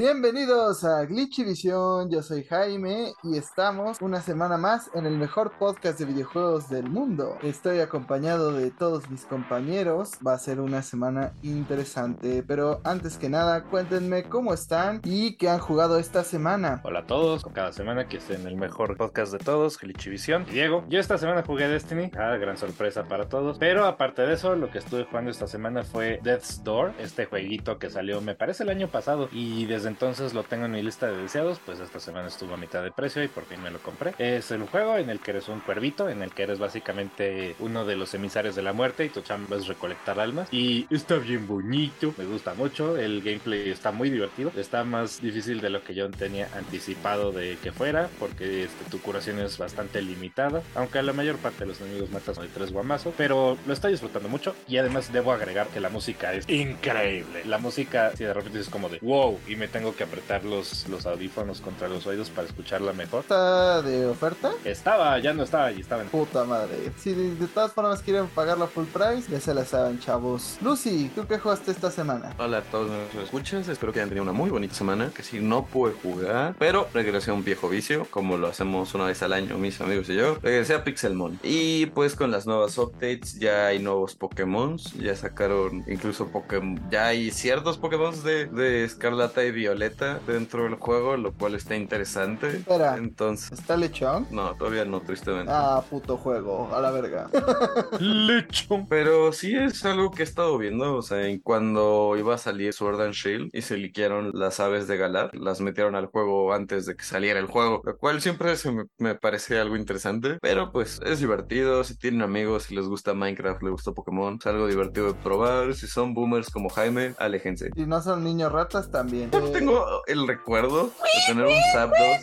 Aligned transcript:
Bienvenidos 0.00 0.82
a 0.82 1.04
Glitchivisión, 1.04 2.10
yo 2.10 2.22
soy 2.22 2.42
Jaime 2.44 3.12
y 3.22 3.36
estamos 3.36 4.00
una 4.00 4.22
semana 4.22 4.56
más 4.56 4.90
en 4.94 5.04
el 5.04 5.18
mejor 5.18 5.52
podcast 5.58 5.98
de 5.98 6.06
videojuegos 6.06 6.70
del 6.70 6.88
mundo. 6.88 7.36
Estoy 7.42 7.80
acompañado 7.80 8.50
de 8.50 8.70
todos 8.70 9.10
mis 9.10 9.26
compañeros, 9.26 10.12
va 10.26 10.32
a 10.32 10.38
ser 10.38 10.58
una 10.58 10.80
semana 10.80 11.34
interesante, 11.42 12.42
pero 12.42 12.80
antes 12.82 13.18
que 13.18 13.28
nada 13.28 13.64
cuéntenme 13.64 14.22
cómo 14.22 14.54
están 14.54 15.02
y 15.04 15.36
qué 15.36 15.50
han 15.50 15.58
jugado 15.58 15.98
esta 15.98 16.24
semana. 16.24 16.80
Hola 16.82 17.00
a 17.00 17.06
todos, 17.06 17.44
cada 17.52 17.74
semana 17.74 18.08
que 18.08 18.16
esté 18.16 18.36
en 18.36 18.46
el 18.46 18.56
mejor 18.56 18.96
podcast 18.96 19.32
de 19.32 19.38
todos, 19.38 19.78
Glitchivisión. 19.78 20.46
Diego, 20.46 20.82
yo 20.88 20.98
esta 20.98 21.18
semana 21.18 21.42
jugué 21.46 21.68
Destiny, 21.68 22.10
ah, 22.16 22.38
gran 22.38 22.56
sorpresa 22.56 23.04
para 23.04 23.28
todos, 23.28 23.58
pero 23.58 23.84
aparte 23.84 24.22
de 24.22 24.32
eso, 24.32 24.56
lo 24.56 24.70
que 24.70 24.78
estuve 24.78 25.04
jugando 25.04 25.30
esta 25.30 25.46
semana 25.46 25.82
fue 25.82 26.20
Death's 26.22 26.64
Door, 26.64 26.94
este 26.98 27.26
jueguito 27.26 27.78
que 27.78 27.90
salió 27.90 28.22
me 28.22 28.34
parece 28.34 28.62
el 28.62 28.70
año 28.70 28.88
pasado 28.88 29.28
y 29.30 29.66
desde 29.66 29.89
entonces 29.90 30.34
lo 30.34 30.44
tengo 30.44 30.66
en 30.66 30.72
mi 30.72 30.82
lista 30.82 31.10
de 31.10 31.16
deseados, 31.16 31.60
pues 31.64 31.80
esta 31.80 31.98
semana 31.98 32.28
estuvo 32.28 32.54
a 32.54 32.56
mitad 32.56 32.82
de 32.82 32.92
precio 32.92 33.22
y 33.22 33.28
por 33.28 33.44
fin 33.44 33.60
me 33.62 33.70
lo 33.70 33.80
compré. 33.80 34.14
Es 34.18 34.50
el 34.52 34.62
juego 34.62 34.96
en 34.96 35.10
el 35.10 35.18
que 35.20 35.32
eres 35.32 35.48
un 35.48 35.60
cuervito, 35.60 36.08
en 36.08 36.22
el 36.22 36.30
que 36.30 36.44
eres 36.44 36.58
básicamente 36.58 37.56
uno 37.58 37.84
de 37.84 37.96
los 37.96 38.14
emisarios 38.14 38.54
de 38.54 38.62
la 38.62 38.72
muerte 38.72 39.04
y 39.04 39.08
tu 39.08 39.20
chamba 39.22 39.56
es 39.56 39.66
recolectar 39.66 40.20
almas. 40.20 40.48
Y 40.52 40.86
está 40.94 41.16
bien 41.16 41.46
bonito, 41.46 42.14
me 42.16 42.24
gusta 42.24 42.54
mucho, 42.54 42.96
el 42.96 43.20
gameplay 43.20 43.70
está 43.70 43.90
muy 43.90 44.10
divertido, 44.10 44.52
está 44.56 44.84
más 44.84 45.20
difícil 45.20 45.60
de 45.60 45.70
lo 45.70 45.82
que 45.82 45.94
yo 45.94 46.08
tenía 46.10 46.48
anticipado 46.54 47.32
de 47.32 47.58
que 47.62 47.72
fuera, 47.72 48.08
porque 48.18 48.64
este, 48.64 48.84
tu 48.90 49.00
curación 49.00 49.40
es 49.40 49.58
bastante 49.58 50.00
limitada, 50.02 50.62
aunque 50.76 51.02
la 51.02 51.12
mayor 51.12 51.36
parte 51.38 51.60
de 51.60 51.66
los 51.66 51.80
enemigos 51.80 52.10
matas 52.10 52.38
de 52.38 52.46
tres 52.46 52.72
guamazos, 52.72 53.12
pero 53.16 53.58
lo 53.66 53.72
estoy 53.72 53.92
disfrutando 53.92 54.28
mucho 54.28 54.54
y 54.68 54.76
además 54.76 55.12
debo 55.12 55.32
agregar 55.32 55.66
que 55.68 55.80
la 55.80 55.88
música 55.88 56.32
es 56.32 56.48
increíble. 56.48 57.42
La 57.44 57.58
música, 57.58 58.12
si 58.16 58.24
de 58.24 58.32
repente 58.32 58.60
es 58.60 58.68
como 58.68 58.88
de 58.88 59.00
wow, 59.00 59.38
y 59.48 59.56
me 59.56 59.68
tengo 59.68 59.79
que 59.96 60.04
apretar 60.04 60.44
los, 60.44 60.88
los 60.88 61.06
audífonos 61.06 61.60
contra 61.60 61.88
los 61.88 62.06
oídos 62.06 62.30
para 62.30 62.46
escucharla 62.46 62.92
mejor. 62.92 63.20
¿Está 63.20 63.82
de 63.82 64.06
oferta? 64.06 64.52
Estaba, 64.64 65.18
ya 65.18 65.32
no 65.32 65.42
estaba, 65.42 65.72
y 65.72 65.80
estaba 65.80 66.02
en... 66.02 66.08
Puta 66.08 66.44
madre. 66.44 66.92
Si 66.98 67.14
de, 67.14 67.34
de 67.34 67.46
todas 67.48 67.72
formas 67.72 68.02
quieren 68.02 68.26
pagarla 68.28 68.66
full 68.66 68.84
price, 68.84 69.30
ya 69.30 69.40
se 69.40 69.54
la 69.54 69.64
saben, 69.64 69.98
chavos. 69.98 70.58
Lucy, 70.60 71.10
¿tú 71.14 71.26
qué 71.26 71.38
jugaste 71.38 71.70
esta 71.70 71.90
semana? 71.90 72.34
Hola 72.38 72.58
a 72.58 72.62
todos 72.62 72.90
nuestros 72.90 73.24
escuchas, 73.24 73.68
espero 73.68 73.92
que 73.92 74.00
hayan 74.00 74.10
tenido 74.10 74.22
una 74.22 74.32
muy 74.32 74.50
bonita 74.50 74.74
semana, 74.74 75.10
que 75.14 75.22
si 75.22 75.40
no 75.40 75.64
pude 75.64 75.94
jugar, 75.94 76.54
pero 76.58 76.88
regresé 76.92 77.30
a 77.30 77.34
un 77.34 77.44
viejo 77.44 77.68
vicio, 77.68 78.06
como 78.10 78.36
lo 78.36 78.48
hacemos 78.48 78.94
una 78.94 79.06
vez 79.06 79.22
al 79.22 79.32
año 79.32 79.56
mis 79.58 79.80
amigos 79.80 80.08
y 80.10 80.16
yo, 80.16 80.38
regresé 80.42 80.74
a 80.74 80.84
Pixelmon. 80.84 81.38
Y 81.42 81.86
pues 81.86 82.14
con 82.14 82.30
las 82.30 82.46
nuevas 82.46 82.76
updates 82.78 83.38
ya 83.38 83.66
hay 83.66 83.78
nuevos 83.78 84.14
Pokémon, 84.14 84.76
ya 84.98 85.16
sacaron 85.16 85.84
incluso 85.88 86.28
Pokémon, 86.28 86.80
ya 86.90 87.06
hay 87.08 87.30
ciertos 87.30 87.78
Pokémon 87.78 88.22
de, 88.22 88.46
de 88.46 88.84
Escarlata 88.84 89.44
y 89.44 89.50
Violeta 89.70 90.18
dentro 90.26 90.64
del 90.64 90.74
juego, 90.74 91.16
lo 91.16 91.32
cual 91.32 91.54
está 91.54 91.76
interesante. 91.76 92.48
Espera. 92.48 92.96
Entonces, 92.96 93.52
¿Está 93.52 93.76
lechón? 93.76 94.26
no, 94.30 94.56
todavía 94.56 94.84
no, 94.84 95.00
tristemente. 95.00 95.52
Ah, 95.54 95.82
puto 95.88 96.16
juego, 96.16 96.74
a 96.74 96.80
la 96.80 96.90
verga. 96.90 97.28
Lecho. 98.00 98.84
Pero 98.88 99.32
sí 99.32 99.54
es 99.54 99.84
algo 99.84 100.10
que 100.10 100.22
he 100.22 100.24
estado 100.24 100.58
viendo, 100.58 100.96
o 100.96 101.02
sea, 101.02 101.26
en 101.26 101.38
cuando 101.38 102.16
iba 102.18 102.34
a 102.34 102.38
salir 102.38 102.72
Sword 102.72 103.00
and 103.00 103.14
Shield 103.14 103.50
y 103.52 103.62
se 103.62 103.76
liquearon 103.76 104.32
las 104.34 104.58
aves 104.58 104.88
de 104.88 104.96
Galar, 104.96 105.30
las 105.34 105.60
metieron 105.60 105.94
al 105.94 106.06
juego 106.06 106.52
antes 106.52 106.84
de 106.86 106.96
que 106.96 107.04
saliera 107.04 107.38
el 107.38 107.46
juego, 107.46 107.80
lo 107.84 107.96
cual 107.96 108.20
siempre 108.20 108.56
se 108.56 108.72
me, 108.72 108.84
me 108.98 109.14
parece 109.14 109.60
algo 109.60 109.76
interesante, 109.76 110.38
pero 110.42 110.72
pues 110.72 111.00
es 111.04 111.20
divertido, 111.20 111.84
si 111.84 111.96
tienen 111.96 112.22
amigos, 112.22 112.64
si 112.64 112.74
les 112.74 112.86
gusta 112.86 113.14
Minecraft, 113.14 113.62
les 113.62 113.72
gusta 113.72 113.92
Pokémon, 113.92 114.36
es 114.40 114.46
algo 114.46 114.66
divertido 114.66 115.12
de 115.12 115.14
probar, 115.14 115.74
si 115.74 115.86
son 115.86 116.12
boomers 116.12 116.50
como 116.50 116.68
Jaime, 116.70 117.14
aléjense. 117.18 117.70
Si 117.76 117.86
no 117.86 118.02
son 118.02 118.24
niños 118.24 118.50
ratas, 118.50 118.90
también. 118.90 119.30
tengo 119.60 120.02
el 120.06 120.26
recuerdo 120.26 120.84
de 120.86 120.92
tener 121.26 121.46
un 121.46 121.52
Zapdos. 121.72 122.16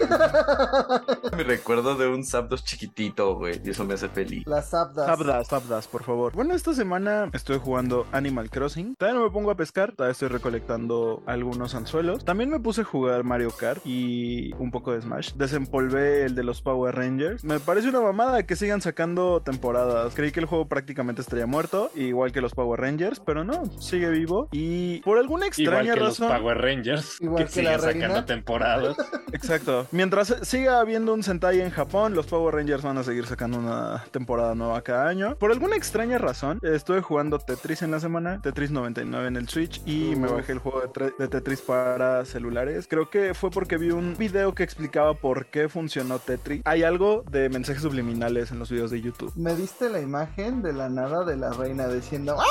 Mi 1.36 1.42
recuerdo 1.42 1.94
de 1.96 2.08
un 2.08 2.24
Zapdos 2.24 2.64
chiquitito, 2.64 3.34
güey, 3.36 3.60
y 3.64 3.70
eso 3.70 3.84
me 3.84 3.94
hace 3.94 4.08
feliz. 4.08 4.44
Las 4.46 4.72
abdas. 4.74 5.06
Sabdas, 5.06 5.46
sabdas, 5.48 5.88
por 5.88 6.02
favor. 6.02 6.32
Bueno, 6.34 6.54
esta 6.54 6.74
semana 6.74 7.30
estoy 7.32 7.58
jugando 7.58 8.06
Animal 8.12 8.50
Crossing. 8.50 8.96
Todavía 8.96 9.20
no 9.20 9.26
me 9.26 9.32
pongo 9.32 9.50
a 9.50 9.56
pescar, 9.56 9.92
todavía 9.92 10.12
estoy 10.12 10.28
recolectando 10.28 11.22
algunos 11.26 11.74
anzuelos. 11.74 12.24
También 12.24 12.50
me 12.50 12.60
puse 12.60 12.82
a 12.82 12.84
jugar 12.84 13.24
Mario 13.24 13.50
Kart 13.50 13.82
y 13.84 14.52
un 14.54 14.70
poco 14.70 14.92
de 14.92 15.02
Smash. 15.02 15.32
Desempolvé 15.34 16.24
el 16.24 16.34
de 16.34 16.44
los 16.44 16.62
Power 16.62 16.94
Rangers. 16.94 17.44
Me 17.44 17.60
parece 17.60 17.88
una 17.88 18.00
mamada 18.00 18.44
que 18.44 18.56
sigan 18.56 18.80
sacando 18.80 19.42
temporadas. 19.42 20.14
Creí 20.14 20.32
que 20.32 20.40
el 20.40 20.46
juego 20.46 20.66
prácticamente 20.68 21.20
estaría 21.20 21.46
muerto, 21.46 21.90
igual 21.94 22.32
que 22.32 22.40
los 22.40 22.54
Power 22.54 22.80
Rangers, 22.80 23.20
pero 23.20 23.44
no, 23.44 23.64
sigue 23.78 24.08
vivo. 24.10 24.48
Y 24.52 25.00
por 25.00 25.18
alguna 25.18 25.46
extraña 25.46 25.94
razón. 25.94 26.29
Power 26.38 26.58
Rangers, 26.58 27.20
Igual 27.20 27.44
que, 27.46 27.52
que 27.52 27.62
la 27.62 27.70
siguen 27.78 27.80
sacando 27.80 28.06
reina. 28.14 28.26
temporadas. 28.26 28.96
Exacto. 29.32 29.86
Mientras 29.92 30.34
siga 30.42 30.80
habiendo 30.80 31.14
un 31.14 31.22
Sentai 31.22 31.60
en 31.60 31.70
Japón, 31.70 32.14
los 32.14 32.26
Power 32.26 32.54
Rangers 32.54 32.82
van 32.82 32.98
a 32.98 33.02
seguir 33.04 33.26
sacando 33.26 33.58
una 33.58 34.04
temporada 34.10 34.54
nueva 34.54 34.82
cada 34.82 35.08
año. 35.08 35.36
Por 35.36 35.50
alguna 35.52 35.76
extraña 35.76 36.18
razón, 36.18 36.58
estuve 36.62 37.00
jugando 37.00 37.38
Tetris 37.38 37.82
en 37.82 37.90
la 37.90 38.00
semana, 38.00 38.40
Tetris 38.42 38.70
99 38.70 39.28
en 39.28 39.36
el 39.36 39.48
Switch 39.48 39.80
y 39.86 40.16
me 40.16 40.26
Uf. 40.26 40.34
bajé 40.34 40.52
el 40.52 40.58
juego 40.58 40.82
de, 40.82 41.12
de 41.18 41.28
Tetris 41.28 41.60
para 41.60 42.24
celulares. 42.24 42.86
Creo 42.88 43.08
que 43.10 43.34
fue 43.34 43.50
porque 43.50 43.76
vi 43.76 43.90
un 43.90 44.16
video 44.16 44.54
que 44.54 44.62
explicaba 44.62 45.14
por 45.14 45.46
qué 45.46 45.68
funcionó 45.68 46.18
Tetris. 46.18 46.62
Hay 46.64 46.82
algo 46.82 47.24
de 47.30 47.48
mensajes 47.48 47.82
subliminales 47.82 48.50
en 48.50 48.58
los 48.58 48.70
videos 48.70 48.90
de 48.90 49.00
YouTube. 49.00 49.32
Me 49.36 49.54
diste 49.54 49.88
la 49.88 50.00
imagen 50.00 50.62
de 50.62 50.72
la 50.72 50.88
nada 50.88 51.24
de 51.24 51.36
la 51.36 51.50
reina 51.50 51.86
diciendo 51.88 52.36
¡Ah! 52.38 52.44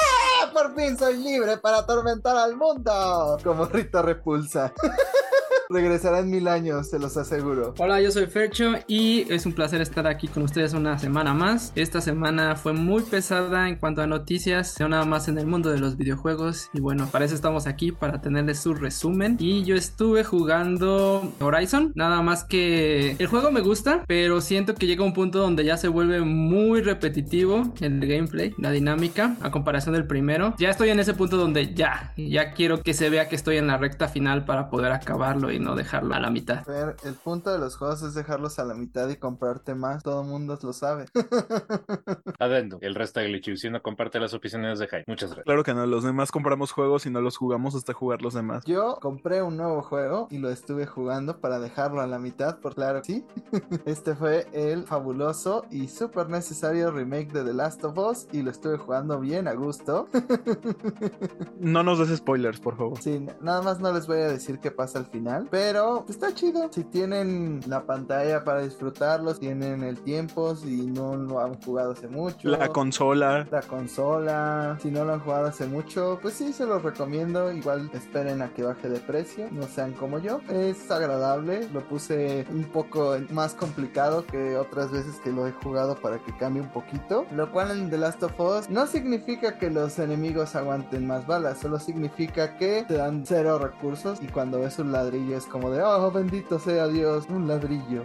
Por 0.53 0.75
fin 0.75 0.97
soy 0.97 1.17
libre 1.17 1.57
para 1.57 1.79
atormentar 1.79 2.35
al 2.37 2.55
mundo. 2.55 3.37
Como 3.43 3.65
Rita 3.65 4.01
Repulsa. 4.01 4.73
Regresará 5.71 6.21
en 6.21 6.31
mil 6.31 6.47
años, 6.47 6.89
se 6.89 6.97
los 6.97 7.15
aseguro. 7.15 7.75
Hola, 7.77 8.01
yo 8.01 8.09
soy 8.09 8.25
Fercho 8.25 8.73
y 8.87 9.31
es 9.31 9.45
un 9.45 9.53
placer 9.53 9.81
estar 9.81 10.07
aquí 10.07 10.27
con 10.27 10.41
ustedes 10.41 10.73
una 10.73 10.97
semana 10.97 11.35
más. 11.35 11.71
Esta 11.75 12.01
semana 12.01 12.55
fue 12.55 12.73
muy 12.73 13.03
pesada 13.03 13.69
en 13.69 13.75
cuanto 13.75 14.01
a 14.01 14.07
noticias, 14.07 14.79
no 14.79 14.89
nada 14.89 15.05
más 15.05 15.27
en 15.27 15.37
el 15.37 15.45
mundo 15.45 15.69
de 15.69 15.77
los 15.77 15.95
videojuegos. 15.95 16.71
Y 16.73 16.79
bueno, 16.79 17.07
para 17.11 17.25
eso 17.25 17.35
estamos 17.35 17.67
aquí, 17.67 17.91
para 17.91 18.19
tenerles 18.19 18.57
su 18.57 18.73
resumen. 18.73 19.37
Y 19.39 19.63
yo 19.63 19.75
estuve 19.75 20.23
jugando 20.23 21.31
Horizon, 21.39 21.91
nada 21.93 22.23
más 22.23 22.43
que 22.43 23.11
el 23.19 23.27
juego 23.27 23.51
me 23.51 23.61
gusta, 23.61 24.05
pero 24.07 24.41
siento 24.41 24.73
que 24.73 24.87
llega 24.87 25.03
un 25.03 25.13
punto 25.13 25.37
donde 25.37 25.63
ya 25.65 25.77
se 25.77 25.87
vuelve 25.87 26.21
muy 26.21 26.81
repetitivo 26.81 27.71
el 27.79 27.99
gameplay, 28.07 28.55
la 28.57 28.71
dinámica, 28.71 29.35
a 29.39 29.51
comparación 29.51 29.93
del 29.93 30.07
primero. 30.07 30.55
Ya 30.57 30.71
estoy 30.71 30.89
en 30.89 30.99
ese 30.99 31.13
punto 31.13 31.37
donde 31.37 31.75
ya, 31.75 32.11
ya 32.17 32.53
quiero 32.53 32.81
que 32.81 32.95
se 32.95 33.11
vea 33.11 33.29
que 33.29 33.35
estoy 33.35 33.57
en 33.57 33.67
la 33.67 33.77
recta 33.77 34.07
final 34.07 34.45
para 34.45 34.71
poder 34.71 34.93
acabarlo 34.93 35.58
no 35.59 35.75
dejarlo 35.75 36.15
a 36.15 36.19
la 36.19 36.29
mitad. 36.29 36.63
Fer, 36.63 36.95
el 37.03 37.13
punto 37.15 37.51
de 37.51 37.59
los 37.59 37.75
juegos 37.77 38.01
es 38.01 38.13
dejarlos 38.13 38.59
a 38.59 38.65
la 38.65 38.73
mitad 38.73 39.07
y 39.09 39.17
comprarte 39.17 39.75
más. 39.75 40.03
Todo 40.03 40.21
el 40.21 40.27
mundo 40.27 40.57
lo 40.61 40.73
sabe. 40.73 41.05
Adendo, 42.39 42.79
el 42.81 42.95
resto 42.95 43.19
de 43.19 43.27
Glitchivisión 43.27 43.73
no 43.73 43.81
comparte 43.81 44.19
las 44.19 44.33
opiniones 44.33 44.79
de 44.79 44.87
Jaime. 44.87 45.05
Muchas 45.07 45.29
gracias. 45.29 45.45
Claro 45.45 45.63
que 45.63 45.73
no, 45.73 45.85
los 45.85 46.03
demás 46.03 46.31
compramos 46.31 46.71
juegos 46.71 47.05
y 47.05 47.09
no 47.09 47.21
los 47.21 47.37
jugamos 47.37 47.75
hasta 47.75 47.93
jugar 47.93 48.21
los 48.21 48.33
demás. 48.33 48.63
Yo 48.65 48.97
compré 49.01 49.41
un 49.41 49.57
nuevo 49.57 49.81
juego 49.81 50.27
y 50.31 50.37
lo 50.37 50.49
estuve 50.49 50.85
jugando 50.85 51.39
para 51.39 51.59
dejarlo 51.59 52.01
a 52.01 52.07
la 52.07 52.19
mitad, 52.19 52.59
por 52.59 52.75
claro, 52.75 53.03
sí. 53.03 53.25
Este 53.85 54.15
fue 54.15 54.47
el 54.53 54.83
fabuloso 54.83 55.65
y 55.71 55.87
súper 55.87 56.29
necesario 56.29 56.91
remake 56.91 57.31
de 57.31 57.43
The 57.43 57.53
Last 57.53 57.83
of 57.83 57.97
Us 57.97 58.27
y 58.31 58.41
lo 58.41 58.51
estuve 58.51 58.77
jugando 58.77 59.19
bien 59.19 59.47
a 59.47 59.53
gusto. 59.53 60.07
No 61.59 61.83
nos 61.83 61.99
des 61.99 62.17
spoilers, 62.17 62.59
por 62.59 62.77
favor. 62.77 62.97
Sí, 63.01 63.25
nada 63.41 63.61
más 63.61 63.79
no 63.79 63.91
les 63.91 64.07
voy 64.07 64.19
a 64.19 64.27
decir 64.27 64.59
qué 64.59 64.71
pasa 64.71 64.99
al 64.99 65.05
final, 65.07 65.48
pero 65.49 66.05
está 66.09 66.33
chido. 66.33 66.69
Si 66.71 66.83
tienen 66.83 67.61
la 67.67 67.83
pantalla 67.83 68.43
para 68.43 68.61
disfrutarlo, 68.61 69.35
tienen 69.35 69.83
el 69.83 69.99
tiempo, 70.01 70.55
si 70.55 70.87
no 70.87 71.15
lo 71.15 71.39
han 71.39 71.59
jugado 71.61 71.91
hace 71.91 72.07
mucho. 72.07 72.49
La 72.49 72.69
consola. 72.69 73.47
la 73.51 73.61
consola, 73.61 74.77
si 74.81 74.91
no 74.91 75.05
lo 75.05 75.13
han 75.13 75.19
jugado 75.19 75.47
hace 75.47 75.67
mucho, 75.67 76.19
pues 76.21 76.35
sí, 76.35 76.53
se 76.53 76.65
los 76.65 76.81
recomiendo. 76.83 77.51
Igual 77.51 77.89
esperen 77.93 78.41
a 78.41 78.53
que 78.53 78.63
baje 78.63 78.89
de 78.89 78.99
precio, 78.99 79.47
no 79.51 79.63
sean 79.63 79.93
como 79.93 80.19
yo. 80.19 80.41
Es 80.49 80.89
agradable, 80.91 81.67
lo 81.73 81.81
puse 81.87 82.45
un 82.49 82.65
poco 82.65 83.17
más 83.31 83.53
complicado 83.53 84.25
que 84.25 84.55
otras 84.57 84.91
veces 84.91 85.15
que 85.23 85.31
lo 85.31 85.47
he 85.47 85.51
jugado 85.51 85.95
para 85.95 86.19
que 86.19 86.35
cambie 86.37 86.61
un 86.61 86.69
poquito. 86.69 87.25
Lo 87.31 87.51
cual 87.51 87.71
en 87.71 87.89
The 87.89 87.97
Last 87.97 88.23
of 88.23 88.39
Us 88.39 88.69
no 88.69 88.87
significa 88.87 89.57
que 89.57 89.69
los 89.69 89.99
enemigos 89.99 90.55
aguanten 90.55 91.07
más 91.07 91.25
balas, 91.25 91.59
solo 91.59 91.79
significa 91.79 92.57
que 92.57 92.85
te 92.87 92.95
dan 92.95 93.23
cero 93.25 93.59
recursos 93.59 94.21
y 94.21 94.27
cuando 94.27 94.59
ves 94.59 94.79
un 94.79 94.91
ladrillo 94.91 95.38
es 95.39 95.45
como 95.45 95.71
de, 95.71 95.81
oh, 95.81 96.11
bendito 96.11 96.59
sea 96.59 96.87
Dios, 96.87 97.25
un 97.29 97.47
ladrillo. 97.47 98.03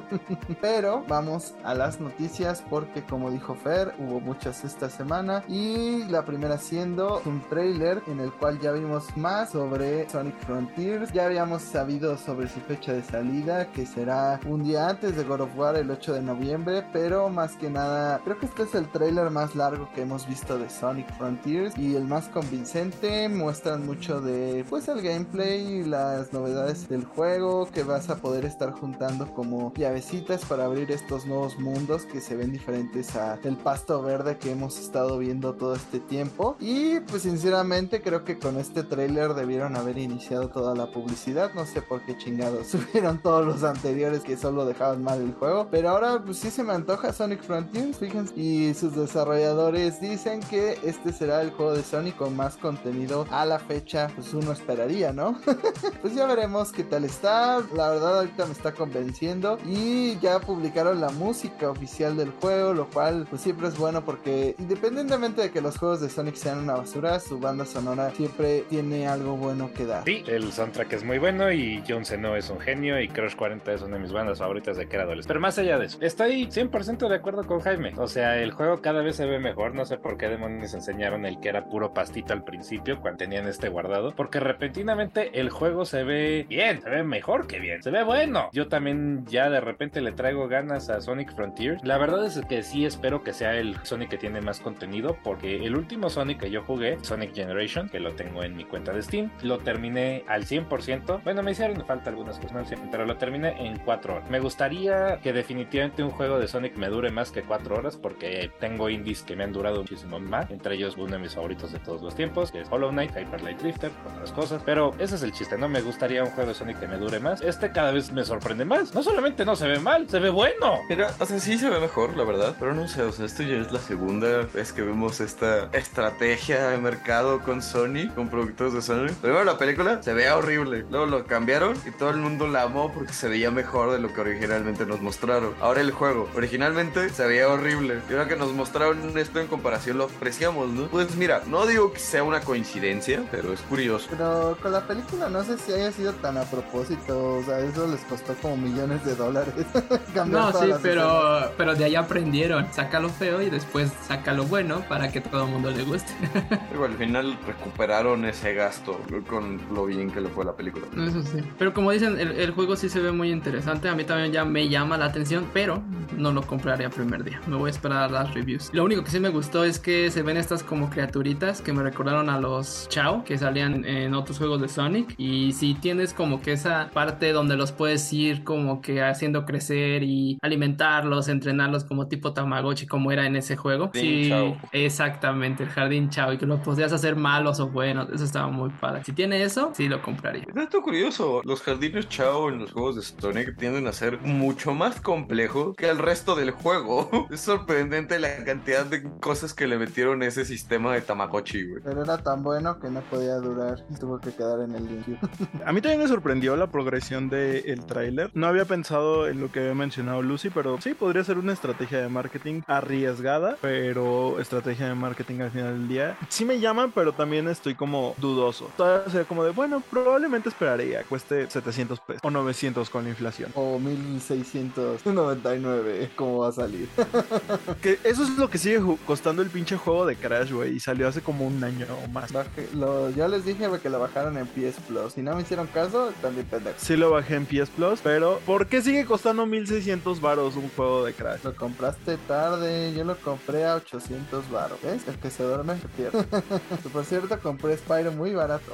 Pero 0.60 1.04
vamos 1.08 1.54
a 1.64 1.74
las 1.74 2.00
noticias 2.00 2.62
porque 2.70 3.02
como 3.02 3.30
dijo 3.30 3.54
Fer, 3.56 3.92
hubo 3.98 4.20
muchas 4.20 4.64
esta 4.64 4.88
semana 4.88 5.42
y 5.48 6.04
la 6.04 6.24
primera 6.24 6.58
siendo 6.58 7.20
un 7.24 7.40
trailer 7.48 8.02
en 8.06 8.20
el 8.20 8.32
cual 8.32 8.60
ya 8.60 8.70
vimos 8.70 9.04
más 9.16 9.50
sobre 9.50 10.08
Sonic 10.08 10.38
Frontiers. 10.40 11.12
Ya 11.12 11.26
habíamos 11.26 11.62
sabido 11.62 12.16
sobre 12.16 12.48
su 12.48 12.60
fecha 12.60 12.92
de 12.92 13.02
salida, 13.02 13.72
que 13.72 13.84
será 13.84 14.38
un 14.46 14.62
día 14.62 14.88
antes 14.88 15.16
de 15.16 15.24
God 15.24 15.40
of 15.40 15.56
War, 15.56 15.76
el 15.76 15.90
8 15.90 16.14
de 16.14 16.22
noviembre, 16.22 16.86
pero 16.92 17.28
más 17.28 17.56
que 17.56 17.68
nada, 17.68 18.20
creo 18.24 18.38
que 18.38 18.46
este 18.46 18.62
es 18.62 18.74
el 18.74 18.88
trailer 18.90 19.30
más 19.30 19.56
largo 19.56 19.90
que 19.92 20.02
hemos 20.02 20.26
visto 20.28 20.56
de 20.56 20.70
Sonic 20.70 21.12
Frontiers 21.16 21.76
y 21.76 21.96
el 21.96 22.04
más 22.04 22.28
convincente. 22.28 23.28
Muestran 23.28 23.84
mucho 23.84 24.20
de 24.20 24.64
pues 24.70 24.86
el 24.86 25.02
gameplay 25.02 25.80
y 25.80 25.84
las 25.84 26.32
novedades 26.32 26.75
del 26.88 27.04
juego 27.04 27.68
que 27.72 27.82
vas 27.82 28.10
a 28.10 28.16
poder 28.16 28.44
estar 28.44 28.72
juntando 28.72 29.32
como 29.34 29.72
llavecitas 29.74 30.44
para 30.44 30.66
abrir 30.66 30.90
estos 30.90 31.26
nuevos 31.26 31.58
mundos 31.58 32.04
que 32.04 32.20
se 32.20 32.36
ven 32.36 32.52
diferentes 32.52 33.16
a 33.16 33.38
el 33.44 33.56
pasto 33.56 34.02
verde 34.02 34.38
que 34.38 34.52
hemos 34.52 34.78
estado 34.78 35.18
viendo 35.18 35.54
todo 35.54 35.74
este 35.74 36.00
tiempo. 36.00 36.56
Y 36.60 37.00
pues 37.00 37.22
sinceramente 37.22 38.02
creo 38.02 38.24
que 38.24 38.38
con 38.38 38.58
este 38.58 38.82
trailer 38.82 39.34
debieron 39.34 39.76
haber 39.76 39.98
iniciado 39.98 40.48
toda 40.48 40.74
la 40.74 40.90
publicidad. 40.90 41.52
No 41.54 41.64
sé 41.64 41.82
por 41.82 42.02
qué 42.02 42.16
chingados 42.16 42.66
subieron 42.68 43.22
todos 43.22 43.46
los 43.46 43.62
anteriores 43.64 44.22
que 44.22 44.36
solo 44.36 44.64
dejaban 44.64 45.02
mal 45.02 45.20
el 45.20 45.34
juego. 45.34 45.68
Pero 45.70 45.90
ahora 45.90 46.22
pues 46.24 46.38
sí 46.38 46.50
se 46.50 46.62
me 46.62 46.72
antoja 46.72 47.12
Sonic 47.12 47.42
Frontiers, 47.42 47.98
fíjense. 47.98 48.34
Y 48.36 48.74
sus 48.74 48.94
desarrolladores 48.94 50.00
dicen 50.00 50.40
que 50.40 50.78
este 50.82 51.12
será 51.12 51.42
el 51.42 51.50
juego 51.50 51.74
de 51.74 51.82
Sonic 51.82 52.16
con 52.16 52.36
más 52.36 52.56
contenido 52.56 53.26
a 53.30 53.44
la 53.44 53.58
fecha. 53.58 54.10
Pues 54.14 54.32
uno 54.34 54.52
esperaría, 54.52 55.12
¿no? 55.12 55.38
pues 56.02 56.14
ya 56.14 56.26
veremos 56.26 56.65
qué 56.72 56.84
tal 56.84 57.04
está. 57.04 57.60
La 57.74 57.90
verdad 57.90 58.18
ahorita 58.18 58.46
me 58.46 58.52
está 58.52 58.72
convenciendo. 58.72 59.58
Y 59.66 60.18
ya 60.20 60.40
publicaron 60.40 61.00
la 61.00 61.10
música 61.10 61.70
oficial 61.70 62.16
del 62.16 62.30
juego, 62.30 62.74
lo 62.74 62.86
cual 62.88 63.26
pues 63.28 63.42
siempre 63.42 63.68
es 63.68 63.76
bueno 63.76 64.04
porque 64.04 64.54
independientemente 64.58 65.42
de 65.42 65.50
que 65.50 65.60
los 65.60 65.78
juegos 65.78 66.00
de 66.00 66.08
Sonic 66.08 66.36
sean 66.36 66.58
una 66.58 66.74
basura, 66.74 67.20
su 67.20 67.38
banda 67.38 67.64
sonora 67.64 68.10
siempre 68.10 68.64
tiene 68.68 69.06
algo 69.06 69.36
bueno 69.36 69.72
que 69.72 69.86
dar. 69.86 70.04
Sí, 70.04 70.22
el 70.26 70.52
soundtrack 70.52 70.92
es 70.92 71.04
muy 71.04 71.18
bueno 71.18 71.50
y 71.52 71.82
John 71.88 72.04
Seno 72.04 72.36
es 72.36 72.50
un 72.50 72.60
genio 72.60 73.00
y 73.00 73.08
Crush 73.08 73.36
40 73.36 73.72
es 73.72 73.82
una 73.82 73.96
de 73.96 74.02
mis 74.02 74.12
bandas 74.12 74.38
favoritas 74.38 74.76
de 74.76 74.88
que 74.88 74.96
era 74.96 75.04
adolescente. 75.04 75.28
Pero 75.28 75.40
más 75.40 75.58
allá 75.58 75.78
de 75.78 75.86
eso, 75.86 75.98
estoy 76.00 76.46
100% 76.46 77.08
de 77.08 77.14
acuerdo 77.14 77.44
con 77.44 77.60
Jaime. 77.60 77.92
O 77.96 78.08
sea, 78.08 78.38
el 78.38 78.52
juego 78.52 78.80
cada 78.80 79.02
vez 79.02 79.16
se 79.16 79.26
ve 79.26 79.38
mejor. 79.38 79.74
No 79.74 79.84
sé 79.84 79.98
por 79.98 80.16
qué 80.16 80.28
demonios 80.28 80.74
enseñaron 80.74 81.26
el 81.26 81.40
que 81.40 81.48
era 81.48 81.66
puro 81.66 81.92
pastito 81.92 82.32
al 82.32 82.44
principio 82.44 83.00
cuando 83.00 83.18
tenían 83.18 83.46
este 83.46 83.68
guardado. 83.68 84.12
Porque 84.14 84.40
repentinamente 84.40 85.40
el 85.40 85.50
juego 85.50 85.84
se 85.84 86.04
ve 86.04 86.45
bien, 86.48 86.80
se 86.82 86.90
ve 86.90 87.02
mejor 87.02 87.46
que 87.46 87.58
bien, 87.58 87.82
se 87.82 87.90
ve 87.90 88.02
bueno. 88.04 88.50
Yo 88.52 88.68
también 88.68 89.24
ya 89.26 89.50
de 89.50 89.60
repente 89.60 90.00
le 90.00 90.12
traigo 90.12 90.48
ganas 90.48 90.88
a 90.90 91.00
Sonic 91.00 91.34
Frontier. 91.34 91.78
La 91.82 91.98
verdad 91.98 92.24
es 92.24 92.40
que 92.48 92.62
sí 92.62 92.84
espero 92.84 93.22
que 93.22 93.32
sea 93.32 93.54
el 93.56 93.76
Sonic 93.84 94.10
que 94.10 94.18
tiene 94.18 94.40
más 94.40 94.60
contenido 94.60 95.16
porque 95.22 95.64
el 95.64 95.76
último 95.76 96.10
Sonic 96.10 96.40
que 96.40 96.50
yo 96.50 96.62
jugué, 96.62 96.98
Sonic 97.02 97.34
Generation, 97.34 97.88
que 97.88 98.00
lo 98.00 98.12
tengo 98.12 98.42
en 98.42 98.56
mi 98.56 98.64
cuenta 98.64 98.92
de 98.92 99.02
Steam, 99.02 99.30
lo 99.42 99.58
terminé 99.58 100.24
al 100.28 100.44
100%. 100.44 101.22
Bueno, 101.24 101.42
me 101.42 101.52
hicieron 101.52 101.84
falta 101.84 102.10
algunas 102.10 102.38
cosas, 102.38 102.72
pero 102.90 103.06
lo 103.06 103.16
terminé 103.16 103.66
en 103.66 103.78
4 103.78 104.14
horas. 104.14 104.30
Me 104.30 104.40
gustaría 104.40 105.18
que 105.22 105.32
definitivamente 105.32 106.02
un 106.02 106.10
juego 106.10 106.38
de 106.38 106.48
Sonic 106.48 106.76
me 106.76 106.88
dure 106.88 107.10
más 107.10 107.30
que 107.30 107.42
4 107.42 107.76
horas 107.76 107.96
porque 107.96 108.50
tengo 108.60 108.88
indies 108.88 109.22
que 109.22 109.36
me 109.36 109.44
han 109.44 109.52
durado 109.52 109.80
muchísimo 109.80 110.20
más. 110.20 110.50
Entre 110.50 110.74
ellos 110.74 110.96
uno 110.96 111.12
de 111.12 111.18
mis 111.18 111.34
favoritos 111.34 111.72
de 111.72 111.78
todos 111.78 112.02
los 112.02 112.14
tiempos, 112.14 112.50
que 112.52 112.60
es 112.60 112.68
Hollow 112.70 112.90
Knight, 112.90 113.10
Hyper 113.10 113.42
Light 113.42 113.60
Drifter, 113.60 113.90
otras 114.14 114.32
cosas. 114.32 114.62
Pero 114.64 114.94
ese 114.98 115.16
es 115.16 115.22
el 115.22 115.32
chiste, 115.32 115.56
¿no? 115.58 115.68
Me 115.68 115.80
gustaría 115.80 116.22
un 116.22 116.30
juego 116.36 116.50
de 116.50 116.54
Sonic 116.54 116.78
que 116.78 116.86
me 116.86 116.98
dure 116.98 117.18
más. 117.18 117.40
Este 117.40 117.72
cada 117.72 117.90
vez 117.90 118.12
me 118.12 118.24
sorprende 118.24 118.64
más. 118.64 118.94
No 118.94 119.02
solamente 119.02 119.44
no 119.44 119.56
se 119.56 119.66
ve 119.66 119.80
mal, 119.80 120.08
se 120.08 120.18
ve 120.18 120.28
bueno. 120.30 120.80
Mira, 120.88 121.12
o 121.18 121.26
sea, 121.26 121.40
sí 121.40 121.58
se 121.58 121.70
ve 121.70 121.80
mejor, 121.80 122.16
la 122.16 122.24
verdad. 122.24 122.54
Pero 122.60 122.74
no 122.74 122.86
sé, 122.86 123.02
o 123.02 123.10
sea, 123.10 123.24
esto 123.24 123.42
ya 123.42 123.56
es 123.56 123.72
la 123.72 123.80
segunda 123.80 124.46
vez 124.52 124.72
que 124.72 124.82
vemos 124.82 125.20
esta 125.20 125.70
estrategia 125.72 126.68
de 126.68 126.78
mercado 126.78 127.40
con 127.40 127.62
Sony, 127.62 128.08
con 128.14 128.28
productos 128.28 128.74
de 128.74 128.82
Sony. 128.82 129.08
Primero 129.22 129.44
la 129.44 129.56
película 129.56 130.02
se 130.02 130.12
veía 130.12 130.36
horrible. 130.36 130.84
Luego 130.90 131.06
lo 131.06 131.26
cambiaron 131.26 131.74
y 131.86 131.90
todo 131.90 132.10
el 132.10 132.18
mundo 132.18 132.46
la 132.46 132.62
amó 132.62 132.92
porque 132.92 133.14
se 133.14 133.28
veía 133.28 133.50
mejor 133.50 133.92
de 133.92 133.98
lo 133.98 134.12
que 134.12 134.20
originalmente 134.20 134.84
nos 134.84 135.00
mostraron. 135.00 135.54
Ahora 135.60 135.80
el 135.80 135.90
juego, 135.90 136.28
originalmente 136.36 137.08
se 137.08 137.26
veía 137.26 137.48
horrible. 137.48 138.00
Y 138.10 138.12
ahora 138.12 138.28
que 138.28 138.36
nos 138.36 138.52
mostraron 138.52 139.16
esto 139.16 139.40
en 139.40 139.46
comparación 139.46 139.96
lo 139.96 140.04
apreciamos, 140.04 140.68
¿no? 140.68 140.88
Pues 140.88 141.16
mira, 141.16 141.42
no 141.46 141.66
digo 141.66 141.92
que 141.94 141.98
sea 141.98 142.22
una 142.22 142.40
coincidencia, 142.40 143.22
pero 143.30 143.54
es 143.54 143.60
curioso. 143.62 144.08
Pero 144.10 144.58
con 144.60 144.72
la 144.72 144.86
película 144.86 145.30
no 145.30 145.42
sé 145.42 145.56
si 145.56 145.72
haya 145.72 145.92
sido 145.92 146.12
tan 146.14 146.25
a 146.36 146.44
propósito. 146.44 147.36
O 147.36 147.42
sea, 147.44 147.60
eso 147.60 147.86
les 147.86 148.00
costó 148.00 148.34
como 148.42 148.56
millones 148.56 149.04
de 149.04 149.14
dólares. 149.14 149.54
no, 150.26 150.52
sí, 150.52 150.70
pero, 150.82 151.52
pero 151.56 151.74
de 151.74 151.84
ahí 151.84 151.94
aprendieron. 151.94 152.66
Saca 152.72 152.98
lo 152.98 153.08
feo 153.08 153.40
y 153.40 153.50
después 153.50 153.92
saca 154.06 154.32
lo 154.32 154.44
bueno 154.44 154.80
para 154.88 155.12
que 155.12 155.20
todo 155.20 155.44
el 155.44 155.50
mundo 155.50 155.70
le 155.70 155.84
guste. 155.84 156.12
Pero 156.70 156.84
al 156.84 156.94
final 156.94 157.38
recuperaron 157.46 158.24
ese 158.24 158.54
gasto 158.54 159.00
con 159.28 159.60
lo 159.72 159.86
bien 159.86 160.10
que 160.10 160.20
le 160.20 160.28
fue 160.28 160.44
la 160.44 160.54
película. 160.54 160.86
Eso 161.06 161.22
sí. 161.22 161.42
Pero 161.58 161.72
como 161.72 161.90
dicen, 161.90 162.18
el, 162.18 162.32
el, 162.32 162.50
juego 162.52 162.76
sí 162.76 162.88
se 162.88 163.00
ve 163.00 163.12
muy 163.12 163.30
interesante. 163.30 163.88
A 163.88 163.94
mí 163.94 164.04
también 164.04 164.32
ya 164.32 164.44
me 164.44 164.68
llama 164.68 164.96
la 164.96 165.06
atención, 165.06 165.46
pero 165.52 165.82
no 166.16 166.32
lo 166.32 166.42
compraré 166.42 166.84
a 166.84 166.90
primer 166.90 167.24
día. 167.24 167.40
Me 167.46 167.56
voy 167.56 167.68
a 167.68 167.70
esperar 167.70 168.04
a 168.04 168.08
las 168.08 168.34
reviews. 168.34 168.70
Lo 168.72 168.84
único 168.84 169.04
que 169.04 169.10
sí 169.10 169.20
me 169.20 169.28
gustó 169.28 169.64
es 169.64 169.78
que 169.78 170.10
se 170.10 170.22
ven 170.22 170.36
estas 170.36 170.62
como 170.62 170.90
criaturitas 170.90 171.60
que 171.60 171.72
me 171.72 171.82
recordaron 171.82 172.30
a 172.30 172.40
los 172.40 172.88
Chao 172.88 173.24
que 173.24 173.38
salían 173.38 173.84
en 173.84 174.14
otros 174.14 174.38
juegos 174.38 174.60
de 174.60 174.68
Sonic. 174.68 175.14
Y 175.18 175.52
si 175.52 175.74
tienes 175.74 176.14
como 176.16 176.40
que 176.40 176.52
esa 176.52 176.90
parte 176.92 177.32
donde 177.32 177.56
los 177.56 177.70
puedes 177.72 178.12
ir 178.12 178.42
como 178.42 178.80
que 178.80 179.02
haciendo 179.02 179.44
crecer 179.44 180.02
y 180.02 180.38
alimentarlos, 180.42 181.28
entrenarlos 181.28 181.84
como 181.84 182.08
tipo 182.08 182.32
Tamagotchi, 182.32 182.86
como 182.86 183.12
era 183.12 183.26
en 183.26 183.36
ese 183.36 183.56
juego. 183.56 183.90
Sí, 183.94 184.28
Chao. 184.28 184.56
exactamente, 184.72 185.62
el 185.62 185.68
jardín 185.68 186.10
Chao. 186.10 186.32
Y 186.32 186.38
que 186.38 186.46
los 186.46 186.60
podías 186.60 186.92
hacer 186.92 187.16
malos 187.16 187.60
o 187.60 187.68
buenos. 187.68 188.08
Eso 188.10 188.24
estaba 188.24 188.48
muy 188.48 188.70
padre. 188.70 189.02
Si 189.04 189.12
tiene 189.12 189.42
eso, 189.42 189.72
sí 189.74 189.88
lo 189.88 190.02
compraría. 190.02 190.44
Es 190.48 190.56
esto 190.56 190.82
curioso. 190.82 191.42
Los 191.44 191.62
jardines 191.62 192.08
Chao 192.08 192.48
en 192.48 192.58
los 192.60 192.72
juegos 192.72 192.96
de 192.96 193.02
Sonic 193.02 193.56
tienden 193.56 193.86
a 193.86 193.92
ser 193.92 194.20
mucho 194.22 194.74
más 194.74 195.00
complejos 195.00 195.76
que 195.76 195.88
el 195.88 195.98
resto 195.98 196.34
del 196.34 196.50
juego. 196.50 197.10
Es 197.30 197.40
sorprendente 197.40 198.18
la 198.18 198.44
cantidad 198.44 198.86
de 198.86 199.02
cosas 199.20 199.52
que 199.52 199.66
le 199.66 199.78
metieron 199.78 200.22
a 200.22 200.26
ese 200.26 200.44
sistema 200.44 200.94
de 200.94 201.00
Tamagotchi, 201.02 201.68
güey. 201.68 201.82
Pero 201.82 202.04
era 202.04 202.18
tan 202.18 202.42
bueno 202.42 202.78
que 202.78 202.88
no 202.88 203.00
podía 203.02 203.34
durar 203.36 203.84
y 203.90 203.98
tuvo 203.98 204.18
que 204.18 204.30
quedar 204.30 204.60
en 204.60 204.74
el 204.74 204.84
GameCube. 204.86 205.18
a 205.64 205.72
mí 205.72 205.80
también 205.80 206.00
me 206.06 206.12
sorprendió 206.12 206.56
la 206.56 206.68
progresión 206.68 207.28
del 207.28 207.84
tráiler. 207.84 208.30
No 208.32 208.46
había 208.46 208.64
pensado 208.64 209.26
en 209.26 209.40
lo 209.40 209.50
que 209.50 209.58
había 209.58 209.74
mencionado 209.74 210.22
Lucy, 210.22 210.50
pero 210.50 210.80
sí, 210.80 210.94
podría 210.94 211.24
ser 211.24 211.36
una 211.36 211.52
estrategia 211.52 212.00
de 212.00 212.08
marketing 212.08 212.62
arriesgada, 212.68 213.56
pero 213.60 214.38
estrategia 214.38 214.86
de 214.86 214.94
marketing 214.94 215.40
al 215.40 215.50
final 215.50 215.76
del 215.76 215.88
día. 215.88 216.16
Sí 216.28 216.44
me 216.44 216.60
llaman, 216.60 216.92
pero 216.92 217.12
también 217.12 217.48
estoy 217.48 217.74
como 217.74 218.14
dudoso. 218.18 218.70
Todavía 218.76 219.10
sería 219.10 219.26
como 219.26 219.42
de, 219.42 219.50
bueno, 219.50 219.82
probablemente 219.90 220.48
esperaría, 220.48 221.02
cueste 221.02 221.50
700 221.50 221.98
pesos 221.98 222.20
o 222.22 222.30
900 222.30 222.88
con 222.88 223.02
la 223.02 223.10
inflación. 223.10 223.50
O 223.56 223.80
1699, 223.80 226.10
¿cómo 226.14 226.38
va 226.38 226.50
a 226.50 226.52
salir? 226.52 226.88
que 227.82 227.98
eso 228.04 228.22
es 228.22 228.38
lo 228.38 228.48
que 228.48 228.58
sigue 228.58 228.80
costando 229.04 229.42
el 229.42 229.50
pinche 229.50 229.76
juego 229.76 230.06
de 230.06 230.14
Crash, 230.14 230.52
güey, 230.52 230.76
y 230.76 230.78
salió 230.78 231.08
hace 231.08 231.20
como 231.20 231.48
un 231.48 231.64
año 231.64 231.86
o 232.04 232.08
más. 232.10 232.32
Lo, 232.74 233.10
yo 233.10 233.26
les 233.26 233.44
dije 233.44 233.68
que 233.82 233.90
lo 233.90 233.98
bajaron 233.98 234.38
en 234.38 234.46
PS 234.46 234.76
Plus. 234.86 235.14
Si 235.14 235.22
no 235.22 235.34
me 235.34 235.42
hicieron 235.42 235.66
caso, 235.66 235.95
también 236.20 236.46
pendejos. 236.46 236.80
Sí 236.80 236.96
lo 236.96 237.10
bajé 237.10 237.36
en 237.36 237.46
PS 237.46 237.70
Plus, 237.70 238.00
pero 238.02 238.40
¿por 238.46 238.66
qué 238.66 238.82
sigue 238.82 239.04
costando 239.04 239.46
1600 239.46 240.20
varos 240.20 240.56
un 240.56 240.68
juego 240.70 241.04
de 241.04 241.12
Crash? 241.12 241.42
Lo 241.44 241.54
compraste 241.54 242.16
tarde, 242.28 242.92
yo 242.94 243.04
lo 243.04 243.16
compré 243.16 243.64
a 243.64 243.76
800 243.76 244.50
varos. 244.50 244.78
¿Ves? 244.82 245.06
El 245.08 245.18
que 245.18 245.30
se 245.30 245.42
duerme 245.42 245.78
se 245.78 245.88
pierde. 245.88 246.24
Por 246.92 247.04
cierto, 247.04 247.38
compré 247.40 247.76
Spyro 247.76 248.12
muy 248.12 248.32
barato. 248.32 248.72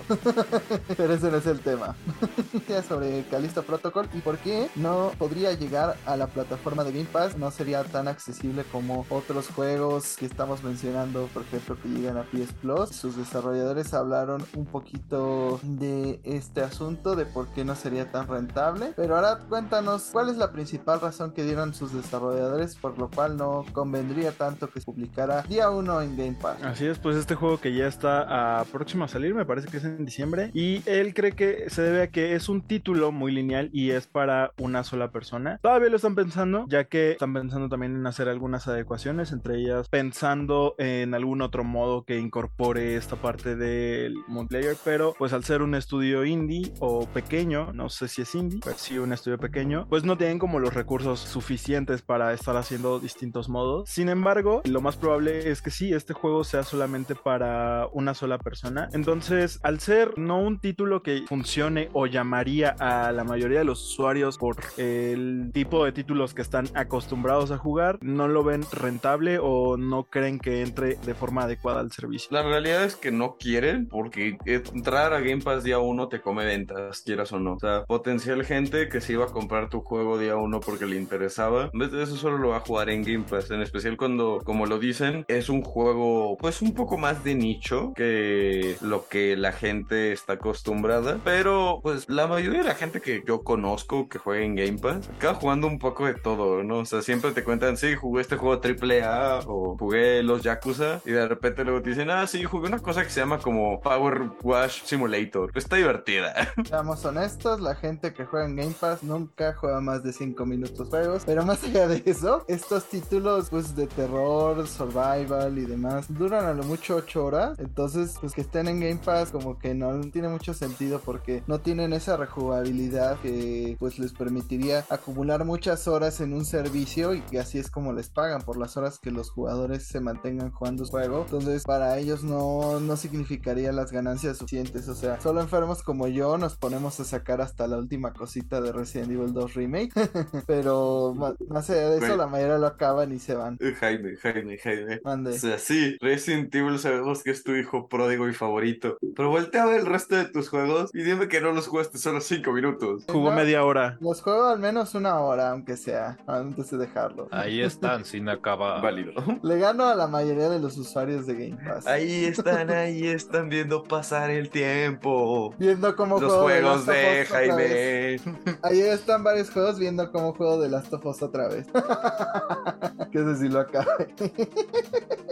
pero 0.96 1.14
ese 1.14 1.30
no 1.30 1.38
es 1.38 1.46
el 1.46 1.60
tema. 1.60 1.96
sobre 2.88 3.24
Callisto 3.30 3.62
Protocol 3.62 4.08
y 4.14 4.18
por 4.18 4.38
qué 4.38 4.68
no 4.76 5.12
podría 5.18 5.52
llegar 5.52 5.96
a 6.06 6.16
la 6.16 6.26
plataforma 6.26 6.84
de 6.84 6.92
Game 6.92 7.08
Pass, 7.12 7.36
no 7.36 7.50
sería 7.50 7.84
tan 7.84 8.08
accesible 8.08 8.64
como 8.70 9.06
otros 9.08 9.48
juegos 9.48 10.16
que 10.16 10.26
estamos 10.26 10.62
mencionando, 10.62 11.28
por 11.32 11.42
ejemplo, 11.42 11.76
que 11.80 11.88
llegan 11.88 12.16
a 12.16 12.22
PS 12.22 12.52
Plus. 12.60 12.90
Sus 12.90 13.16
desarrolladores 13.16 13.92
hablaron 13.94 14.44
un 14.54 14.66
poquito 14.66 15.60
de 15.62 16.20
este 16.24 16.62
asunto, 16.62 17.11
de 17.16 17.26
por 17.26 17.48
qué 17.48 17.64
no 17.64 17.74
sería 17.74 18.10
tan 18.10 18.26
rentable. 18.28 18.92
Pero 18.96 19.16
ahora 19.16 19.38
cuéntanos 19.48 20.10
cuál 20.12 20.28
es 20.28 20.36
la 20.36 20.52
principal 20.52 21.00
razón 21.00 21.32
que 21.32 21.44
dieron 21.44 21.74
sus 21.74 21.92
desarrolladores 21.92 22.76
por 22.76 22.98
lo 22.98 23.10
cual 23.10 23.36
no 23.36 23.64
convendría 23.72 24.32
tanto 24.32 24.68
que 24.68 24.80
se 24.80 24.86
publicara 24.86 25.42
día 25.42 25.70
1 25.70 26.02
en 26.02 26.16
Game 26.16 26.36
Pass. 26.40 26.62
Así 26.62 26.86
es, 26.86 26.98
pues 26.98 27.16
este 27.16 27.34
juego 27.34 27.58
que 27.58 27.74
ya 27.74 27.86
está 27.86 28.60
a 28.60 28.64
próximo 28.64 29.04
a 29.04 29.08
salir, 29.08 29.34
me 29.34 29.44
parece 29.44 29.68
que 29.68 29.76
es 29.78 29.84
en 29.84 30.04
diciembre, 30.04 30.50
y 30.54 30.82
él 30.86 31.14
cree 31.14 31.32
que 31.32 31.70
se 31.70 31.82
debe 31.82 32.02
a 32.02 32.06
que 32.08 32.34
es 32.34 32.48
un 32.48 32.62
título 32.62 33.12
muy 33.12 33.32
lineal 33.32 33.70
y 33.72 33.90
es 33.90 34.06
para 34.06 34.52
una 34.58 34.84
sola 34.84 35.10
persona. 35.10 35.58
Todavía 35.62 35.88
lo 35.88 35.96
están 35.96 36.14
pensando, 36.14 36.66
ya 36.68 36.84
que 36.84 37.12
están 37.12 37.32
pensando 37.32 37.68
también 37.68 37.96
en 37.96 38.06
hacer 38.06 38.28
algunas 38.28 38.68
adecuaciones, 38.68 39.32
entre 39.32 39.58
ellas 39.58 39.88
pensando 39.88 40.74
en 40.78 41.14
algún 41.14 41.42
otro 41.42 41.64
modo 41.64 42.04
que 42.04 42.18
incorpore 42.18 42.96
esta 42.96 43.16
parte 43.16 43.56
del 43.56 44.16
multiplayer, 44.28 44.76
pero 44.84 45.14
pues 45.18 45.32
al 45.32 45.44
ser 45.44 45.62
un 45.62 45.74
estudio 45.74 46.24
indie 46.24 46.72
o 46.80 47.01
pequeño, 47.06 47.72
no 47.72 47.88
sé 47.88 48.08
si 48.08 48.22
es 48.22 48.34
indie, 48.34 48.60
pero 48.64 48.76
sí 48.78 48.98
un 48.98 49.12
estudio 49.12 49.38
pequeño, 49.38 49.86
pues 49.88 50.04
no 50.04 50.16
tienen 50.16 50.38
como 50.38 50.58
los 50.58 50.74
recursos 50.74 51.20
suficientes 51.20 52.02
para 52.02 52.32
estar 52.32 52.56
haciendo 52.56 52.98
distintos 52.98 53.48
modos. 53.48 53.88
Sin 53.88 54.08
embargo, 54.08 54.62
lo 54.64 54.80
más 54.80 54.96
probable 54.96 55.50
es 55.50 55.62
que 55.62 55.70
sí, 55.70 55.92
este 55.92 56.12
juego 56.12 56.44
sea 56.44 56.62
solamente 56.62 57.14
para 57.14 57.88
una 57.92 58.14
sola 58.14 58.38
persona. 58.38 58.88
Entonces, 58.92 59.60
al 59.62 59.80
ser 59.80 60.18
no 60.18 60.40
un 60.40 60.60
título 60.60 61.02
que 61.02 61.24
funcione 61.28 61.88
o 61.92 62.06
llamaría 62.06 62.74
a 62.78 63.12
la 63.12 63.24
mayoría 63.24 63.58
de 63.58 63.64
los 63.64 63.82
usuarios 63.82 64.38
por 64.38 64.56
el 64.76 65.50
tipo 65.52 65.84
de 65.84 65.92
títulos 65.92 66.34
que 66.34 66.42
están 66.42 66.68
acostumbrados 66.74 67.50
a 67.50 67.58
jugar, 67.58 67.98
no 68.00 68.28
lo 68.28 68.44
ven 68.44 68.62
rentable 68.72 69.38
o 69.40 69.76
no 69.76 70.04
creen 70.04 70.38
que 70.38 70.62
entre 70.62 70.96
de 70.96 71.14
forma 71.14 71.44
adecuada 71.44 71.80
al 71.80 71.92
servicio. 71.92 72.28
La 72.30 72.42
realidad 72.42 72.84
es 72.84 72.96
que 72.96 73.10
no 73.10 73.36
quieren 73.38 73.88
porque 73.88 74.36
entrar 74.44 75.12
a 75.12 75.20
Game 75.20 75.42
Pass 75.42 75.64
día 75.64 75.78
uno 75.78 76.08
te 76.08 76.20
come 76.20 76.44
ventas, 76.44 76.81
quieras 77.04 77.32
o 77.32 77.40
no. 77.40 77.54
O 77.54 77.58
sea, 77.58 77.84
potencial 77.84 78.44
gente 78.44 78.88
que 78.88 79.00
se 79.00 79.12
iba 79.12 79.24
a 79.24 79.28
comprar 79.28 79.68
tu 79.68 79.80
juego 79.80 80.18
día 80.18 80.36
uno 80.36 80.60
porque 80.60 80.86
le 80.86 80.96
interesaba, 80.96 81.70
en 81.72 81.78
vez 81.78 81.92
de 81.92 82.02
eso 82.02 82.16
solo 82.16 82.38
lo 82.38 82.48
va 82.50 82.58
a 82.58 82.60
jugar 82.60 82.90
en 82.90 83.02
Game 83.02 83.24
Pass, 83.28 83.50
en 83.50 83.62
especial 83.62 83.96
cuando, 83.96 84.40
como 84.44 84.66
lo 84.66 84.78
dicen, 84.78 85.24
es 85.28 85.48
un 85.48 85.62
juego 85.62 86.36
pues 86.38 86.62
un 86.62 86.74
poco 86.74 86.98
más 86.98 87.24
de 87.24 87.34
nicho 87.34 87.92
que 87.94 88.76
lo 88.80 89.08
que 89.08 89.36
la 89.36 89.52
gente 89.52 90.12
está 90.12 90.34
acostumbrada, 90.34 91.18
pero 91.24 91.80
pues 91.82 92.08
la 92.08 92.26
mayoría 92.26 92.60
de 92.60 92.68
la 92.68 92.74
gente 92.74 93.00
que 93.00 93.22
yo 93.26 93.42
conozco 93.42 94.08
que 94.08 94.18
juega 94.18 94.44
en 94.44 94.56
Game 94.56 94.78
Pass 94.78 95.08
acaba 95.16 95.34
jugando 95.34 95.66
un 95.66 95.78
poco 95.78 96.06
de 96.06 96.14
todo, 96.14 96.62
¿no? 96.62 96.78
O 96.78 96.84
sea, 96.84 97.02
siempre 97.02 97.32
te 97.32 97.44
cuentan, 97.44 97.76
sí, 97.76 97.94
jugué 97.94 98.22
este 98.22 98.36
juego 98.36 98.60
AAA 98.62 99.40
o 99.46 99.76
jugué 99.78 100.22
los 100.22 100.42
Yakuza 100.42 101.00
y 101.04 101.10
de 101.10 101.28
repente 101.28 101.64
luego 101.64 101.82
te 101.82 101.90
dicen, 101.90 102.10
ah, 102.10 102.26
sí, 102.26 102.44
jugué 102.44 102.68
una 102.68 102.78
cosa 102.78 103.02
que 103.04 103.10
se 103.10 103.20
llama 103.20 103.38
como 103.38 103.80
Power 103.80 104.30
Wash 104.42 104.82
Simulator. 104.84 105.50
Está 105.54 105.76
divertida. 105.76 106.34
Seamos 106.72 107.04
honestos, 107.04 107.60
la 107.60 107.74
gente 107.74 108.14
que 108.14 108.24
juega 108.24 108.46
en 108.46 108.56
Game 108.56 108.74
Pass 108.80 109.02
nunca 109.02 109.52
juega 109.52 109.82
más 109.82 110.02
de 110.02 110.10
5 110.10 110.46
minutos 110.46 110.88
juegos, 110.88 111.22
pero 111.26 111.44
más 111.44 111.62
allá 111.64 111.86
de 111.86 112.02
eso, 112.06 112.46
estos 112.48 112.86
títulos 112.86 113.50
pues 113.50 113.76
de 113.76 113.86
terror, 113.86 114.66
survival 114.66 115.58
y 115.58 115.66
demás 115.66 116.06
duran 116.08 116.46
a 116.46 116.54
lo 116.54 116.62
mucho 116.62 116.96
8 116.96 117.26
horas, 117.26 117.58
entonces 117.58 118.14
pues 118.18 118.32
que 118.32 118.40
estén 118.40 118.68
en 118.68 118.80
Game 118.80 119.00
Pass 119.04 119.32
como 119.32 119.58
que 119.58 119.74
no 119.74 120.00
tiene 120.10 120.28
mucho 120.28 120.54
sentido 120.54 120.98
porque 121.04 121.42
no 121.46 121.60
tienen 121.60 121.92
esa 121.92 122.16
rejugabilidad 122.16 123.20
que 123.20 123.76
pues 123.78 123.98
les 123.98 124.14
permitiría 124.14 124.86
acumular 124.88 125.44
muchas 125.44 125.86
horas 125.86 126.22
en 126.22 126.32
un 126.32 126.46
servicio 126.46 127.12
y 127.12 127.20
que 127.20 127.38
así 127.38 127.58
es 127.58 127.70
como 127.70 127.92
les 127.92 128.08
pagan 128.08 128.40
por 128.40 128.56
las 128.56 128.78
horas 128.78 128.98
que 128.98 129.10
los 129.10 129.28
jugadores 129.28 129.86
se 129.86 130.00
mantengan 130.00 130.50
jugando 130.50 130.84
el 130.84 130.88
juego. 130.88 131.26
Entonces 131.26 131.64
para 131.64 131.98
ellos 131.98 132.24
no, 132.24 132.80
no 132.80 132.96
significaría 132.96 133.72
las 133.72 133.92
ganancias 133.92 134.38
suficientes. 134.38 134.88
O 134.88 134.94
sea, 134.94 135.20
solo 135.20 135.42
enfermos 135.42 135.82
como 135.82 136.08
yo 136.08 136.38
nos 136.38 136.61
ponemos 136.62 137.00
a 137.00 137.04
sacar 137.04 137.40
hasta 137.40 137.66
la 137.66 137.76
última 137.76 138.12
cosita 138.12 138.60
de 138.60 138.70
Resident 138.70 139.10
Evil 139.10 139.32
2 139.32 139.54
Remake. 139.54 139.90
Pero 140.46 141.12
más 141.48 141.68
allá 141.68 141.90
de 141.90 141.98
eso, 141.98 142.16
la 142.16 142.28
mayoría 142.28 142.56
lo 142.56 142.68
acaban 142.68 143.12
y 143.12 143.18
se 143.18 143.34
van. 143.34 143.58
Eh, 143.60 143.74
Jaime, 143.78 144.14
Jaime, 144.16 144.58
Jaime. 144.58 145.00
Mande. 145.04 145.30
O 145.32 145.38
sea, 145.38 145.58
sí, 145.58 145.96
Resident 146.00 146.54
Evil 146.54 146.78
sabemos 146.78 147.24
que 147.24 147.30
es 147.32 147.42
tu 147.42 147.56
hijo 147.56 147.88
pródigo 147.88 148.28
y 148.28 148.32
favorito. 148.32 148.96
Pero 149.16 149.28
voltea 149.30 149.64
a 149.64 149.66
ver 149.66 149.80
el 149.80 149.86
resto 149.86 150.14
de 150.14 150.26
tus 150.26 150.48
juegos 150.48 150.90
y 150.94 151.02
dime 151.02 151.26
que 151.26 151.40
no 151.40 151.50
los 151.50 151.66
jugaste 151.66 151.98
solo 151.98 152.20
5 152.20 152.52
minutos. 152.52 153.04
Jugó 153.10 153.30
No. 153.30 153.36
media 153.36 153.64
hora. 153.64 153.98
Los 154.00 154.22
juego 154.22 154.46
al 154.46 154.60
menos 154.60 154.94
una 154.94 155.18
hora, 155.18 155.50
aunque 155.50 155.76
sea, 155.76 156.16
antes 156.28 156.70
de 156.70 156.78
dejarlo. 156.78 157.26
Ahí 157.32 157.60
están, 157.60 158.04
sin 158.04 158.28
acabar. 158.28 158.80
Válido. 158.80 159.12
Le 159.42 159.58
gano 159.58 159.86
a 159.86 159.96
la 159.96 160.06
mayoría 160.06 160.48
de 160.48 160.60
los 160.60 160.78
usuarios 160.78 161.26
de 161.26 161.34
Game 161.34 161.64
Pass. 161.64 161.88
Ahí 161.88 162.26
están, 162.26 162.70
ahí 162.70 163.08
están 163.08 163.48
viendo 163.48 163.82
pasar 163.82 164.30
el 164.30 164.48
tiempo. 164.48 165.52
Viendo 165.58 165.96
cómo 165.96 166.20
Los 166.20 166.32
juegos 166.60 166.86
de. 166.86 167.26
Jaime. 167.28 168.20
Ahí 168.62 168.80
están 168.80 169.24
varios 169.24 169.50
juegos 169.50 169.78
viendo 169.78 170.10
cómo 170.10 170.34
juego 170.34 170.60
de 170.60 170.68
Last 170.68 170.92
of 170.92 171.04
Us 171.06 171.22
otra 171.22 171.48
vez. 171.48 171.66
que 173.12 173.18
ese 173.18 173.36
sí 173.36 173.48
lo 173.48 173.60
acabe. 173.60 174.08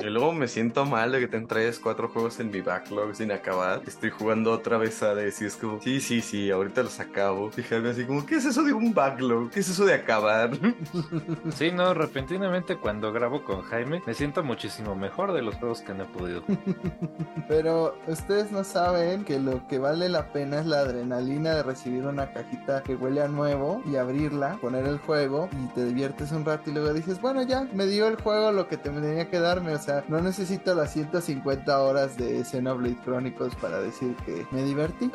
Y 0.00 0.04
luego 0.04 0.32
me 0.32 0.48
siento 0.48 0.84
mal 0.84 1.12
de 1.12 1.20
que 1.20 1.28
tengo 1.28 1.46
3, 1.46 1.78
4 1.78 2.08
juegos 2.08 2.40
en 2.40 2.50
mi 2.50 2.60
backlog 2.60 3.14
sin 3.14 3.32
acabar. 3.32 3.82
Estoy 3.86 4.10
jugando 4.10 4.52
otra 4.52 4.78
vez 4.78 5.02
a 5.02 5.14
DC. 5.14 5.46
Es 5.46 5.56
como, 5.56 5.80
sí, 5.80 6.00
sí, 6.00 6.20
sí, 6.20 6.50
ahorita 6.50 6.82
los 6.82 7.00
acabo. 7.00 7.50
Y 7.56 7.62
Jaime 7.62 7.90
así 7.90 8.04
como, 8.04 8.24
¿qué 8.24 8.36
es 8.36 8.44
eso 8.44 8.62
de 8.62 8.72
un 8.72 8.94
backlog? 8.94 9.50
¿Qué 9.50 9.60
es 9.60 9.68
eso 9.68 9.84
de 9.84 9.94
acabar? 9.94 10.50
Sí, 11.54 11.72
no, 11.72 11.94
repentinamente 11.94 12.76
cuando 12.76 13.12
grabo 13.12 13.44
con 13.44 13.62
Jaime 13.62 14.02
me 14.06 14.14
siento 14.14 14.42
muchísimo 14.42 14.94
mejor 14.94 15.32
de 15.32 15.42
los 15.42 15.56
juegos 15.56 15.82
que 15.82 15.92
no 15.94 16.04
he 16.04 16.06
podido. 16.06 16.42
Pero 17.48 17.96
ustedes 18.06 18.50
no 18.52 18.64
saben 18.64 19.24
que 19.24 19.38
lo 19.38 19.66
que 19.68 19.78
vale 19.78 20.08
la 20.08 20.32
pena 20.32 20.60
es 20.60 20.66
la 20.66 20.80
adrenalina 20.80 21.09
de 21.10 21.62
recibir 21.64 22.06
una 22.06 22.32
cajita 22.32 22.82
que 22.84 22.94
huele 22.94 23.20
a 23.22 23.28
nuevo 23.28 23.82
y 23.84 23.96
abrirla, 23.96 24.56
poner 24.60 24.86
el 24.86 24.98
juego 24.98 25.48
y 25.52 25.66
te 25.74 25.84
diviertes 25.84 26.30
un 26.30 26.44
rato 26.44 26.70
y 26.70 26.72
luego 26.72 26.92
dices, 26.92 27.20
bueno 27.20 27.42
ya, 27.42 27.66
me 27.72 27.86
dio 27.86 28.06
el 28.06 28.16
juego 28.16 28.52
lo 28.52 28.68
que 28.68 28.76
te 28.76 28.90
tenía 28.90 29.28
que 29.28 29.40
darme, 29.40 29.74
o 29.74 29.78
sea, 29.78 30.04
no 30.08 30.20
necesito 30.20 30.74
las 30.74 30.92
150 30.92 31.80
horas 31.80 32.16
de 32.16 32.44
Xenoblade 32.44 32.96
Chronicles 33.04 33.54
para 33.56 33.80
decir 33.80 34.14
que 34.24 34.46
me 34.52 34.62
divertí. 34.62 35.10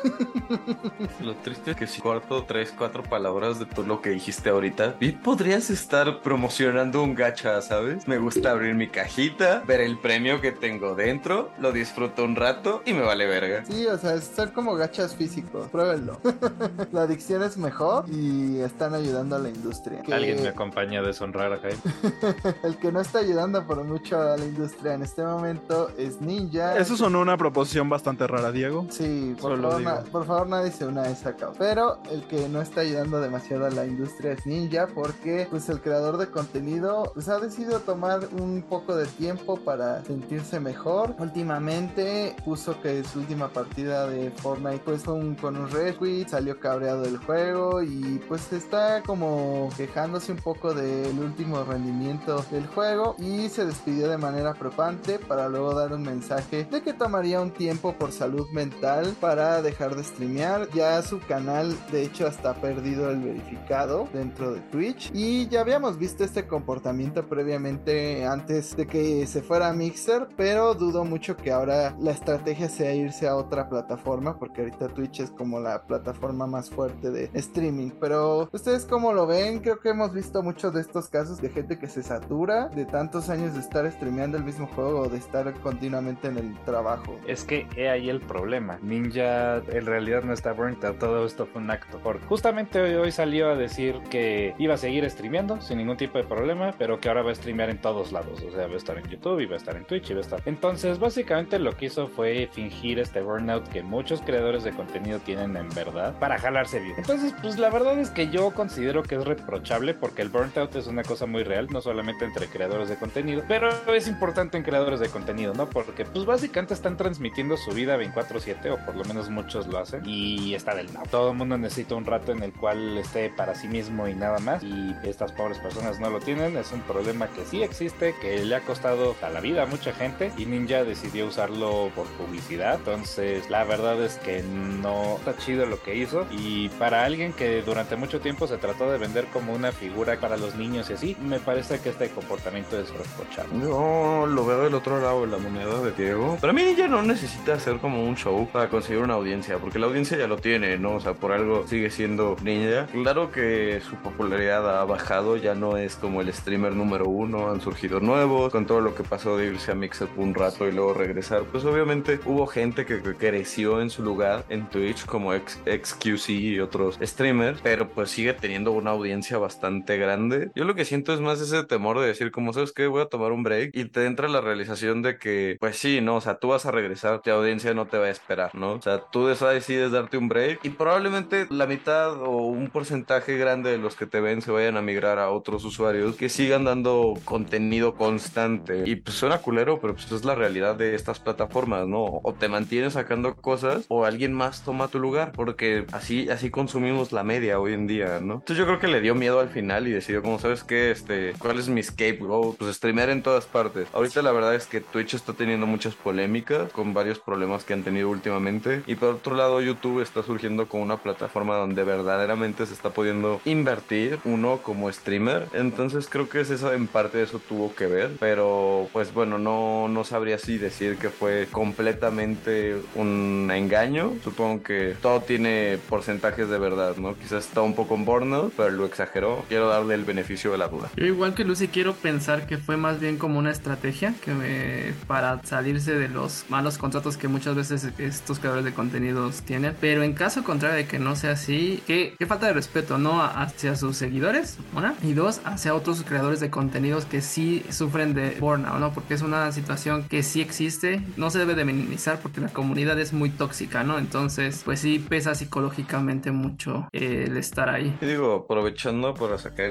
Lo 1.20 1.34
triste 1.36 1.72
es 1.72 1.76
que 1.76 1.86
si 1.86 2.00
corto 2.00 2.44
3, 2.44 2.74
4 2.76 3.02
palabras 3.04 3.58
de 3.58 3.66
todo 3.66 3.86
lo 3.86 4.00
que 4.00 4.10
dijiste 4.10 4.50
ahorita, 4.50 4.96
bien 5.00 5.20
podrías 5.20 5.70
estar 5.70 6.20
promocionando 6.20 7.02
un 7.02 7.14
gacha, 7.14 7.60
¿sabes? 7.62 8.06
Me 8.06 8.18
gusta 8.18 8.50
abrir 8.50 8.74
mi 8.74 8.88
cajita, 8.88 9.62
ver 9.66 9.80
el 9.80 9.98
premio 9.98 10.40
que 10.40 10.52
tengo 10.52 10.94
dentro, 10.94 11.50
lo 11.58 11.72
disfruto 11.72 12.24
un 12.24 12.36
rato 12.36 12.82
y 12.84 12.92
me 12.92 13.02
vale 13.02 13.26
verga. 13.26 13.64
Sí, 13.64 13.86
o 13.86 13.98
sea, 13.98 14.14
es 14.14 14.24
ser 14.24 14.52
como 14.52 14.74
gachas 14.74 15.14
físicos, 15.14 15.68
pruébenlo. 15.86 16.18
la 16.92 17.02
adicción 17.02 17.42
es 17.42 17.56
mejor 17.56 18.04
y 18.10 18.58
están 18.60 18.94
ayudando 18.94 19.36
a 19.36 19.38
la 19.38 19.48
industria. 19.48 20.02
Que- 20.02 20.14
Alguien 20.14 20.42
me 20.42 20.48
acompaña 20.48 21.00
a 21.00 21.02
deshonrar 21.02 21.52
a 21.52 21.58
Jaime. 21.58 21.78
El 22.62 22.76
que 22.78 22.90
no 22.92 23.00
está 23.00 23.18
ayudando 23.20 23.64
por 23.66 23.82
mucho 23.84 24.20
a 24.20 24.36
la 24.36 24.44
industria 24.44 24.94
en 24.94 25.02
este 25.02 25.22
momento 25.22 25.90
es 25.98 26.20
Ninja. 26.20 26.76
Eso 26.78 26.96
sonó 26.96 27.20
una 27.20 27.36
proposición 27.36 27.88
bastante 27.88 28.26
rara, 28.26 28.52
Diego. 28.52 28.86
Sí, 28.90 29.36
por 29.40 29.52
Solo 29.52 29.68
favor, 29.70 29.82
na- 29.82 30.00
por 30.00 30.26
favor 30.26 30.46
nadie 30.48 30.70
se 30.72 30.86
una 30.86 31.02
a 31.02 31.10
esa 31.10 31.34
causa. 31.36 31.58
Pero 31.58 31.98
el 32.10 32.22
que 32.26 32.48
no 32.48 32.60
está 32.60 32.80
ayudando 32.80 33.20
demasiado 33.20 33.66
a 33.66 33.70
la 33.70 33.86
industria 33.86 34.32
es 34.32 34.46
Ninja 34.46 34.88
porque 34.94 35.46
pues 35.50 35.68
el 35.68 35.80
creador 35.80 36.16
de 36.16 36.28
contenido 36.28 37.10
pues, 37.14 37.28
ha 37.28 37.38
decidido 37.38 37.80
tomar 37.80 38.20
un 38.40 38.62
poco 38.68 38.96
de 38.96 39.06
tiempo 39.06 39.56
para 39.56 40.04
sentirse 40.04 40.60
mejor. 40.60 41.14
Últimamente 41.18 42.34
puso 42.44 42.80
que 42.80 43.04
su 43.04 43.20
última 43.20 43.48
partida 43.48 44.06
de 44.08 44.30
Fortnite 44.30 44.82
pues 44.84 45.02
fue 45.02 45.14
un- 45.14 45.34
con 45.34 45.56
un 45.56 45.70
red 45.76 45.96
quit, 45.96 46.28
salió 46.28 46.58
cabreado 46.58 47.02
del 47.02 47.18
juego 47.18 47.82
y 47.82 48.20
pues 48.28 48.52
está 48.52 49.02
como 49.02 49.68
quejándose 49.76 50.32
un 50.32 50.38
poco 50.38 50.72
del 50.74 51.18
último 51.18 51.64
rendimiento 51.64 52.44
del 52.50 52.66
juego 52.66 53.14
y 53.18 53.48
se 53.48 53.66
despidió 53.66 54.08
de 54.08 54.16
manera 54.16 54.54
propante 54.54 55.18
para 55.18 55.48
luego 55.48 55.74
dar 55.74 55.92
un 55.92 56.02
mensaje 56.02 56.64
de 56.64 56.82
que 56.82 56.92
tomaría 56.92 57.40
un 57.40 57.50
tiempo 57.50 57.92
por 57.92 58.12
salud 58.12 58.48
mental 58.50 59.14
para 59.20 59.62
dejar 59.62 59.94
de 59.96 60.04
streamear. 60.04 60.68
Ya 60.70 61.02
su 61.02 61.20
canal 61.20 61.76
de 61.90 62.04
hecho 62.04 62.26
hasta 62.26 62.50
ha 62.50 62.54
perdido 62.54 63.10
el 63.10 63.20
verificado 63.20 64.08
dentro 64.12 64.52
de 64.52 64.60
Twitch 64.60 65.10
y 65.12 65.48
ya 65.48 65.60
habíamos 65.60 65.98
visto 65.98 66.24
este 66.24 66.46
comportamiento 66.46 67.26
previamente 67.28 68.24
antes 68.24 68.76
de 68.76 68.86
que 68.86 69.26
se 69.26 69.42
fuera 69.42 69.68
a 69.68 69.72
Mixer, 69.72 70.28
pero 70.36 70.74
dudo 70.74 71.04
mucho 71.04 71.36
que 71.36 71.52
ahora 71.52 71.94
la 71.98 72.12
estrategia 72.12 72.68
sea 72.68 72.94
irse 72.94 73.28
a 73.28 73.36
otra 73.36 73.68
plataforma 73.68 74.38
porque 74.38 74.62
ahorita 74.62 74.88
Twitch 74.88 75.20
es 75.20 75.30
como 75.30 75.60
la 75.60 75.65
plataforma 75.86 76.46
más 76.46 76.70
fuerte 76.70 77.10
de 77.10 77.30
streaming. 77.34 77.90
Pero 78.00 78.48
ustedes 78.52 78.84
cómo 78.84 79.12
lo 79.12 79.26
ven, 79.26 79.60
creo 79.60 79.80
que 79.80 79.90
hemos 79.90 80.12
visto 80.12 80.42
muchos 80.42 80.74
de 80.74 80.80
estos 80.80 81.08
casos 81.08 81.40
de 81.40 81.50
gente 81.50 81.78
que 81.78 81.86
se 81.88 82.02
satura 82.02 82.68
de 82.68 82.84
tantos 82.84 83.28
años 83.28 83.54
de 83.54 83.60
estar 83.60 83.90
streameando 83.90 84.36
el 84.36 84.44
mismo 84.44 84.66
juego 84.68 85.00
o 85.00 85.08
de 85.08 85.18
estar 85.18 85.52
continuamente 85.60 86.28
en 86.28 86.38
el 86.38 86.58
trabajo. 86.64 87.16
Es 87.26 87.44
que 87.44 87.66
he 87.76 87.88
ahí 87.88 88.08
el 88.08 88.20
problema. 88.20 88.78
Ninja 88.82 89.56
en 89.56 89.86
realidad 89.86 90.22
no 90.22 90.32
está 90.32 90.52
burnt 90.52 90.76
todo 90.98 91.24
esto 91.24 91.46
fue 91.46 91.62
un 91.62 91.70
acto. 91.70 91.98
Porque 92.02 92.24
justamente 92.26 92.80
hoy, 92.80 92.94
hoy 92.94 93.12
salió 93.12 93.50
a 93.50 93.56
decir 93.56 94.00
que 94.10 94.54
iba 94.58 94.74
a 94.74 94.76
seguir 94.76 95.08
streameando 95.10 95.60
sin 95.60 95.78
ningún 95.78 95.96
tipo 95.96 96.18
de 96.18 96.24
problema, 96.24 96.72
pero 96.78 97.00
que 97.00 97.08
ahora 97.08 97.22
va 97.22 97.30
a 97.32 97.34
streamear 97.34 97.70
en 97.70 97.80
todos 97.80 98.12
lados. 98.12 98.42
O 98.42 98.50
sea, 98.50 98.66
va 98.66 98.74
a 98.74 98.76
estar 98.76 98.98
en 98.98 99.04
YouTube 99.04 99.40
y 99.40 99.46
va 99.46 99.54
a 99.54 99.58
estar 99.58 99.76
en 99.76 99.84
Twitch 99.84 100.10
y 100.10 100.14
va 100.14 100.20
a 100.20 100.22
estar. 100.22 100.42
Entonces, 100.44 100.98
básicamente 100.98 101.58
lo 101.58 101.76
que 101.76 101.86
hizo 101.86 102.08
fue 102.08 102.48
fingir 102.52 102.98
este 102.98 103.20
burnout 103.20 103.68
que 103.68 103.82
muchos 103.82 104.20
creadores 104.20 104.64
de 104.64 104.72
contenido 104.72 105.18
tienen 105.20 105.45
en 105.54 105.68
verdad 105.74 106.18
para 106.18 106.38
jalarse 106.38 106.80
bien. 106.80 106.94
Entonces, 106.96 107.34
pues 107.42 107.58
la 107.58 107.70
verdad 107.70 107.98
es 107.98 108.10
que 108.10 108.30
yo 108.30 108.50
considero 108.52 109.02
que 109.02 109.16
es 109.16 109.24
reprochable 109.24 109.94
porque 109.94 110.22
el 110.22 110.30
burnout 110.30 110.74
es 110.76 110.86
una 110.86 111.02
cosa 111.02 111.26
muy 111.26 111.44
real, 111.44 111.68
no 111.70 111.80
solamente 111.80 112.24
entre 112.24 112.46
creadores 112.46 112.88
de 112.88 112.96
contenido, 112.96 113.42
pero 113.46 113.68
es 113.94 114.08
importante 114.08 114.56
en 114.56 114.64
creadores 114.64 115.00
de 115.00 115.08
contenido, 115.08 115.54
¿no? 115.54 115.68
Porque 115.68 116.04
pues 116.04 116.24
básicamente 116.24 116.74
están 116.74 116.96
transmitiendo 116.96 117.56
su 117.56 117.72
vida 117.72 117.96
24/7 117.96 118.70
o 118.70 118.78
por 118.84 118.96
lo 118.96 119.04
menos 119.04 119.28
muchos 119.30 119.66
lo 119.66 119.78
hacen 119.78 120.02
y 120.04 120.54
está 120.54 120.74
del 120.74 120.92
nabo. 120.92 121.06
Todo 121.10 121.30
el 121.30 121.36
mundo 121.36 121.58
necesita 121.58 121.94
un 121.94 122.06
rato 122.06 122.32
en 122.32 122.42
el 122.42 122.52
cual 122.52 122.96
esté 122.98 123.30
para 123.30 123.54
sí 123.54 123.68
mismo 123.68 124.08
y 124.08 124.14
nada 124.14 124.38
más 124.38 124.62
y 124.62 124.94
estas 125.04 125.32
pobres 125.32 125.58
personas 125.58 126.00
no 126.00 126.10
lo 126.10 126.20
tienen, 126.20 126.56
es 126.56 126.72
un 126.72 126.80
problema 126.80 127.28
que 127.28 127.44
sí 127.44 127.62
existe, 127.62 128.14
que 128.20 128.44
le 128.44 128.54
ha 128.54 128.60
costado 128.60 129.14
a 129.22 129.28
la 129.28 129.40
vida 129.40 129.64
a 129.64 129.66
mucha 129.66 129.92
gente 129.92 130.32
y 130.36 130.46
Ninja 130.46 130.84
decidió 130.84 131.26
usarlo 131.26 131.90
por 131.94 132.06
publicidad, 132.06 132.76
entonces 132.76 133.50
la 133.50 133.64
verdad 133.64 134.00
es 134.02 134.16
que 134.16 134.42
no, 134.42 135.18
chido 135.36 135.66
lo 135.66 135.82
que 135.82 135.94
hizo. 135.94 136.26
Y 136.30 136.68
para 136.70 137.04
alguien 137.04 137.32
que 137.32 137.62
durante 137.62 137.96
mucho 137.96 138.20
tiempo 138.20 138.46
se 138.46 138.56
trató 138.56 138.90
de 138.90 138.98
vender 138.98 139.26
como 139.32 139.54
una 139.54 139.72
figura 139.72 140.18
para 140.18 140.36
los 140.36 140.54
niños 140.54 140.90
y 140.90 140.94
así, 140.94 141.16
me 141.20 141.38
parece 141.38 141.80
que 141.80 141.90
este 141.90 142.08
comportamiento 142.10 142.78
es 142.78 142.90
reprochable. 142.90 143.60
Yo 143.60 144.26
lo 144.26 144.46
veo 144.46 144.64
del 144.64 144.74
otro 144.74 145.00
lado 145.00 145.22
de 145.22 145.28
la 145.28 145.38
moneda 145.38 145.80
de 145.80 145.92
Diego. 145.92 146.38
Para 146.40 146.52
mí 146.52 146.62
ella 146.62 146.88
no 146.88 147.02
necesita 147.02 147.54
hacer 147.54 147.78
como 147.78 148.04
un 148.04 148.16
show 148.16 148.48
para 148.52 148.68
conseguir 148.68 149.02
una 149.02 149.14
audiencia, 149.14 149.58
porque 149.58 149.78
la 149.78 149.86
audiencia 149.86 150.16
ya 150.16 150.26
lo 150.26 150.36
tiene, 150.36 150.78
¿no? 150.78 150.94
O 150.96 151.00
sea, 151.00 151.14
por 151.14 151.32
algo 151.32 151.66
sigue 151.66 151.90
siendo 151.90 152.36
ninja. 152.42 152.86
Claro 152.86 153.30
que 153.30 153.80
su 153.80 153.96
popularidad 153.96 154.80
ha 154.80 154.84
bajado, 154.84 155.36
ya 155.36 155.54
no 155.54 155.76
es 155.76 155.96
como 155.96 156.20
el 156.20 156.32
streamer 156.32 156.72
número 156.72 157.06
uno, 157.06 157.50
han 157.50 157.60
surgido 157.60 158.00
nuevos, 158.00 158.52
con 158.52 158.66
todo 158.66 158.80
lo 158.80 158.94
que 158.94 159.02
pasó 159.02 159.36
de 159.36 159.46
irse 159.46 159.72
a 159.72 159.74
Mixer 159.74 160.08
un 160.16 160.34
rato 160.34 160.66
y 160.68 160.72
luego 160.72 160.94
regresar. 160.94 161.42
Pues 161.44 161.64
obviamente 161.64 162.20
hubo 162.24 162.46
gente 162.46 162.86
que 162.86 163.00
creció 163.00 163.80
en 163.80 163.90
su 163.90 164.02
lugar 164.02 164.44
en 164.48 164.68
Twitch 164.68 165.04
como 165.06 165.25
XQC 165.32 166.28
y 166.30 166.60
otros 166.60 166.98
streamers, 167.02 167.60
pero 167.62 167.88
pues 167.88 168.10
sigue 168.10 168.32
teniendo 168.34 168.72
una 168.72 168.90
audiencia 168.90 169.38
bastante 169.38 169.96
grande. 169.96 170.50
Yo 170.54 170.64
lo 170.64 170.74
que 170.74 170.84
siento 170.84 171.12
es 171.12 171.20
más 171.20 171.40
ese 171.40 171.64
temor 171.64 172.00
de 172.00 172.06
decir, 172.06 172.30
como 172.30 172.52
sabes 172.52 172.72
que 172.72 172.86
voy 172.86 173.02
a 173.02 173.06
tomar 173.06 173.32
un 173.32 173.42
break 173.42 173.70
y 173.74 173.86
te 173.86 174.06
entra 174.06 174.28
la 174.28 174.40
realización 174.40 175.02
de 175.02 175.18
que, 175.18 175.56
pues 175.60 175.76
sí, 175.76 176.00
no, 176.00 176.16
o 176.16 176.20
sea, 176.20 176.38
tú 176.38 176.48
vas 176.48 176.66
a 176.66 176.70
regresar, 176.70 177.22
tu 177.22 177.30
audiencia 177.30 177.74
no 177.74 177.86
te 177.86 177.98
va 177.98 178.06
a 178.06 178.10
esperar, 178.10 178.54
¿no? 178.54 178.72
O 178.72 178.82
sea, 178.82 179.00
tú 179.00 179.26
decides 179.26 179.90
darte 179.90 180.18
un 180.18 180.28
break 180.28 180.60
y 180.62 180.70
probablemente 180.70 181.46
la 181.50 181.66
mitad 181.66 182.12
o 182.22 182.46
un 182.46 182.68
porcentaje 182.68 183.36
grande 183.36 183.70
de 183.70 183.78
los 183.78 183.96
que 183.96 184.06
te 184.06 184.20
ven 184.20 184.42
se 184.42 184.50
vayan 184.50 184.76
a 184.76 184.82
migrar 184.82 185.18
a 185.18 185.30
otros 185.30 185.64
usuarios 185.64 186.16
que 186.16 186.28
sigan 186.28 186.64
dando 186.64 187.14
contenido 187.24 187.94
constante. 187.94 188.82
Y 188.86 188.96
pues 188.96 189.16
suena 189.16 189.38
culero, 189.38 189.80
pero 189.80 189.94
pues 189.94 190.10
es 190.12 190.24
la 190.24 190.34
realidad 190.34 190.76
de 190.76 190.94
estas 190.94 191.20
plataformas, 191.20 191.86
¿no? 191.86 192.20
O 192.22 192.34
te 192.38 192.48
mantienes 192.48 192.94
sacando 192.94 193.34
cosas 193.36 193.86
o 193.88 194.04
alguien 194.04 194.32
más 194.32 194.62
toma 194.64 194.88
tu 194.88 194.98
lugar, 194.98 195.15
porque 195.34 195.86
así, 195.92 196.28
así 196.30 196.50
consumimos 196.50 197.12
la 197.12 197.24
media 197.24 197.58
hoy 197.58 197.72
en 197.72 197.86
día, 197.86 198.20
¿no? 198.20 198.34
Entonces 198.34 198.58
yo 198.58 198.66
creo 198.66 198.78
que 198.78 198.88
le 198.88 199.00
dio 199.00 199.14
miedo 199.14 199.40
al 199.40 199.48
final 199.48 199.88
y 199.88 199.92
decidió, 199.92 200.22
como 200.22 200.38
sabes 200.38 200.64
qué, 200.64 200.90
este, 200.90 201.32
¿cuál 201.38 201.58
es 201.58 201.68
mi 201.68 201.82
scapegoat? 201.82 202.56
Pues 202.56 202.76
streamear 202.76 203.10
en 203.10 203.22
todas 203.22 203.46
partes. 203.46 203.88
Ahorita 203.92 204.22
la 204.22 204.32
verdad 204.32 204.54
es 204.54 204.66
que 204.66 204.80
Twitch 204.80 205.14
está 205.14 205.32
teniendo 205.32 205.66
muchas 205.66 205.94
polémicas 205.94 206.72
con 206.72 206.94
varios 206.94 207.18
problemas 207.18 207.64
que 207.64 207.72
han 207.72 207.82
tenido 207.82 208.10
últimamente. 208.10 208.82
Y 208.86 208.96
por 208.96 209.14
otro 209.14 209.34
lado, 209.34 209.60
YouTube 209.60 210.00
está 210.00 210.22
surgiendo 210.22 210.68
como 210.68 210.82
una 210.82 210.98
plataforma 210.98 211.56
donde 211.56 211.84
verdaderamente 211.84 212.66
se 212.66 212.74
está 212.74 212.90
pudiendo 212.90 213.40
invertir 213.44 214.18
uno 214.24 214.58
como 214.62 214.90
streamer. 214.92 215.48
Entonces 215.52 216.08
creo 216.08 216.28
que 216.28 216.40
es 216.40 216.50
eso, 216.50 216.72
en 216.72 216.86
parte 216.86 217.22
eso 217.22 217.38
tuvo 217.38 217.74
que 217.74 217.86
ver. 217.86 218.12
Pero 218.20 218.88
pues 218.92 219.12
bueno, 219.12 219.38
no, 219.38 219.88
no 219.88 220.04
sabría 220.04 220.38
si 220.38 220.58
decir 220.58 220.96
que 220.96 221.10
fue 221.10 221.48
completamente 221.50 222.76
un 222.94 223.50
engaño. 223.52 224.12
Supongo 224.22 224.62
que 224.62 224.94
todo 225.06 225.20
tiene 225.20 225.78
porcentajes 225.88 226.48
de 226.48 226.58
verdad, 226.58 226.96
¿no? 226.96 227.14
Quizás 227.16 227.46
está 227.46 227.62
un 227.62 227.76
poco 227.76 227.94
en 227.94 228.04
borno, 228.04 228.50
pero 228.56 228.70
lo 228.70 228.86
exageró. 228.86 229.44
Quiero 229.48 229.68
darle 229.68 229.94
el 229.94 230.04
beneficio 230.04 230.50
de 230.50 230.58
la 230.58 230.66
duda. 230.66 230.90
Yo 230.96 231.06
igual 231.06 231.32
que 231.34 231.44
Lucy 231.44 231.68
quiero 231.68 231.94
pensar 231.94 232.48
que 232.48 232.58
fue 232.58 232.76
más 232.76 232.98
bien 232.98 233.16
como 233.16 233.38
una 233.38 233.52
estrategia 233.52 234.14
que 234.20 234.92
para 235.06 235.40
salirse 235.44 235.94
de 235.94 236.08
los 236.08 236.46
malos 236.48 236.76
contratos 236.76 237.16
que 237.16 237.28
muchas 237.28 237.54
veces 237.54 237.86
estos 237.98 238.40
creadores 238.40 238.64
de 238.64 238.74
contenidos 238.74 239.42
tienen. 239.42 239.76
Pero 239.80 240.02
en 240.02 240.12
caso 240.12 240.42
contrario 240.42 240.76
de 240.76 240.88
que 240.88 240.98
no 240.98 241.14
sea 241.14 241.32
así, 241.32 241.84
que, 241.86 242.16
falta 242.26 242.48
de 242.48 242.54
respeto, 242.54 242.98
¿no? 242.98 243.22
Hacia 243.22 243.76
sus 243.76 243.96
seguidores, 243.96 244.58
una. 244.74 244.96
Y 245.04 245.12
dos, 245.12 245.40
hacia 245.44 245.76
otros 245.76 246.02
creadores 246.02 246.40
de 246.40 246.50
contenidos 246.50 247.04
que 247.04 247.20
sí 247.20 247.64
sufren 247.70 248.12
de 248.12 248.30
burnout, 248.40 248.80
¿no? 248.80 248.92
Porque 248.92 249.14
es 249.14 249.22
una 249.22 249.52
situación 249.52 250.02
que 250.08 250.24
sí 250.24 250.40
existe, 250.40 251.00
no 251.16 251.30
se 251.30 251.38
debe 251.38 251.54
de 251.54 251.64
minimizar 251.64 252.18
porque 252.18 252.40
la 252.40 252.48
comunidad 252.48 252.98
es 252.98 253.12
muy 253.12 253.30
tóxica, 253.30 253.84
¿no? 253.84 253.98
Entonces, 253.98 254.62
pues 254.64 254.80
sí 254.80 254.95
pesa 254.98 255.34
psicológicamente 255.34 256.30
mucho 256.30 256.88
el 256.92 257.36
estar 257.36 257.68
ahí. 257.68 257.94
Y 258.00 258.06
digo, 258.06 258.44
aprovechando 258.44 259.14
para 259.14 259.38
sacar 259.38 259.70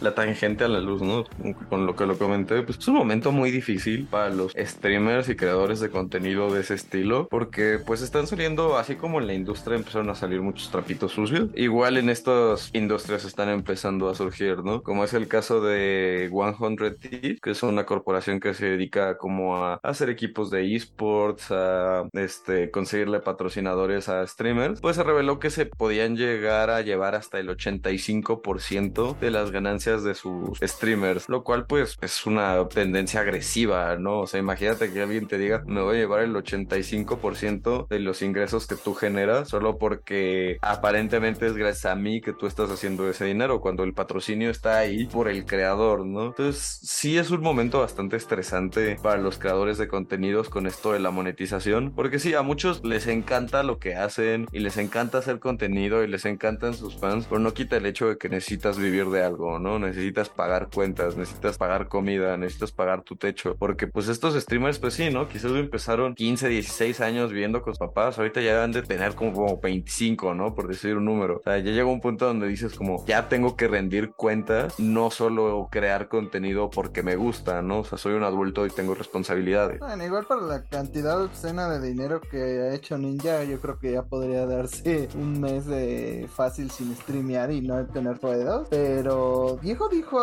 la 0.00 0.14
tangente 0.14 0.64
a 0.64 0.68
la 0.68 0.80
luz, 0.80 1.02
¿no? 1.02 1.24
Con 1.68 1.86
lo 1.86 1.96
que 1.96 2.06
lo 2.06 2.18
comenté, 2.18 2.62
pues 2.62 2.78
es 2.78 2.88
un 2.88 2.94
momento 2.94 3.32
muy 3.32 3.50
difícil 3.50 4.06
para 4.06 4.30
los 4.30 4.52
streamers 4.56 5.28
y 5.28 5.36
creadores 5.36 5.80
de 5.80 5.90
contenido 5.90 6.52
de 6.52 6.60
ese 6.60 6.74
estilo, 6.74 7.28
porque 7.28 7.78
pues 7.84 8.02
están 8.02 8.26
saliendo, 8.26 8.76
así 8.76 8.96
como 8.96 9.20
en 9.20 9.26
la 9.26 9.34
industria 9.34 9.76
empezaron 9.76 10.10
a 10.10 10.14
salir 10.14 10.40
muchos 10.40 10.70
trapitos 10.70 11.12
sucios, 11.12 11.50
igual 11.54 11.96
en 11.96 12.10
estas 12.10 12.70
industrias 12.72 13.24
están 13.24 13.48
empezando 13.48 14.08
a 14.08 14.14
surgir, 14.14 14.58
¿no? 14.64 14.82
Como 14.82 15.04
es 15.04 15.14
el 15.14 15.28
caso 15.28 15.60
de 15.60 16.30
100 16.30 16.96
Thieves, 16.98 17.40
que 17.40 17.50
es 17.50 17.62
una 17.62 17.84
corporación 17.84 18.40
que 18.40 18.54
se 18.54 18.66
dedica 18.66 19.16
como 19.16 19.56
a 19.56 19.80
hacer 19.82 20.10
equipos 20.10 20.50
de 20.50 20.74
esports, 20.74 21.50
a 21.50 22.08
este, 22.12 22.70
conseguirle 22.70 23.20
patrocinadores 23.20 24.08
a 24.08 24.26
streamers, 24.26 24.46
pues 24.80 24.96
se 24.96 25.02
reveló 25.02 25.38
que 25.38 25.50
se 25.50 25.66
podían 25.66 26.16
llegar 26.16 26.70
a 26.70 26.80
llevar 26.80 27.14
hasta 27.14 27.38
el 27.38 27.48
85% 27.48 29.18
de 29.18 29.30
las 29.30 29.50
ganancias 29.50 30.02
de 30.04 30.14
sus 30.14 30.58
streamers, 30.60 31.28
lo 31.28 31.44
cual 31.44 31.66
pues 31.66 31.96
es 32.00 32.26
una 32.26 32.66
tendencia 32.68 33.20
agresiva, 33.20 33.96
¿no? 33.96 34.20
O 34.20 34.26
sea, 34.26 34.40
imagínate 34.40 34.92
que 34.92 35.02
alguien 35.02 35.26
te 35.26 35.38
diga, 35.38 35.62
me 35.66 35.82
voy 35.82 35.96
a 35.96 36.00
llevar 36.00 36.22
el 36.22 36.34
85% 36.34 37.88
de 37.88 37.98
los 38.00 38.22
ingresos 38.22 38.66
que 38.66 38.76
tú 38.76 38.94
generas 38.94 39.48
solo 39.48 39.78
porque 39.78 40.58
aparentemente 40.62 41.46
es 41.46 41.56
gracias 41.56 41.86
a 41.86 41.96
mí 41.96 42.20
que 42.20 42.32
tú 42.32 42.46
estás 42.46 42.70
haciendo 42.70 43.08
ese 43.08 43.24
dinero, 43.24 43.60
cuando 43.60 43.84
el 43.84 43.94
patrocinio 43.94 44.50
está 44.50 44.78
ahí 44.78 45.06
por 45.06 45.28
el 45.28 45.44
creador, 45.44 46.04
¿no? 46.06 46.26
Entonces, 46.26 46.80
sí 46.82 47.18
es 47.18 47.30
un 47.30 47.40
momento 47.40 47.80
bastante 47.80 48.16
estresante 48.16 48.96
para 49.02 49.20
los 49.20 49.38
creadores 49.38 49.78
de 49.78 49.88
contenidos 49.88 50.48
con 50.48 50.66
esto 50.66 50.92
de 50.92 51.00
la 51.00 51.10
monetización, 51.10 51.92
porque 51.94 52.18
sí, 52.18 52.34
a 52.34 52.42
muchos 52.42 52.84
les 52.84 53.06
encanta 53.06 53.62
lo 53.62 53.78
que 53.78 53.94
hacen 53.94 54.45
y 54.52 54.60
les 54.60 54.76
encanta 54.76 55.18
hacer 55.18 55.38
contenido 55.38 56.02
y 56.02 56.08
les 56.08 56.24
encantan 56.24 56.74
sus 56.74 56.96
fans, 56.96 57.26
pero 57.28 57.38
no 57.38 57.54
quita 57.54 57.76
el 57.76 57.86
hecho 57.86 58.08
de 58.08 58.18
que 58.18 58.28
necesitas 58.28 58.78
vivir 58.78 59.06
de 59.06 59.22
algo, 59.22 59.58
¿no? 59.58 59.78
Necesitas 59.78 60.28
pagar 60.28 60.68
cuentas, 60.72 61.16
necesitas 61.16 61.58
pagar 61.58 61.88
comida, 61.88 62.36
necesitas 62.36 62.72
pagar 62.72 63.02
tu 63.02 63.16
techo, 63.16 63.56
porque 63.56 63.86
pues 63.86 64.08
estos 64.08 64.34
streamers, 64.40 64.78
pues 64.78 64.94
sí, 64.94 65.10
¿no? 65.10 65.28
Quizás 65.28 65.52
empezaron 65.52 66.14
15, 66.14 66.48
16 66.48 67.00
años 67.00 67.32
viviendo 67.32 67.62
con 67.62 67.74
sus 67.74 67.78
papás, 67.78 68.18
ahorita 68.18 68.40
ya 68.40 68.62
han 68.62 68.72
de 68.72 68.82
tener 68.82 69.14
como 69.14 69.58
25, 69.60 70.34
¿no? 70.34 70.54
Por 70.54 70.68
decir 70.68 70.96
un 70.96 71.04
número. 71.04 71.38
O 71.38 71.42
sea, 71.42 71.58
ya 71.58 71.70
llega 71.72 71.86
un 71.86 72.00
punto 72.00 72.26
donde 72.26 72.48
dices 72.48 72.74
como, 72.74 73.04
ya 73.06 73.28
tengo 73.28 73.56
que 73.56 73.68
rendir 73.68 74.12
cuentas, 74.12 74.78
no 74.78 75.10
solo 75.10 75.68
crear 75.70 76.08
contenido 76.08 76.70
porque 76.70 77.02
me 77.02 77.16
gusta, 77.16 77.62
¿no? 77.62 77.80
O 77.80 77.84
sea, 77.84 77.98
soy 77.98 78.14
un 78.14 78.24
adulto 78.24 78.66
y 78.66 78.70
tengo 78.70 78.94
responsabilidades. 78.94 79.80
Bueno, 79.80 80.04
igual 80.04 80.26
para 80.26 80.42
la 80.42 80.62
cantidad 80.64 81.20
obscena 81.22 81.68
de 81.68 81.86
dinero 81.86 82.20
que 82.20 82.36
ha 82.36 82.74
hecho 82.74 82.98
Ninja, 82.98 83.44
yo 83.44 83.60
creo 83.60 83.78
que 83.78 83.92
ya 83.92 84.02
podría 84.02 84.35
darse 84.44 85.08
un 85.14 85.40
mes 85.40 85.66
de 85.66 86.28
fácil 86.34 86.70
sin 86.70 86.94
streamear 86.96 87.50
y 87.50 87.60
no 87.60 87.86
tener 87.86 88.18
ruedas. 88.20 88.66
Pero, 88.68 89.58
viejo 89.62 89.88
dijo 89.88 90.20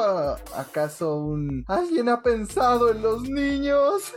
acaso 0.56 1.16
un... 1.16 1.66
¿Alguien 1.68 2.10
ha 2.10 2.22
pensado 2.22 2.92
en 2.92 3.02
los 3.02 3.30
niños? 3.30 4.14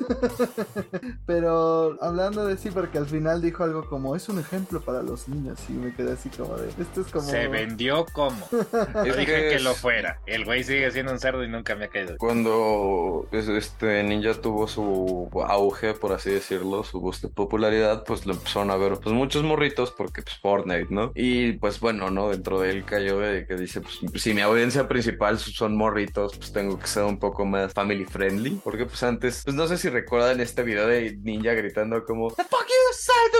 Pero 1.26 1.96
hablando 2.02 2.44
de 2.44 2.58
sí, 2.58 2.70
porque 2.70 2.98
al 2.98 3.06
final 3.06 3.40
dijo 3.40 3.64
algo 3.64 3.88
como, 3.88 4.16
es 4.16 4.28
un 4.28 4.38
ejemplo 4.38 4.80
para 4.80 5.02
los 5.02 5.28
niños. 5.28 5.58
Y 5.68 5.72
me 5.72 5.94
quedé 5.94 6.12
así 6.12 6.28
como 6.30 6.56
de, 6.56 6.68
esto 6.68 7.00
es 7.00 7.06
como... 7.06 7.28
Se 7.28 7.48
vendió 7.48 8.04
como. 8.12 8.46
Yo 9.04 9.14
dije 9.16 9.50
que 9.50 9.60
lo 9.60 9.74
fuera. 9.74 10.20
El 10.26 10.44
güey 10.44 10.64
sigue 10.64 10.90
siendo 10.90 11.12
un 11.12 11.20
cerdo 11.20 11.44
y 11.44 11.48
nunca 11.48 11.74
me 11.74 11.86
ha 11.86 11.88
caído. 11.88 12.16
Cuando 12.18 13.28
este 13.32 14.02
Ninja 14.02 14.34
tuvo 14.34 14.66
su 14.66 15.30
auge, 15.46 15.94
por 15.94 16.12
así 16.12 16.30
decirlo, 16.30 16.82
su 16.84 17.00
popularidad, 17.34 18.04
pues 18.04 18.26
lo 18.26 18.34
empezaron 18.34 18.70
a 18.70 18.76
ver 18.76 18.94
pues 19.02 19.14
muchos 19.14 19.42
morritos 19.42 19.75
porque 19.96 20.22
pues 20.22 20.36
Fortnite, 20.38 20.88
¿no? 20.90 21.12
Y 21.14 21.52
pues 21.52 21.80
bueno, 21.80 22.10
¿no? 22.10 22.30
Dentro 22.30 22.60
de 22.60 22.70
él 22.70 22.84
cayó 22.84 23.18
de 23.18 23.46
que 23.46 23.56
dice, 23.56 23.80
pues 23.80 24.22
si 24.22 24.34
mi 24.34 24.40
audiencia 24.40 24.88
principal 24.88 25.38
son 25.38 25.76
morritos, 25.76 26.36
pues 26.36 26.52
tengo 26.52 26.78
que 26.78 26.86
ser 26.86 27.04
un 27.04 27.18
poco 27.18 27.44
más 27.44 27.72
family 27.72 28.04
friendly. 28.04 28.60
Porque 28.62 28.86
pues 28.86 29.02
antes, 29.02 29.42
pues 29.44 29.54
no 29.54 29.66
sé 29.66 29.78
si 29.78 29.88
recuerdan 29.88 30.40
este 30.40 30.62
video 30.62 30.86
de 30.86 31.16
Ninja 31.22 31.52
gritando 31.52 32.04
como 32.04 32.30
The 32.30 32.44
fuck 32.44 32.66
you 32.66 32.86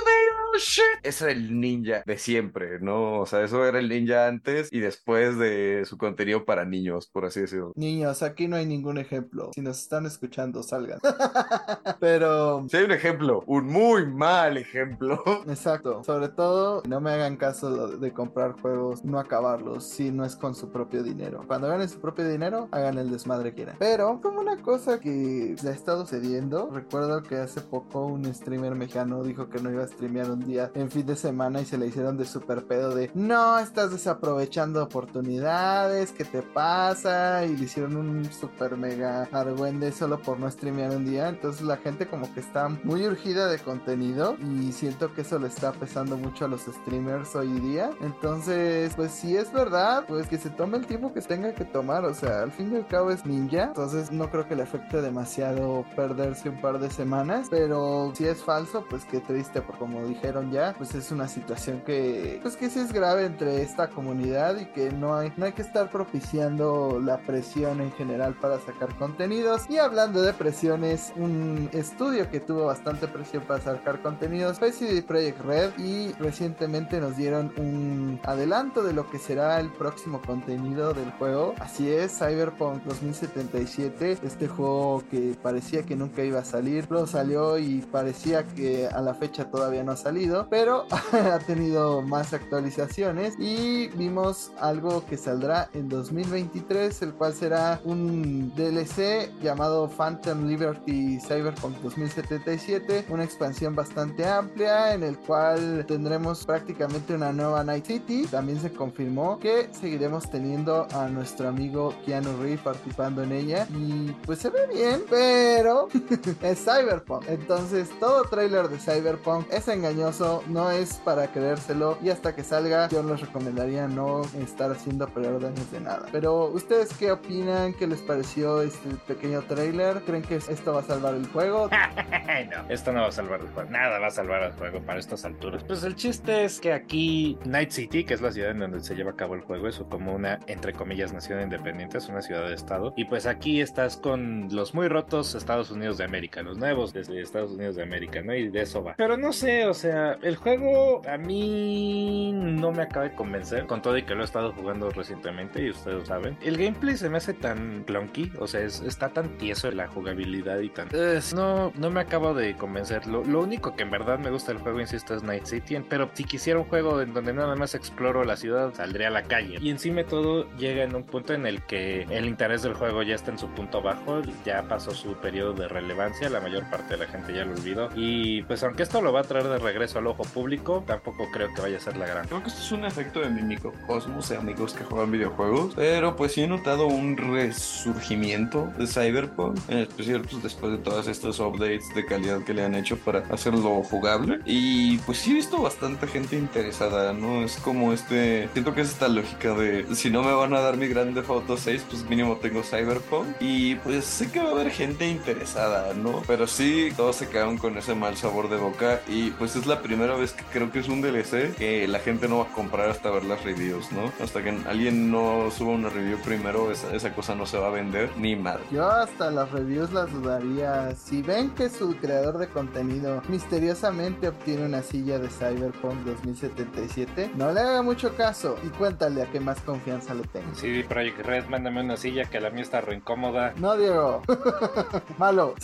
me, 0.04 0.12
oh 0.54 0.58
shit. 0.58 0.84
Ese 1.02 1.24
era 1.24 1.32
el 1.32 1.60
ninja 1.60 2.02
de 2.04 2.18
siempre, 2.18 2.78
¿no? 2.80 3.20
O 3.20 3.26
sea, 3.26 3.42
eso 3.42 3.64
era 3.64 3.78
el 3.78 3.88
ninja 3.88 4.26
antes 4.26 4.72
y 4.72 4.80
después 4.80 5.38
de 5.38 5.84
su 5.86 5.98
contenido 5.98 6.44
para 6.44 6.64
niños, 6.64 7.08
por 7.08 7.24
así 7.24 7.40
decirlo. 7.40 7.72
Niños, 7.76 8.22
aquí 8.22 8.48
no 8.48 8.56
hay 8.56 8.66
ningún 8.66 8.98
ejemplo. 8.98 9.50
Si 9.54 9.60
nos 9.60 9.80
están 9.80 10.06
escuchando, 10.06 10.62
salgan. 10.62 10.98
Pero. 12.00 12.66
Si 12.68 12.76
hay 12.76 12.84
un 12.84 12.92
ejemplo, 12.92 13.42
un 13.46 13.66
muy 13.66 14.06
mal 14.06 14.56
ejemplo. 14.56 15.22
Exacto. 15.48 16.02
Sobre 16.04 16.25
todo, 16.28 16.82
no 16.88 17.00
me 17.00 17.10
hagan 17.10 17.36
caso 17.36 17.88
de 17.88 18.12
comprar 18.12 18.52
juegos, 18.60 19.04
no 19.04 19.18
acabarlos, 19.18 19.84
si 19.84 20.10
no 20.10 20.24
es 20.24 20.36
con 20.36 20.54
su 20.54 20.70
propio 20.70 21.02
dinero. 21.02 21.42
Cuando 21.46 21.68
ganen 21.68 21.88
su 21.88 22.00
propio 22.00 22.28
dinero, 22.28 22.68
hagan 22.70 22.98
el 22.98 23.10
desmadre 23.10 23.50
que 23.50 23.56
quieran. 23.56 23.76
Pero, 23.78 24.20
como 24.20 24.40
una 24.40 24.60
cosa 24.62 25.00
que 25.00 25.56
le 25.62 25.68
ha 25.70 25.72
estado 25.72 26.06
cediendo, 26.06 26.68
recuerdo 26.72 27.22
que 27.22 27.36
hace 27.36 27.60
poco 27.60 28.04
un 28.06 28.32
streamer 28.34 28.74
mexicano 28.74 29.22
dijo 29.22 29.48
que 29.48 29.60
no 29.60 29.70
iba 29.70 29.84
a 29.84 29.88
streamear 29.88 30.30
un 30.30 30.40
día 30.40 30.70
en 30.74 30.90
fin 30.90 31.06
de 31.06 31.16
semana 31.16 31.60
y 31.60 31.64
se 31.64 31.78
le 31.78 31.86
hicieron 31.86 32.16
de 32.16 32.24
super 32.24 32.66
pedo 32.66 32.94
de 32.94 33.10
no, 33.14 33.58
estás 33.58 33.90
desaprovechando 33.90 34.82
oportunidades, 34.82 36.12
¿qué 36.12 36.24
te 36.24 36.42
pasa? 36.42 37.44
Y 37.44 37.56
le 37.56 37.64
hicieron 37.64 37.96
un 37.96 38.24
super 38.32 38.76
mega 38.76 39.28
argüende 39.32 39.92
solo 39.92 40.20
por 40.20 40.38
no 40.38 40.50
streamear 40.50 40.90
un 40.90 41.04
día. 41.04 41.28
Entonces 41.28 41.62
la 41.62 41.76
gente 41.76 42.06
como 42.06 42.32
que 42.32 42.40
está 42.40 42.68
muy 42.68 43.06
urgida 43.06 43.48
de 43.48 43.58
contenido 43.58 44.36
y 44.40 44.72
siento 44.72 45.12
que 45.14 45.22
eso 45.22 45.38
le 45.38 45.48
está 45.48 45.72
pesando 45.72 46.15
mucho 46.16 46.44
a 46.44 46.48
los 46.48 46.62
streamers 46.62 47.34
hoy 47.36 47.48
día. 47.60 47.90
Entonces, 48.00 48.94
pues 48.96 49.12
si 49.12 49.36
es 49.36 49.52
verdad, 49.52 50.04
pues 50.06 50.28
que 50.28 50.38
se 50.38 50.50
tome 50.50 50.78
el 50.78 50.86
tiempo 50.86 51.12
que 51.12 51.20
tenga 51.20 51.52
que 51.54 51.64
tomar. 51.64 52.04
O 52.04 52.14
sea, 52.14 52.42
al 52.42 52.52
fin 52.52 52.72
y 52.72 52.76
al 52.76 52.86
cabo 52.86 53.10
es 53.10 53.24
ninja. 53.24 53.64
Entonces 53.64 54.10
no 54.10 54.30
creo 54.30 54.46
que 54.48 54.56
le 54.56 54.62
afecte 54.62 55.00
demasiado 55.00 55.84
perderse 55.94 56.48
un 56.48 56.60
par 56.60 56.78
de 56.78 56.90
semanas. 56.90 57.48
Pero 57.50 58.12
si 58.14 58.26
es 58.26 58.42
falso, 58.42 58.84
pues 58.88 59.04
qué 59.04 59.20
triste, 59.20 59.62
porque 59.62 59.76
como 59.86 60.04
dijeron 60.06 60.50
ya, 60.50 60.74
pues 60.76 60.94
es 60.94 61.12
una 61.12 61.28
situación 61.28 61.82
que, 61.86 62.40
pues 62.42 62.56
que 62.56 62.68
sí 62.70 62.80
es 62.80 62.92
grave 62.92 63.24
entre 63.24 63.62
esta 63.62 63.88
comunidad 63.88 64.56
y 64.58 64.66
que 64.66 64.90
no 64.90 65.14
hay, 65.14 65.32
no 65.36 65.46
hay 65.46 65.52
que 65.52 65.62
estar 65.62 65.90
propiciando 65.90 67.00
la 67.02 67.18
presión 67.18 67.80
en 67.80 67.92
general 67.92 68.34
para 68.34 68.58
sacar 68.58 68.94
contenidos. 68.96 69.68
Y 69.68 69.78
hablando 69.78 70.22
de 70.22 70.32
presiones, 70.32 71.12
un 71.16 71.68
estudio 71.72 72.28
que 72.30 72.40
tuvo 72.40 72.66
bastante 72.66 73.06
presión 73.06 73.44
para 73.44 73.60
sacar 73.60 74.02
contenidos 74.02 74.58
fue 74.58 74.72
CD 74.72 75.02
Projekt 75.02 75.40
Red 75.42 75.78
y 75.78 76.05
recientemente 76.14 77.00
nos 77.00 77.16
dieron 77.16 77.52
un 77.56 78.20
adelanto 78.24 78.82
de 78.82 78.92
lo 78.92 79.08
que 79.10 79.18
será 79.18 79.60
el 79.60 79.70
próximo 79.70 80.20
contenido 80.22 80.94
del 80.94 81.10
juego. 81.12 81.54
Así 81.58 81.90
es, 81.90 82.18
Cyberpunk 82.18 82.82
2077, 82.84 84.18
este 84.22 84.48
juego 84.48 85.02
que 85.10 85.36
parecía 85.42 85.82
que 85.82 85.96
nunca 85.96 86.22
iba 86.22 86.40
a 86.40 86.44
salir, 86.44 86.86
pero 86.88 87.06
salió 87.06 87.58
y 87.58 87.80
parecía 87.92 88.44
que 88.44 88.86
a 88.86 89.00
la 89.00 89.14
fecha 89.14 89.50
todavía 89.50 89.84
no 89.84 89.92
ha 89.92 89.96
salido, 89.96 90.46
pero 90.50 90.86
ha 91.12 91.38
tenido 91.40 92.02
más 92.02 92.32
actualizaciones 92.32 93.34
y 93.38 93.88
vimos 93.88 94.52
algo 94.60 95.04
que 95.06 95.16
saldrá 95.16 95.68
en 95.72 95.88
2023, 95.88 97.02
el 97.02 97.14
cual 97.14 97.34
será 97.34 97.80
un 97.84 98.52
DLC 98.54 99.30
llamado 99.42 99.88
Phantom 99.88 100.46
Liberty 100.46 101.18
Cyberpunk 101.20 101.76
2077, 101.78 103.06
una 103.08 103.24
expansión 103.24 103.74
bastante 103.74 104.26
amplia 104.26 104.94
en 104.94 105.02
el 105.02 105.18
cual 105.18 105.86
tendremos 105.96 106.44
prácticamente 106.44 107.14
una 107.14 107.32
nueva 107.32 107.64
Night 107.64 107.86
City. 107.86 108.26
También 108.30 108.60
se 108.60 108.70
confirmó 108.70 109.38
que 109.38 109.70
seguiremos 109.72 110.30
teniendo 110.30 110.86
a 110.92 111.08
nuestro 111.08 111.48
amigo 111.48 111.94
Keanu 112.04 112.36
Reeves 112.36 112.60
participando 112.60 113.22
en 113.22 113.32
ella 113.32 113.66
y 113.74 114.12
pues 114.26 114.40
se 114.40 114.50
ve 114.50 114.66
bien, 114.74 115.04
pero 115.08 115.88
es 116.42 116.58
Cyberpunk. 116.58 117.26
Entonces 117.28 117.88
todo 117.98 118.24
trailer 118.24 118.68
de 118.68 118.78
Cyberpunk 118.78 119.50
es 119.50 119.68
engañoso, 119.68 120.44
no 120.48 120.70
es 120.70 120.96
para 120.96 121.28
creérselo 121.28 121.96
y 122.02 122.10
hasta 122.10 122.34
que 122.34 122.44
salga 122.44 122.90
yo 122.90 123.02
les 123.02 123.22
recomendaría 123.22 123.88
no 123.88 124.20
estar 124.38 124.70
haciendo 124.70 125.08
preórdenes 125.08 125.72
de 125.72 125.80
nada. 125.80 126.08
Pero 126.12 126.48
ustedes 126.48 126.92
qué 126.92 127.10
opinan? 127.10 127.72
¿Qué 127.72 127.86
les 127.86 128.02
pareció 128.02 128.60
este 128.60 128.90
pequeño 129.06 129.40
trailer? 129.44 130.02
¿Creen 130.02 130.22
que 130.22 130.36
esto 130.36 130.74
va 130.74 130.80
a 130.80 130.84
salvar 130.84 131.14
el 131.14 131.26
juego? 131.28 131.70
no, 132.50 132.68
esto 132.68 132.92
no 132.92 133.00
va 133.00 133.08
a 133.08 133.12
salvar 133.12 133.40
el 133.40 133.48
juego. 133.48 133.70
Nada 133.70 133.98
va 133.98 134.08
a 134.08 134.10
salvar 134.10 134.42
el 134.42 134.52
juego 134.52 134.82
para 134.82 134.98
estas 134.98 135.24
alturas. 135.24 135.64
Pues 135.64 135.85
el 135.86 135.94
chiste 135.94 136.44
es 136.44 136.60
que 136.60 136.72
aquí 136.72 137.38
Night 137.44 137.70
City, 137.70 138.04
que 138.04 138.14
es 138.14 138.20
la 138.20 138.32
ciudad 138.32 138.50
en 138.50 138.58
donde 138.58 138.80
se 138.80 138.94
lleva 138.94 139.12
a 139.12 139.16
cabo 139.16 139.34
el 139.34 139.42
juego, 139.42 139.68
es 139.68 139.80
como 139.88 140.14
una, 140.14 140.40
entre 140.46 140.72
comillas, 140.72 141.12
nación 141.12 141.40
independiente, 141.40 141.98
es 141.98 142.08
una 142.08 142.22
ciudad 142.22 142.48
de 142.48 142.54
estado. 142.54 142.92
Y 142.96 143.04
pues 143.04 143.26
aquí 143.26 143.60
estás 143.60 143.96
con 143.96 144.48
los 144.50 144.74
muy 144.74 144.88
rotos 144.88 145.34
Estados 145.34 145.70
Unidos 145.70 145.98
de 145.98 146.04
América, 146.04 146.42
los 146.42 146.58
nuevos 146.58 146.92
desde 146.92 147.20
Estados 147.20 147.52
Unidos 147.52 147.76
de 147.76 147.84
América, 147.84 148.20
¿no? 148.22 148.34
Y 148.34 148.48
de 148.48 148.62
eso 148.62 148.82
va. 148.82 148.94
Pero 148.96 149.16
no 149.16 149.32
sé, 149.32 149.66
o 149.66 149.74
sea, 149.74 150.18
el 150.22 150.36
juego 150.36 151.02
a 151.08 151.16
mí 151.18 152.32
no 152.34 152.72
me 152.72 152.82
acaba 152.82 153.08
de 153.08 153.14
convencer, 153.14 153.66
con 153.66 153.80
todo 153.80 153.96
y 153.96 154.02
que 154.02 154.14
lo 154.14 154.22
he 154.22 154.24
estado 154.24 154.52
jugando 154.52 154.90
recientemente 154.90 155.62
y 155.62 155.70
ustedes 155.70 155.98
lo 155.98 156.06
saben. 156.06 156.36
El 156.42 156.56
gameplay 156.56 156.96
se 156.96 157.08
me 157.08 157.18
hace 157.18 157.32
tan 157.32 157.84
clunky, 157.84 158.32
o 158.40 158.46
sea, 158.46 158.62
está 158.62 159.10
tan 159.10 159.38
tieso 159.38 159.70
la 159.70 159.86
jugabilidad 159.86 160.58
y 160.58 160.70
tan... 160.70 160.88
no, 161.34 161.72
no 161.76 161.90
me 161.90 162.00
acabo 162.00 162.34
de 162.34 162.56
convencer. 162.56 163.06
Lo, 163.06 163.24
lo, 163.24 163.42
único 163.42 163.76
que 163.76 163.84
en 163.84 163.90
verdad 163.90 164.18
me 164.18 164.30
gusta 164.30 164.52
del 164.52 164.60
juego, 164.60 164.80
insisto, 164.80 165.14
es 165.14 165.22
Night 165.22 165.44
City, 165.44 165.75
pero 165.84 166.10
si 166.14 166.24
quisiera 166.24 166.58
un 166.58 166.66
juego 166.66 167.00
en 167.00 167.12
donde 167.12 167.32
nada 167.32 167.54
más 167.56 167.74
exploro 167.74 168.24
la 168.24 168.36
ciudad, 168.36 168.74
saldría 168.74 169.08
a 169.08 169.10
la 169.10 169.22
calle. 169.22 169.58
Y 169.60 169.70
encima 169.70 170.04
todo 170.04 170.48
llega 170.56 170.84
en 170.84 170.94
un 170.94 171.04
punto 171.04 171.32
en 171.32 171.46
el 171.46 171.62
que 171.62 172.02
el 172.02 172.26
interés 172.26 172.62
del 172.62 172.74
juego 172.74 173.02
ya 173.02 173.14
está 173.14 173.30
en 173.30 173.38
su 173.38 173.48
punto 173.48 173.82
bajo, 173.82 174.22
ya 174.44 174.62
pasó 174.68 174.90
su 174.92 175.14
periodo 175.14 175.52
de 175.52 175.68
relevancia, 175.68 176.28
la 176.28 176.40
mayor 176.40 176.68
parte 176.70 176.96
de 176.96 177.04
la 177.04 177.10
gente 177.10 177.34
ya 177.34 177.44
lo 177.44 177.52
olvidó. 177.52 177.88
Y 177.94 178.42
pues 178.42 178.62
aunque 178.62 178.82
esto 178.82 179.00
lo 179.00 179.12
va 179.12 179.20
a 179.20 179.24
traer 179.24 179.48
de 179.48 179.58
regreso 179.58 179.98
al 179.98 180.06
ojo 180.06 180.24
público, 180.24 180.84
tampoco 180.86 181.28
creo 181.32 181.52
que 181.54 181.62
vaya 181.62 181.76
a 181.76 181.80
ser 181.80 181.96
la 181.96 182.06
gran. 182.06 182.26
Creo 182.26 182.42
que 182.42 182.48
esto 182.48 182.60
es 182.60 182.72
un 182.72 182.84
efecto 182.84 183.20
de 183.20 183.30
mi 183.30 183.42
microcosmos 183.42 184.28
de 184.28 184.36
amigos 184.36 184.74
que 184.74 184.84
juegan 184.84 185.10
videojuegos, 185.10 185.74
pero 185.74 186.16
pues 186.16 186.32
sí 186.32 186.42
he 186.42 186.46
notado 186.46 186.86
un 186.86 187.16
resurgimiento 187.16 188.70
de 188.78 188.86
Cyberpunk, 188.86 189.58
en 189.68 189.78
especial 189.78 190.22
pues 190.22 190.42
después 190.42 190.72
de 190.72 190.78
todas 190.78 191.06
estas 191.06 191.38
updates 191.40 191.94
de 191.94 192.04
calidad 192.04 192.42
que 192.42 192.54
le 192.54 192.64
han 192.64 192.74
hecho 192.74 192.96
para 192.96 193.20
hacerlo 193.30 193.82
jugable. 193.82 194.40
Y 194.44 194.98
pues 194.98 195.18
sí 195.18 195.32
he 195.32 195.34
visto 195.34 195.65
bastante 195.66 196.06
gente 196.06 196.36
interesada, 196.36 197.12
¿no? 197.12 197.42
Es 197.42 197.56
como 197.56 197.92
este, 197.92 198.48
siento 198.52 198.72
que 198.72 198.82
es 198.82 198.90
esta 198.90 199.08
lógica 199.08 199.52
de 199.54 199.84
si 199.96 200.10
no 200.10 200.22
me 200.22 200.32
van 200.32 200.54
a 200.54 200.60
dar 200.60 200.76
mi 200.76 200.86
grande 200.86 201.22
foto 201.22 201.56
6, 201.56 201.86
pues 201.90 202.08
mínimo 202.08 202.36
tengo 202.36 202.62
Cyberpunk. 202.62 203.26
Y 203.40 203.74
pues 203.76 204.04
sé 204.04 204.30
que 204.30 204.40
va 204.40 204.50
a 204.50 204.52
haber 204.52 204.70
gente 204.70 205.08
interesada, 205.08 205.92
¿no? 205.92 206.22
Pero 206.28 206.46
sí, 206.46 206.92
todos 206.96 207.16
se 207.16 207.28
quedaron 207.28 207.58
con 207.58 207.76
ese 207.76 207.96
mal 207.96 208.16
sabor 208.16 208.48
de 208.48 208.58
boca 208.58 209.00
y 209.08 209.30
pues 209.32 209.56
es 209.56 209.66
la 209.66 209.82
primera 209.82 210.14
vez 210.14 210.34
que 210.34 210.44
creo 210.44 210.70
que 210.70 210.78
es 210.78 210.88
un 210.88 211.02
DLC 211.02 211.56
que 211.56 211.88
la 211.88 211.98
gente 211.98 212.28
no 212.28 212.38
va 212.38 212.44
a 212.44 212.52
comprar 212.52 212.88
hasta 212.88 213.10
ver 213.10 213.24
las 213.24 213.42
reviews, 213.42 213.90
¿no? 213.90 214.12
Hasta 214.22 214.44
que 214.44 214.50
alguien 214.68 215.10
no 215.10 215.50
suba 215.50 215.72
una 215.72 215.88
review 215.88 216.18
primero, 216.18 216.70
esa, 216.70 216.94
esa 216.94 217.12
cosa 217.12 217.34
no 217.34 217.44
se 217.44 217.58
va 217.58 217.66
a 217.66 217.70
vender 217.70 218.08
ni 218.16 218.36
madre. 218.36 218.62
Yo 218.70 218.88
hasta 218.88 219.32
las 219.32 219.50
reviews 219.50 219.92
las 219.92 220.12
dudaría. 220.12 220.94
Si 220.94 221.22
ven 221.22 221.50
que 221.50 221.68
su 221.68 221.96
creador 221.96 222.38
de 222.38 222.46
contenido 222.46 223.20
misteriosamente 223.28 224.28
obtiene 224.28 224.66
una 224.66 224.82
silla 224.82 225.18
de 225.18 225.28
Cyberpunk 225.28 225.45
2077, 225.54 227.32
no 227.36 227.52
le 227.52 227.60
haga 227.60 227.82
mucho 227.82 228.14
caso 228.16 228.56
y 228.64 228.68
cuéntale 228.68 229.22
a 229.22 229.26
qué 229.26 229.40
más 229.40 229.60
confianza 229.60 230.14
le 230.14 230.22
tengo. 230.24 230.54
Sí, 230.54 230.82
Project 230.88 231.20
Red, 231.20 231.46
mándame 231.46 231.82
una 231.82 231.96
silla 231.96 232.24
que 232.24 232.40
la 232.40 232.50
mía 232.50 232.62
está 232.62 232.80
re 232.80 232.96
incómoda. 232.96 233.54
No, 233.56 233.76
Diego. 233.76 234.22
Malo. 235.18 235.54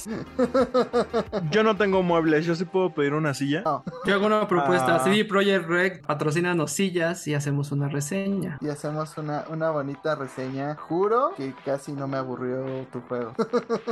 Yo 1.51 1.63
no 1.63 1.77
tengo 1.77 2.03
muebles, 2.03 2.47
yo 2.47 2.55
sí 2.55 2.65
puedo 2.65 2.95
pedir 2.95 3.15
una 3.15 3.35
silla. 3.35 3.63
No. 3.65 3.85
Yo 4.05 4.15
hago 4.15 4.27
una 4.27 4.47
propuesta. 4.49 4.97
Ah. 4.97 5.05
CD 5.05 5.25
Projekt 5.25 5.67
Red 5.69 6.01
patrocínanos 6.03 6.73
sillas 6.73 7.27
y 7.27 7.35
hacemos 7.35 7.73
una 7.73 7.89
reseña. 7.89 8.59
Y 8.61 8.69
hacemos 8.69 9.17
una, 9.19 9.45
una 9.51 9.71
bonita 9.71 10.15
reseña. 10.15 10.77
Juro 10.77 11.33
que 11.37 11.55
casi 11.65 11.93
no 11.93 12.07
me 12.07 12.17
aburrió 12.17 12.87
tu 12.93 13.01
juego. 13.03 13.33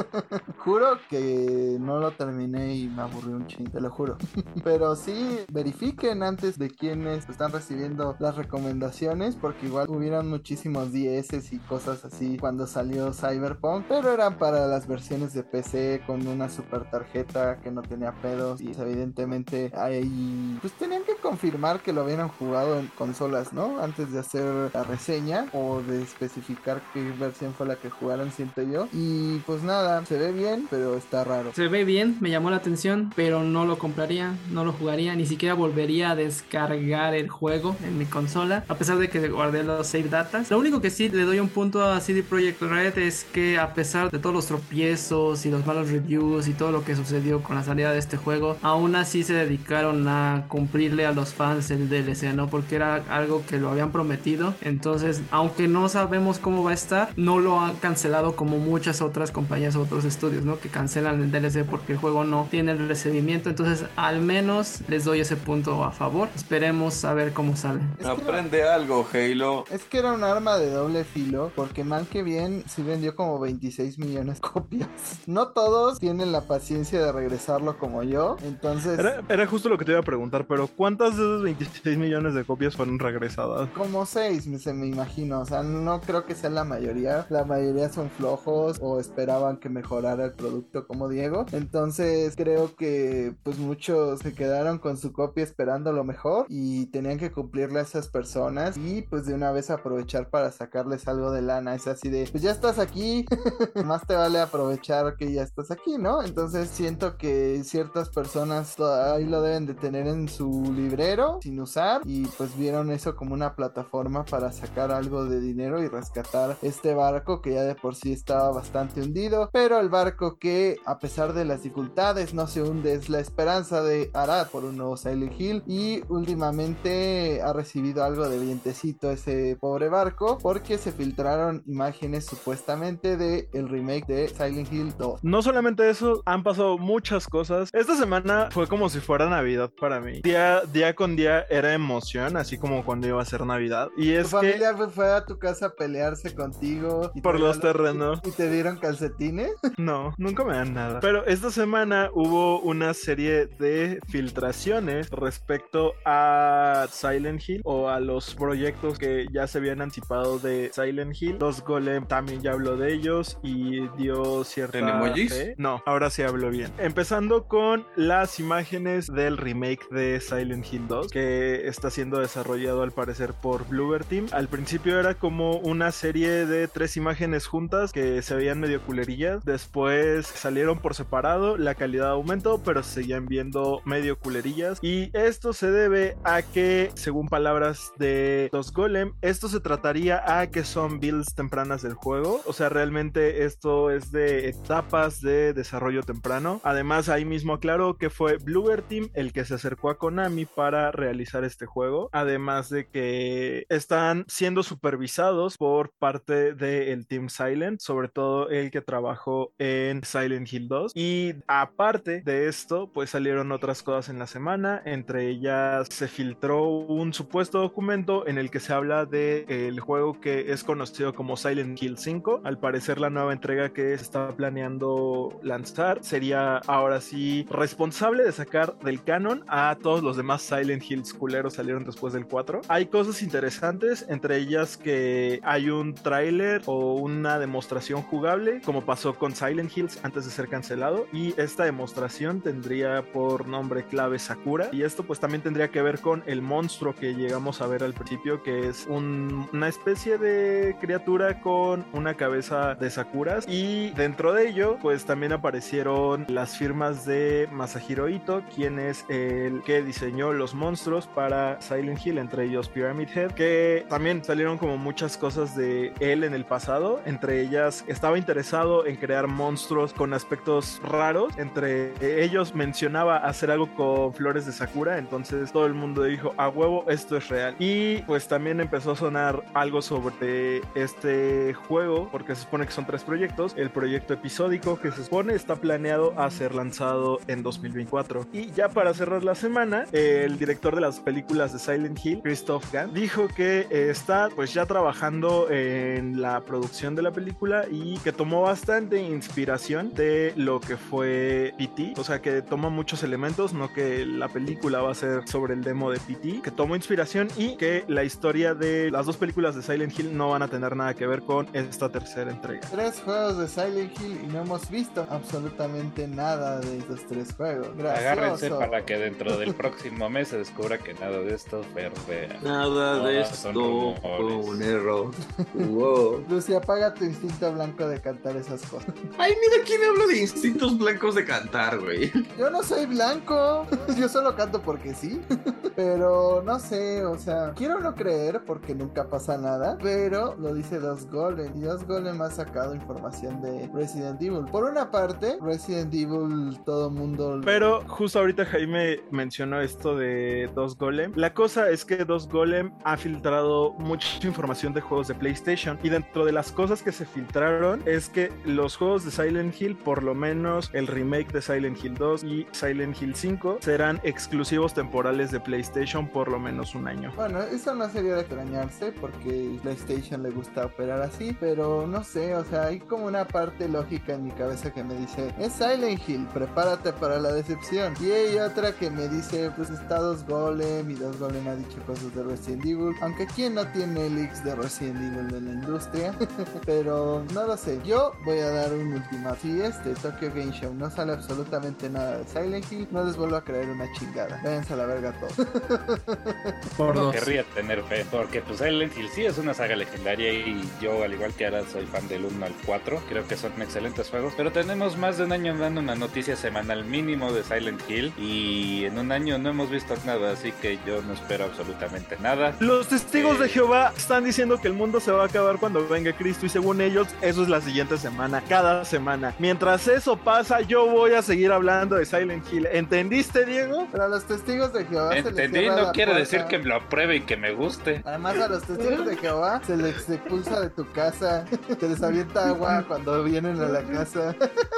juro 0.59 0.99
que 1.09 1.77
no 1.81 1.99
lo 1.99 2.13
terminé 2.13 2.75
y 2.75 2.89
me 2.89 3.03
aburrió 3.03 3.37
un 3.37 3.47
ching, 3.47 3.71
te 3.71 3.81
lo 3.81 3.91
juro. 3.91 4.17
Pero 4.65 4.97
sí, 4.97 5.41
verifiquen 5.81 6.23
antes 6.23 6.59
de 6.59 6.69
quienes 6.69 7.29
están 7.29 7.53
recibiendo 7.53 8.15
las 8.19 8.37
recomendaciones, 8.37 9.35
porque 9.35 9.67
igual 9.67 9.89
hubieron 9.89 10.29
muchísimos 10.29 10.93
DS 10.93 11.53
y 11.53 11.59
cosas 11.61 12.05
así 12.05 12.37
cuando 12.39 12.67
salió 12.67 13.13
Cyberpunk, 13.15 13.87
pero 13.89 14.13
eran 14.13 14.37
para 14.37 14.67
las 14.67 14.87
versiones 14.87 15.33
de 15.33 15.43
PC 15.43 16.03
con 16.07 16.27
una 16.27 16.51
super 16.51 16.91
tarjeta 16.91 17.61
que 17.63 17.71
no 17.71 17.81
tenía 17.81 18.13
pedos 18.13 18.61
y 18.61 18.73
evidentemente 18.79 19.73
ahí 19.75 20.59
pues 20.61 20.75
tenían 20.75 21.03
que 21.05 21.15
confirmar 21.17 21.81
que 21.81 21.95
lo 21.95 22.03
habían 22.03 22.29
jugado 22.29 22.79
en 22.79 22.89
consolas, 22.89 23.53
¿no? 23.55 23.81
Antes 23.81 24.13
de 24.13 24.19
hacer 24.19 24.71
la 24.75 24.85
reseña 24.85 25.47
o 25.55 25.81
de 25.81 26.03
especificar 26.03 26.83
qué 26.93 27.11
versión 27.19 27.55
fue 27.55 27.67
la 27.67 27.77
que 27.77 27.89
jugaron, 27.89 28.31
siento 28.33 28.63
yo. 28.63 28.87
Y 28.93 29.39
pues 29.47 29.63
nada, 29.63 30.05
se 30.05 30.19
ve 30.19 30.33
bien, 30.33 30.67
pero 30.69 30.97
está 30.97 31.25
raro. 31.25 31.53
Se 31.55 31.69
ve 31.69 31.85
bien, 31.85 32.19
me 32.21 32.31
llamó 32.31 32.51
la 32.51 32.57
atención, 32.57 33.13
pero 33.17 33.43
no 33.43 33.65
lo 33.65 33.79
compraría, 33.79 34.37
no 34.51 34.65
lo 34.65 34.73
jugaría, 34.73 35.15
ni 35.15 35.25
siquiera 35.25 35.55
volvería 35.55 35.70
a 36.03 36.15
descargar 36.15 37.15
el 37.15 37.29
juego 37.29 37.77
en 37.85 37.99
mi 37.99 38.05
consola, 38.05 38.65
a 38.69 38.75
pesar 38.77 38.99
de 38.99 39.09
que 39.09 39.29
guardé 39.29 39.63
los 39.63 39.87
save 39.87 40.09
datas. 40.09 40.51
Lo 40.51 40.59
único 40.59 40.81
que 40.81 40.91
sí 40.91 41.09
le 41.09 41.25
doy 41.25 41.41
un 41.41 41.49
punto 41.49 41.85
a 41.85 42.01
CD 42.01 42.23
Projekt 42.23 42.61
Red 42.63 42.99
es 42.99 43.25
que 43.25 43.59
a 43.59 43.73
pesar 43.73 44.11
de 44.11 44.19
todos 44.19 44.35
los 44.35 44.47
tropiezos 44.47 45.47
y 45.47 45.51
los 45.51 45.65
malos 45.67 45.91
reviews 45.91 46.49
y 46.49 46.53
todo 46.53 46.71
lo 46.71 46.85
que 46.85 46.97
sucedió 46.97 47.43
con 47.43 47.57
la 47.57 47.63
salida 47.63 47.93
de 47.93 47.99
este 47.99 48.17
juego, 48.17 48.57
aún 48.63 48.95
así 48.97 49.23
se 49.23 49.33
dedicaron 49.33 50.07
a 50.09 50.45
cumplirle 50.49 51.07
a 51.07 51.13
los 51.13 51.35
fans 51.35 51.71
el 51.71 51.89
DLC, 51.89 52.35
¿no? 52.35 52.49
Porque 52.49 52.77
era 52.77 52.97
algo 53.09 53.43
que 53.47 53.59
lo 53.59 53.71
habían 53.71 53.93
prometido. 53.93 54.55
Entonces, 54.61 55.23
aunque 55.31 55.69
no 55.69 55.89
sabemos 55.89 56.39
cómo 56.39 56.63
va 56.63 56.73
a 56.73 56.75
estar, 56.75 57.11
no 57.17 57.39
lo 57.39 57.61
han 57.61 57.77
cancelado 57.77 58.37
como 58.37 58.59
muchas 58.59 59.01
otras 59.03 59.31
compañías 59.31 59.77
o 59.77 59.83
otros 59.83 60.05
estudios, 60.05 60.45
¿no? 60.45 60.59
Que 60.59 60.69
cancelan 60.69 61.23
el 61.23 61.31
DLC 61.31 61.65
porque 61.65 61.93
el 61.93 61.99
juego 61.99 62.25
no 62.25 62.49
tiene 62.51 62.73
el 62.73 62.89
recibimiento. 62.89 63.49
Entonces, 63.49 63.87
al 63.97 64.21
menos 64.21 64.81
les 64.89 65.05
doy 65.05 65.21
ese 65.21 65.37
punto 65.37 65.60
a 65.69 65.91
favor. 65.91 66.29
Esperemos 66.35 67.05
a 67.05 67.15
ver 67.15 67.33
cómo 67.33 67.57
sale. 67.57 67.81
Es 67.99 68.05
que- 68.07 68.11
Aprende 68.11 68.63
algo, 68.69 69.07
Halo. 69.13 69.65
Es 69.71 69.85
que 69.85 69.99
era 69.99 70.13
un 70.13 70.25
arma 70.25 70.57
de 70.57 70.71
doble 70.71 71.05
filo, 71.05 71.53
porque 71.55 71.85
mal 71.85 72.07
que 72.07 72.23
bien 72.23 72.65
sí 72.69 72.83
vendió 72.83 73.15
como 73.15 73.39
26 73.39 73.99
millones 73.99 74.37
de 74.37 74.41
copias. 74.41 74.89
No 75.27 75.49
todos 75.49 75.99
tienen 75.99 76.33
la 76.33 76.43
paciencia 76.43 77.05
de 77.05 77.13
regresarlo 77.13 77.79
como 77.79 78.03
yo, 78.03 78.37
entonces 78.43 78.99
Era, 78.99 79.23
era 79.29 79.47
justo 79.47 79.69
lo 79.69 79.77
que 79.79 79.85
te 79.85 79.93
iba 79.93 80.01
a 80.01 80.05
preguntar, 80.05 80.47
pero 80.47 80.67
¿cuántas 80.69 81.17
de 81.17 81.23
esos 81.23 81.43
26 81.43 81.99
millones 81.99 82.35
de 82.35 82.45
copias 82.45 82.77
fueron 82.77 82.99
regresadas? 82.99 83.69
como 83.77 84.07
6 84.07 84.47
me, 84.47 84.59
se 84.59 84.73
me 84.73 84.87
imagino, 84.87 85.41
o 85.41 85.47
sea, 85.47 85.63
no 85.63 86.01
creo 86.01 86.25
que 86.25 86.35
sea 86.35 86.51
la 86.51 86.65
mayoría, 86.65 87.27
la 87.31 87.45
mayoría 87.45 87.89
son 87.91 88.11
flojos 88.11 88.79
o 88.81 88.99
esperaban 89.01 89.59
que 89.59 89.69
mejorara 89.69 90.25
el 90.27 90.33
producto 90.33 90.87
como 90.87 91.09
Diego, 91.09 91.47
entonces 91.53 92.35
creo 92.37 92.75
que 92.77 93.35
pues 93.43 93.59
muchos 93.59 94.21
se 94.21 94.35
quedaron 94.35 94.79
con 94.79 94.97
su 94.97 95.13
copia 95.13 95.43
esperando 95.51 95.93
lo 95.93 96.05
mejor 96.05 96.47
y 96.49 96.87
tenían 96.87 97.19
que 97.19 97.33
cumplirle 97.33 97.81
a 97.81 97.83
esas 97.83 98.09
personas 98.09 98.77
y 98.77 99.03
pues 99.03 99.27
de 99.27 99.35
una 99.35 99.51
vez 99.51 99.71
aprovechar 99.71 100.31
para 100.31 100.53
sacarles 100.53 101.09
algo 101.09 101.33
de 101.33 101.43
lana, 101.43 101.75
es 101.75 101.89
así 101.89 102.09
de 102.09 102.29
pues 102.31 102.43
ya 102.43 102.53
estás 102.53 102.79
aquí, 102.79 103.27
más 103.85 104.07
te 104.07 104.15
vale 104.15 104.39
aprovechar 104.39 105.17
que 105.17 105.33
ya 105.33 105.43
estás 105.43 105.71
aquí, 105.71 105.99
¿no? 105.99 106.23
Entonces 106.23 106.69
siento 106.71 107.17
que 107.17 107.63
ciertas 107.65 108.11
personas 108.11 108.79
ahí 108.81 109.27
lo 109.27 109.43
deben 109.43 109.67
de 109.67 109.75
tener 109.75 110.07
en 110.07 110.29
su 110.29 110.73
librero 110.73 111.41
sin 111.43 111.59
usar 111.61 112.03
y 112.05 112.27
pues 112.27 112.57
vieron 112.57 112.91
eso 112.91 113.17
como 113.17 113.35
una 113.35 113.57
plataforma 113.57 114.25
para 114.25 114.53
sacar 114.53 114.93
algo 114.93 115.25
de 115.25 115.41
dinero 115.41 115.83
y 115.83 115.89
rescatar 115.89 116.57
este 116.63 116.95
barco 116.95 117.43
que 117.43 117.55
ya 117.55 117.63
de 117.63 117.75
por 117.75 117.97
sí 117.97 118.13
estaba 118.13 118.53
bastante 118.53 119.03
hundido, 119.03 119.51
pero 119.53 119.81
el 119.81 119.89
barco 119.89 120.39
que 120.39 120.77
a 120.85 120.99
pesar 120.99 121.33
de 121.33 121.45
las 121.45 121.63
dificultades 121.63 122.35
no 122.35 122.47
se 122.47 122.63
hunde 122.63 122.95
es 122.95 123.09
la 123.09 123.21
esperanza 123.21 123.83
de 123.83 124.11
Arad 124.15 124.49
por 124.49 124.65
un 124.65 124.77
nuevo 124.77 124.97
Silent 124.97 125.33
Hill 125.41 125.63
y 125.67 126.03
últimamente 126.09 127.41
ha 127.43 127.53
recibido 127.53 128.05
algo 128.05 128.29
de 128.29 128.39
vientecito 128.39 129.11
ese 129.11 129.57
pobre 129.61 129.89
barco 129.89 130.39
porque 130.43 130.79
se 130.79 130.93
filtraron 130.93 131.63
imágenes 131.67 132.27
supuestamente 132.27 133.17
de 133.17 133.49
el 133.53 133.69
remake 133.69 134.07
de 134.07 134.29
Silent 134.29 134.73
Hill 134.73 134.95
2. 134.99 135.25
No 135.25 135.43
solamente 135.43 135.89
eso, 135.89 136.23
han 136.27 136.43
pasado 136.43 136.77
muchas 136.79 137.27
cosas. 137.27 137.71
Esta 137.73 137.97
semana 137.97 138.49
fue 138.51 138.67
como 138.67 138.89
si 138.89 139.01
fuera 139.01 139.29
Navidad 139.29 139.71
para 139.81 140.01
mí. 140.01 140.21
Día, 140.23 140.63
día 140.73 140.95
con 140.95 141.17
día 141.17 141.47
era 141.49 141.73
emoción, 141.73 142.37
así 142.37 142.59
como 142.59 142.85
cuando 142.85 143.09
iba 143.09 143.21
a 143.23 143.25
ser 143.25 143.45
Navidad. 143.47 143.89
Y 143.97 144.07
Tu 144.13 144.19
es 144.19 144.25
que 144.27 144.31
familia 144.31 144.77
fue- 144.77 144.91
fue 144.91 145.13
a 145.13 145.25
tu 145.25 145.39
casa 145.39 145.67
a 145.67 145.71
pelearse 145.75 146.35
contigo 146.35 147.13
y 147.15 147.21
por 147.21 147.37
te 147.37 147.41
los 147.43 147.61
terrenos. 147.61 148.21
y 148.25 148.31
te 148.33 148.51
dieron 148.51 148.77
calcetines. 148.79 149.53
No, 149.79 150.13
nunca 150.19 150.45
me 150.45 150.55
dan 150.55 150.75
nada. 150.75 151.01
Pero 151.01 151.25
esta 151.27 151.51
semana 151.51 152.11
hubo 152.15 152.61
una 152.61 152.93
serie 152.93 153.47
de 153.47 153.99
filtraciones 154.09 155.09
respecto 155.31 155.95
a 156.05 156.89
Silent 156.91 157.49
Hill 157.49 157.61
o 157.63 157.89
a 157.89 158.01
los 158.01 158.35
proyectos 158.35 158.99
que 158.99 159.29
ya 159.33 159.47
se 159.47 159.59
habían 159.59 159.81
anticipado 159.81 160.41
de 160.41 160.73
Silent 160.75 161.15
Hill. 161.23 161.37
Los 161.39 161.63
Golem 161.63 162.05
también 162.05 162.43
ya 162.43 162.51
habló 162.51 162.77
de 162.77 162.93
ellos 162.93 163.39
y 163.45 163.87
dio 163.97 164.43
cierta. 164.43 164.81
¿En 164.81 164.89
emojis? 164.89 165.33
fe. 165.33 165.55
No, 165.57 165.85
ahora 165.87 166.11
sí 166.11 166.23
hablo 166.23 166.51
bien. 166.51 166.73
Empezando 166.79 167.45
con 167.45 167.87
las 167.95 168.41
imágenes 168.41 169.07
del 169.07 169.37
remake 169.37 169.89
de 169.91 170.21
Silent 170.21 170.67
Hill 170.73 170.89
2 170.89 171.13
que 171.13 171.69
está 171.69 171.91
siendo 171.91 172.19
desarrollado 172.19 172.83
al 172.83 172.91
parecer 172.91 173.33
por 173.33 173.69
Bluebird 173.69 174.07
Team. 174.07 174.27
Al 174.33 174.49
principio 174.49 174.99
era 174.99 175.15
como 175.15 175.59
una 175.59 175.93
serie 175.93 176.45
de 176.45 176.67
tres 176.67 176.97
imágenes 176.97 177.47
juntas 177.47 177.93
que 177.93 178.21
se 178.23 178.35
veían 178.35 178.59
medio 178.59 178.81
culerillas. 178.81 179.45
Después 179.45 180.27
salieron 180.27 180.81
por 180.81 180.97
separado, 180.97 181.57
la 181.57 181.77
calidad 181.77 182.11
aumentó, 182.11 182.61
pero 182.65 182.83
se 182.83 182.95
seguían 182.95 183.27
viendo 183.27 183.81
medio 183.85 184.19
culerillas. 184.19 184.81
Y 184.83 185.11
esto 185.27 185.53
se 185.53 185.71
debe 185.71 186.17
a 186.25 186.43
que, 186.43 186.91
según 186.95 187.29
palabras 187.29 187.93
de 187.99 188.49
los 188.53 188.73
Golem, 188.73 189.15
esto 189.21 189.49
se 189.49 189.61
trataría 189.61 190.41
a 190.41 190.51
que 190.51 190.65
son 190.65 191.01
builds 191.01 191.35
tempranas 191.35 191.83
del 191.83 191.95
juego. 191.95 192.41
O 192.47 192.53
sea, 192.53 192.69
realmente 192.69 193.45
esto 193.45 193.91
es 193.91 194.13
de 194.13 194.49
etapas 194.49 195.21
de 195.21 195.53
desarrollo 195.53 196.03
temprano. 196.03 196.61
Además, 196.65 197.09
ahí 197.09 197.25
mismo 197.25 197.55
aclaró 197.55 197.97
que 197.97 198.11
fue 198.11 198.37
Bluebird 198.37 198.85
Team 198.85 199.11
el 199.15 199.33
que 199.33 199.45
se 199.45 199.55
acercó 199.55 199.91
a 199.91 199.99
Konami 199.99 200.47
para 200.47 200.93
realizar 200.93 201.45
este 201.45 201.67
juego. 201.67 202.09
Además 202.13 202.71
de 202.71 202.89
que 202.89 203.67
están 203.69 204.25
siendo 204.29 204.63
supervisados 204.63 205.57
por 205.57 205.91
parte 205.99 206.55
del 206.55 207.07
Team 207.07 207.29
Silent, 207.29 207.81
sobre 207.81 208.09
todo 208.09 208.49
el 208.49 208.71
que 208.71 208.81
trabajó 208.81 209.53
en 209.59 210.03
Silent 210.05 210.53
Hill 210.53 210.69
2. 210.69 210.93
Y 210.95 211.35
aparte 211.47 212.23
de 212.23 212.49
esto, 212.49 212.91
pues 212.93 213.11
salieron 213.11 213.53
otras 213.53 213.83
cosas 213.83 214.09
en 214.09 214.19
la 214.19 214.27
semana. 214.27 214.83
Entre 215.01 215.31
ellas 215.31 215.89
se 215.91 216.09
filtró 216.09 216.63
un 216.63 217.15
supuesto 217.15 217.61
documento 217.61 218.27
en 218.27 218.37
el 218.37 218.51
que 218.51 218.61
se 218.61 218.75
habla 218.75 219.07
de 219.07 219.47
el 219.49 219.81
juego 219.81 220.21
que 220.21 220.53
es 220.53 220.63
conocido 220.63 221.15
como 221.15 221.39
Silent 221.39 221.83
Hill 221.83 221.97
5. 221.97 222.43
Al 222.45 222.59
parecer 222.59 223.01
la 223.01 223.09
nueva 223.09 223.33
entrega 223.33 223.71
que 223.71 223.97
se 223.97 224.05
está 224.05 224.29
planeando 224.37 225.41
lanzar 225.43 226.05
sería 226.05 226.59
ahora 226.67 227.01
sí 227.01 227.47
responsable 227.49 228.25
de 228.25 228.33
sacar 228.33 228.79
del 228.81 229.03
canon 229.03 229.43
a 229.49 229.75
todos 229.81 230.03
los 230.03 230.19
demás 230.19 230.43
Silent 230.43 230.83
Hills 230.87 231.15
culeros 231.15 231.55
salieron 231.55 231.85
después 231.85 232.13
del 232.13 232.27
4. 232.27 232.61
Hay 232.69 232.85
cosas 232.85 233.23
interesantes, 233.23 234.05
entre 234.11 234.37
ellas 234.37 234.77
que 234.77 235.41
hay 235.45 235.71
un 235.71 235.95
tráiler 235.95 236.61
o 236.67 236.97
una 236.97 237.39
demostración 237.39 238.03
jugable, 238.03 238.61
como 238.67 238.85
pasó 238.85 239.15
con 239.15 239.35
Silent 239.35 239.75
Hills 239.75 239.99
antes 240.03 240.27
de 240.27 240.31
ser 240.31 240.49
cancelado, 240.49 241.07
y 241.11 241.33
esta 241.41 241.65
demostración 241.65 242.43
tendría 242.43 243.03
por 243.15 243.49
nombre 243.49 243.87
clave 243.87 244.19
Sakura, 244.19 244.69
y 244.73 244.90
esto 244.91 245.05
pues 245.05 245.21
también 245.21 245.41
tendría 245.41 245.69
que 245.69 245.81
ver 245.83 246.01
con 246.01 246.25
el 246.27 246.43
monstruo 246.43 246.97
que 246.97 247.15
llegamos 247.15 247.61
a 247.63 247.69
ver 247.69 247.85
al 247.85 247.95
principio, 247.95 248.43
que 248.43 248.67
es 248.69 248.87
un- 248.89 249.49
una 249.53 249.69
especie 249.69 250.19
de 250.19 250.77
criatura 250.81 251.41
con 251.41 251.85
una 251.93 252.15
cabeza 252.15 252.75
de 252.75 252.91
Sakuras, 252.91 253.47
y 253.49 253.91
dentro 253.91 254.33
de 254.33 254.49
ello 254.49 254.79
pues 254.83 255.05
también 255.05 255.33
aparecieron 255.33 256.25
las 256.29 256.57
firmas 256.59 257.07
de 257.07 257.49
Masahiro 257.53 258.09
Ito, 258.09 258.43
quien 258.53 258.81
es 258.81 259.05
el 259.09 259.63
que 259.63 259.81
diseñó 259.83 260.33
los 260.33 260.55
monstruos 260.55 261.07
para 261.07 261.61
Silent 261.61 262.05
Hill, 262.05 262.19
entre 262.19 262.47
ellos 262.47 262.69
Pyramid 262.69 263.09
Head, 263.15 263.31
que 263.33 263.87
también 263.89 264.25
salieron 264.25 264.59
como 264.59 264.77
muchas 264.77 265.17
cosas 265.17 265.55
de 265.57 265.93
él 266.01 266.25
en 266.25 266.35
el 266.35 266.45
pasado, 266.45 267.01
entre 267.07 267.41
ellas 267.43 267.85
estaba 267.87 268.19
interesado 268.19 268.87
en 268.87 268.97
crear 268.97 269.29
monstruos 269.29 269.93
con 269.93 270.15
aspectos 270.15 270.81
raros, 270.83 271.33
entre 271.39 271.93
ellos 272.25 272.57
mencionaba 272.57 273.19
hacer 273.19 273.53
algo 273.53 273.73
con 273.77 274.13
flores 274.15 274.47
de 274.47 274.53
Sakura, 274.53 274.80
entonces 274.89 275.53
todo 275.53 275.67
el 275.67 275.75
mundo 275.75 276.05
dijo, 276.05 276.35
a 276.37 276.49
huevo, 276.49 276.85
esto 276.89 277.17
es 277.17 277.29
real. 277.29 277.55
Y 277.59 277.99
pues 278.03 278.29
también 278.29 278.61
empezó 278.61 278.93
a 278.93 278.97
sonar 278.97 279.45
algo 279.55 279.83
sobre 279.83 280.63
este 280.75 281.55
juego, 281.55 282.09
porque 282.11 282.35
se 282.35 282.43
supone 282.43 282.67
que 282.67 282.73
son 282.73 282.87
tres 282.87 283.05
proyectos, 283.05 283.55
el 283.57 283.71
proyecto 283.71 284.15
episódico 284.15 284.81
que 284.81 284.91
se 284.91 285.05
supone 285.05 285.35
está 285.35 285.57
planeado 285.57 286.19
a 286.19 286.31
ser 286.31 286.55
lanzado 286.55 287.19
en 287.27 287.43
2024. 287.43 288.27
Y 288.33 288.51
ya 288.53 288.69
para 288.69 288.95
cerrar 288.95 289.23
la 289.23 289.35
semana, 289.35 289.85
el 289.93 290.39
director 290.39 290.75
de 290.75 290.81
las 290.81 291.01
películas 291.01 291.53
de 291.53 291.59
Silent 291.59 291.99
Hill, 292.05 292.21
Christoph 292.23 292.73
Gant, 292.73 292.93
dijo 292.93 293.29
que 293.29 293.67
eh, 293.71 293.91
está 293.91 294.29
pues 294.35 294.55
ya 294.55 294.67
trabajando 294.67 295.51
en 295.51 296.21
la 296.21 296.41
producción 296.43 296.95
de 296.95 297.03
la 297.03 297.13
película 297.13 297.65
y 297.71 297.99
que 297.99 298.13
tomó 298.13 298.43
bastante 298.43 299.03
inspiración 299.03 299.93
de 299.95 300.33
lo 300.37 300.61
que 300.61 300.77
fue 300.77 301.55
PT, 301.59 301.95
o 301.97 302.05
sea 302.05 302.23
que 302.23 302.43
toma 302.43 302.69
muchos 302.69 303.03
elementos, 303.03 303.53
no 303.53 303.73
que 303.73 304.07
la 304.07 304.29
película 304.29 304.70
va 304.79 304.93
a 304.93 304.95
ser 304.95 305.27
sobre 305.29 305.55
el 305.55 305.63
demo 305.63 305.91
de 305.91 305.99
PT, 305.99 306.43
que 306.43 306.51
tomó 306.51 306.77
inspiración 306.77 307.29
y 307.37 307.57
que 307.57 307.85
la 307.89 308.05
historia 308.05 308.55
de 308.55 308.91
las 308.91 309.07
dos 309.07 309.17
películas 309.17 309.55
de 309.57 309.63
Silent 309.63 309.99
Hill 309.99 310.17
no 310.17 310.31
van 310.31 310.43
a 310.43 310.49
tener 310.49 310.77
nada 310.77 310.95
que 310.95 311.07
ver 311.07 311.23
con 311.23 311.49
esta 311.53 311.89
tercera 311.91 312.31
entrega. 312.31 312.61
Tres 312.71 313.01
juegos 313.05 313.39
de 313.39 313.49
Silent 313.49 314.01
Hill 314.01 314.21
y 314.25 314.27
no 314.29 314.43
hemos 314.43 314.71
visto 314.71 315.07
absolutamente 315.11 316.07
nada 316.07 316.61
de 316.61 316.79
estos 316.79 317.07
tres 317.07 317.35
juegos. 317.35 317.69
Agárrense 317.79 318.49
Gracioso. 318.49 318.59
para 318.59 318.85
que 318.85 318.97
dentro 318.97 319.37
del 319.37 319.55
próximo 319.55 320.09
mes 320.09 320.29
se 320.29 320.39
descubra 320.39 320.79
que 320.79 320.95
nada 320.95 321.19
de 321.19 321.35
esto 321.35 321.63
fue 321.73 321.91
real. 322.09 322.39
Nada 322.43 323.01
de 323.05 323.21
esto 323.21 323.95
fue 324.01 324.35
un 324.35 324.63
error. 324.63 325.11
Wow. 325.55 326.25
Lucy, 326.29 326.55
apaga 326.55 326.95
tu 326.95 327.05
instinto 327.05 327.53
blanco 327.53 327.89
de 327.89 328.01
cantar 328.01 328.37
esas 328.37 328.63
cosas. 328.63 328.95
Ay, 329.19 329.33
mira 329.41 329.65
quién 329.65 329.81
habla 329.85 330.07
de 330.07 330.21
instintos 330.21 330.79
blancos 330.79 331.15
de 331.15 331.25
cantar, 331.25 331.79
güey. 331.79 332.13
Yo 332.39 332.51
no 332.51 332.63
soy 332.63 332.87
blanco, 332.87 333.67
yo 333.97 334.09
solo 334.09 334.35
canto 334.37 334.60
porque 334.61 334.95
sí. 334.95 335.21
Pero 335.77 336.43
no 336.43 336.59
sé, 336.59 337.05
o 337.05 337.19
sea, 337.19 337.53
quiero 337.57 337.81
no 337.81 337.95
creer 337.95 338.43
porque 338.45 338.75
nunca 338.75 339.09
pasa 339.09 339.39
nada. 339.39 339.79
Pero 339.83 340.37
lo 340.37 340.55
dice 340.55 340.79
Dos 340.79 341.07
Golem. 341.11 341.57
Y 341.57 341.63
Dos 341.63 341.87
Golem 341.87 342.21
ha 342.23 342.31
sacado 342.31 342.75
información 342.75 343.41
de 343.41 343.69
Resident 343.73 344.21
Evil. 344.21 344.45
Por 344.51 344.65
una 344.65 344.91
parte, 344.91 345.39
Resident 345.41 345.93
Evil, 345.95 346.59
todo 346.65 346.91
mundo. 346.91 347.41
Pero 347.45 347.83
justo 347.89 348.19
ahorita 348.19 348.45
Jaime 348.47 349.01
mencionó 349.11 349.61
esto 349.61 349.97
de 349.97 350.51
Dos 350.55 350.77
Golem. 350.77 351.13
La 351.17 351.33
cosa 351.33 351.71
es 351.71 351.85
que 351.85 352.05
Dos 352.05 352.29
Golem 352.29 352.73
ha 352.85 352.97
filtrado 352.97 353.73
mucha 353.79 354.27
información 354.27 354.75
de 354.75 354.81
juegos 354.81 355.09
de 355.09 355.15
PlayStation 355.15 355.79
y 355.83 355.89
dentro 355.89 356.25
de 356.25 356.33
las 356.33 356.53
cosas 356.53 356.83
que 356.83 356.93
se 356.93 357.05
filtraron 357.07 357.83
es 357.87 358.09
que 358.09 358.33
los 358.45 358.77
juegos 358.77 359.05
de 359.05 359.11
Silent 359.11 359.61
Hill, 359.61 359.77
por 359.77 360.03
lo 360.03 360.15
menos 360.15 360.71
el 360.73 360.87
remake 360.87 361.33
de 361.33 361.43
Silent 361.43 361.83
Hill 361.83 361.95
2 361.95 362.25
y 362.25 362.47
Silent 362.53 363.01
Hill 363.01 363.15
5, 363.15 363.59
serán 363.61 364.01
exclusivos 364.03 364.50
temporales 364.51 365.31
de 365.31 365.39
PlayStation 365.39 366.09
por 366.09 366.29
lo 366.29 366.41
menos 366.41 366.75
un 366.75 366.89
año. 366.89 367.13
Bueno, 367.15 367.41
eso 367.41 367.73
no 367.73 367.89
sería 367.89 368.17
de 368.17 368.23
extrañarse 368.23 368.91
porque 369.01 369.57
PlayStation 369.63 370.25
le 370.25 370.31
gusta 370.31 370.67
operar 370.67 371.01
así, 371.03 371.37
pero 371.39 371.87
no 371.87 372.03
sé, 372.03 372.35
o 372.35 372.45
sea, 372.45 372.65
hay 372.65 372.81
como 372.81 373.07
una 373.07 373.25
parte 373.25 373.69
lógica 373.69 374.15
en 374.15 374.25
mi 374.25 374.33
cabeza 374.33 374.73
que 374.73 374.83
me 374.83 374.95
dice, 374.97 375.33
es 375.39 375.53
Silent 375.53 376.01
Hill, 376.09 376.27
prepárate 376.35 376.93
para 376.93 377.21
la 377.21 377.33
decepción. 377.33 377.95
Y 378.01 378.11
hay 378.11 378.39
otra 378.39 378.73
que 378.73 378.91
me 378.91 379.07
dice, 379.07 379.53
pues 379.55 379.71
está 379.71 380.01
Dos 380.01 380.27
Golem 380.27 380.91
y 380.91 380.95
Dos 380.95 381.17
Golem 381.21 381.47
ha 381.47 381.55
dicho 381.55 381.79
cosas 381.87 382.13
de 382.13 382.25
Resident 382.25 382.65
Evil, 382.65 382.95
aunque 383.03 383.29
quién 383.29 383.55
no 383.55 383.65
tiene 383.69 384.11
leaks 384.11 384.43
de 384.43 384.57
Resident 384.57 384.97
Evil 384.97 385.35
en 385.37 385.45
la 385.45 385.53
industria, 385.53 386.13
pero 386.67 387.25
no 387.33 387.47
lo 387.47 387.57
sé. 387.57 387.81
Yo 387.85 388.15
voy 388.25 388.41
a 388.41 388.51
dar 388.51 388.73
un 388.73 388.95
último. 388.95 389.33
Si 389.41 389.61
este 389.61 389.95
Tokyo 389.95 390.31
Game 390.35 390.51
Show 390.51 390.75
no 390.75 390.91
sale 390.91 391.13
absolutamente 391.13 391.89
nada 391.89 392.19
de 392.19 392.25
Silent 392.25 392.73
Hill, 392.73 392.89
no 392.91 393.05
les 393.05 393.17
vuelvo 393.17 393.37
a 393.37 393.45
creer 393.45 393.69
una 393.69 393.87
chingada. 393.93 394.40
Váyanse 394.43 394.73
a 394.73 394.77
la 394.77 394.87
verga 394.87 395.13
todos. 395.13 395.35
Por 396.77 396.95
No 396.97 397.05
dos. 397.05 397.15
querría 397.15 397.45
tener 397.45 397.83
fe, 397.85 398.07
porque 398.11 398.41
pues 398.41 398.59
Silent 398.59 398.97
Hill 398.97 399.09
sí 399.15 399.25
es 399.27 399.39
una 399.39 399.53
saga 399.55 399.77
legendaria 399.77 400.33
y 400.33 400.69
yo, 400.81 401.03
al 401.05 401.13
igual 401.13 401.33
que 401.35 401.45
ahora, 401.47 401.63
soy 401.71 401.87
fan 401.87 402.07
del 402.09 402.25
1 402.25 402.47
al 402.47 402.55
4. 402.65 403.03
Creo 403.09 403.27
que 403.29 403.37
son 403.37 403.53
excelentes 403.61 404.09
juegos, 404.09 404.33
pero 404.37 404.51
tenemos 404.53 404.97
más 404.97 405.19
de 405.19 405.25
un 405.25 405.33
año 405.33 405.57
dando 405.59 405.81
una 405.81 405.95
noticia 405.95 406.37
semanal 406.37 406.85
mínimo 406.85 407.33
de 407.33 407.43
Silent 407.45 407.81
Hill 407.89 408.13
y 408.19 408.85
en 408.85 408.99
un 408.99 409.13
año 409.13 409.39
no 409.39 409.51
hemos 409.51 409.71
visto 409.71 409.95
nada, 410.07 410.33
así 410.33 410.53
que 410.63 410.79
yo 410.87 411.03
no 411.03 411.13
espero 411.15 411.45
absolutamente 411.45 412.17
nada. 412.21 412.55
Los 412.61 412.89
testigos 412.89 413.37
Eh. 413.39 413.43
de 413.45 413.49
Jehová 413.51 413.93
están 413.97 414.25
diciendo 414.25 414.59
que 414.61 414.69
el 414.69 414.75
mundo 414.75 415.01
se 415.01 415.13
va 415.13 415.23
a 415.25 415.27
acabar 415.27 415.59
cuando 415.59 415.87
venga 415.89 416.13
Cristo 416.15 416.47
y 416.47 416.49
según 416.49 416.81
ellos 416.81 417.09
eso 417.21 417.43
es 417.43 417.49
la 417.49 417.61
siguiente 417.61 417.99
semana, 417.99 418.43
cada 418.49 418.85
semana. 418.85 419.35
Mientras 419.39 419.87
eso 419.89 420.17
pasa 420.17 420.61
yo 420.63 420.87
voy 420.87 421.13
a 421.15 421.23
seguir 421.23 421.53
hablando 421.53 421.97
de 421.97 422.07
Silent 422.07 422.45
Hill. 422.53 422.67
¿Entendiste 422.73 423.45
Diego? 423.45 423.87
Pero 423.91 424.05
a 424.05 424.09
los 424.09 424.25
testigos 424.31 424.73
de 424.73 424.85
Jehová 424.87 425.11
se 425.11 425.17
les 425.17 425.27
Entendí, 425.27 425.67
no 425.67 425.77
la 425.77 425.93
quiere 425.93 426.13
puerta. 426.13 426.19
decir 426.31 426.45
que 426.49 426.59
lo 426.59 426.77
apruebe 426.77 427.17
y 427.17 427.21
que 427.23 427.37
me 427.37 427.53
guste. 427.53 428.03
Además 428.07 428.37
a 428.39 428.49
los 428.49 428.63
testigos 428.63 429.05
de 429.07 429.17
Jehová 429.17 429.61
se 429.65 429.77
les 429.77 430.09
expulsa 430.09 430.61
de 430.61 430.71
tu 430.71 430.87
casa, 430.93 431.45
se 431.81 431.89
les 431.89 432.03
avienta 432.03 432.49
agua 432.49 432.85
cuando 432.87 433.23
vienen 433.25 433.61
a 433.61 433.69
la 433.69 433.83
casa. 433.83 434.35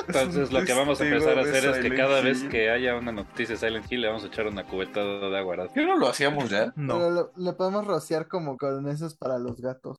Entonces 0.08 0.50
lo 0.52 0.64
que 0.64 0.72
vamos 0.74 1.00
a 1.00 1.04
empezar 1.04 1.38
a 1.38 1.42
hacer 1.42 1.64
es 1.66 1.78
que 1.78 1.94
cada 1.94 2.20
vez 2.22 2.42
que 2.44 2.70
haya 2.70 2.96
una 2.96 3.12
noticia 3.12 3.54
de 3.54 3.58
Silent 3.60 3.90
Hill 3.92 4.00
le 4.00 4.08
vamos 4.08 4.24
a 4.24 4.26
echar 4.28 4.46
una 4.46 4.64
cubetada 4.64 5.28
de 5.28 5.38
agua. 5.38 5.56
¿verdad? 5.56 5.70
¿Qué 5.74 5.84
no 5.84 5.96
lo 5.98 6.08
hacíamos 6.08 6.48
ya? 6.48 6.72
No. 6.76 6.94
Pero 6.94 7.10
lo- 7.10 7.32
le 7.36 7.52
podemos 7.52 7.86
rociar 7.86 8.26
como 8.28 8.56
con 8.56 8.88
esos 8.88 9.14
para 9.14 9.38
los 9.38 9.60
gatos. 9.60 9.96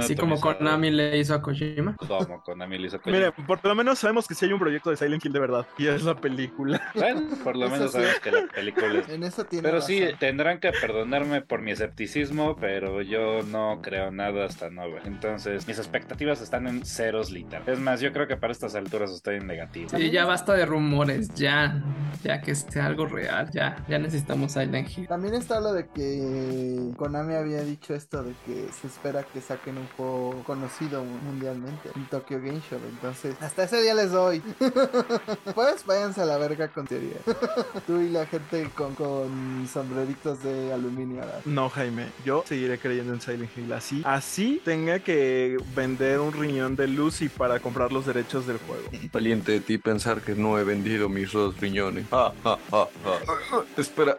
Así 0.00 0.16
como. 0.16 0.40
Konami 0.40 0.90
le 0.90 1.18
hizo 1.18 1.34
a 1.34 1.42
Kojima. 1.42 1.94
Como 1.96 2.42
Konami 2.42 2.78
le 2.78 2.88
hizo 2.88 2.98
Kojima. 3.02 3.16
Miren, 3.28 3.46
por 3.46 3.64
lo 3.64 3.74
menos 3.74 3.98
sabemos 3.98 4.26
que 4.26 4.34
sí 4.34 4.46
hay 4.46 4.52
un 4.52 4.58
proyecto 4.58 4.90
de 4.90 4.96
Silent 4.96 5.24
Hill 5.24 5.32
de 5.32 5.40
verdad 5.40 5.66
y 5.78 5.86
es 5.86 6.02
la 6.02 6.16
película. 6.16 6.80
Bueno, 6.94 7.22
por 7.44 7.56
lo 7.56 7.66
Eso 7.66 7.74
menos 7.74 7.92
sí. 7.92 7.98
sabemos 7.98 8.20
que 8.20 8.30
la 8.32 8.39
película 8.48 9.00
es 9.00 9.08
En 9.08 9.22
eso 9.22 9.44
tiene 9.44 9.62
Pero 9.62 9.80
sí, 9.80 10.02
tendrán 10.18 10.60
que 10.60 10.72
perdonarme 10.72 11.42
por 11.42 11.62
mi 11.62 11.72
escepticismo, 11.72 12.56
pero 12.56 13.02
yo 13.02 13.42
no 13.42 13.80
creo 13.82 14.10
nada 14.10 14.44
hasta 14.44 14.70
nuevo. 14.70 14.96
Entonces, 15.04 15.66
mis 15.66 15.78
expectativas 15.78 16.40
están 16.40 16.66
en 16.66 16.84
ceros 16.84 17.30
literal. 17.30 17.62
Es 17.66 17.78
más, 17.78 18.00
yo 18.00 18.12
creo 18.12 18.26
que 18.26 18.36
para 18.36 18.52
estas 18.52 18.74
alturas 18.74 19.10
estoy 19.10 19.36
en 19.36 19.46
negativo. 19.46 19.88
Sí, 19.90 20.10
ya 20.10 20.24
basta 20.24 20.54
de 20.54 20.66
rumores, 20.66 21.32
ya. 21.34 21.82
Ya 22.22 22.40
que 22.40 22.54
sea 22.54 22.86
algo 22.86 23.06
real, 23.06 23.50
ya. 23.52 23.84
Ya 23.88 23.98
necesitamos 23.98 24.52
Silent 24.52 24.88
Hill. 24.96 25.06
También 25.08 25.34
está 25.34 25.60
lo 25.60 25.72
de 25.72 25.88
que 25.88 26.92
Konami 26.96 27.34
había 27.34 27.62
dicho 27.62 27.94
esto 27.94 28.22
de 28.22 28.34
que 28.46 28.68
se 28.72 28.86
espera 28.86 29.22
que 29.22 29.40
saquen 29.40 29.78
un 29.78 29.86
juego 29.96 30.42
conocido 30.44 31.04
mundialmente, 31.04 31.90
un 31.94 32.06
Tokyo 32.06 32.38
Game 32.38 32.60
Show. 32.68 32.80
Entonces, 32.88 33.36
hasta 33.40 33.64
ese 33.64 33.82
día 33.82 33.94
les 33.94 34.12
doy. 34.12 34.40
pues 35.54 35.84
váyanse 35.86 36.22
a 36.22 36.26
la 36.26 36.36
verga 36.38 36.68
con 36.68 36.86
teoría. 36.86 37.16
Tú 37.86 38.00
y 38.00 38.08
la 38.08 38.19
gente 38.26 38.68
con, 38.74 38.94
con 38.94 39.68
sombreritos 39.72 40.42
de 40.42 40.72
aluminio. 40.72 41.20
¿verdad? 41.20 41.40
No, 41.44 41.68
Jaime, 41.68 42.06
yo 42.24 42.44
seguiré 42.46 42.78
creyendo 42.78 43.12
en 43.12 43.20
Silent 43.20 43.50
Hill. 43.56 43.72
Así, 43.72 44.02
así 44.04 44.60
tenga 44.64 44.98
que 44.98 45.56
vender 45.74 46.20
un 46.20 46.32
riñón 46.32 46.76
de 46.76 46.88
Lucy 46.88 47.28
para 47.28 47.60
comprar 47.60 47.92
los 47.92 48.06
derechos 48.06 48.46
del 48.46 48.58
juego. 48.58 48.84
Valiente 49.12 49.52
de 49.52 49.60
ti 49.60 49.78
pensar 49.78 50.20
que 50.20 50.34
no 50.34 50.58
he 50.58 50.64
vendido 50.64 51.08
mis 51.08 51.32
dos 51.32 51.58
riñones. 51.58 52.06
Ah, 52.12 52.32
ah, 52.44 52.58
ah, 52.72 52.88
ah. 53.04 53.62
Espera. 53.76 54.18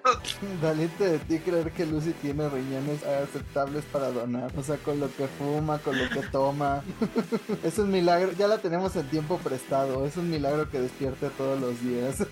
Valiente 0.61 1.03
de 1.07 1.19
ti 1.19 1.39
creer 1.39 1.71
que 1.71 1.85
Lucy 1.85 2.13
tiene 2.21 2.49
riñones 2.49 3.03
aceptables 3.03 3.85
para 3.85 4.11
donar. 4.11 4.51
O 4.57 4.63
sea, 4.63 4.77
con 4.77 4.99
lo 4.99 5.07
que 5.15 5.27
fuma, 5.27 5.79
con 5.79 5.97
lo 5.97 6.09
que 6.09 6.21
toma. 6.27 6.83
es 7.63 7.77
un 7.79 7.91
milagro. 7.91 8.31
Ya 8.37 8.47
la 8.47 8.57
tenemos 8.59 8.95
en 8.95 9.07
tiempo 9.07 9.37
prestado. 9.37 10.05
Es 10.05 10.17
un 10.17 10.29
milagro 10.29 10.69
que 10.69 10.79
despierte 10.79 11.29
todos 11.37 11.59
los 11.59 11.81
días. 11.81 12.25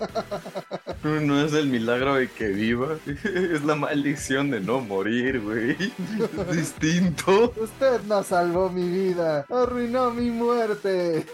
No 1.02 1.40
es 1.40 1.52
el 1.60 1.68
milagro 1.68 2.14
de 2.16 2.28
que 2.28 2.48
viva. 2.48 2.88
Es 3.50 3.64
la 3.64 3.74
maldición 3.74 4.50
de 4.50 4.60
no 4.60 4.80
morir, 4.80 5.40
güey. 5.40 5.76
Es 6.50 6.56
distinto. 6.56 7.52
Usted 7.60 8.00
no 8.08 8.22
salvó 8.22 8.68
mi 8.70 8.88
vida. 8.88 9.44
Arruinó 9.50 10.10
mi 10.10 10.30
muerte. 10.30 11.24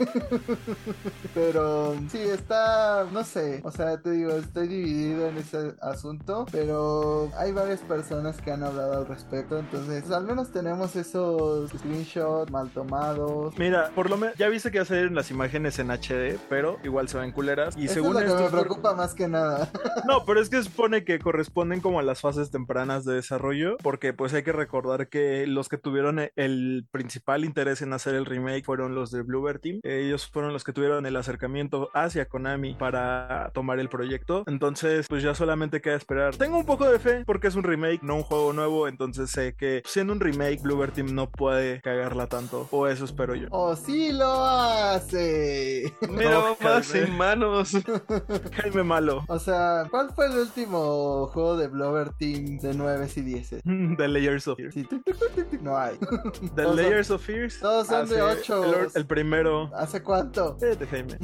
pero 1.34 1.94
sí, 2.10 2.18
está. 2.18 3.06
No 3.12 3.24
sé. 3.24 3.60
O 3.64 3.70
sea, 3.70 3.98
te 3.98 4.10
digo, 4.12 4.30
estoy 4.32 4.68
dividido 4.68 5.28
en 5.28 5.38
ese 5.38 5.74
asunto. 5.80 6.46
Pero 6.50 7.30
hay 7.36 7.52
varias 7.52 7.80
personas 7.80 8.40
que 8.40 8.50
han 8.52 8.62
hablado 8.62 8.98
al 8.98 9.06
respecto. 9.06 9.58
Entonces, 9.58 10.10
al 10.10 10.24
menos 10.24 10.50
tenemos 10.52 10.96
esos 10.96 11.70
screenshots 11.70 12.50
mal 12.50 12.68
tomados. 12.70 13.56
Mira, 13.58 13.90
por 13.94 14.10
lo 14.10 14.16
menos 14.16 14.36
ya 14.36 14.48
viste 14.48 14.70
que 14.70 14.78
va 14.78 14.82
a 14.82 14.86
salir 14.86 15.12
las 15.12 15.30
imágenes 15.30 15.78
en 15.78 15.90
HD, 15.90 16.38
pero 16.48 16.78
igual 16.84 17.08
se 17.08 17.18
ven 17.18 17.32
culeras. 17.32 17.76
Y 17.76 17.84
Eso 17.86 17.94
según 17.94 18.08
es 18.08 18.14
lo 18.14 18.20
que 18.20 18.26
esto, 18.26 18.36
me 18.44 18.50
por- 18.50 18.60
preocupa 18.60 18.94
más 18.94 19.14
que 19.14 19.28
nada. 19.28 19.70
No, 20.06 20.15
pero 20.24 20.40
es 20.40 20.48
que 20.48 20.62
supone 20.62 21.04
que 21.04 21.18
corresponden 21.18 21.80
como 21.80 21.98
a 21.98 22.02
las 22.02 22.20
fases 22.20 22.50
tempranas 22.50 23.04
de 23.04 23.14
desarrollo, 23.14 23.76
porque 23.82 24.12
pues 24.12 24.32
hay 24.34 24.42
que 24.42 24.52
recordar 24.52 25.08
que 25.08 25.46
los 25.46 25.68
que 25.68 25.78
tuvieron 25.78 26.18
e- 26.18 26.32
el 26.36 26.86
principal 26.90 27.44
interés 27.44 27.82
en 27.82 27.92
hacer 27.92 28.14
el 28.14 28.24
remake 28.24 28.64
fueron 28.64 28.94
los 28.94 29.10
de 29.10 29.22
Bluebird 29.22 29.60
Team. 29.60 29.80
Ellos 29.82 30.26
fueron 30.28 30.52
los 30.52 30.64
que 30.64 30.72
tuvieron 30.72 31.06
el 31.06 31.16
acercamiento 31.16 31.90
hacia 31.94 32.26
Konami 32.28 32.74
para 32.74 33.50
tomar 33.52 33.78
el 33.78 33.88
proyecto. 33.88 34.44
Entonces, 34.46 35.06
pues 35.08 35.22
ya 35.22 35.34
solamente 35.34 35.80
queda 35.80 35.96
esperar. 35.96 36.36
Tengo 36.36 36.58
un 36.58 36.66
poco 36.66 36.88
de 36.88 36.98
fe 36.98 37.24
porque 37.26 37.48
es 37.48 37.56
un 37.56 37.64
remake, 37.64 38.02
no 38.02 38.16
un 38.16 38.22
juego 38.22 38.52
nuevo, 38.52 38.88
entonces 38.88 39.30
sé 39.30 39.54
que 39.54 39.82
siendo 39.84 40.12
un 40.12 40.20
remake, 40.20 40.62
Bluebird 40.62 40.92
Team 40.92 41.14
no 41.14 41.28
puede 41.30 41.80
cagarla 41.82 42.26
tanto, 42.28 42.68
o 42.70 42.86
eso 42.86 43.04
espero 43.04 43.34
yo. 43.34 43.48
¡Oh, 43.50 43.74
sí 43.76 44.12
lo 44.12 44.44
hace! 44.44 45.92
Mira, 46.08 46.30
No, 46.30 46.56
más 46.62 46.86
sin 46.86 47.16
manos. 47.16 47.72
Jaime 48.52 48.82
Malo. 48.82 49.24
O 49.28 49.38
sea, 49.38 49.86
¿cuál 49.90 50.05
fue 50.14 50.26
el 50.26 50.38
último 50.38 51.26
juego 51.32 51.56
de 51.56 51.68
Blover 51.68 52.10
Team 52.18 52.58
de 52.58 52.74
9 52.74 53.08
y 53.16 53.20
10? 53.20 53.50
The 53.96 54.08
Layers 54.08 54.46
of 54.48 54.56
Fear. 54.58 54.72
Sí, 54.72 54.84
tic, 54.84 55.04
tic, 55.04 55.16
tic, 55.18 55.34
tic, 55.34 55.50
tic, 55.50 55.60
no 55.62 55.76
hay. 55.76 55.96
The 56.54 56.62
Todos 56.62 56.66
son- 56.66 56.76
Layers 56.76 57.10
of 57.10 57.22
Fears. 57.22 57.60
todos 57.60 57.86
son 57.86 58.08
de 58.08 58.20
Hace- 58.20 58.40
ocho. 58.40 58.64
El, 58.64 58.74
or- 58.74 58.90
el 58.94 59.06
primero. 59.06 59.70
¿Hace 59.74 60.02
cuánto? 60.02 60.56
Eh, 60.60 60.76
de 60.76 60.86
Jaime. 60.86 61.18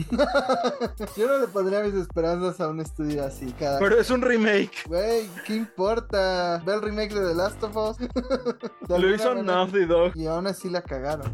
Yo 1.16 1.26
no 1.26 1.38
le 1.38 1.46
pondría 1.48 1.80
mis 1.82 1.94
esperanzas 1.94 2.60
a 2.60 2.68
un 2.68 2.80
estudio 2.80 3.24
así. 3.24 3.52
Cada... 3.58 3.78
Pero 3.78 3.98
es 4.00 4.10
un 4.10 4.22
remake. 4.22 4.72
Güey, 4.86 5.28
¿qué 5.46 5.56
importa? 5.56 6.62
Ve 6.64 6.74
el 6.74 6.82
remake 6.82 7.14
de 7.14 7.28
The 7.28 7.34
Last 7.34 7.62
of 7.62 7.76
Us. 7.76 7.96
Lo 8.88 9.14
hizo 9.14 9.34
Naughty 9.34 9.84
Dog. 9.86 10.12
Y 10.16 10.26
aún 10.26 10.46
así 10.46 10.68
la 10.70 10.82
cagaron. 10.82 11.32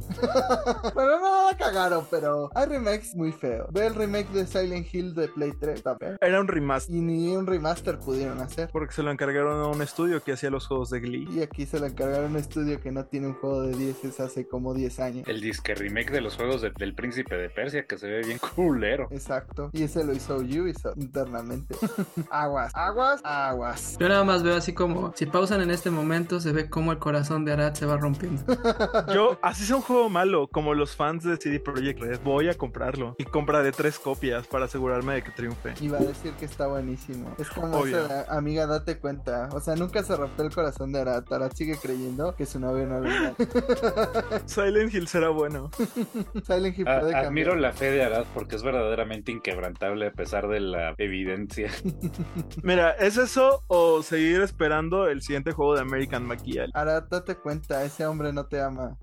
bueno, 0.94 1.20
no 1.20 1.50
la 1.50 1.56
cagaron, 1.56 2.06
pero 2.10 2.50
hay 2.54 2.66
remakes 2.66 3.14
muy 3.14 3.32
feos. 3.32 3.66
Ve 3.72 3.86
el 3.86 3.94
remake 3.94 4.28
de 4.30 4.46
Silent 4.46 4.86
Hill 4.92 5.14
de 5.14 5.28
Play 5.28 5.52
3 5.60 5.82
también. 5.82 6.16
Era 6.20 6.40
un 6.40 6.48
remaster. 6.48 6.94
Y 6.94 7.00
ni 7.00 7.36
un 7.38 7.46
remaster 7.46 7.98
pudieron 7.98 8.40
hacer. 8.40 8.68
Porque 8.72 8.92
se 8.94 9.02
lo 9.02 9.10
encargaron 9.10 9.60
a 9.60 9.66
un 9.68 9.82
estudio 9.82 10.22
que 10.22 10.32
hacía 10.32 10.50
los 10.50 10.66
juegos 10.66 10.90
de 10.90 11.00
Glee. 11.00 11.28
Y 11.32 11.42
aquí 11.42 11.66
se 11.66 11.78
lo 11.80 11.86
encargaron 11.86 12.26
a 12.26 12.28
un 12.28 12.36
estudio 12.36 12.80
que 12.80 12.90
no 12.92 13.04
tiene 13.06 13.28
un 13.28 13.34
juego 13.34 13.62
de 13.62 13.76
10 13.76 14.20
hace 14.20 14.46
como 14.48 14.74
10 14.74 15.00
años. 15.00 15.28
El 15.28 15.40
disque 15.40 15.74
remake 15.74 16.10
de 16.10 16.20
los 16.20 16.36
juegos 16.36 16.62
de- 16.62 16.70
del 16.70 16.94
príncipe 16.94 17.36
de 17.36 17.50
Persia 17.50 17.84
que 17.86 17.98
se 17.98 18.06
ve 18.06 18.22
bien 18.22 18.38
culero. 18.56 19.08
Exacto. 19.10 19.70
Y 19.72 19.82
ese 19.84 20.04
lo 20.04 20.12
hizo 20.12 20.36
Ubisoft 20.36 20.96
internamente. 20.98 21.74
aguas, 22.30 22.72
aguas, 22.74 23.20
aguas. 23.24 23.96
Yo 23.98 24.08
nada 24.08 24.24
más 24.24 24.42
veo 24.42 24.56
así 24.56 24.72
como, 24.72 25.12
si 25.16 25.26
pausan 25.26 25.60
en 25.60 25.70
este 25.70 25.90
momento, 25.90 26.40
se 26.40 26.52
ve 26.52 26.68
como 26.70 26.92
el 26.92 26.98
corazón 26.98 27.44
de 27.44 27.52
Arad 27.52 27.74
se 27.74 27.86
va 27.86 27.96
rompiendo. 27.96 28.42
Yo, 29.14 29.38
así 29.42 29.64
es 29.64 29.70
un 29.70 29.80
juego 29.82 30.08
malo, 30.08 30.48
como 30.48 30.74
los 30.74 30.96
fans 30.96 31.24
de 31.24 31.36
CD 31.36 31.60
Projekt 31.60 32.00
Red. 32.00 32.20
Voy 32.24 32.48
a 32.48 32.54
comprarlo. 32.54 33.14
Y 33.18 33.24
compraré 33.24 33.72
tres 33.72 33.98
copias 33.98 34.46
para 34.46 34.64
asegurarme 34.66 35.14
de 35.14 35.22
que 35.22 35.30
triunfe. 35.30 35.74
Iba 35.80 35.98
a 35.98 36.02
decir 36.02 36.32
que 36.34 36.44
está 36.44 36.66
buenísimo. 36.66 37.27
Es 37.38 37.48
como 37.50 37.78
Obvio. 37.78 38.04
esa 38.04 38.24
amiga, 38.36 38.66
date 38.66 38.98
cuenta. 38.98 39.48
O 39.52 39.60
sea, 39.60 39.74
nunca 39.76 40.02
se 40.02 40.16
rompió 40.16 40.44
el 40.44 40.54
corazón 40.54 40.92
de 40.92 41.00
Arat. 41.00 41.30
Arat 41.32 41.52
sigue 41.54 41.76
creyendo 41.80 42.34
que 42.34 42.46
su 42.46 42.58
novio 42.60 42.86
no 42.86 43.00
lo 43.00 43.08
engaña. 43.08 43.34
Silent 44.46 44.94
Hill 44.94 45.08
será 45.08 45.28
bueno. 45.30 45.70
Silent 46.46 46.78
Hill 46.78 46.88
A- 46.88 47.00
puede 47.00 47.14
admiro 47.14 47.54
la 47.56 47.72
fe 47.72 47.90
de 47.90 48.04
Arad 48.04 48.24
porque 48.34 48.56
es 48.56 48.62
verdaderamente 48.62 49.32
inquebrantable 49.32 50.06
a 50.08 50.12
pesar 50.12 50.48
de 50.48 50.60
la 50.60 50.94
evidencia. 50.98 51.70
Mira, 52.62 52.92
¿es 52.92 53.16
eso 53.16 53.62
o 53.66 54.02
seguir 54.02 54.40
esperando 54.42 55.08
el 55.08 55.22
siguiente 55.22 55.52
juego 55.52 55.74
de 55.74 55.80
American 55.82 56.26
McGee? 56.26 56.70
Ahora 56.74 57.00
date 57.02 57.36
cuenta, 57.36 57.84
ese 57.84 58.06
hombre 58.06 58.32
no 58.32 58.46
te 58.46 58.60
ama. 58.60 58.96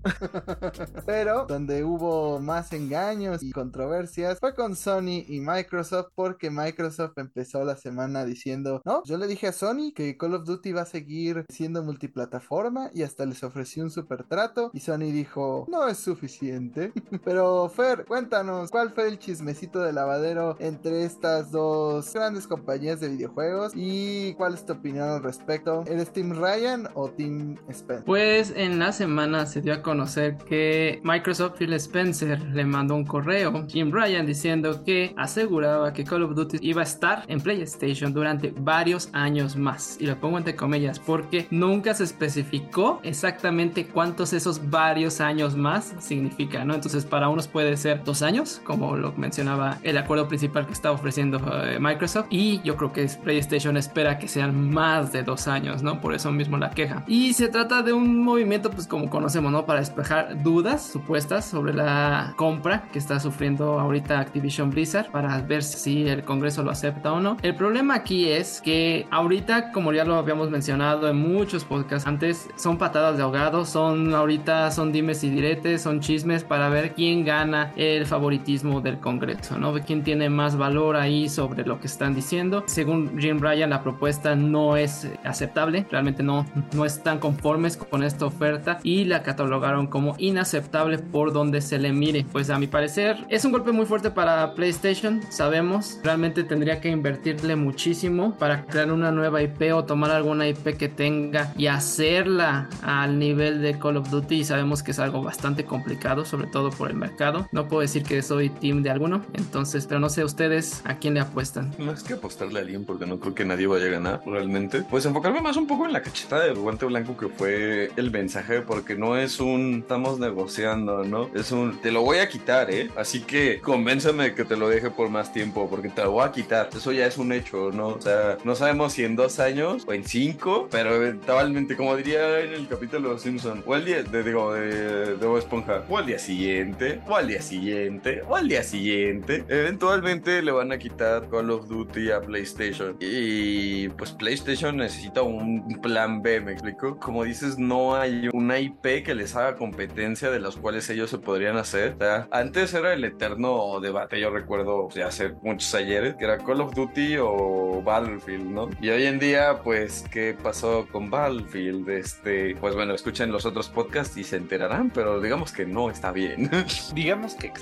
Pero 1.04 1.46
donde 1.46 1.84
hubo 1.84 2.40
más 2.40 2.72
engaños 2.72 3.42
y 3.42 3.52
controversias 3.52 4.38
fue 4.40 4.54
con 4.54 4.76
Sony 4.76 5.24
y 5.28 5.40
Microsoft 5.40 6.08
porque 6.14 6.50
Microsoft 6.50 7.16
empezó 7.18 7.64
la 7.64 7.76
semana 7.76 8.15
diciendo, 8.24 8.82
no, 8.84 9.02
yo 9.04 9.18
le 9.18 9.26
dije 9.26 9.48
a 9.48 9.52
Sony 9.52 9.92
que 9.94 10.16
Call 10.16 10.34
of 10.34 10.44
Duty 10.44 10.72
va 10.72 10.82
a 10.82 10.86
seguir 10.86 11.44
siendo 11.48 11.82
multiplataforma 11.82 12.90
y 12.94 13.02
hasta 13.02 13.26
les 13.26 13.42
ofrecí 13.42 13.80
un 13.80 13.90
super 13.90 14.24
trato 14.24 14.70
y 14.72 14.80
Sony 14.80 15.12
dijo, 15.12 15.66
no 15.68 15.88
es 15.88 15.98
suficiente. 15.98 16.92
Pero 17.24 17.68
Fer, 17.68 18.04
cuéntanos, 18.06 18.70
¿cuál 18.70 18.90
fue 18.90 19.08
el 19.08 19.18
chismecito 19.18 19.80
de 19.80 19.92
lavadero 19.92 20.56
entre 20.58 21.04
estas 21.04 21.50
dos 21.50 22.12
grandes 22.12 22.46
compañías 22.46 23.00
de 23.00 23.08
videojuegos 23.08 23.72
y 23.74 24.34
cuál 24.34 24.54
es 24.54 24.64
tu 24.64 24.74
opinión 24.74 25.08
al 25.08 25.22
respecto? 25.22 25.84
¿Eres 25.86 26.12
Team 26.12 26.32
Ryan 26.32 26.88
o 26.94 27.08
Team 27.08 27.56
Spencer? 27.68 28.04
Pues 28.04 28.52
en 28.56 28.78
la 28.78 28.92
semana 28.92 29.46
se 29.46 29.60
dio 29.60 29.74
a 29.74 29.82
conocer 29.82 30.36
que 30.36 31.00
Microsoft 31.04 31.58
Phil 31.58 31.72
Spencer 31.74 32.40
le 32.42 32.64
mandó 32.64 32.94
un 32.94 33.04
correo 33.04 33.56
a 33.56 33.66
Jim 33.66 33.90
Ryan 33.92 34.26
diciendo 34.26 34.82
que 34.84 35.14
aseguraba 35.16 35.92
que 35.92 36.04
Call 36.04 36.22
of 36.22 36.34
Duty 36.34 36.58
iba 36.60 36.82
a 36.82 36.84
estar 36.84 37.24
en 37.28 37.40
PlayStation 37.40 38.05
durante 38.12 38.52
varios 38.56 39.08
años 39.12 39.56
más. 39.56 39.96
Y 40.00 40.06
lo 40.06 40.16
pongo 40.16 40.38
entre 40.38 40.56
comillas 40.56 40.98
porque 40.98 41.46
nunca 41.50 41.94
se 41.94 42.04
especificó 42.04 43.00
exactamente 43.02 43.86
cuántos 43.86 44.32
esos 44.32 44.70
varios 44.70 45.20
años 45.20 45.56
más 45.56 45.94
significa, 45.98 46.64
¿no? 46.64 46.74
Entonces 46.74 47.04
para 47.04 47.28
unos 47.28 47.48
puede 47.48 47.76
ser 47.76 48.04
dos 48.04 48.22
años, 48.22 48.60
como 48.64 48.96
lo 48.96 49.12
mencionaba 49.12 49.78
el 49.82 49.98
acuerdo 49.98 50.28
principal 50.28 50.66
que 50.66 50.72
está 50.72 50.92
ofreciendo 50.92 51.38
eh, 51.64 51.78
Microsoft. 51.80 52.26
Y 52.30 52.60
yo 52.62 52.76
creo 52.76 52.92
que 52.92 53.06
PlayStation 53.22 53.76
espera 53.76 54.18
que 54.18 54.28
sean 54.28 54.70
más 54.70 55.12
de 55.12 55.22
dos 55.22 55.48
años, 55.48 55.82
¿no? 55.82 56.00
Por 56.00 56.14
eso 56.14 56.32
mismo 56.32 56.56
la 56.56 56.70
queja. 56.70 57.04
Y 57.06 57.32
se 57.34 57.48
trata 57.48 57.82
de 57.82 57.92
un 57.92 58.22
movimiento, 58.22 58.70
pues 58.70 58.86
como 58.86 59.10
conocemos, 59.10 59.52
¿no? 59.52 59.66
Para 59.66 59.80
despejar 59.80 60.42
dudas 60.42 60.86
supuestas 60.86 61.44
sobre 61.44 61.72
la 61.72 62.34
compra 62.36 62.88
que 62.92 62.98
está 62.98 63.20
sufriendo 63.20 63.78
ahorita 63.78 64.18
Activision 64.20 64.70
Blizzard 64.70 65.10
para 65.10 65.40
ver 65.40 65.62
si 65.62 66.08
el 66.08 66.24
Congreso 66.24 66.62
lo 66.62 66.70
acepta 66.70 67.12
o 67.12 67.20
no. 67.20 67.36
El 67.42 67.54
problema 67.54 67.85
aquí 67.90 68.30
es 68.30 68.60
que 68.60 69.06
ahorita, 69.10 69.72
como 69.72 69.92
ya 69.92 70.04
lo 70.04 70.16
habíamos 70.16 70.50
mencionado 70.50 71.08
en 71.08 71.16
muchos 71.16 71.64
podcasts 71.64 72.06
antes, 72.06 72.48
son 72.56 72.78
patadas 72.78 73.16
de 73.16 73.22
ahogado, 73.22 73.64
son 73.64 74.14
ahorita 74.14 74.70
son 74.70 74.92
dimes 74.92 75.22
y 75.24 75.30
diretes, 75.30 75.82
son 75.82 76.00
chismes 76.00 76.44
para 76.44 76.68
ver 76.68 76.94
quién 76.94 77.24
gana 77.24 77.72
el 77.76 78.06
favoritismo 78.06 78.80
del 78.80 78.98
Congreso, 78.98 79.58
¿no? 79.58 79.74
Quién 79.74 80.02
tiene 80.02 80.30
más 80.30 80.56
valor 80.56 80.96
ahí 80.96 81.28
sobre 81.28 81.64
lo 81.64 81.80
que 81.80 81.86
están 81.86 82.14
diciendo. 82.14 82.64
Según 82.66 83.18
Jim 83.18 83.40
Ryan, 83.40 83.70
la 83.70 83.82
propuesta 83.82 84.34
no 84.34 84.76
es 84.76 85.08
aceptable, 85.24 85.86
realmente 85.90 86.22
no, 86.22 86.46
no 86.74 86.84
están 86.84 87.18
conformes 87.18 87.76
con 87.76 88.02
esta 88.02 88.26
oferta 88.26 88.78
y 88.82 89.04
la 89.04 89.22
catalogaron 89.22 89.86
como 89.86 90.14
inaceptable 90.18 90.98
por 90.98 91.32
donde 91.32 91.60
se 91.60 91.78
le 91.78 91.92
mire. 91.92 92.24
Pues 92.32 92.50
a 92.50 92.58
mi 92.58 92.66
parecer 92.66 93.26
es 93.28 93.44
un 93.44 93.52
golpe 93.52 93.72
muy 93.72 93.86
fuerte 93.86 94.10
para 94.10 94.54
PlayStation, 94.54 95.20
sabemos, 95.30 96.00
realmente 96.02 96.44
tendría 96.44 96.80
que 96.80 96.88
invertirle 96.88 97.56
muchísimo 97.76 98.34
para 98.38 98.64
crear 98.64 98.90
una 98.90 99.12
nueva 99.12 99.42
IP 99.42 99.74
o 99.74 99.84
tomar 99.84 100.10
alguna 100.10 100.48
IP 100.48 100.78
que 100.78 100.88
tenga 100.88 101.52
y 101.58 101.66
hacerla 101.66 102.70
al 102.80 103.18
nivel 103.18 103.60
de 103.60 103.78
Call 103.78 103.98
of 103.98 104.08
Duty 104.08 104.36
y 104.36 104.44
sabemos 104.44 104.82
que 104.82 104.92
es 104.92 104.98
algo 104.98 105.22
bastante 105.22 105.66
complicado, 105.66 106.24
sobre 106.24 106.46
todo 106.46 106.70
por 106.70 106.88
el 106.88 106.96
mercado. 106.96 107.46
No 107.52 107.68
puedo 107.68 107.82
decir 107.82 108.02
que 108.02 108.22
soy 108.22 108.48
team 108.48 108.82
de 108.82 108.88
alguno, 108.88 109.26
entonces, 109.34 109.86
pero 109.86 110.00
no 110.00 110.08
sé 110.08 110.24
ustedes 110.24 110.80
a 110.86 110.96
quién 110.96 111.12
le 111.12 111.20
apuestan. 111.20 111.70
No 111.76 111.92
es 111.92 112.02
que 112.02 112.14
apostarle 112.14 112.60
a 112.60 112.62
alguien 112.62 112.86
porque 112.86 113.04
no 113.04 113.20
creo 113.20 113.34
que 113.34 113.44
nadie 113.44 113.66
vaya 113.66 113.84
a 113.84 113.90
ganar 113.90 114.22
realmente. 114.24 114.80
Pues 114.88 115.04
enfocarme 115.04 115.42
más 115.42 115.58
un 115.58 115.66
poco 115.66 115.84
en 115.84 115.92
la 115.92 116.00
cachetada 116.00 116.46
de 116.46 116.54
guante 116.54 116.86
blanco 116.86 117.14
que 117.14 117.28
fue 117.28 117.90
el 117.96 118.10
mensaje 118.10 118.62
porque 118.62 118.96
no 118.96 119.18
es 119.18 119.38
un 119.38 119.80
estamos 119.82 120.18
negociando, 120.18 121.04
¿no? 121.04 121.28
Es 121.34 121.52
un 121.52 121.76
te 121.82 121.92
lo 121.92 122.00
voy 122.00 122.20
a 122.20 122.28
quitar, 122.30 122.70
¿eh? 122.70 122.88
Así 122.96 123.20
que 123.20 123.60
convénceme 123.60 124.34
que 124.34 124.46
te 124.46 124.56
lo 124.56 124.70
deje 124.70 124.88
por 124.88 125.10
más 125.10 125.30
tiempo 125.30 125.68
porque 125.68 125.90
te 125.90 126.02
lo 126.02 126.12
voy 126.12 126.24
a 126.24 126.32
quitar. 126.32 126.70
Eso 126.74 126.90
ya 126.90 127.04
es 127.04 127.18
un 127.18 127.32
hecho, 127.32 127.65
¿no? 127.72 127.88
O 127.88 128.00
sea, 128.00 128.38
no 128.44 128.54
sabemos 128.54 128.92
si 128.92 129.04
en 129.04 129.16
dos 129.16 129.38
años 129.40 129.84
o 129.86 129.92
en 129.92 130.04
cinco, 130.04 130.68
pero 130.70 130.94
eventualmente, 130.94 131.76
como 131.76 131.96
diría 131.96 132.40
en 132.40 132.52
el 132.52 132.68
capítulo 132.68 133.14
de 133.14 133.18
Simpson, 133.18 133.62
o 133.66 133.74
al 133.74 133.84
día, 133.84 134.02
de, 134.02 134.22
digo, 134.22 134.52
de, 134.52 135.16
de 135.16 135.26
Bob 135.26 135.38
Esponja, 135.38 135.84
o 135.88 135.98
al 135.98 136.06
día 136.06 136.18
siguiente, 136.18 137.00
o 137.06 137.16
al 137.16 137.28
día 137.28 137.42
siguiente, 137.42 138.22
o 138.28 138.36
al 138.36 138.48
día 138.48 138.62
siguiente, 138.62 139.44
eventualmente 139.48 140.42
le 140.42 140.52
van 140.52 140.72
a 140.72 140.78
quitar 140.78 141.28
Call 141.28 141.50
of 141.50 141.68
Duty 141.68 142.10
a 142.10 142.20
PlayStation. 142.20 142.96
Y 143.00 143.88
pues 143.90 144.12
PlayStation 144.12 144.76
necesita 144.76 145.22
un 145.22 145.80
plan 145.82 146.22
B, 146.22 146.40
¿me 146.40 146.52
explico? 146.52 146.98
Como 146.98 147.24
dices, 147.24 147.58
no 147.58 147.96
hay 147.96 148.28
una 148.32 148.58
IP 148.58 149.04
que 149.04 149.14
les 149.14 149.34
haga 149.36 149.56
competencia 149.56 150.30
de 150.30 150.40
las 150.40 150.56
cuales 150.56 150.88
ellos 150.90 151.10
se 151.10 151.18
podrían 151.18 151.56
hacer. 151.56 151.94
O 151.94 151.98
sea, 151.98 152.28
antes 152.30 152.74
era 152.74 152.92
el 152.92 153.04
eterno 153.04 153.80
debate, 153.80 154.20
yo 154.20 154.30
recuerdo 154.30 154.88
hace 155.04 155.34
muchos 155.42 155.74
ayeres, 155.74 156.14
que 156.16 156.24
era 156.24 156.38
Call 156.38 156.60
of 156.60 156.74
Duty 156.74 157.16
o 157.18 157.55
Battlefield, 157.82 158.50
¿no? 158.50 158.70
Y 158.80 158.90
hoy 158.90 159.06
en 159.06 159.18
día, 159.18 159.60
pues, 159.62 160.04
¿qué 160.10 160.36
pasó 160.40 160.86
con 160.90 161.10
Battlefield? 161.10 161.88
Este, 161.88 162.56
pues 162.56 162.74
bueno, 162.74 162.94
escuchen 162.94 163.32
los 163.32 163.46
otros 163.46 163.68
podcasts 163.68 164.16
y 164.16 164.24
se 164.24 164.36
enterarán, 164.36 164.90
pero 164.90 165.20
digamos 165.20 165.52
que 165.52 165.66
no 165.66 165.90
está 165.90 166.12
bien. 166.12 166.50
Digamos 166.94 167.34
que. 167.34 167.52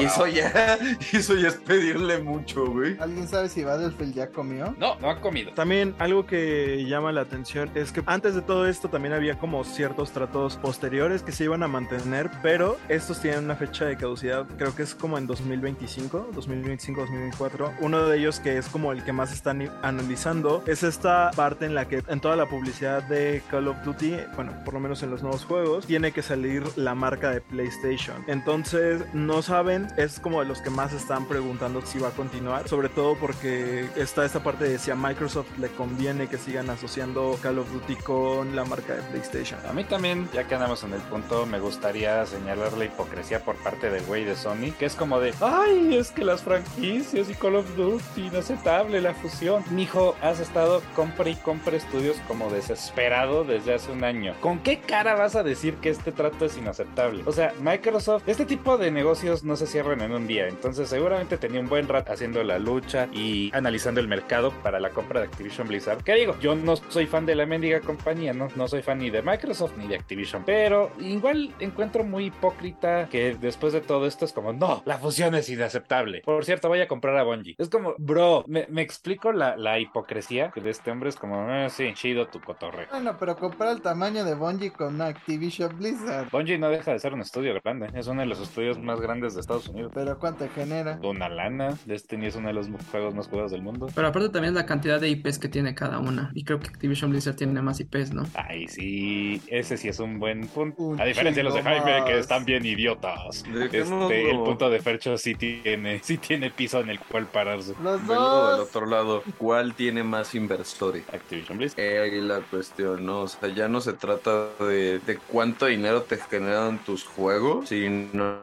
y 0.00 0.04
eso 0.04 0.26
ya, 0.26 0.78
eso 1.12 1.34
ya 1.36 1.48
es 1.48 1.56
pedirle 1.56 2.18
mucho, 2.18 2.66
güey. 2.66 2.96
¿Alguien 3.00 3.28
sabe 3.28 3.48
si 3.48 3.64
Battlefield 3.64 4.14
ya 4.14 4.28
comió? 4.28 4.74
No, 4.78 4.96
no 4.96 5.10
ha 5.10 5.20
comido. 5.20 5.52
También 5.52 5.94
algo 5.98 6.26
que 6.26 6.84
llama 6.86 7.12
la 7.12 7.22
atención 7.22 7.70
es 7.74 7.92
que 7.92 8.02
antes 8.06 8.34
de 8.34 8.42
todo 8.42 8.66
esto 8.66 8.88
también 8.88 9.14
había 9.14 9.38
como 9.38 9.64
ciertos 9.64 10.12
tratos 10.12 10.56
posteriores 10.56 11.22
que 11.22 11.32
se 11.32 11.44
iban 11.44 11.62
a 11.62 11.68
mantener, 11.68 12.30
pero 12.42 12.76
estos 12.88 13.20
tienen 13.20 13.44
una 13.44 13.56
fecha 13.56 13.84
de 13.84 13.96
caducidad, 13.96 14.46
creo 14.58 14.74
que 14.74 14.82
es 14.82 14.94
como 14.94 15.18
en 15.18 15.26
2025, 15.26 16.30
2025, 16.34 17.00
2024. 17.00 17.72
Uno 17.80 18.06
de 18.06 18.18
ellos 18.18 18.40
que 18.40 18.58
es 18.58 18.68
como 18.68 18.92
el 18.92 19.04
que 19.04 19.12
más 19.12 19.32
están 19.40 19.70
analizando 19.82 20.62
es 20.66 20.82
esta 20.82 21.30
parte 21.34 21.64
en 21.64 21.74
la 21.74 21.88
que 21.88 22.02
en 22.06 22.20
toda 22.20 22.36
la 22.36 22.46
publicidad 22.46 23.02
de 23.04 23.42
Call 23.50 23.68
of 23.68 23.82
Duty, 23.84 24.16
bueno, 24.36 24.52
por 24.64 24.74
lo 24.74 24.80
menos 24.80 25.02
en 25.02 25.10
los 25.10 25.22
nuevos 25.22 25.46
juegos, 25.46 25.86
tiene 25.86 26.12
que 26.12 26.22
salir 26.22 26.62
la 26.76 26.94
marca 26.94 27.30
de 27.30 27.40
PlayStation. 27.40 28.22
Entonces, 28.26 29.02
no 29.14 29.40
saben, 29.40 29.88
es 29.96 30.20
como 30.20 30.40
de 30.40 30.46
los 30.46 30.60
que 30.60 30.68
más 30.68 30.92
están 30.92 31.26
preguntando 31.26 31.80
si 31.82 31.98
va 31.98 32.08
a 32.08 32.12
continuar, 32.12 32.68
sobre 32.68 32.90
todo 32.90 33.16
porque 33.16 33.88
está 33.96 34.26
esta 34.26 34.42
parte 34.42 34.64
de 34.64 34.78
si 34.78 34.90
a 34.90 34.94
Microsoft 34.94 35.58
le 35.58 35.68
conviene 35.68 36.28
que 36.28 36.36
sigan 36.36 36.68
asociando 36.68 37.38
Call 37.40 37.58
of 37.58 37.72
Duty 37.72 37.96
con 37.96 38.54
la 38.54 38.64
marca 38.66 38.94
de 38.94 39.02
PlayStation. 39.02 39.58
A 39.66 39.72
mí 39.72 39.84
también, 39.84 40.28
ya 40.34 40.46
que 40.46 40.54
andamos 40.54 40.84
en 40.84 40.92
el 40.92 41.00
punto, 41.02 41.46
me 41.46 41.60
gustaría 41.60 42.26
señalar 42.26 42.74
la 42.74 42.84
hipocresía 42.84 43.42
por 43.42 43.56
parte 43.56 43.88
del 43.88 44.04
güey 44.04 44.24
de 44.24 44.36
Sony, 44.36 44.72
que 44.78 44.84
es 44.84 44.94
como 44.94 45.18
de, 45.18 45.32
ay, 45.40 45.96
es 45.96 46.10
que 46.10 46.24
las 46.24 46.42
franquicias 46.42 47.30
y 47.30 47.34
Call 47.34 47.56
of 47.56 47.74
Duty, 47.74 48.26
inaceptable 48.26 49.00
la 49.00 49.14
fusión. 49.14 49.29
Mijo, 49.70 50.16
has 50.20 50.38
estado 50.38 50.82
compre 50.94 51.30
y 51.30 51.34
compre 51.34 51.78
estudios 51.78 52.18
como 52.28 52.50
desesperado 52.50 53.42
desde 53.44 53.72
hace 53.72 53.90
un 53.90 54.04
año. 54.04 54.34
¿Con 54.40 54.58
qué 54.58 54.80
cara 54.80 55.14
vas 55.14 55.34
a 55.34 55.42
decir 55.42 55.76
que 55.76 55.88
este 55.88 56.12
trato 56.12 56.44
es 56.44 56.58
inaceptable? 56.58 57.22
O 57.24 57.32
sea, 57.32 57.54
Microsoft, 57.60 58.24
este 58.26 58.44
tipo 58.44 58.76
de 58.76 58.90
negocios 58.90 59.42
no 59.42 59.56
se 59.56 59.66
cierran 59.66 60.02
en 60.02 60.12
un 60.12 60.26
día, 60.26 60.46
entonces 60.46 60.90
seguramente 60.90 61.38
tenía 61.38 61.60
un 61.60 61.70
buen 61.70 61.88
rato 61.88 62.12
haciendo 62.12 62.42
la 62.44 62.58
lucha 62.58 63.08
y 63.12 63.50
analizando 63.54 64.00
el 64.00 64.08
mercado 64.08 64.52
para 64.62 64.78
la 64.78 64.90
compra 64.90 65.20
de 65.20 65.26
Activision 65.26 65.68
Blizzard. 65.68 66.02
¿Qué 66.04 66.16
digo? 66.16 66.36
Yo 66.40 66.54
no 66.54 66.76
soy 66.76 67.06
fan 67.06 67.24
de 67.24 67.34
la 67.34 67.46
mendiga 67.46 67.80
compañía, 67.80 68.34
no, 68.34 68.48
no 68.56 68.68
soy 68.68 68.82
fan 68.82 68.98
ni 68.98 69.08
de 69.08 69.22
Microsoft 69.22 69.76
ni 69.78 69.86
de 69.86 69.96
Activision, 69.96 70.42
pero 70.44 70.90
igual 71.00 71.54
encuentro 71.60 72.04
muy 72.04 72.26
hipócrita 72.26 73.08
que 73.10 73.36
después 73.40 73.72
de 73.72 73.80
todo 73.80 74.06
esto 74.06 74.26
es 74.26 74.34
como, 74.34 74.52
no, 74.52 74.82
la 74.84 74.98
fusión 74.98 75.34
es 75.34 75.48
inaceptable. 75.48 76.20
Por 76.26 76.44
cierto, 76.44 76.68
voy 76.68 76.82
a 76.82 76.88
comprar 76.88 77.16
a 77.16 77.22
Bungie. 77.22 77.54
Es 77.56 77.70
como, 77.70 77.94
bro, 77.96 78.44
me 78.46 78.82
explico 78.82 79.19
la, 79.32 79.56
la, 79.56 79.78
hipocresía 79.78 80.52
de 80.54 80.70
este 80.70 80.90
hombre, 80.90 81.10
es 81.10 81.16
como, 81.16 81.50
eh, 81.50 81.68
sí, 81.70 81.92
chido 81.94 82.26
tu 82.26 82.40
cotorre. 82.40 82.86
Bueno, 82.90 83.16
pero 83.18 83.36
comprar 83.36 83.72
el 83.72 83.82
tamaño 83.82 84.24
de 84.24 84.34
Bungie 84.34 84.72
con 84.72 85.00
Activision 85.00 85.76
Blizzard. 85.76 86.30
Bungie 86.30 86.58
no 86.58 86.68
deja 86.68 86.92
de 86.92 86.98
ser 86.98 87.14
un 87.14 87.20
estudio 87.20 87.54
grande, 87.62 87.88
es 87.94 88.06
uno 88.06 88.20
de 88.20 88.26
los 88.26 88.40
estudios 88.40 88.78
más 88.78 89.00
grandes 89.00 89.34
de 89.34 89.40
Estados 89.40 89.68
Unidos. 89.68 89.92
Pero 89.94 90.18
¿cuánto 90.18 90.48
genera? 90.54 90.98
Una 91.02 91.28
lana, 91.28 91.76
Destiny 91.84 92.26
es 92.26 92.36
uno 92.36 92.48
de 92.48 92.54
los 92.54 92.68
juegos 92.90 93.14
más 93.14 93.28
jugados 93.28 93.52
del 93.52 93.62
mundo. 93.62 93.88
Pero 93.94 94.08
aparte 94.08 94.30
también 94.30 94.54
la 94.54 94.66
cantidad 94.66 95.00
de 95.00 95.08
IPs 95.08 95.38
que 95.38 95.48
tiene 95.48 95.74
cada 95.74 95.98
una. 95.98 96.30
Y 96.34 96.44
creo 96.44 96.58
que 96.58 96.68
Activision 96.68 97.10
Blizzard 97.10 97.36
tiene 97.36 97.60
más 97.60 97.80
IPs, 97.80 98.12
¿no? 98.12 98.24
Ay, 98.34 98.68
sí, 98.68 99.42
ese 99.48 99.76
sí 99.76 99.88
es 99.88 100.00
un 100.00 100.18
buen 100.18 100.46
punto. 100.48 100.82
Un 100.82 101.00
a 101.00 101.04
diferencia 101.04 101.42
de 101.42 101.44
los 101.44 101.54
de 101.54 101.62
Jaime, 101.62 102.04
que 102.06 102.18
están 102.18 102.44
bien 102.44 102.64
idiotas. 102.64 103.44
Este, 103.44 104.30
el 104.30 104.38
punto 104.38 104.70
de 104.70 104.80
Fercho 104.80 105.16
sí 105.18 105.34
tiene, 105.34 106.00
sí 106.02 106.18
tiene 106.18 106.50
piso 106.50 106.80
en 106.80 106.90
el 106.90 107.00
cual 107.00 107.26
pararse. 107.26 107.74
Los 107.82 108.06
dos. 108.06 108.52
Del 108.52 108.60
otro 108.60 108.86
lado, 108.86 109.09
¿cuál 109.38 109.74
tiene 109.74 110.02
más 110.02 110.34
inversores? 110.34 111.04
Activision 111.12 111.58
Blizzard. 111.58 111.80
Eh, 111.80 111.98
ahí 111.98 112.20
la 112.20 112.40
cuestión, 112.40 113.06
¿no? 113.06 113.22
O 113.22 113.28
sea, 113.28 113.48
ya 113.48 113.68
no 113.68 113.80
se 113.80 113.92
trata 113.92 114.48
de, 114.58 115.00
de 115.00 115.18
cuánto 115.28 115.66
dinero 115.66 116.02
te 116.02 116.16
generan 116.16 116.78
tus 116.84 117.04
juegos, 117.04 117.68
sino 117.68 118.40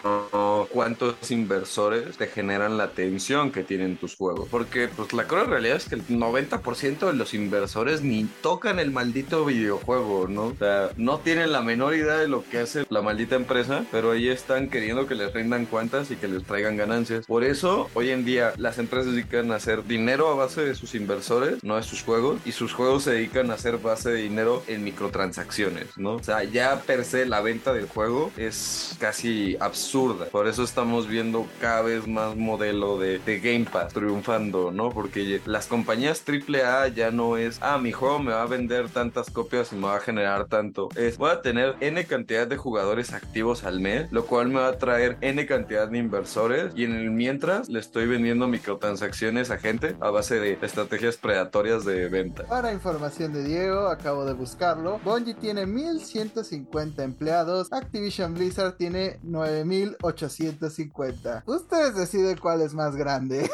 cuántos 0.72 1.16
inversores 1.32 2.18
te 2.18 2.28
generan 2.28 2.78
la 2.78 2.86
atención 2.86 3.52
que 3.52 3.64
tienen 3.64 3.98
tus 3.98 4.16
juegos. 4.16 4.48
Porque, 4.50 4.88
pues, 4.88 5.14
la 5.14 5.28
cruel 5.28 5.48
realidad 5.48 5.78
es 5.78 5.90
que 5.90 5.96
el 5.96 6.08
90% 6.08 7.08
de 7.08 7.14
los 7.14 7.34
inversores 7.34 8.02
ni 8.02 8.26
tocan 8.42 8.80
el 8.80 8.92
maldito 8.92 9.46
videojuego, 9.46 10.28
¿no? 10.28 10.46
O 10.46 10.56
sea, 10.56 10.90
no 10.98 11.20
tienen 11.20 11.52
la 11.52 11.62
menor 11.62 11.96
idea 11.96 12.18
de 12.18 12.28
lo 12.28 12.44
que 12.44 12.60
hace 12.60 12.86
la 12.90 13.02
maldita 13.02 13.36
empresa, 13.36 13.86
pero 13.92 14.12
ahí 14.12 14.30
están 14.30 14.70
queriendo 14.70 15.08
que 15.08 15.16
les 15.16 15.34
rindan 15.34 15.66
cuentas 15.66 16.12
y 16.12 16.16
que 16.16 16.28
les 16.28 16.44
traigan 16.44 16.78
ganancias. 16.78 17.26
Por 17.26 17.44
eso, 17.44 17.90
hoy 17.94 18.10
en 18.10 18.26
día, 18.26 18.54
las 18.58 18.80
empresas 18.80 19.14
dedican 19.14 19.52
a 19.52 19.56
hacer 19.56 19.86
dinero 19.86 20.30
a 20.30 20.36
de 20.56 20.76
sus 20.76 20.96
inversores, 20.96 21.64
no 21.64 21.76
de 21.76 21.84
sus 21.84 22.04
juegos, 22.04 22.40
y 22.46 22.52
sus 22.52 22.74
juegos 22.74 23.04
se 23.04 23.12
dedican 23.12 23.52
a 23.52 23.56
hacer 23.56 23.78
base 23.78 24.10
de 24.10 24.22
dinero 24.22 24.64
en 24.68 24.84
microtransacciones, 24.84 25.98
¿no? 25.98 26.16
O 26.16 26.24
sea, 26.24 26.44
ya 26.44 26.82
per 26.82 27.04
se 27.04 27.26
la 27.26 27.42
venta 27.42 27.74
del 27.74 27.88
juego 27.88 28.32
es 28.38 28.96
casi 29.00 29.58
absurda. 29.60 30.26
Por 30.26 30.48
eso 30.48 30.64
estamos 30.64 31.08
viendo 31.08 31.48
cada 31.60 31.82
vez 31.82 32.08
más 32.08 32.36
modelo 32.36 32.98
de, 32.98 33.20
de 33.20 33.40
Game 33.40 33.66
Pass 33.72 33.94
triunfando, 33.94 34.72
¿no? 34.72 34.90
Porque 34.90 35.42
las 35.46 35.68
compañías 35.68 36.24
AAA 36.28 36.90
ya 36.90 37.12
no 37.12 37.38
es, 37.38 37.60
ah, 37.62 37.78
mi 37.78 37.92
juego 37.92 38.20
me 38.20 38.32
va 38.32 38.44
a 38.44 38.48
vender 38.48 38.90
tantas 38.90 39.30
copias 39.30 39.72
y 39.74 39.76
me 39.76 39.88
va 39.88 39.98
a 39.98 40.00
generar 40.00 40.46
tanto. 40.46 40.90
Es, 40.96 41.18
voy 41.18 41.32
a 41.32 41.42
tener 41.42 41.76
N 41.80 42.04
cantidad 42.06 42.48
de 42.48 42.58
jugadores 42.58 43.14
activos 43.14 43.64
al 43.64 43.80
mes, 43.80 44.12
lo 44.12 44.26
cual 44.26 44.50
me 44.50 44.60
va 44.60 44.70
a 44.70 44.78
traer 44.78 45.18
N 45.22 45.46
cantidad 45.46 45.88
de 45.88 45.98
inversores 45.98 46.74
y 46.76 46.84
en 46.84 46.94
el 46.94 47.12
mientras 47.12 47.70
le 47.70 47.80
estoy 47.80 48.08
vendiendo 48.08 48.48
microtransacciones 48.48 49.52
a 49.52 49.58
gente 49.58 49.96
a 50.00 50.10
base 50.10 50.37
estrategias 50.62 51.18
predatorias 51.18 51.86
de 51.86 52.10
venta. 52.10 52.44
Para 52.46 52.74
información 52.74 53.34
de 53.34 53.44
Diego, 53.44 53.88
acabo 53.88 54.26
de 54.26 54.34
buscarlo. 54.34 55.00
Bungie 55.04 55.36
tiene 55.36 55.66
1150 55.66 57.04
empleados, 57.04 57.72
Activision 57.72 58.34
Blizzard 58.34 58.76
tiene 58.78 59.20
9850. 59.24 61.44
Ustedes 61.46 61.96
deciden 61.96 62.38
cuál 62.38 62.62
es 62.62 62.74
más 62.74 62.96
grande. 62.96 63.50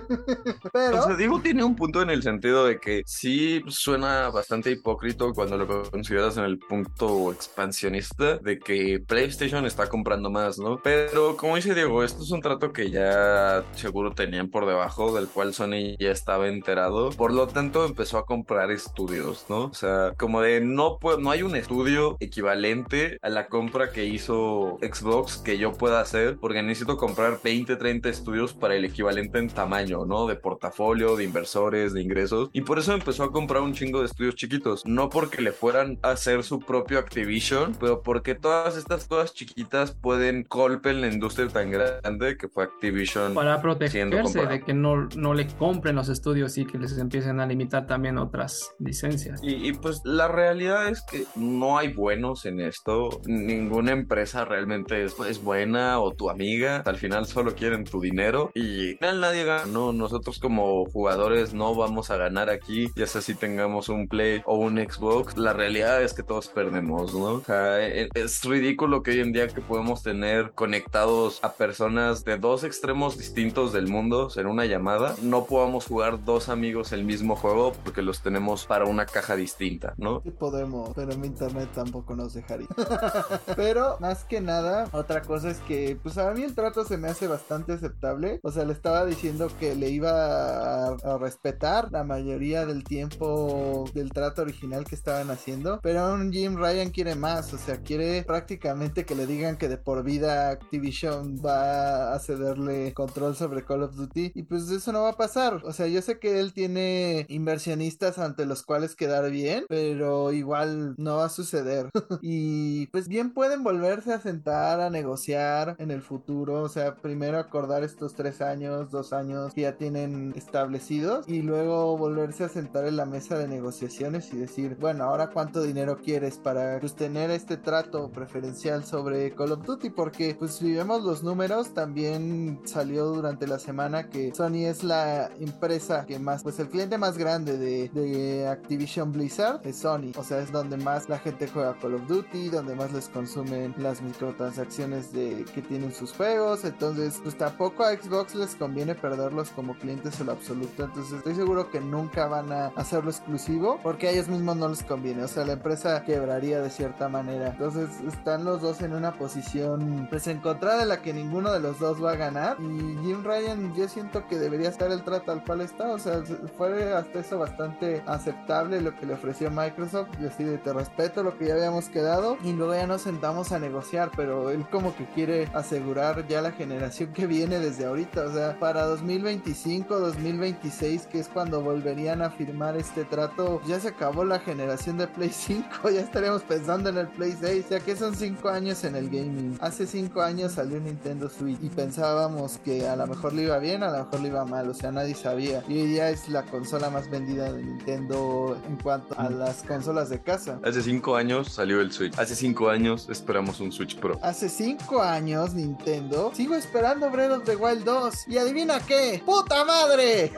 Pero 0.72 1.00
O 1.00 1.02
sea, 1.04 1.16
Diego 1.16 1.40
tiene 1.40 1.64
un 1.64 1.76
punto 1.76 2.02
en 2.02 2.10
el 2.10 2.22
sentido 2.22 2.64
de 2.64 2.78
que 2.78 3.02
sí 3.06 3.62
suena 3.68 4.30
bastante 4.30 4.70
hipócrita 4.70 5.24
cuando 5.34 5.56
lo 5.56 5.90
consideras 5.90 6.36
en 6.36 6.44
el 6.44 6.58
punto 6.58 7.32
expansionista 7.32 8.38
de 8.38 8.58
que 8.58 9.02
PlayStation 9.06 9.66
está 9.66 9.88
comprando 9.88 10.30
más, 10.30 10.58
¿no? 10.58 10.80
Pero 10.82 11.36
como 11.36 11.56
dice 11.56 11.74
Diego, 11.74 12.02
esto 12.02 12.22
es 12.22 12.30
un 12.30 12.40
trato 12.40 12.72
que 12.72 12.90
ya 12.90 13.64
seguro 13.72 14.12
tenían 14.12 14.48
por 14.48 14.66
debajo, 14.66 15.14
del 15.14 15.28
cual 15.28 15.54
Sony 15.54 15.96
ya 15.98 16.10
estaba 16.22 16.46
enterado. 16.46 17.10
Por 17.10 17.32
lo 17.32 17.48
tanto, 17.48 17.84
empezó 17.84 18.16
a 18.16 18.26
comprar 18.26 18.70
estudios, 18.70 19.46
¿no? 19.48 19.64
O 19.64 19.74
sea, 19.74 20.14
como 20.16 20.40
de 20.40 20.60
no, 20.60 20.98
puedo, 21.00 21.18
no 21.18 21.32
hay 21.32 21.42
un 21.42 21.56
estudio 21.56 22.16
equivalente 22.20 23.18
a 23.22 23.28
la 23.28 23.48
compra 23.48 23.90
que 23.90 24.04
hizo 24.04 24.78
Xbox 24.80 25.38
que 25.38 25.58
yo 25.58 25.72
pueda 25.72 26.00
hacer, 26.00 26.36
porque 26.40 26.62
necesito 26.62 26.96
comprar 26.96 27.40
20, 27.42 27.74
30 27.74 28.08
estudios 28.08 28.52
para 28.52 28.76
el 28.76 28.84
equivalente 28.84 29.40
en 29.40 29.48
tamaño, 29.48 30.06
¿no? 30.06 30.28
De 30.28 30.36
portafolio, 30.36 31.16
de 31.16 31.24
inversores, 31.24 31.92
de 31.92 32.02
ingresos. 32.02 32.50
Y 32.52 32.60
por 32.60 32.78
eso 32.78 32.92
empezó 32.92 33.24
a 33.24 33.32
comprar 33.32 33.62
un 33.62 33.74
chingo 33.74 33.98
de 33.98 34.06
estudios 34.06 34.36
chiquitos. 34.36 34.86
No 34.86 35.10
porque 35.10 35.42
le 35.42 35.50
fueran 35.50 35.98
a 36.02 36.10
hacer 36.10 36.44
su 36.44 36.60
propio 36.60 37.00
Activision, 37.00 37.74
pero 37.80 38.02
porque 38.02 38.36
todas 38.36 38.76
estas 38.76 39.06
cosas 39.06 39.34
chiquitas 39.34 39.90
pueden 39.90 40.46
golpe 40.48 40.90
en 40.90 41.00
la 41.00 41.08
industria 41.08 41.48
tan 41.48 41.72
grande 41.72 42.36
que 42.36 42.48
fue 42.48 42.62
Activision. 42.62 43.34
Para 43.34 43.60
protegerse 43.60 44.46
de 44.46 44.62
que 44.62 44.72
no, 44.72 45.08
no 45.16 45.34
le 45.34 45.48
compren 45.48 45.96
los 45.96 46.11
estudios 46.12 46.56
y 46.58 46.66
que 46.66 46.78
les 46.78 46.96
empiecen 46.98 47.40
a 47.40 47.46
limitar 47.46 47.86
también 47.86 48.18
otras 48.18 48.74
licencias. 48.78 49.40
Y, 49.42 49.68
y, 49.68 49.72
pues 49.72 50.00
la 50.04 50.28
realidad 50.28 50.88
es 50.88 51.02
que 51.02 51.24
no 51.34 51.78
hay 51.78 51.92
buenos 51.92 52.46
en 52.46 52.60
esto. 52.60 53.20
Ninguna 53.26 53.92
empresa 53.92 54.44
realmente 54.44 55.04
es, 55.04 55.16
es 55.28 55.42
buena 55.42 56.00
o 56.00 56.12
tu 56.12 56.30
amiga. 56.30 56.82
Al 56.84 56.96
final 56.96 57.26
solo 57.26 57.54
quieren 57.54 57.84
tu 57.84 58.00
dinero 58.00 58.50
y 58.54 58.96
nadie 59.00 59.44
gana. 59.44 59.66
No, 59.66 59.92
nosotros 59.92 60.38
como 60.38 60.84
jugadores 60.86 61.54
no 61.54 61.74
vamos 61.74 62.10
a 62.10 62.16
ganar 62.16 62.50
aquí, 62.50 62.88
ya 62.96 63.06
sea 63.06 63.20
si 63.20 63.34
tengamos 63.34 63.88
un 63.88 64.08
Play 64.08 64.42
o 64.44 64.56
un 64.56 64.76
Xbox. 64.76 65.36
La 65.36 65.52
realidad 65.52 66.02
es 66.02 66.14
que 66.14 66.22
todos 66.22 66.48
perdemos, 66.48 67.14
¿no? 67.14 67.34
O 67.34 67.40
sea, 67.40 67.86
e- 67.86 68.08
es 68.14 68.44
ridículo 68.44 69.02
que 69.02 69.12
hoy 69.12 69.20
en 69.20 69.32
día 69.32 69.48
que 69.48 69.60
podemos 69.60 70.02
tener 70.02 70.52
conectados 70.52 71.40
a 71.42 71.52
personas 71.54 72.24
de 72.24 72.36
dos 72.36 72.64
extremos 72.64 73.18
distintos 73.18 73.72
del 73.72 73.88
mundo 73.88 74.28
en 74.36 74.46
una 74.46 74.66
llamada, 74.66 75.14
no 75.22 75.46
podamos 75.46 75.86
jugar 75.86 76.01
dos 76.10 76.48
amigos 76.48 76.92
el 76.92 77.04
mismo 77.04 77.36
juego 77.36 77.72
porque 77.84 78.02
los 78.02 78.20
tenemos 78.20 78.66
para 78.66 78.84
una 78.84 79.06
caja 79.06 79.36
distinta, 79.36 79.94
¿no? 79.96 80.20
Sí 80.24 80.30
podemos, 80.30 80.90
pero 80.94 81.16
mi 81.16 81.28
internet 81.28 81.68
tampoco 81.74 82.14
nos 82.14 82.34
dejaría. 82.34 82.68
pero 83.56 83.96
más 84.00 84.24
que 84.24 84.40
nada, 84.40 84.88
otra 84.92 85.22
cosa 85.22 85.50
es 85.50 85.58
que, 85.60 85.98
pues 86.02 86.18
a 86.18 86.30
mí 86.32 86.42
el 86.42 86.54
trato 86.54 86.84
se 86.84 86.96
me 86.96 87.08
hace 87.08 87.26
bastante 87.26 87.72
aceptable. 87.72 88.40
O 88.42 88.50
sea, 88.50 88.64
le 88.64 88.72
estaba 88.72 89.04
diciendo 89.04 89.48
que 89.58 89.74
le 89.74 89.90
iba 89.90 90.10
a, 90.10 90.96
a 91.04 91.18
respetar 91.18 91.90
la 91.90 92.04
mayoría 92.04 92.66
del 92.66 92.84
tiempo 92.84 93.84
del 93.94 94.10
trato 94.12 94.42
original 94.42 94.84
que 94.84 94.94
estaban 94.94 95.30
haciendo. 95.30 95.80
Pero 95.82 96.00
aún 96.00 96.32
Jim 96.32 96.56
Ryan 96.56 96.90
quiere 96.90 97.14
más, 97.14 97.52
o 97.54 97.58
sea, 97.58 97.78
quiere 97.78 98.22
prácticamente 98.24 99.04
que 99.04 99.14
le 99.14 99.26
digan 99.26 99.56
que 99.56 99.68
de 99.68 99.76
por 99.76 100.02
vida 100.02 100.50
Activision 100.50 101.38
va 101.44 102.14
a 102.14 102.18
cederle 102.18 102.92
control 102.94 103.36
sobre 103.36 103.64
Call 103.64 103.82
of 103.82 103.94
Duty. 103.94 104.32
Y 104.34 104.42
pues 104.44 104.70
eso 104.70 104.92
no 104.92 105.02
va 105.02 105.10
a 105.10 105.16
pasar. 105.16 105.62
O 105.64 105.72
sea, 105.72 105.86
yo 105.92 106.02
sé 106.02 106.18
que 106.18 106.40
él 106.40 106.52
tiene 106.52 107.26
inversionistas 107.28 108.18
ante 108.18 108.46
los 108.46 108.62
cuales 108.62 108.96
quedar 108.96 109.30
bien, 109.30 109.64
pero 109.68 110.32
igual 110.32 110.94
no 110.98 111.16
va 111.16 111.26
a 111.26 111.28
suceder. 111.28 111.90
y 112.22 112.86
pues 112.88 113.08
bien 113.08 113.32
pueden 113.32 113.62
volverse 113.62 114.12
a 114.12 114.20
sentar 114.20 114.80
a 114.80 114.90
negociar 114.90 115.76
en 115.78 115.90
el 115.90 116.02
futuro. 116.02 116.62
O 116.62 116.68
sea, 116.68 116.94
primero 116.96 117.38
acordar 117.38 117.82
estos 117.82 118.14
tres 118.14 118.40
años, 118.40 118.90
dos 118.90 119.12
años 119.12 119.52
que 119.54 119.62
ya 119.62 119.76
tienen 119.76 120.32
establecidos 120.36 121.28
y 121.28 121.42
luego 121.42 121.96
volverse 121.96 122.44
a 122.44 122.48
sentar 122.48 122.86
en 122.86 122.96
la 122.96 123.06
mesa 123.06 123.38
de 123.38 123.48
negociaciones 123.48 124.32
y 124.32 124.36
decir, 124.36 124.76
bueno, 124.80 125.04
ahora 125.04 125.30
cuánto 125.30 125.62
dinero 125.62 125.98
quieres 126.02 126.38
para 126.38 126.80
pues, 126.80 126.94
tener 126.94 127.30
este 127.30 127.56
trato 127.56 128.10
preferencial 128.10 128.84
sobre 128.84 129.34
Call 129.34 129.52
of 129.52 129.64
Duty 129.64 129.90
porque 129.90 130.34
pues 130.34 130.54
si 130.54 130.72
vemos 130.72 131.02
los 131.02 131.22
números 131.22 131.74
también 131.74 132.60
salió 132.64 133.06
durante 133.06 133.46
la 133.46 133.58
semana 133.58 134.08
que 134.08 134.34
Sony 134.34 134.66
es 134.66 134.82
la 134.82 135.30
empresa 135.40 135.81
que 136.06 136.18
más 136.18 136.42
pues 136.42 136.58
el 136.60 136.68
cliente 136.68 136.96
más 136.96 137.18
grande 137.18 137.58
de, 137.58 137.88
de 137.88 138.46
Activision 138.46 139.12
Blizzard 139.12 139.60
es 139.64 139.76
Sony. 139.76 140.12
O 140.16 140.22
sea 140.22 140.38
es 140.38 140.52
donde 140.52 140.76
más 140.76 141.08
la 141.08 141.18
gente 141.18 141.48
juega 141.48 141.76
Call 141.80 141.94
of 141.94 142.06
Duty 142.06 142.50
donde 142.50 142.74
más 142.74 142.92
les 142.92 143.08
consumen 143.08 143.74
las 143.78 144.00
microtransacciones 144.00 145.12
de 145.12 145.44
que 145.54 145.62
tienen 145.62 145.92
sus 145.92 146.12
juegos. 146.12 146.64
Entonces 146.64 147.18
pues 147.22 147.36
tampoco 147.36 147.84
a 147.84 147.94
Xbox 147.96 148.34
les 148.34 148.54
conviene 148.54 148.94
perderlos 148.94 149.50
como 149.50 149.74
clientes 149.74 150.20
en 150.20 150.26
lo 150.26 150.32
absoluto. 150.32 150.84
Entonces 150.84 151.18
estoy 151.18 151.34
seguro 151.34 151.70
que 151.70 151.80
nunca 151.80 152.26
van 152.26 152.52
a 152.52 152.66
hacerlo 152.76 153.10
exclusivo 153.10 153.80
porque 153.82 154.08
a 154.08 154.10
ellos 154.10 154.28
mismos 154.28 154.56
no 154.56 154.68
les 154.68 154.82
conviene. 154.84 155.24
O 155.24 155.28
sea 155.28 155.44
la 155.44 155.54
empresa 155.54 156.04
quebraría 156.04 156.60
de 156.60 156.70
cierta 156.70 157.08
manera. 157.08 157.48
Entonces 157.48 157.88
están 158.06 158.44
los 158.44 158.62
dos 158.62 158.80
en 158.82 158.94
una 158.94 159.18
posición 159.18 160.06
pues 160.08 160.26
encontrada 160.28 160.82
en 160.82 160.88
la 160.88 161.02
que 161.02 161.12
ninguno 161.12 161.52
de 161.52 161.60
los 161.60 161.78
dos 161.78 162.02
va 162.02 162.12
a 162.12 162.16
ganar. 162.16 162.56
Y 162.60 162.96
Jim 163.02 163.24
Ryan 163.24 163.74
yo 163.74 163.88
siento 163.88 164.26
que 164.28 164.38
debería 164.38 164.68
estar 164.68 164.90
el 164.90 165.02
trato 165.02 165.32
al 165.32 165.44
cual 165.44 165.60
está 165.72 165.88
o 165.90 165.98
sea 165.98 166.22
fue 166.56 166.92
hasta 166.92 167.20
eso 167.20 167.38
bastante 167.38 168.02
aceptable 168.06 168.80
lo 168.80 168.94
que 168.96 169.06
le 169.06 169.14
ofreció 169.14 169.50
Microsoft 169.50 170.08
y 170.20 170.26
así 170.26 170.44
de 170.44 170.58
te 170.58 170.72
respeto 170.72 171.22
lo 171.22 171.36
que 171.36 171.46
ya 171.46 171.54
habíamos 171.54 171.88
quedado 171.88 172.36
y 172.44 172.52
luego 172.52 172.74
ya 172.74 172.86
nos 172.86 173.02
sentamos 173.02 173.52
a 173.52 173.58
negociar 173.58 174.10
pero 174.14 174.50
él 174.50 174.66
como 174.70 174.94
que 174.94 175.06
quiere 175.06 175.48
asegurar 175.54 176.26
ya 176.28 176.42
la 176.42 176.52
generación 176.52 177.12
que 177.12 177.26
viene 177.26 177.58
desde 177.58 177.86
ahorita 177.86 178.24
o 178.24 178.32
sea 178.32 178.58
para 178.58 178.84
2025 178.84 179.98
2026 179.98 181.06
que 181.06 181.20
es 181.20 181.28
cuando 181.28 181.62
volverían 181.62 182.22
a 182.22 182.30
firmar 182.30 182.76
este 182.76 183.04
trato 183.04 183.60
ya 183.66 183.80
se 183.80 183.88
acabó 183.88 184.24
la 184.24 184.40
generación 184.40 184.98
de 184.98 185.06
Play 185.06 185.30
5 185.30 185.90
ya 185.90 186.00
estaríamos 186.00 186.42
pensando 186.42 186.90
en 186.90 186.98
el 186.98 187.08
Play 187.08 187.34
6 187.40 187.66
ya 187.70 187.80
que 187.80 187.96
son 187.96 188.14
5 188.14 188.48
años 188.48 188.84
en 188.84 188.96
el 188.96 189.08
gaming. 189.08 189.56
Hace 189.60 189.86
5 189.86 190.20
años 190.20 190.52
salió 190.52 190.80
Nintendo 190.80 191.28
Switch 191.28 191.58
y 191.62 191.68
pensábamos 191.68 192.58
que 192.58 192.86
a 192.86 192.96
lo 192.96 193.06
mejor 193.06 193.32
le 193.32 193.42
iba 193.42 193.58
bien 193.58 193.82
a 193.82 193.90
lo 193.90 194.04
mejor 194.04 194.20
le 194.20 194.28
iba 194.28 194.44
mal 194.44 194.68
o 194.68 194.74
sea 194.74 194.92
nadie 194.92 195.14
sabía 195.14 195.61
y 195.68 195.80
hoy 195.80 195.86
día 195.88 196.10
es 196.10 196.28
la 196.28 196.42
consola 196.44 196.90
más 196.90 197.10
vendida 197.10 197.52
de 197.52 197.62
Nintendo 197.62 198.56
en 198.66 198.76
cuanto 198.76 199.18
a 199.18 199.30
las 199.30 199.62
consolas 199.62 200.10
de 200.10 200.20
casa 200.20 200.60
Hace 200.64 200.82
cinco 200.82 201.16
años 201.16 201.52
salió 201.52 201.80
el 201.80 201.92
Switch. 201.92 202.18
Hace 202.18 202.34
cinco 202.34 202.68
años 202.68 203.08
esperamos 203.10 203.60
un 203.60 203.72
Switch 203.72 203.96
Pro. 203.96 204.18
Hace 204.22 204.48
5 204.48 205.02
años 205.02 205.54
Nintendo 205.54 206.32
sigo 206.34 206.54
esperando 206.54 207.10
Breath 207.10 207.32
of 207.32 207.44
the 207.44 207.56
Wild 207.56 207.84
2 207.84 208.28
y 208.28 208.38
adivina 208.38 208.80
qué 208.80 209.22
puta 209.24 209.64
madre 209.64 210.32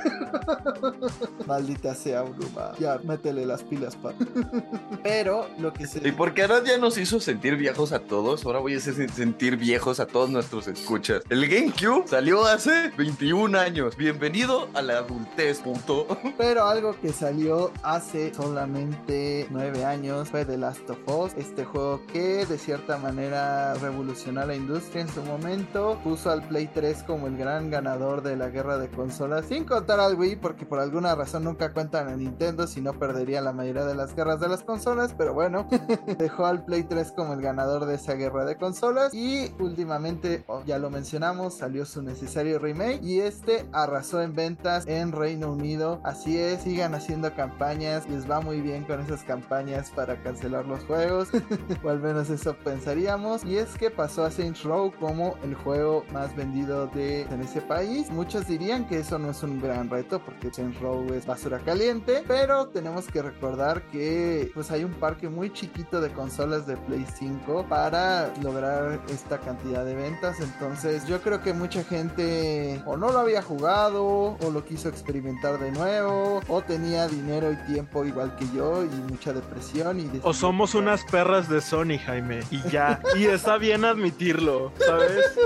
maldita 1.46 1.94
sea 1.94 2.22
Bruma 2.22 2.72
ya 2.78 2.98
métele 3.04 3.46
las 3.46 3.62
pilas 3.62 3.96
pa 3.96 4.14
pero 5.02 5.48
lo 5.58 5.72
que 5.72 5.86
se 5.86 6.06
Y 6.06 6.12
porque 6.12 6.42
ahora 6.42 6.62
ya 6.64 6.78
nos 6.78 6.98
hizo 6.98 7.20
sentir 7.20 7.56
viejos 7.56 7.92
a 7.92 8.00
todos, 8.00 8.44
ahora 8.44 8.58
voy 8.58 8.74
a 8.74 8.78
hacer 8.78 8.94
sentir 9.10 9.56
viejos 9.56 10.00
a 10.00 10.06
todos 10.06 10.30
nuestros 10.30 10.66
escuchas. 10.68 11.22
El 11.28 11.48
GameCube 11.48 12.06
salió 12.08 12.44
hace 12.44 12.90
21 12.96 13.58
años. 13.58 13.96
Bienvenido 13.96 14.68
a 14.74 14.82
la 14.82 15.03
adultez, 15.04 15.60
punto. 15.60 16.06
Pero 16.38 16.64
algo 16.64 16.98
que 17.00 17.12
salió 17.12 17.70
hace 17.82 18.32
solamente 18.34 19.46
nueve 19.50 19.84
años 19.84 20.28
fue 20.30 20.44
The 20.44 20.56
Last 20.56 20.88
of 20.90 20.98
Us, 21.06 21.34
este 21.36 21.64
juego 21.64 22.00
que 22.06 22.46
de 22.46 22.58
cierta 22.58 22.98
manera 22.98 23.74
revolucionó 23.74 24.44
la 24.44 24.54
industria 24.54 25.02
en 25.02 25.08
su 25.08 25.22
momento, 25.22 25.98
puso 26.02 26.30
al 26.30 26.46
Play 26.48 26.68
3 26.72 27.02
como 27.04 27.26
el 27.26 27.36
gran 27.36 27.70
ganador 27.70 28.22
de 28.22 28.36
la 28.36 28.48
guerra 28.48 28.78
de 28.78 28.88
consolas, 28.88 29.46
sin 29.46 29.64
contar 29.64 30.00
al 30.00 30.18
Wii, 30.18 30.36
porque 30.36 30.66
por 30.66 30.80
alguna 30.80 31.14
razón 31.14 31.44
nunca 31.44 31.72
cuentan 31.72 32.08
a 32.08 32.16
Nintendo, 32.16 32.66
si 32.66 32.80
no 32.80 32.98
perdería 32.98 33.40
la 33.40 33.52
mayoría 33.52 33.84
de 33.84 33.94
las 33.94 34.14
guerras 34.14 34.40
de 34.40 34.48
las 34.48 34.62
consolas, 34.62 35.14
pero 35.16 35.34
bueno, 35.34 35.68
dejó 36.18 36.46
al 36.46 36.64
Play 36.64 36.84
3 36.84 37.12
como 37.12 37.34
el 37.34 37.42
ganador 37.42 37.86
de 37.86 37.96
esa 37.96 38.14
guerra 38.14 38.44
de 38.44 38.56
consolas 38.56 39.12
y 39.14 39.52
últimamente, 39.58 40.44
oh, 40.46 40.62
ya 40.64 40.78
lo 40.78 40.90
mencionamos, 40.90 41.58
salió 41.58 41.84
su 41.84 42.02
necesario 42.02 42.58
remake 42.58 43.00
y 43.02 43.20
este 43.20 43.66
arrasó 43.72 44.22
en 44.22 44.34
ventas 44.34 44.86
en 44.86 44.93
Reino 45.12 45.50
Unido, 45.50 46.00
así 46.04 46.38
es, 46.38 46.62
sigan 46.62 46.94
haciendo 46.94 47.34
campañas, 47.34 48.08
les 48.08 48.30
va 48.30 48.40
muy 48.40 48.60
bien 48.60 48.84
con 48.84 49.00
esas 49.00 49.24
campañas 49.24 49.90
para 49.90 50.22
cancelar 50.22 50.66
los 50.66 50.84
juegos, 50.84 51.28
o 51.82 51.88
al 51.88 52.00
menos 52.00 52.30
eso 52.30 52.54
pensaríamos, 52.64 53.44
y 53.44 53.58
es 53.58 53.76
que 53.76 53.90
pasó 53.90 54.24
a 54.24 54.30
Saints 54.30 54.62
Row 54.62 54.92
como 54.98 55.36
el 55.42 55.54
juego 55.54 56.04
más 56.12 56.34
vendido 56.36 56.86
de 56.88 57.22
en 57.22 57.40
ese 57.40 57.60
país, 57.60 58.10
muchos 58.10 58.46
dirían 58.46 58.86
que 58.86 58.98
eso 59.00 59.18
no 59.18 59.30
es 59.30 59.42
un 59.42 59.60
gran 59.60 59.90
reto 59.90 60.20
porque 60.24 60.52
Saints 60.52 60.80
Row 60.80 61.12
es 61.12 61.26
basura 61.26 61.58
caliente, 61.58 62.22
pero 62.26 62.68
tenemos 62.68 63.06
que 63.06 63.22
recordar 63.22 63.82
que 63.88 64.50
pues 64.54 64.70
hay 64.70 64.84
un 64.84 64.92
parque 64.94 65.28
muy 65.28 65.52
chiquito 65.52 66.00
de 66.00 66.10
consolas 66.10 66.66
de 66.66 66.76
Play 66.76 67.06
5 67.18 67.66
para 67.68 68.32
lograr 68.42 69.00
esta 69.08 69.38
cantidad 69.38 69.84
de 69.84 69.94
ventas, 69.94 70.40
entonces 70.40 71.06
yo 71.06 71.20
creo 71.20 71.42
que 71.42 71.52
mucha 71.52 71.82
gente 71.84 72.82
o 72.86 72.96
no 72.96 73.10
lo 73.10 73.18
había 73.18 73.42
jugado 73.42 74.36
o 74.40 74.50
lo 74.52 74.64
quiso 74.64 74.83
experimentar 74.88 75.58
de 75.58 75.70
nuevo 75.72 76.40
o 76.48 76.62
tenía 76.62 77.08
dinero 77.08 77.52
y 77.52 77.56
tiempo 77.72 78.04
igual 78.04 78.36
que 78.36 78.46
yo 78.54 78.84
y 78.84 78.88
mucha 78.88 79.32
depresión 79.32 80.00
y 80.00 80.04
o 80.22 80.32
somos 80.32 80.74
unas 80.74 81.04
perras 81.04 81.48
de 81.48 81.60
Sony, 81.60 81.98
Jaime, 82.04 82.42
y 82.50 82.62
ya, 82.70 83.00
y 83.16 83.24
está 83.24 83.58
bien 83.58 83.84
admitirlo, 83.84 84.72
¿sabes? 84.78 85.38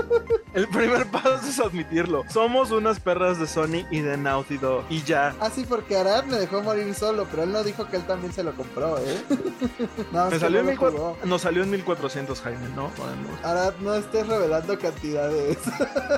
El 0.53 0.67
primer 0.67 1.07
paso 1.07 1.47
es 1.47 1.59
admitirlo. 1.59 2.23
Somos 2.29 2.71
unas 2.71 2.99
perras 2.99 3.39
de 3.39 3.47
Sony 3.47 3.85
y 3.91 4.01
de 4.01 4.17
Naughty 4.17 4.57
Dog. 4.57 4.83
Y 4.89 5.03
ya. 5.03 5.35
Ah, 5.39 5.49
sí, 5.53 5.65
porque 5.67 5.97
Arad 5.97 6.25
me 6.25 6.37
dejó 6.37 6.61
morir 6.61 6.93
solo, 6.95 7.27
pero 7.29 7.43
él 7.43 7.51
no 7.51 7.63
dijo 7.63 7.87
que 7.87 7.97
él 7.97 8.03
también 8.03 8.33
se 8.33 8.43
lo 8.43 8.53
compró, 8.53 8.97
¿eh? 8.97 9.23
no, 10.11 10.29
me 10.29 10.39
salió 10.39 10.59
en 10.61 11.29
Nos 11.29 11.41
salió 11.41 11.63
en 11.63 11.71
1400, 11.71 12.41
Jaime, 12.41 12.67
¿no? 12.75 12.89
Podemos. 12.89 13.43
Arad, 13.43 13.73
no 13.81 13.93
estés 13.95 14.27
revelando 14.27 14.77
cantidades. 14.79 15.57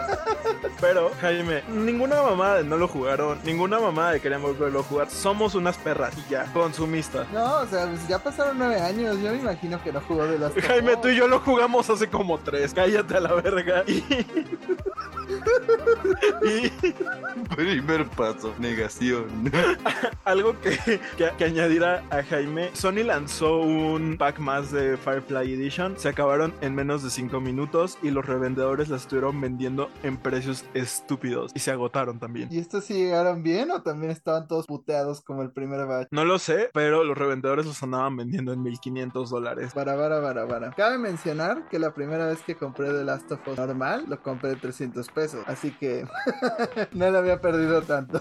pero, 0.82 1.12
Jaime, 1.20 1.64
ninguna 1.70 2.22
mamá 2.22 2.56
de 2.56 2.64
no 2.64 2.78
lo 2.78 2.88
jugaron, 3.12 3.40
ninguna 3.44 3.80
mamá 3.80 4.12
de 4.12 4.22
querían 4.22 4.42
volverlo 4.42 4.80
a 4.80 4.84
jugar. 4.84 5.10
Somos 5.10 5.56
unas 5.56 5.78
perras 5.78 6.14
y 6.18 6.32
ya, 6.32 6.46
consumistas. 6.54 7.30
No, 7.32 7.60
o 7.60 7.68
sea, 7.68 7.88
pues 7.88 8.08
ya 8.08 8.20
pasaron 8.20 8.58
nueve 8.58 8.80
años. 8.80 9.18
Yo 9.22 9.32
me 9.32 9.38
imagino 9.38 9.82
que 9.84 9.92
no 9.92 10.02
jugó 10.02 10.26
de 10.26 10.40
las 10.40 10.54
Jaime, 10.68 10.96
tú 10.98 11.10
y 11.10 11.16
yo 11.16 11.28
lo 11.28 11.40
jugamos 11.40 11.90
hace 11.90 12.08
como 12.08 12.38
tres. 12.38 12.74
Cállate 12.74 13.18
a 13.18 13.20
la 13.20 13.34
verga. 13.34 13.84
Y... 13.88 14.04
Primer 17.56 18.08
paso, 18.10 18.54
negación. 18.60 19.52
Algo 20.26 20.60
que, 20.60 21.00
que, 21.18 21.44
añadir 21.44 21.84
a, 21.84 22.02
Jaime, 22.30 22.70
Sony 22.74 23.04
lanzó 23.04 23.62
un 23.62 24.18
pack 24.18 24.40
más 24.40 24.72
de 24.72 24.98
Firefly 24.98 25.54
Edition. 25.54 25.98
Se 25.98 26.10
acabaron 26.10 26.54
en 26.62 26.76
menos 26.76 27.04
de 27.04 27.10
5 27.10 27.40
minutos 27.40 27.98
y 28.02 28.12
los 28.12 28.26
revendedores 28.26 28.90
las 28.90 29.02
estuvieron 29.02 29.40
vendiendo 29.40 29.90
en 30.04 30.18
precios 30.18 30.66
estúpidos 30.74 31.52
y 31.56 31.60
se 31.60 31.72
agotaron 31.72 32.20
también. 32.20 32.50
¿Y 32.52 32.60
estos 32.60 32.86
sí 32.86 32.94
llegaron 32.94 33.44
bien 33.44 33.72
o 33.72 33.82
también 33.82 34.12
estaban 34.12 34.48
todos 34.48 34.68
puteados 34.68 35.22
como 35.22 35.42
el 35.42 35.52
primer 35.52 35.86
batch? 35.86 36.08
No 36.12 36.26
lo 36.26 36.40
sé, 36.40 36.70
pero 36.74 37.04
los 37.04 37.18
revendedores 37.18 37.66
los 37.66 37.82
andaban 37.84 38.16
vendiendo 38.16 38.54
en 38.54 38.62
1500 38.62 39.30
dólares. 39.30 39.74
Para, 39.74 39.96
para, 39.96 40.22
para, 40.22 40.48
para. 40.48 40.72
Cabe 40.72 40.98
mencionar 40.98 41.68
que 41.70 41.80
la 41.80 41.94
primera 41.94 42.28
vez 42.28 42.42
que 42.42 42.56
compré 42.56 42.92
The 42.92 43.04
Last 43.04 43.32
of 43.32 43.48
Us 43.48 43.58
normal, 43.58 44.06
lo 44.08 44.22
compré 44.22 44.56
300 44.56 45.08
pesos. 45.08 45.21
Así 45.48 45.72
que 45.72 46.06
no 46.94 47.10
lo 47.10 47.18
había 47.18 47.42
perdido 47.42 47.82
tanto. 47.82 48.20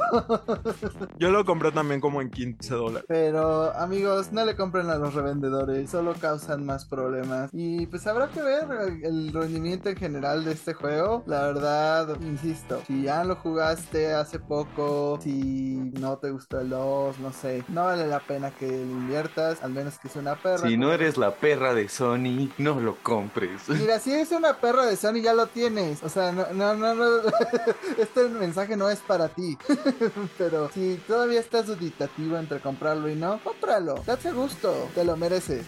Yo 1.18 1.30
lo 1.30 1.44
compré 1.44 1.72
también 1.72 2.00
como 2.00 2.20
en 2.20 2.30
15 2.30 2.74
dólares. 2.74 3.04
Pero 3.08 3.72
amigos, 3.76 4.32
no 4.32 4.44
le 4.44 4.56
compren 4.56 4.90
a 4.90 4.96
los 4.96 5.14
revendedores, 5.14 5.90
solo 5.90 6.14
causan 6.20 6.64
más 6.64 6.84
problemas. 6.84 7.50
Y 7.52 7.86
pues 7.86 8.06
habrá 8.06 8.28
que 8.28 8.42
ver 8.42 8.66
el 9.02 9.32
rendimiento 9.32 9.88
en 9.88 9.96
general 9.96 10.44
de 10.44 10.52
este 10.52 10.74
juego. 10.74 11.22
La 11.26 11.42
verdad, 11.42 12.20
insisto, 12.20 12.82
si 12.86 13.02
ya 13.02 13.24
lo 13.24 13.36
jugaste 13.36 14.12
hace 14.14 14.38
poco, 14.38 15.18
si 15.22 15.76
no 15.98 16.18
te 16.18 16.30
gustó 16.30 16.60
el 16.60 16.70
2, 16.70 17.18
no 17.18 17.32
sé, 17.32 17.64
no 17.68 17.84
vale 17.84 18.06
la 18.06 18.20
pena 18.20 18.50
que 18.50 18.66
lo 18.66 18.76
inviertas, 18.76 19.62
al 19.62 19.72
menos 19.72 19.98
que 19.98 20.08
es 20.08 20.16
una 20.16 20.36
perra. 20.36 20.68
Si 20.68 20.76
no 20.76 20.92
eres 20.92 21.16
la 21.16 21.34
perra 21.34 21.74
de 21.74 21.88
Sony, 21.88 22.50
no 22.58 22.80
lo 22.80 22.96
compres. 23.02 23.68
Mira, 23.68 23.98
si 23.98 24.12
es 24.12 24.30
una 24.32 24.54
perra 24.54 24.86
de 24.86 24.96
Sony, 24.96 25.20
ya 25.22 25.34
lo 25.34 25.46
tienes. 25.46 26.02
O 26.02 26.08
sea, 26.08 26.32
no, 26.32 26.46
no, 26.52 26.74
no, 26.80 26.94
no 26.94 27.30
este 27.98 28.28
mensaje 28.28 28.76
no 28.76 28.90
es 28.90 28.98
para 29.00 29.28
ti. 29.28 29.56
Pero 30.38 30.70
si 30.72 30.96
todavía 31.06 31.40
estás 31.40 31.66
duditativo 31.66 32.36
entre 32.36 32.60
comprarlo 32.60 33.08
y 33.08 33.14
no, 33.14 33.40
cómpralo. 33.42 34.02
Date 34.06 34.32
gusto, 34.32 34.88
te 34.94 35.04
lo 35.04 35.16
mereces. 35.16 35.66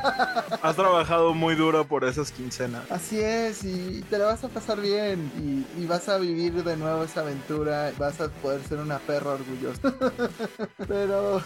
Has 0.62 0.76
trabajado 0.76 1.34
muy 1.34 1.54
duro 1.54 1.86
por 1.86 2.04
esas 2.04 2.32
quincenas. 2.32 2.90
Así 2.90 3.20
es, 3.20 3.64
y 3.64 4.04
te 4.10 4.18
lo 4.18 4.26
vas 4.26 4.42
a 4.44 4.48
pasar 4.48 4.80
bien. 4.80 5.30
Y, 5.38 5.82
y 5.82 5.86
vas 5.86 6.08
a 6.08 6.18
vivir 6.18 6.64
de 6.64 6.76
nuevo 6.76 7.04
esa 7.04 7.20
aventura. 7.20 7.92
Vas 7.98 8.20
a 8.20 8.28
poder 8.28 8.62
ser 8.62 8.78
una 8.78 8.98
perra 8.98 9.32
orgullosa. 9.32 9.94
Pero 10.86 11.42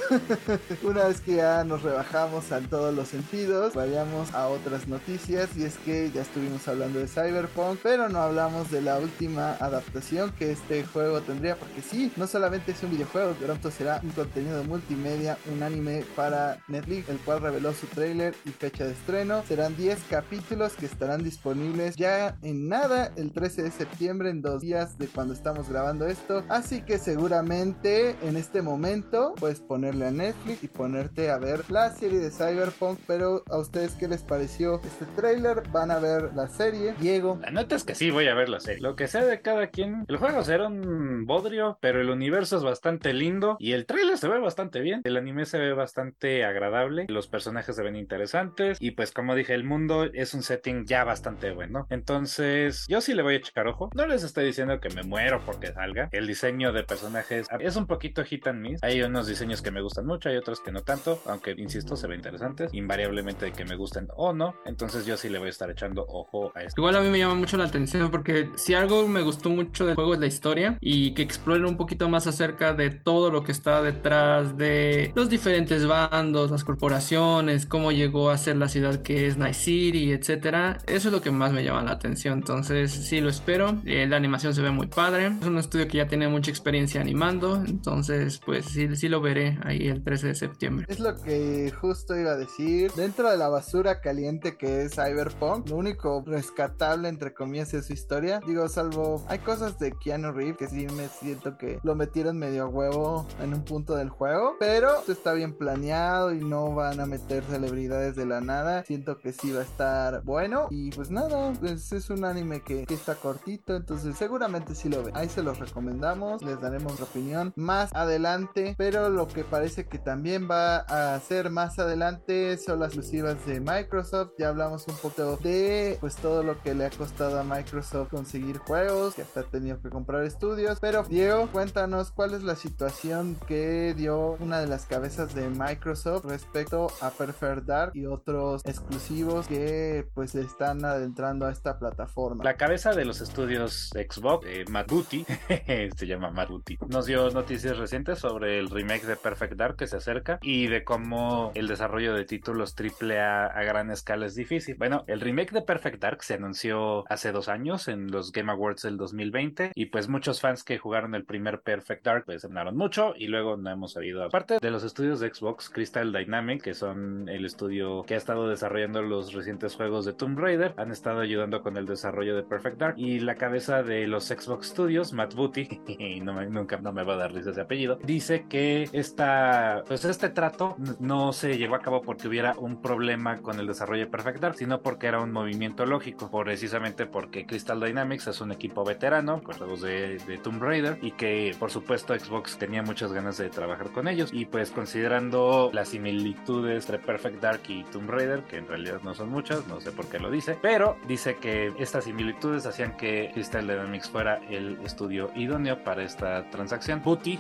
una 0.82 1.04
vez 1.04 1.20
que 1.20 1.36
ya 1.36 1.64
nos 1.64 1.82
rebajamos 1.82 2.50
en 2.50 2.68
todos 2.68 2.94
los 2.94 3.08
sentidos, 3.08 3.74
vayamos 3.74 4.32
a 4.34 4.48
otras 4.48 4.88
noticias. 4.88 5.50
Y 5.56 5.64
es 5.64 5.76
que 5.78 6.10
ya 6.10 6.22
estuvimos 6.22 6.66
hablando 6.68 6.98
de 6.98 7.08
Cyberpunk, 7.08 7.78
pero 7.82 8.08
no 8.08 8.20
hablamos 8.20 8.70
de 8.70 8.82
la 8.82 8.98
última 9.03 9.53
adaptación 9.55 10.32
que 10.32 10.53
este 10.53 10.84
juego 10.84 11.20
tendría, 11.20 11.57
porque 11.57 11.82
sí, 11.82 12.12
no 12.16 12.26
solamente 12.26 12.72
es 12.72 12.82
un 12.82 12.90
videojuego, 12.90 13.34
pronto 13.34 13.70
será 13.70 14.00
un 14.03 14.11
contenido 14.11 14.62
multimedia, 14.64 15.36
un 15.53 15.62
anime 15.62 16.05
para 16.16 16.59
Netflix, 16.68 17.09
el 17.09 17.18
cual 17.18 17.40
reveló 17.40 17.72
su 17.72 17.86
trailer 17.86 18.34
y 18.44 18.50
fecha 18.50 18.84
de 18.84 18.92
estreno. 18.92 19.42
Serán 19.46 19.76
10 19.76 19.98
capítulos 20.09 20.72
que 20.74 20.86
estarán 20.86 21.22
disponibles 21.22 21.96
ya 21.96 22.36
en 22.42 22.68
nada 22.68 23.12
el 23.16 23.32
13 23.32 23.62
de 23.62 23.70
septiembre, 23.70 24.30
en 24.30 24.42
dos 24.42 24.62
días 24.62 24.98
de 24.98 25.07
cuando 25.07 25.34
estamos 25.34 25.68
grabando 25.68 26.07
esto. 26.07 26.44
Así 26.48 26.82
que 26.82 26.98
seguramente 26.98 28.16
en 28.22 28.36
este 28.36 28.62
momento 28.62 29.34
puedes 29.38 29.61
ponerle 29.61 30.07
a 30.07 30.11
Netflix 30.11 30.62
y 30.62 30.68
ponerte 30.68 31.30
a 31.30 31.38
ver 31.38 31.64
la 31.70 31.92
serie 31.92 32.18
de 32.18 32.30
Cyberpunk. 32.30 32.98
Pero 33.07 33.42
a 33.50 33.59
ustedes, 33.59 33.92
¿qué 33.92 34.09
les 34.09 34.22
pareció 34.22 34.80
este 34.84 35.07
trailer? 35.16 35.62
¿Van 35.70 35.90
a 35.90 35.98
ver 35.98 36.30
la 36.34 36.48
serie? 36.48 36.94
Diego. 37.00 37.38
La 37.42 37.50
nota 37.50 37.76
es 37.76 37.84
que 37.84 37.94
sí, 37.94 38.11
voy 38.11 38.28
a 38.28 38.34
ver 38.34 38.48
la 38.48 38.61
serie. 38.61 38.82
Lo 38.93 38.97
que 38.97 39.09
sea 39.09 39.24
de 39.24 39.40
cada 39.40 39.68
quien. 39.68 40.05
El 40.07 40.18
juego 40.18 40.45
será 40.45 40.66
un 40.66 41.24
bodrio, 41.24 41.78
pero 41.80 42.03
el 42.03 42.11
universo 42.11 42.59
es 42.59 42.62
bastante 42.62 43.14
lindo 43.14 43.57
y 43.59 43.72
el 43.72 43.86
trailer 43.86 44.18
se 44.18 44.28
ve 44.28 44.38
bastante 44.38 44.80
bien. 44.80 45.01
El 45.05 45.16
anime 45.16 45.47
se 45.47 45.59
ve 45.59 45.72
bastante 45.72 46.45
agradable. 46.45 47.07
Los 47.09 47.26
personajes 47.26 47.74
se 47.74 47.82
ven 47.82 47.97
interesantes 47.97 48.76
y 48.82 48.90
pues 48.90 49.11
como 49.11 49.34
dije, 49.34 49.55
el 49.55 49.64
mundo 49.64 50.05
es 50.12 50.34
un 50.34 50.43
setting 50.43 50.84
ya 50.84 51.05
bastante 51.05 51.53
bueno. 51.53 51.86
Entonces, 51.88 52.84
yo 52.86 53.01
sí 53.01 53.14
le 53.14 53.22
voy 53.22 53.32
a 53.32 53.36
echar 53.38 53.66
ojo. 53.66 53.88
No 53.95 54.07
les 54.07 54.24
estoy 54.24 54.45
diciendo 54.45 54.78
que 54.78 54.90
me 54.90 55.05
muero 55.05 55.40
porque 55.47 55.72
salga. 55.72 56.11
El 56.12 56.26
diseño 56.26 56.74
de 56.74 56.84
personajes 56.84 57.47
es 57.61 57.76
un 57.76 57.86
poquito 57.86 58.22
hit 58.24 58.47
and 58.47 58.61
miss. 58.61 58.82
Hay 58.82 59.01
unos 59.01 59.26
diseños 59.26 59.62
que 59.62 59.70
me 59.70 59.80
gustan 59.80 60.05
mucho, 60.05 60.28
hay 60.28 60.36
otros 60.36 60.61
que 60.61 60.70
no 60.70 60.82
tanto, 60.82 61.18
aunque 61.24 61.53
insisto, 61.53 61.97
se 61.97 62.09
ven 62.09 62.18
interesantes. 62.18 62.74
Invariablemente 62.74 63.47
de 63.47 63.53
que 63.53 63.64
me 63.64 63.74
gusten 63.74 64.09
o 64.16 64.34
no. 64.34 64.55
Entonces 64.66 65.07
yo 65.07 65.16
sí 65.16 65.30
le 65.30 65.38
voy 65.38 65.47
a 65.47 65.51
estar 65.51 65.70
echando 65.70 66.05
ojo 66.07 66.53
a 66.55 66.64
esto. 66.64 66.78
Igual 66.78 66.97
a 66.97 67.01
mí 67.01 67.09
me 67.09 67.18
llama 67.18 67.36
mucho 67.36 67.57
la 67.57 67.64
atención 67.64 68.11
porque 68.11 68.51
si 68.57 68.74
algo 68.83 69.07
me 69.07 69.22
gustó 69.22 69.49
mucho 69.49 69.87
del 69.87 69.95
juego 69.95 70.14
es 70.14 70.20
la 70.20 70.26
historia 70.26 70.76
y 70.80 71.14
que 71.14 71.22
exploren 71.22 71.64
un 71.66 71.76
poquito 71.76 72.09
más 72.09 72.26
acerca 72.26 72.74
de 72.74 72.91
todo 72.91 73.30
lo 73.30 73.45
que 73.45 73.53
está 73.53 73.80
detrás 73.80 74.57
de 74.57 75.12
los 75.14 75.30
diferentes 75.30 75.87
bandos, 75.87 76.51
las 76.51 76.64
corporaciones, 76.64 77.66
cómo 77.66 77.93
llegó 77.93 78.30
a 78.30 78.39
ser 78.39 78.57
la 78.57 78.68
ciudad 78.68 79.03
que 79.03 79.26
es 79.26 79.37
Night 79.37 79.55
City, 79.55 80.12
etcétera. 80.12 80.78
Eso 80.87 81.09
es 81.09 81.14
lo 81.14 81.22
que 81.22 81.30
más 81.30 81.53
me 81.53 81.62
llama 81.62 81.83
la 81.85 81.93
atención. 81.93 82.39
Entonces, 82.39 82.91
sí 82.91 83.20
lo 83.20 83.28
espero. 83.28 83.80
Eh, 83.85 84.07
la 84.09 84.16
animación 84.16 84.53
se 84.53 84.62
ve 84.62 84.70
muy 84.70 84.89
padre. 84.89 85.26
Es 85.41 85.47
un 85.47 85.59
estudio 85.59 85.87
que 85.87 85.99
ya 85.99 86.09
tiene 86.09 86.26
mucha 86.26 86.51
experiencia 86.51 87.01
animando. 87.01 87.62
Entonces, 87.64 88.41
pues 88.45 88.66
sí, 88.66 88.95
sí 88.97 89.09
lo 89.09 89.20
veré 89.20 89.59
ahí 89.62 89.87
el 89.87 90.03
13 90.03 90.28
de 90.28 90.35
septiembre. 90.35 90.87
Es 90.89 90.99
lo 90.99 91.16
que 91.16 91.72
justo 91.80 92.18
iba 92.18 92.33
a 92.33 92.37
decir. 92.37 92.91
Dentro 92.97 93.30
de 93.30 93.37
la 93.37 93.49
basura 93.49 94.01
caliente 94.01 94.57
que 94.57 94.83
es 94.83 94.95
Cyberpunk, 94.95 95.68
lo 95.68 95.76
único 95.76 96.24
rescatable 96.26 97.09
entre 97.09 97.33
comillas 97.33 97.72
es 97.74 97.87
su 97.87 97.93
historia. 97.93 98.41
Digo, 98.45 98.68
salvo 98.73 99.25
hay 99.29 99.39
cosas 99.39 99.79
de 99.79 99.93
Keanu 99.93 100.33
Reeves 100.33 100.57
que 100.57 100.66
sí 100.66 100.87
me 100.97 101.09
siento 101.09 101.59
que 101.59 101.79
lo 101.83 101.95
metieron 101.95 102.39
medio 102.39 102.68
huevo 102.68 103.27
en 103.41 103.55
un 103.55 103.64
punto 103.64 103.95
del 103.97 104.09
juego, 104.09 104.57
pero 104.59 104.99
esto 104.99 105.12
está 105.12 105.33
bien 105.33 105.57
planeado 105.57 106.33
y 106.33 106.41
no 106.41 106.75
van 106.75 107.01
a 107.01 107.07
meter 107.07 107.45
celebridades 107.45 108.16
de 108.16 108.27
la 108.27 108.41
nada. 108.41 108.85
Siento 108.85 109.18
que 109.18 109.33
sí 109.33 109.53
va 109.53 109.61
a 109.61 109.64
estar 109.64 110.23
bueno 110.23 110.68
y 110.70 110.91
pues 110.91 111.11
nada, 111.11 111.53
pues 111.61 111.93
es 111.93 112.11
un 112.11 112.25
anime 112.25 112.62
que, 112.62 112.87
está 112.89 113.14
cortito, 113.14 113.75
entonces 113.75 114.16
seguramente 114.16 114.75
sí 114.75 114.89
lo 114.89 115.03
ven. 115.03 115.16
Ahí 115.16 115.29
se 115.29 115.43
los 115.43 115.59
recomendamos, 115.59 116.43
les 116.43 116.61
daremos 116.61 116.99
nuestra 116.99 117.07
opinión 117.07 117.53
más 117.57 117.93
adelante, 117.95 118.75
pero 118.77 119.09
lo 119.09 119.29
que 119.29 119.45
parece 119.45 119.87
que 119.87 119.99
también 119.99 120.49
va 120.51 120.79
a 120.79 121.18
ser 121.20 121.51
más 121.51 121.79
adelante 121.79 122.59
son 122.59 122.81
las 122.81 122.89
exclusivas 122.89 123.45
de 123.47 123.61
Microsoft. 123.61 124.33
Ya 124.39 124.49
hablamos 124.49 124.87
un 124.89 124.97
poco 124.97 125.37
de 125.37 125.97
pues 126.01 126.16
todo 126.16 126.43
lo 126.43 126.61
que 126.62 126.75
le 126.75 126.87
ha 126.87 126.91
costado 126.91 127.41
a 127.41 127.45
Microsoft 127.45 128.11
conseguir 128.11 128.61
juegos, 128.62 129.14
que 129.14 129.22
hasta 129.22 129.42
tenía 129.42 129.62
tenido 129.62 129.80
que 129.80 129.90
comprar 129.90 130.24
estudios. 130.24 130.78
Pero 130.80 131.04
Diego, 131.04 131.48
cuéntanos 131.52 132.10
cuál 132.10 132.34
es 132.34 132.42
la 132.42 132.56
situación 132.56 133.36
que 133.46 133.94
dio 133.94 134.36
una 134.40 134.60
de 134.60 134.66
las 134.66 134.86
cabezas 134.86 135.34
de 135.34 135.48
Microsoft 135.48 136.24
respecto 136.24 136.88
a 137.00 137.10
Perfect 137.10 137.64
Dark 137.64 137.92
y 137.94 138.06
otros 138.06 138.62
exclusivos 138.64 139.46
que 139.46 140.06
pues 140.14 140.34
están 140.34 140.84
adentrando 140.84 141.46
a 141.46 141.52
esta 141.52 141.78
plataforma. 141.78 142.42
La 142.44 142.56
cabeza 142.56 142.92
de 142.92 143.04
los 143.04 143.20
estudios 143.20 143.90
Xbox, 143.90 144.46
eh, 144.46 144.64
Matt 144.68 144.90
Booty, 144.90 145.24
se 145.96 146.06
llama 146.06 146.30
Matt 146.30 146.48
Booty, 146.48 146.78
nos 146.88 147.06
dio 147.06 147.30
noticias 147.30 147.76
recientes 147.78 148.18
sobre 148.18 148.58
el 148.58 148.68
remake 148.68 149.06
de 149.06 149.16
Perfect 149.16 149.54
Dark 149.54 149.76
que 149.76 149.86
se 149.86 149.96
acerca 149.96 150.38
y 150.42 150.66
de 150.66 150.84
cómo 150.84 151.52
el 151.54 151.68
desarrollo 151.68 152.14
de 152.14 152.24
títulos 152.24 152.74
AAA 152.76 153.46
a 153.46 153.62
gran 153.62 153.90
escala 153.90 154.26
es 154.26 154.34
difícil. 154.34 154.76
Bueno, 154.76 155.04
el 155.06 155.20
remake 155.20 155.52
de 155.52 155.62
Perfect 155.62 156.00
Dark 156.00 156.22
se 156.22 156.34
anunció 156.34 157.04
hace 157.08 157.32
dos 157.32 157.48
años 157.48 157.88
en 157.88 158.10
los 158.10 158.32
Game 158.32 158.51
Awards 158.53 158.82
del 158.82 158.96
2020 158.96 159.72
y 159.74 159.86
pues 159.86 160.09
muchos 160.09 160.40
fans 160.40 160.64
que 160.64 160.78
jugaron 160.78 161.14
el 161.14 161.24
primer 161.24 161.61
Perfect 161.61 162.05
Dark 162.05 162.24
pues 162.26 162.44
ganaron 162.44 162.76
mucho 162.76 163.14
y 163.16 163.26
luego 163.26 163.57
no 163.57 163.70
hemos 163.70 163.92
sabido. 163.92 164.24
Aparte 164.24 164.59
de 164.61 164.70
los 164.70 164.84
estudios 164.84 165.20
de 165.20 165.32
Xbox, 165.32 165.68
Crystal 165.70 166.12
Dynamic, 166.12 166.62
que 166.62 166.74
son 166.74 167.28
el 167.28 167.44
estudio 167.44 168.05
que 168.05 168.14
ha 168.14 168.16
estado 168.18 168.48
desarrollando 168.48 169.03
los 169.03 169.32
recientes 169.32 169.74
juegos 169.74 170.05
de 170.05 170.12
Tomb 170.12 170.38
Raider, 170.38 170.74
han 170.76 170.90
estado 170.90 171.20
ayudando 171.20 171.62
con 171.62 171.76
el 171.76 171.86
desarrollo 171.86 172.36
de 172.36 172.42
Perfect 172.42 172.78
Dark 172.78 172.94
y 172.98 173.20
la 173.20 173.36
cabeza 173.36 173.82
de 173.82 174.07
los 174.07 174.26
Xbox 174.26 174.68
Studios, 174.68 175.12
Matt 175.12 175.34
Booty, 175.34 175.68
no 176.22 176.34
me, 176.34 176.46
nunca 176.46 176.78
no 176.78 176.92
me 176.92 177.05
va 177.05 177.14
a 177.14 177.16
dar 177.16 177.32
risa 177.32 177.50
ese 177.50 177.61
apellido, 177.61 177.98
dice 178.03 178.46
que 178.48 178.88
esta, 178.92 179.82
pues 179.86 180.05
este 180.05 180.28
trato 180.28 180.76
no 181.00 181.32
se 181.32 181.57
llevó 181.57 181.76
a 181.76 181.80
cabo 181.80 182.03
porque 182.03 182.28
hubiera 182.28 182.55
un 182.59 182.80
problema 182.80 183.40
con 183.40 183.59
el 183.59 183.66
desarrollo 183.66 184.05
de 184.05 184.11
Perfect 184.11 184.40
Dark, 184.40 184.57
sino 184.57 184.82
porque 184.82 185.07
era 185.07 185.20
un 185.20 185.32
movimiento 185.32 185.86
lógico, 185.86 186.30
precisamente 186.30 187.07
porque 187.07 187.46
Crystal 187.46 187.80
Dynamics 187.80 188.28
es 188.28 188.40
un 188.43 188.53
equipo 188.53 188.84
veterano 188.84 189.40
juegos 189.45 189.82
de, 189.82 190.40
Tomb 190.43 190.62
Raider 190.62 190.99
y 191.03 191.12
que 191.12 191.55
por 191.59 191.70
supuesto 191.70 192.18
Xbox 192.18 192.57
tenía 192.59 192.82
muchas 192.82 193.12
ganas 193.12 193.38
de 193.38 193.49
trabajar 193.49 193.90
con 193.90 194.09
ellos 194.09 194.30
y 194.32 194.47
pues 194.47 194.70
considerando 194.70 195.70
las 195.72 195.88
similitudes 195.88 196.84
entre 196.84 196.99
Perfect 196.99 197.40
Dark 197.40 197.61
y 197.68 197.84
Tomb 197.84 198.11
Raider, 198.11 198.43
que 198.43 198.59
en 198.59 198.68
realidad 198.68 199.01
no 199.03 199.14
son 199.14 199.30
muchas, 199.30 199.66
no 199.66 199.80
sé 199.80 199.93
por 199.93 200.07
qué 200.07 200.18
lo 200.18 200.30
dice, 200.30 200.59
pero 200.61 200.97
dice 201.07 201.36
que 201.36 201.72
estas 201.78 202.05
similitudes 202.05 202.66
hacían 202.66 202.97
que 202.97 203.30
Crystal 203.32 203.66
Dynamics 203.66 204.11
fuera 204.11 204.40
el 204.51 204.78
estudio 204.84 205.30
idóneo 205.34 205.82
para 205.84 206.03
esta 206.03 206.49
transacción. 206.51 207.03
Booty 207.03 207.38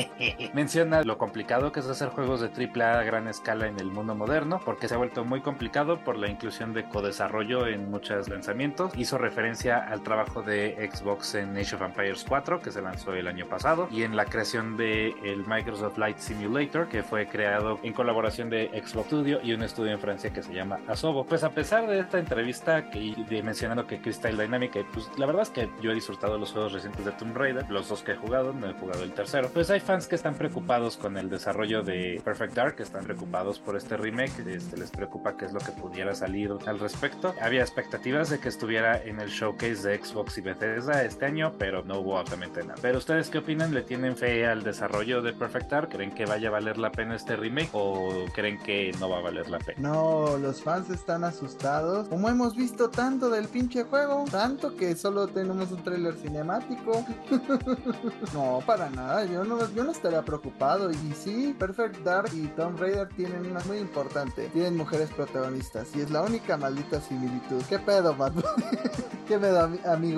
menciona 0.54 1.02
lo 1.02 1.18
complicado 1.18 1.72
que 1.72 1.80
es 1.80 1.86
hacer 1.86 2.08
juegos 2.08 2.40
de 2.40 2.48
AAA 2.48 3.00
a 3.00 3.02
gran 3.04 3.28
escala 3.28 3.66
en 3.66 3.78
el 3.78 3.86
mundo 3.86 4.14
moderno, 4.14 4.60
porque 4.64 4.88
se 4.88 4.94
ha 4.94 4.98
vuelto 4.98 5.24
muy 5.24 5.40
complicado 5.40 5.98
por 6.04 6.16
la 6.16 6.28
inclusión 6.28 6.72
de 6.72 6.88
codesarrollo 6.88 7.66
en 7.66 7.90
muchos 7.90 8.28
lanzamientos. 8.28 8.92
Hizo 8.96 9.18
referencia 9.18 9.78
al 9.78 10.02
trabajo 10.02 10.20
de 10.46 10.88
Xbox 10.92 11.34
en 11.34 11.56
Age 11.56 11.74
of 11.74 11.82
Empires 11.82 12.24
4, 12.28 12.60
que 12.60 12.70
se 12.70 12.80
lanzó 12.80 13.12
el 13.14 13.26
año 13.26 13.46
pasado, 13.46 13.88
y 13.90 14.04
en 14.04 14.16
la 14.16 14.24
creación 14.24 14.76
de 14.76 15.08
el 15.24 15.44
Microsoft 15.46 15.96
Flight 15.96 16.18
Simulator, 16.18 16.88
que 16.88 17.02
fue 17.02 17.26
creado 17.26 17.80
en 17.82 17.92
colaboración 17.92 18.48
de 18.48 18.68
Xbox 18.68 19.08
Studio 19.08 19.40
y 19.42 19.52
un 19.52 19.62
estudio 19.62 19.92
en 19.92 19.98
Francia 19.98 20.32
que 20.32 20.42
se 20.42 20.54
llama 20.54 20.78
Asobo. 20.86 21.26
Pues 21.26 21.42
a 21.42 21.50
pesar 21.50 21.88
de 21.88 21.98
esta 21.98 22.18
entrevista 22.18 22.90
que 22.90 23.14
de 23.28 23.42
mencionando 23.42 23.86
que 23.86 24.00
Crystal 24.00 24.36
Dynamic, 24.36 24.84
pues 24.92 25.10
la 25.18 25.26
verdad 25.26 25.42
es 25.42 25.50
que 25.50 25.68
yo 25.82 25.90
he 25.90 25.94
disfrutado 25.94 26.38
los 26.38 26.52
juegos 26.52 26.72
recientes 26.72 27.04
de 27.04 27.12
Tomb 27.12 27.36
Raider, 27.36 27.68
los 27.70 27.88
dos 27.88 28.02
que 28.02 28.12
he 28.12 28.16
jugado, 28.16 28.52
no 28.52 28.68
he 28.68 28.74
jugado 28.74 29.02
el 29.02 29.12
tercero. 29.12 29.50
Pues 29.52 29.70
hay 29.70 29.80
fans 29.80 30.06
que 30.06 30.14
están 30.14 30.34
preocupados 30.34 30.96
con 30.96 31.16
el 31.16 31.28
desarrollo 31.28 31.82
de 31.82 32.20
Perfect 32.24 32.54
Dark, 32.54 32.76
que 32.76 32.82
están 32.84 33.04
preocupados 33.04 33.58
por 33.58 33.76
este 33.76 33.96
remake, 33.96 34.46
este, 34.46 34.76
les 34.76 34.90
preocupa 34.90 35.36
qué 35.36 35.46
es 35.46 35.52
lo 35.52 35.60
que 35.60 35.72
pudiera 35.72 36.14
salir 36.14 36.52
al 36.66 36.78
respecto. 36.78 37.34
Había 37.40 37.62
expectativas 37.62 38.30
de 38.30 38.38
que 38.38 38.48
estuviera 38.48 39.02
en 39.02 39.20
el 39.20 39.28
showcase 39.28 39.88
de 39.88 39.98
Xbox 39.98 40.19
y 40.36 40.40
Bethesda 40.40 41.02
este 41.02 41.26
año, 41.26 41.52
pero 41.58 41.82
no 41.82 42.00
hubo 42.00 42.18
absolutamente 42.18 42.62
nada. 42.62 42.78
Pero 42.80 42.98
ustedes 42.98 43.28
qué 43.30 43.38
opinan? 43.38 43.74
¿Le 43.74 43.82
tienen 43.82 44.16
fe 44.16 44.46
al 44.46 44.62
desarrollo 44.62 45.22
de 45.22 45.32
Perfect 45.32 45.70
Dark? 45.70 45.88
¿Creen 45.88 46.12
que 46.12 46.26
vaya 46.26 46.48
a 46.48 46.52
valer 46.52 46.78
la 46.78 46.92
pena 46.92 47.16
este 47.16 47.36
remake 47.36 47.70
o 47.72 48.24
creen 48.34 48.58
que 48.58 48.92
no 49.00 49.08
va 49.08 49.18
a 49.18 49.22
valer 49.22 49.48
la 49.50 49.58
pena? 49.58 49.80
No, 49.80 50.36
los 50.38 50.62
fans 50.62 50.90
están 50.90 51.24
asustados. 51.24 52.08
Como 52.08 52.28
hemos 52.28 52.56
visto 52.56 52.90
tanto 52.90 53.30
del 53.30 53.48
pinche 53.48 53.84
juego, 53.84 54.24
tanto 54.30 54.76
que 54.76 54.94
solo 54.94 55.26
tenemos 55.28 55.72
un 55.72 55.82
tráiler 55.82 56.14
cinemático. 56.14 57.04
no, 58.34 58.62
para 58.66 58.90
nada, 58.90 59.24
yo 59.24 59.44
no, 59.44 59.58
yo 59.72 59.84
no 59.84 59.92
estaría 59.92 60.22
preocupado. 60.22 60.90
Y 60.90 61.12
sí, 61.14 61.54
Perfect 61.58 61.98
Dark 62.04 62.30
y 62.34 62.46
Tomb 62.48 62.78
Raider 62.78 63.08
tienen 63.08 63.46
una 63.46 63.60
muy 63.64 63.78
importante. 63.78 64.48
Tienen 64.48 64.76
mujeres 64.76 65.10
protagonistas 65.10 65.88
y 65.94 66.00
es 66.00 66.10
la 66.10 66.22
única 66.22 66.56
maldita 66.56 67.00
similitud. 67.00 67.62
¿Qué 67.68 67.78
pedo, 67.78 68.14
Matt? 68.14 68.34
¿Qué 69.28 69.38
pedo, 69.38 69.70
amigo 69.86 70.09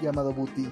llamado 0.00 0.32
Booty? 0.32 0.70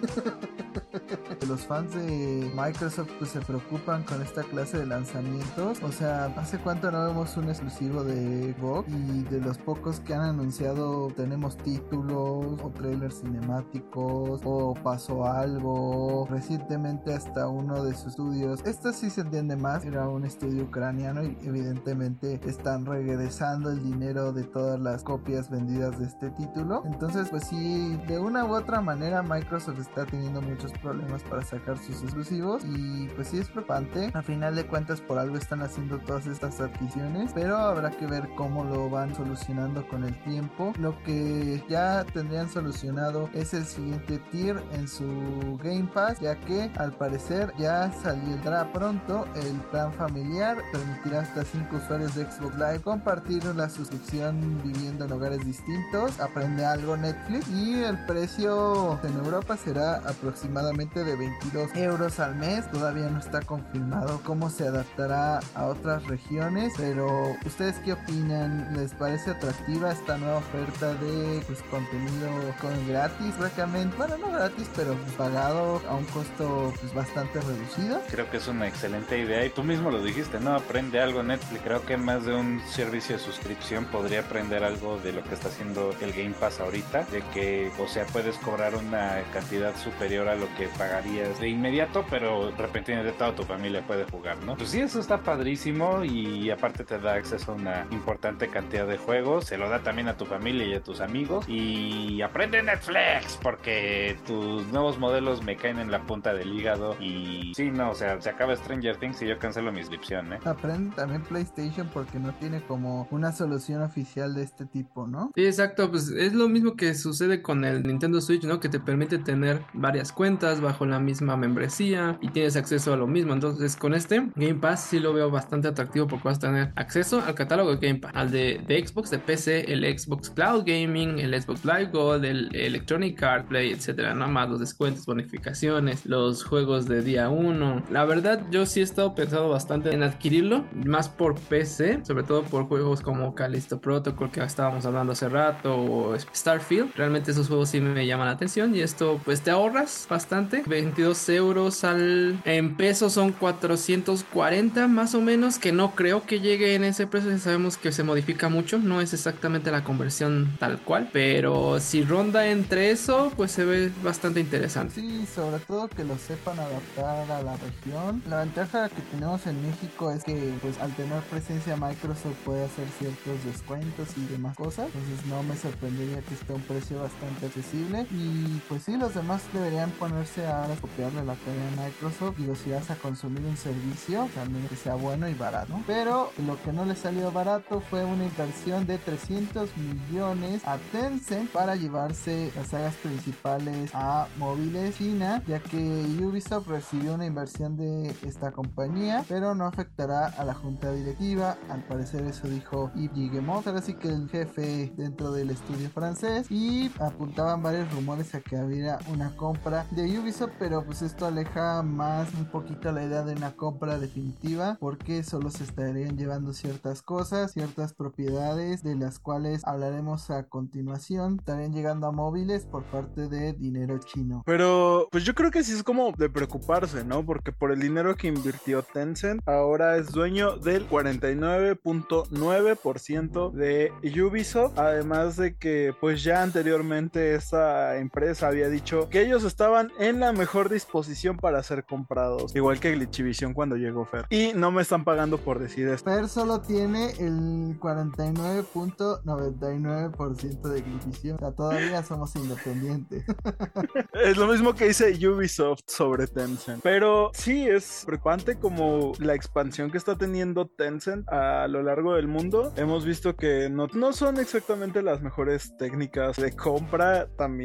los 1.48 1.66
fans 1.66 1.94
de 1.94 2.50
Microsoft 2.54 3.10
pues 3.18 3.30
se 3.30 3.40
preocupan 3.40 4.02
con 4.04 4.20
esta 4.22 4.42
clase 4.42 4.78
de 4.78 4.86
lanzamientos. 4.86 5.82
O 5.82 5.90
sea, 5.90 6.26
¿hace 6.36 6.58
cuánto 6.58 6.90
no 6.90 7.06
vemos 7.06 7.36
un 7.36 7.48
exclusivo 7.48 8.04
de 8.04 8.54
Xbox? 8.54 8.88
Y 8.88 9.22
de 9.24 9.40
los 9.40 9.56
pocos 9.58 10.00
que 10.00 10.14
han 10.14 10.20
anunciado 10.20 11.08
tenemos 11.16 11.56
títulos 11.56 12.60
o 12.62 12.70
trailers 12.74 13.20
cinemáticos 13.20 14.42
o 14.44 14.74
pasó 14.82 15.26
algo. 15.26 16.26
Recientemente 16.30 17.14
hasta 17.14 17.48
uno 17.48 17.82
de 17.84 17.94
sus 17.94 18.08
estudios. 18.08 18.60
Esto 18.64 18.92
sí 18.92 19.08
se 19.08 19.22
entiende 19.22 19.56
más. 19.56 19.84
Era 19.84 20.08
un 20.08 20.24
estudio 20.24 20.64
ucraniano 20.64 21.22
y 21.24 21.36
evidentemente 21.44 22.40
están 22.44 22.84
regresando 22.84 23.70
el 23.70 23.82
dinero 23.82 24.32
de 24.32 24.44
todas 24.44 24.78
las 24.80 25.02
copias 25.02 25.50
vendidas 25.50 25.98
de 25.98 26.06
este 26.06 26.30
título. 26.30 26.82
Entonces 26.84 27.28
pues 27.30 27.44
sí, 27.44 27.96
de 28.06 28.18
una 28.18 28.44
otra 28.50 28.80
manera 28.80 29.22
Microsoft 29.22 29.78
está 29.78 30.06
teniendo 30.06 30.40
muchos 30.40 30.72
problemas 30.72 31.22
para 31.22 31.42
sacar 31.42 31.78
sus 31.78 32.02
exclusivos 32.02 32.62
y 32.64 33.08
pues 33.14 33.28
sí 33.28 33.38
es 33.38 33.48
preocupante. 33.48 34.10
A 34.14 34.22
final 34.22 34.54
de 34.54 34.66
cuentas 34.66 35.00
por 35.00 35.18
algo 35.18 35.36
están 35.36 35.62
haciendo 35.62 35.98
todas 35.98 36.26
estas 36.26 36.60
adquisiciones, 36.60 37.32
pero 37.34 37.56
habrá 37.56 37.90
que 37.90 38.06
ver 38.06 38.28
cómo 38.36 38.64
lo 38.64 38.88
van 38.88 39.14
solucionando 39.14 39.86
con 39.88 40.04
el 40.04 40.18
tiempo. 40.24 40.72
Lo 40.78 41.00
que 41.02 41.62
ya 41.68 42.04
tendrían 42.12 42.48
solucionado 42.48 43.28
es 43.32 43.54
el 43.54 43.64
siguiente 43.64 44.18
tier 44.30 44.62
en 44.72 44.88
su 44.88 45.58
Game 45.62 45.88
Pass, 45.92 46.20
ya 46.20 46.36
que 46.36 46.70
al 46.76 46.92
parecer 46.92 47.52
ya 47.58 47.92
saldrá 47.92 48.72
pronto 48.72 49.26
el 49.34 49.56
plan 49.70 49.92
familiar, 49.92 50.58
permitirá 50.72 51.20
hasta 51.20 51.44
5 51.44 51.76
usuarios 51.76 52.14
de 52.14 52.30
Xbox 52.30 52.54
Live 52.56 52.80
compartir 52.80 53.44
la 53.44 53.68
suscripción 53.68 54.60
viviendo 54.62 55.04
en 55.04 55.12
hogares 55.12 55.44
distintos, 55.44 56.20
aprende 56.20 56.64
algo 56.64 56.96
Netflix 56.96 57.48
y 57.48 57.82
el 57.82 57.98
precio 58.06 58.37
en 58.40 59.16
Europa 59.24 59.56
será 59.56 59.96
aproximadamente 59.96 61.02
de 61.02 61.16
22 61.16 61.74
euros 61.74 62.20
al 62.20 62.36
mes. 62.36 62.70
Todavía 62.70 63.10
no 63.10 63.18
está 63.18 63.40
confirmado 63.40 64.20
cómo 64.22 64.48
se 64.48 64.68
adaptará 64.68 65.40
a 65.56 65.66
otras 65.66 66.04
regiones, 66.06 66.72
pero 66.76 67.34
¿ustedes 67.44 67.76
qué 67.84 67.94
opinan? 67.94 68.76
¿Les 68.76 68.94
parece 68.94 69.32
atractiva 69.32 69.90
esta 69.90 70.18
nueva 70.18 70.36
oferta 70.36 70.94
de 70.94 71.42
pues, 71.48 71.62
contenido 71.64 72.28
con 72.60 72.86
gratis 72.86 73.34
prácticamente? 73.36 73.96
Bueno, 73.96 74.16
no 74.18 74.30
gratis, 74.30 74.70
pero 74.76 74.94
pagado 75.16 75.82
a 75.88 75.96
un 75.96 76.04
costo 76.04 76.72
pues, 76.80 76.94
bastante 76.94 77.40
reducido. 77.40 78.00
Creo 78.08 78.30
que 78.30 78.36
es 78.36 78.46
una 78.46 78.68
excelente 78.68 79.18
idea 79.18 79.44
y 79.44 79.50
tú 79.50 79.64
mismo 79.64 79.90
lo 79.90 80.00
dijiste, 80.00 80.38
¿no? 80.38 80.54
Aprende 80.54 81.00
algo 81.00 81.24
Netflix. 81.24 81.62
Creo 81.64 81.84
que 81.84 81.96
más 81.96 82.24
de 82.24 82.36
un 82.36 82.60
servicio 82.68 83.16
de 83.16 83.22
suscripción 83.22 83.86
podría 83.86 84.20
aprender 84.20 84.62
algo 84.62 84.96
de 84.98 85.12
lo 85.12 85.24
que 85.24 85.34
está 85.34 85.48
haciendo 85.48 85.92
el 86.00 86.12
Game 86.12 86.34
Pass 86.38 86.60
ahorita, 86.60 87.02
de 87.10 87.22
que, 87.34 87.72
o 87.80 87.88
sea, 87.88 88.06
puedes 88.28 88.44
cobrar 88.44 88.74
una 88.74 89.22
cantidad 89.32 89.74
superior 89.76 90.28
a 90.28 90.34
lo 90.34 90.46
que 90.56 90.68
pagarías 90.76 91.40
de 91.40 91.48
inmediato, 91.48 92.04
pero 92.10 92.50
repentinamente 92.58 93.16
toda 93.16 93.34
tu 93.34 93.42
familia 93.42 93.80
puede 93.86 94.04
jugar, 94.04 94.36
¿no? 94.44 94.54
Pues 94.54 94.68
sí, 94.68 94.80
eso 94.80 95.00
está 95.00 95.22
padrísimo 95.22 96.04
y 96.04 96.50
aparte 96.50 96.84
te 96.84 96.98
da 96.98 97.14
acceso 97.14 97.52
a 97.52 97.54
una 97.54 97.86
importante 97.90 98.48
cantidad 98.48 98.86
de 98.86 98.98
juegos, 98.98 99.46
se 99.46 99.56
lo 99.56 99.70
da 99.70 99.82
también 99.82 100.08
a 100.08 100.18
tu 100.18 100.26
familia 100.26 100.66
y 100.66 100.74
a 100.74 100.82
tus 100.82 101.00
amigos 101.00 101.46
y 101.48 102.20
aprende 102.20 102.62
Netflix 102.62 103.38
porque 103.42 104.18
tus 104.26 104.66
nuevos 104.66 104.98
modelos 104.98 105.42
me 105.42 105.56
caen 105.56 105.78
en 105.78 105.90
la 105.90 106.02
punta 106.02 106.34
del 106.34 106.52
hígado 106.52 106.96
y 107.00 107.52
sí, 107.56 107.70
no, 107.70 107.92
o 107.92 107.94
sea, 107.94 108.20
se 108.20 108.28
acaba 108.28 108.54
Stranger 108.56 108.98
Things 108.98 109.22
y 109.22 109.26
yo 109.26 109.38
cancelo 109.38 109.72
mi 109.72 109.78
inscripción, 109.78 110.34
¿eh? 110.34 110.38
Aprende 110.44 110.94
también 110.96 111.22
PlayStation 111.22 111.88
porque 111.94 112.18
no 112.18 112.34
tiene 112.34 112.60
como 112.60 113.08
una 113.10 113.32
solución 113.32 113.80
oficial 113.80 114.34
de 114.34 114.42
este 114.42 114.66
tipo, 114.66 115.06
¿no? 115.06 115.30
Sí, 115.34 115.46
exacto, 115.46 115.90
pues 115.90 116.10
es 116.10 116.34
lo 116.34 116.46
mismo 116.50 116.76
que 116.76 116.92
sucede 116.92 117.40
con 117.40 117.64
el 117.64 117.84
Nintendo 117.84 118.17
Switch, 118.20 118.44
¿no? 118.44 118.60
Que 118.60 118.68
te 118.68 118.80
permite 118.80 119.18
tener 119.18 119.62
varias 119.72 120.12
cuentas 120.12 120.60
bajo 120.60 120.86
la 120.86 120.98
misma 120.98 121.36
membresía 121.36 122.18
y 122.20 122.28
tienes 122.28 122.56
acceso 122.56 122.92
a 122.92 122.96
lo 122.96 123.06
mismo. 123.06 123.32
Entonces, 123.32 123.76
con 123.76 123.94
este 123.94 124.30
Game 124.36 124.54
Pass 124.54 124.84
sí 124.90 125.00
lo 125.00 125.12
veo 125.12 125.30
bastante 125.30 125.68
atractivo 125.68 126.06
porque 126.06 126.28
vas 126.28 126.38
a 126.38 126.40
tener 126.40 126.72
acceso 126.76 127.22
al 127.26 127.34
catálogo 127.34 127.74
de 127.74 127.86
Game 127.86 128.00
Pass, 128.00 128.12
al 128.14 128.30
de, 128.30 128.60
de 128.66 128.86
Xbox, 128.86 129.10
de 129.10 129.18
PC, 129.18 129.72
el 129.72 129.98
Xbox 129.98 130.30
Cloud 130.30 130.64
Gaming, 130.66 131.18
el 131.18 131.40
Xbox 131.40 131.64
Live 131.64 131.90
Gold, 131.92 132.24
el 132.24 132.54
Electronic 132.54 133.18
Card 133.18 133.46
Play, 133.46 133.70
etcétera. 133.70 134.14
Nada 134.14 134.30
más 134.30 134.48
los 134.48 134.60
descuentos, 134.60 135.06
bonificaciones, 135.06 136.06
los 136.06 136.44
juegos 136.44 136.86
de 136.86 137.02
día 137.02 137.28
1. 137.28 137.84
La 137.90 138.04
verdad, 138.04 138.42
yo 138.50 138.66
sí 138.66 138.80
he 138.80 138.82
estado 138.82 139.14
pensando 139.14 139.48
bastante 139.48 139.92
en 139.92 140.02
adquirirlo, 140.02 140.64
más 140.72 141.08
por 141.08 141.38
PC, 141.38 142.04
sobre 142.04 142.24
todo 142.24 142.42
por 142.42 142.64
juegos 142.64 143.00
como 143.00 143.34
Callisto 143.34 143.80
Protocol 143.80 144.30
que 144.30 144.42
estábamos 144.42 144.86
hablando 144.86 145.12
hace 145.12 145.28
rato 145.28 145.76
o 145.76 146.16
Starfield. 146.18 146.94
Realmente 146.96 147.30
esos 147.30 147.48
juegos 147.48 147.70
sí 147.70 147.80
me 147.80 148.06
llaman 148.08 148.26
la 148.26 148.32
atención 148.32 148.74
y 148.74 148.80
esto 148.80 149.20
pues 149.24 149.42
te 149.42 149.50
ahorras 149.50 150.06
bastante. 150.08 150.62
22 150.66 151.28
euros 151.28 151.84
al 151.84 152.40
en 152.44 152.76
pesos 152.76 153.12
son 153.12 153.32
440 153.32 154.88
más 154.88 155.14
o 155.14 155.20
menos, 155.20 155.58
que 155.58 155.72
no 155.72 155.94
creo 155.94 156.24
que 156.24 156.40
llegue 156.40 156.74
en 156.74 156.84
ese 156.84 157.06
precio, 157.06 157.30
ya 157.30 157.38
sabemos 157.38 157.76
que 157.76 157.92
se 157.92 158.02
modifica 158.02 158.48
mucho, 158.48 158.78
no 158.78 159.00
es 159.00 159.12
exactamente 159.14 159.70
la 159.70 159.84
conversión 159.84 160.56
tal 160.58 160.80
cual, 160.80 161.10
pero 161.12 161.80
si 161.80 162.02
ronda 162.02 162.46
entre 162.48 162.90
eso, 162.90 163.32
pues 163.36 163.52
se 163.52 163.64
ve 163.64 163.90
bastante 164.02 164.40
interesante. 164.40 164.94
Sí, 164.94 165.26
sobre 165.26 165.58
todo 165.60 165.88
que 165.88 166.04
lo 166.04 166.16
sepan 166.18 166.58
adaptar 166.58 167.30
a 167.30 167.42
la 167.42 167.56
región. 167.56 168.22
La 168.28 168.40
ventaja 168.40 168.88
que 168.88 169.02
tenemos 169.12 169.46
en 169.46 169.60
México 169.62 170.10
es 170.10 170.24
que 170.24 170.52
pues 170.60 170.78
al 170.78 170.94
tener 170.94 171.20
presencia 171.24 171.76
Microsoft 171.76 172.36
puede 172.44 172.64
hacer 172.64 172.86
ciertos 172.98 173.44
descuentos 173.44 174.08
y 174.16 174.32
demás 174.32 174.56
cosas, 174.56 174.86
entonces 174.86 175.26
no 175.26 175.42
me 175.42 175.56
sorprendería 175.56 176.20
que 176.22 176.34
esté 176.34 176.52
a 176.52 176.56
un 176.56 176.62
precio 176.62 177.02
bastante 177.02 177.46
accesible 177.46 177.87
y 178.10 178.60
pues 178.68 178.82
sí, 178.82 178.96
los 178.96 179.14
demás 179.14 179.42
deberían 179.52 179.90
ponerse 179.92 180.46
a 180.46 180.66
copiarle 180.80 181.24
la 181.24 181.34
tarea 181.34 181.68
a 181.68 181.86
Microsoft. 181.86 182.36
Digo, 182.36 182.54
si 182.54 182.70
vas 182.70 182.90
a 182.90 182.96
consumir 182.96 183.42
un 183.44 183.56
servicio, 183.56 184.28
también 184.34 184.66
que 184.68 184.76
sea 184.76 184.94
bueno 184.94 185.28
y 185.28 185.34
barato. 185.34 185.80
Pero 185.86 186.30
lo 186.46 186.60
que 186.62 186.72
no 186.72 186.84
le 186.84 186.94
salió 186.96 187.30
barato 187.32 187.80
fue 187.80 188.04
una 188.04 188.24
inversión 188.24 188.86
de 188.86 188.98
300 188.98 189.70
millones 189.76 190.66
a 190.66 190.78
Tencent 190.92 191.50
para 191.50 191.76
llevarse 191.76 192.52
las 192.56 192.68
sagas 192.68 192.94
principales 192.96 193.90
a 193.94 194.26
móviles 194.38 194.98
China, 194.98 195.42
ya 195.46 195.60
que 195.60 195.78
Ubisoft 196.20 196.66
recibió 196.66 197.14
una 197.14 197.24
inversión 197.24 197.76
de 197.76 198.14
esta 198.26 198.50
compañía, 198.50 199.24
pero 199.28 199.54
no 199.54 199.64
afectará 199.64 200.26
a 200.26 200.44
la 200.44 200.54
junta 200.54 200.92
directiva. 200.92 201.56
Al 201.70 201.84
parecer 201.84 202.24
eso 202.24 202.48
dijo 202.48 202.90
Yves 202.96 203.14
Guillemot, 203.14 203.66
ahora 203.66 203.80
sí 203.80 203.94
que 203.94 204.08
el 204.08 204.28
jefe 204.28 204.92
dentro 204.96 205.30
del 205.30 205.50
estudio 205.50 205.88
francés 205.90 206.50
y 206.50 206.90
apuntaban 206.98 207.62
varios 207.62 207.77
rumores 207.84 208.34
a 208.34 208.40
que 208.40 208.56
habría 208.56 208.98
una 209.12 209.36
compra 209.36 209.86
de 209.90 210.18
Ubisoft, 210.18 210.52
pero 210.58 210.84
pues 210.84 211.02
esto 211.02 211.26
aleja 211.26 211.82
más 211.82 212.32
un 212.34 212.46
poquito 212.46 212.90
la 212.92 213.04
idea 213.04 213.22
de 213.22 213.34
una 213.34 213.52
compra 213.52 213.98
definitiva 213.98 214.76
porque 214.80 215.22
solo 215.22 215.50
se 215.50 215.64
estarían 215.64 216.16
llevando 216.16 216.52
ciertas 216.52 217.02
cosas, 217.02 217.52
ciertas 217.52 217.92
propiedades 217.94 218.82
de 218.82 218.96
las 218.96 219.18
cuales 219.18 219.64
hablaremos 219.64 220.30
a 220.30 220.48
continuación, 220.48 221.36
estarían 221.38 221.72
llegando 221.72 222.06
a 222.06 222.12
móviles 222.12 222.66
por 222.66 222.84
parte 222.84 223.28
de 223.28 223.52
dinero 223.52 223.98
chino. 223.98 224.42
Pero 224.46 225.08
pues 225.10 225.24
yo 225.24 225.34
creo 225.34 225.50
que 225.50 225.64
sí 225.64 225.72
es 225.72 225.82
como 225.82 226.12
de 226.16 226.30
preocuparse, 226.30 227.04
¿no? 227.04 227.24
Porque 227.24 227.52
por 227.52 227.72
el 227.72 227.80
dinero 227.80 228.14
que 228.14 228.28
invirtió 228.28 228.82
Tencent, 228.82 229.40
ahora 229.46 229.96
es 229.96 230.12
dueño 230.12 230.56
del 230.56 230.88
49.9% 230.88 233.52
de 233.52 233.92
Ubisoft, 234.22 234.78
además 234.78 235.36
de 235.36 235.56
que 235.56 235.94
pues 236.00 236.22
ya 236.22 236.42
anteriormente 236.42 237.34
esta 237.34 237.67
empresa 237.96 238.48
había 238.48 238.68
dicho 238.68 239.08
que 239.08 239.22
ellos 239.22 239.44
estaban 239.44 239.90
en 239.98 240.20
la 240.20 240.32
mejor 240.32 240.68
disposición 240.68 241.36
para 241.36 241.62
ser 241.62 241.84
comprados, 241.84 242.54
igual 242.54 242.78
que 242.80 242.92
Glitchivision 242.92 243.54
cuando 243.54 243.76
llegó 243.76 244.04
Fer. 244.04 244.26
Y 244.30 244.52
no 244.54 244.70
me 244.70 244.82
están 244.82 245.04
pagando 245.04 245.38
por 245.38 245.58
decir 245.58 245.88
esto. 245.88 246.10
Fer 246.10 246.28
solo 246.28 246.60
tiene 246.60 247.12
el 247.18 247.80
49.99% 247.80 250.68
de 250.68 250.82
Glitchivision, 250.82 251.36
o 251.36 251.38
sea, 251.38 251.52
todavía 251.52 252.02
somos 252.02 252.36
independientes. 252.36 253.24
es 254.12 254.36
lo 254.36 254.46
mismo 254.46 254.74
que 254.74 254.86
dice 254.86 255.14
Ubisoft 255.26 255.80
sobre 255.86 256.26
Tencent. 256.26 256.82
Pero 256.82 257.30
sí 257.34 257.68
es 257.68 258.04
preocupante 258.06 258.58
como 258.58 259.12
la 259.18 259.34
expansión 259.34 259.90
que 259.90 259.98
está 259.98 260.16
teniendo 260.16 260.66
Tencent 260.66 261.28
a 261.28 261.68
lo 261.68 261.82
largo 261.82 262.14
del 262.14 262.28
mundo. 262.28 262.72
Hemos 262.76 263.04
visto 263.04 263.36
que 263.36 263.68
no, 263.70 263.86
no 263.92 264.12
son 264.12 264.38
exactamente 264.38 265.02
las 265.02 265.22
mejores 265.22 265.76
técnicas 265.76 266.36
de 266.36 266.52
compra. 266.52 267.28
También 267.36 267.57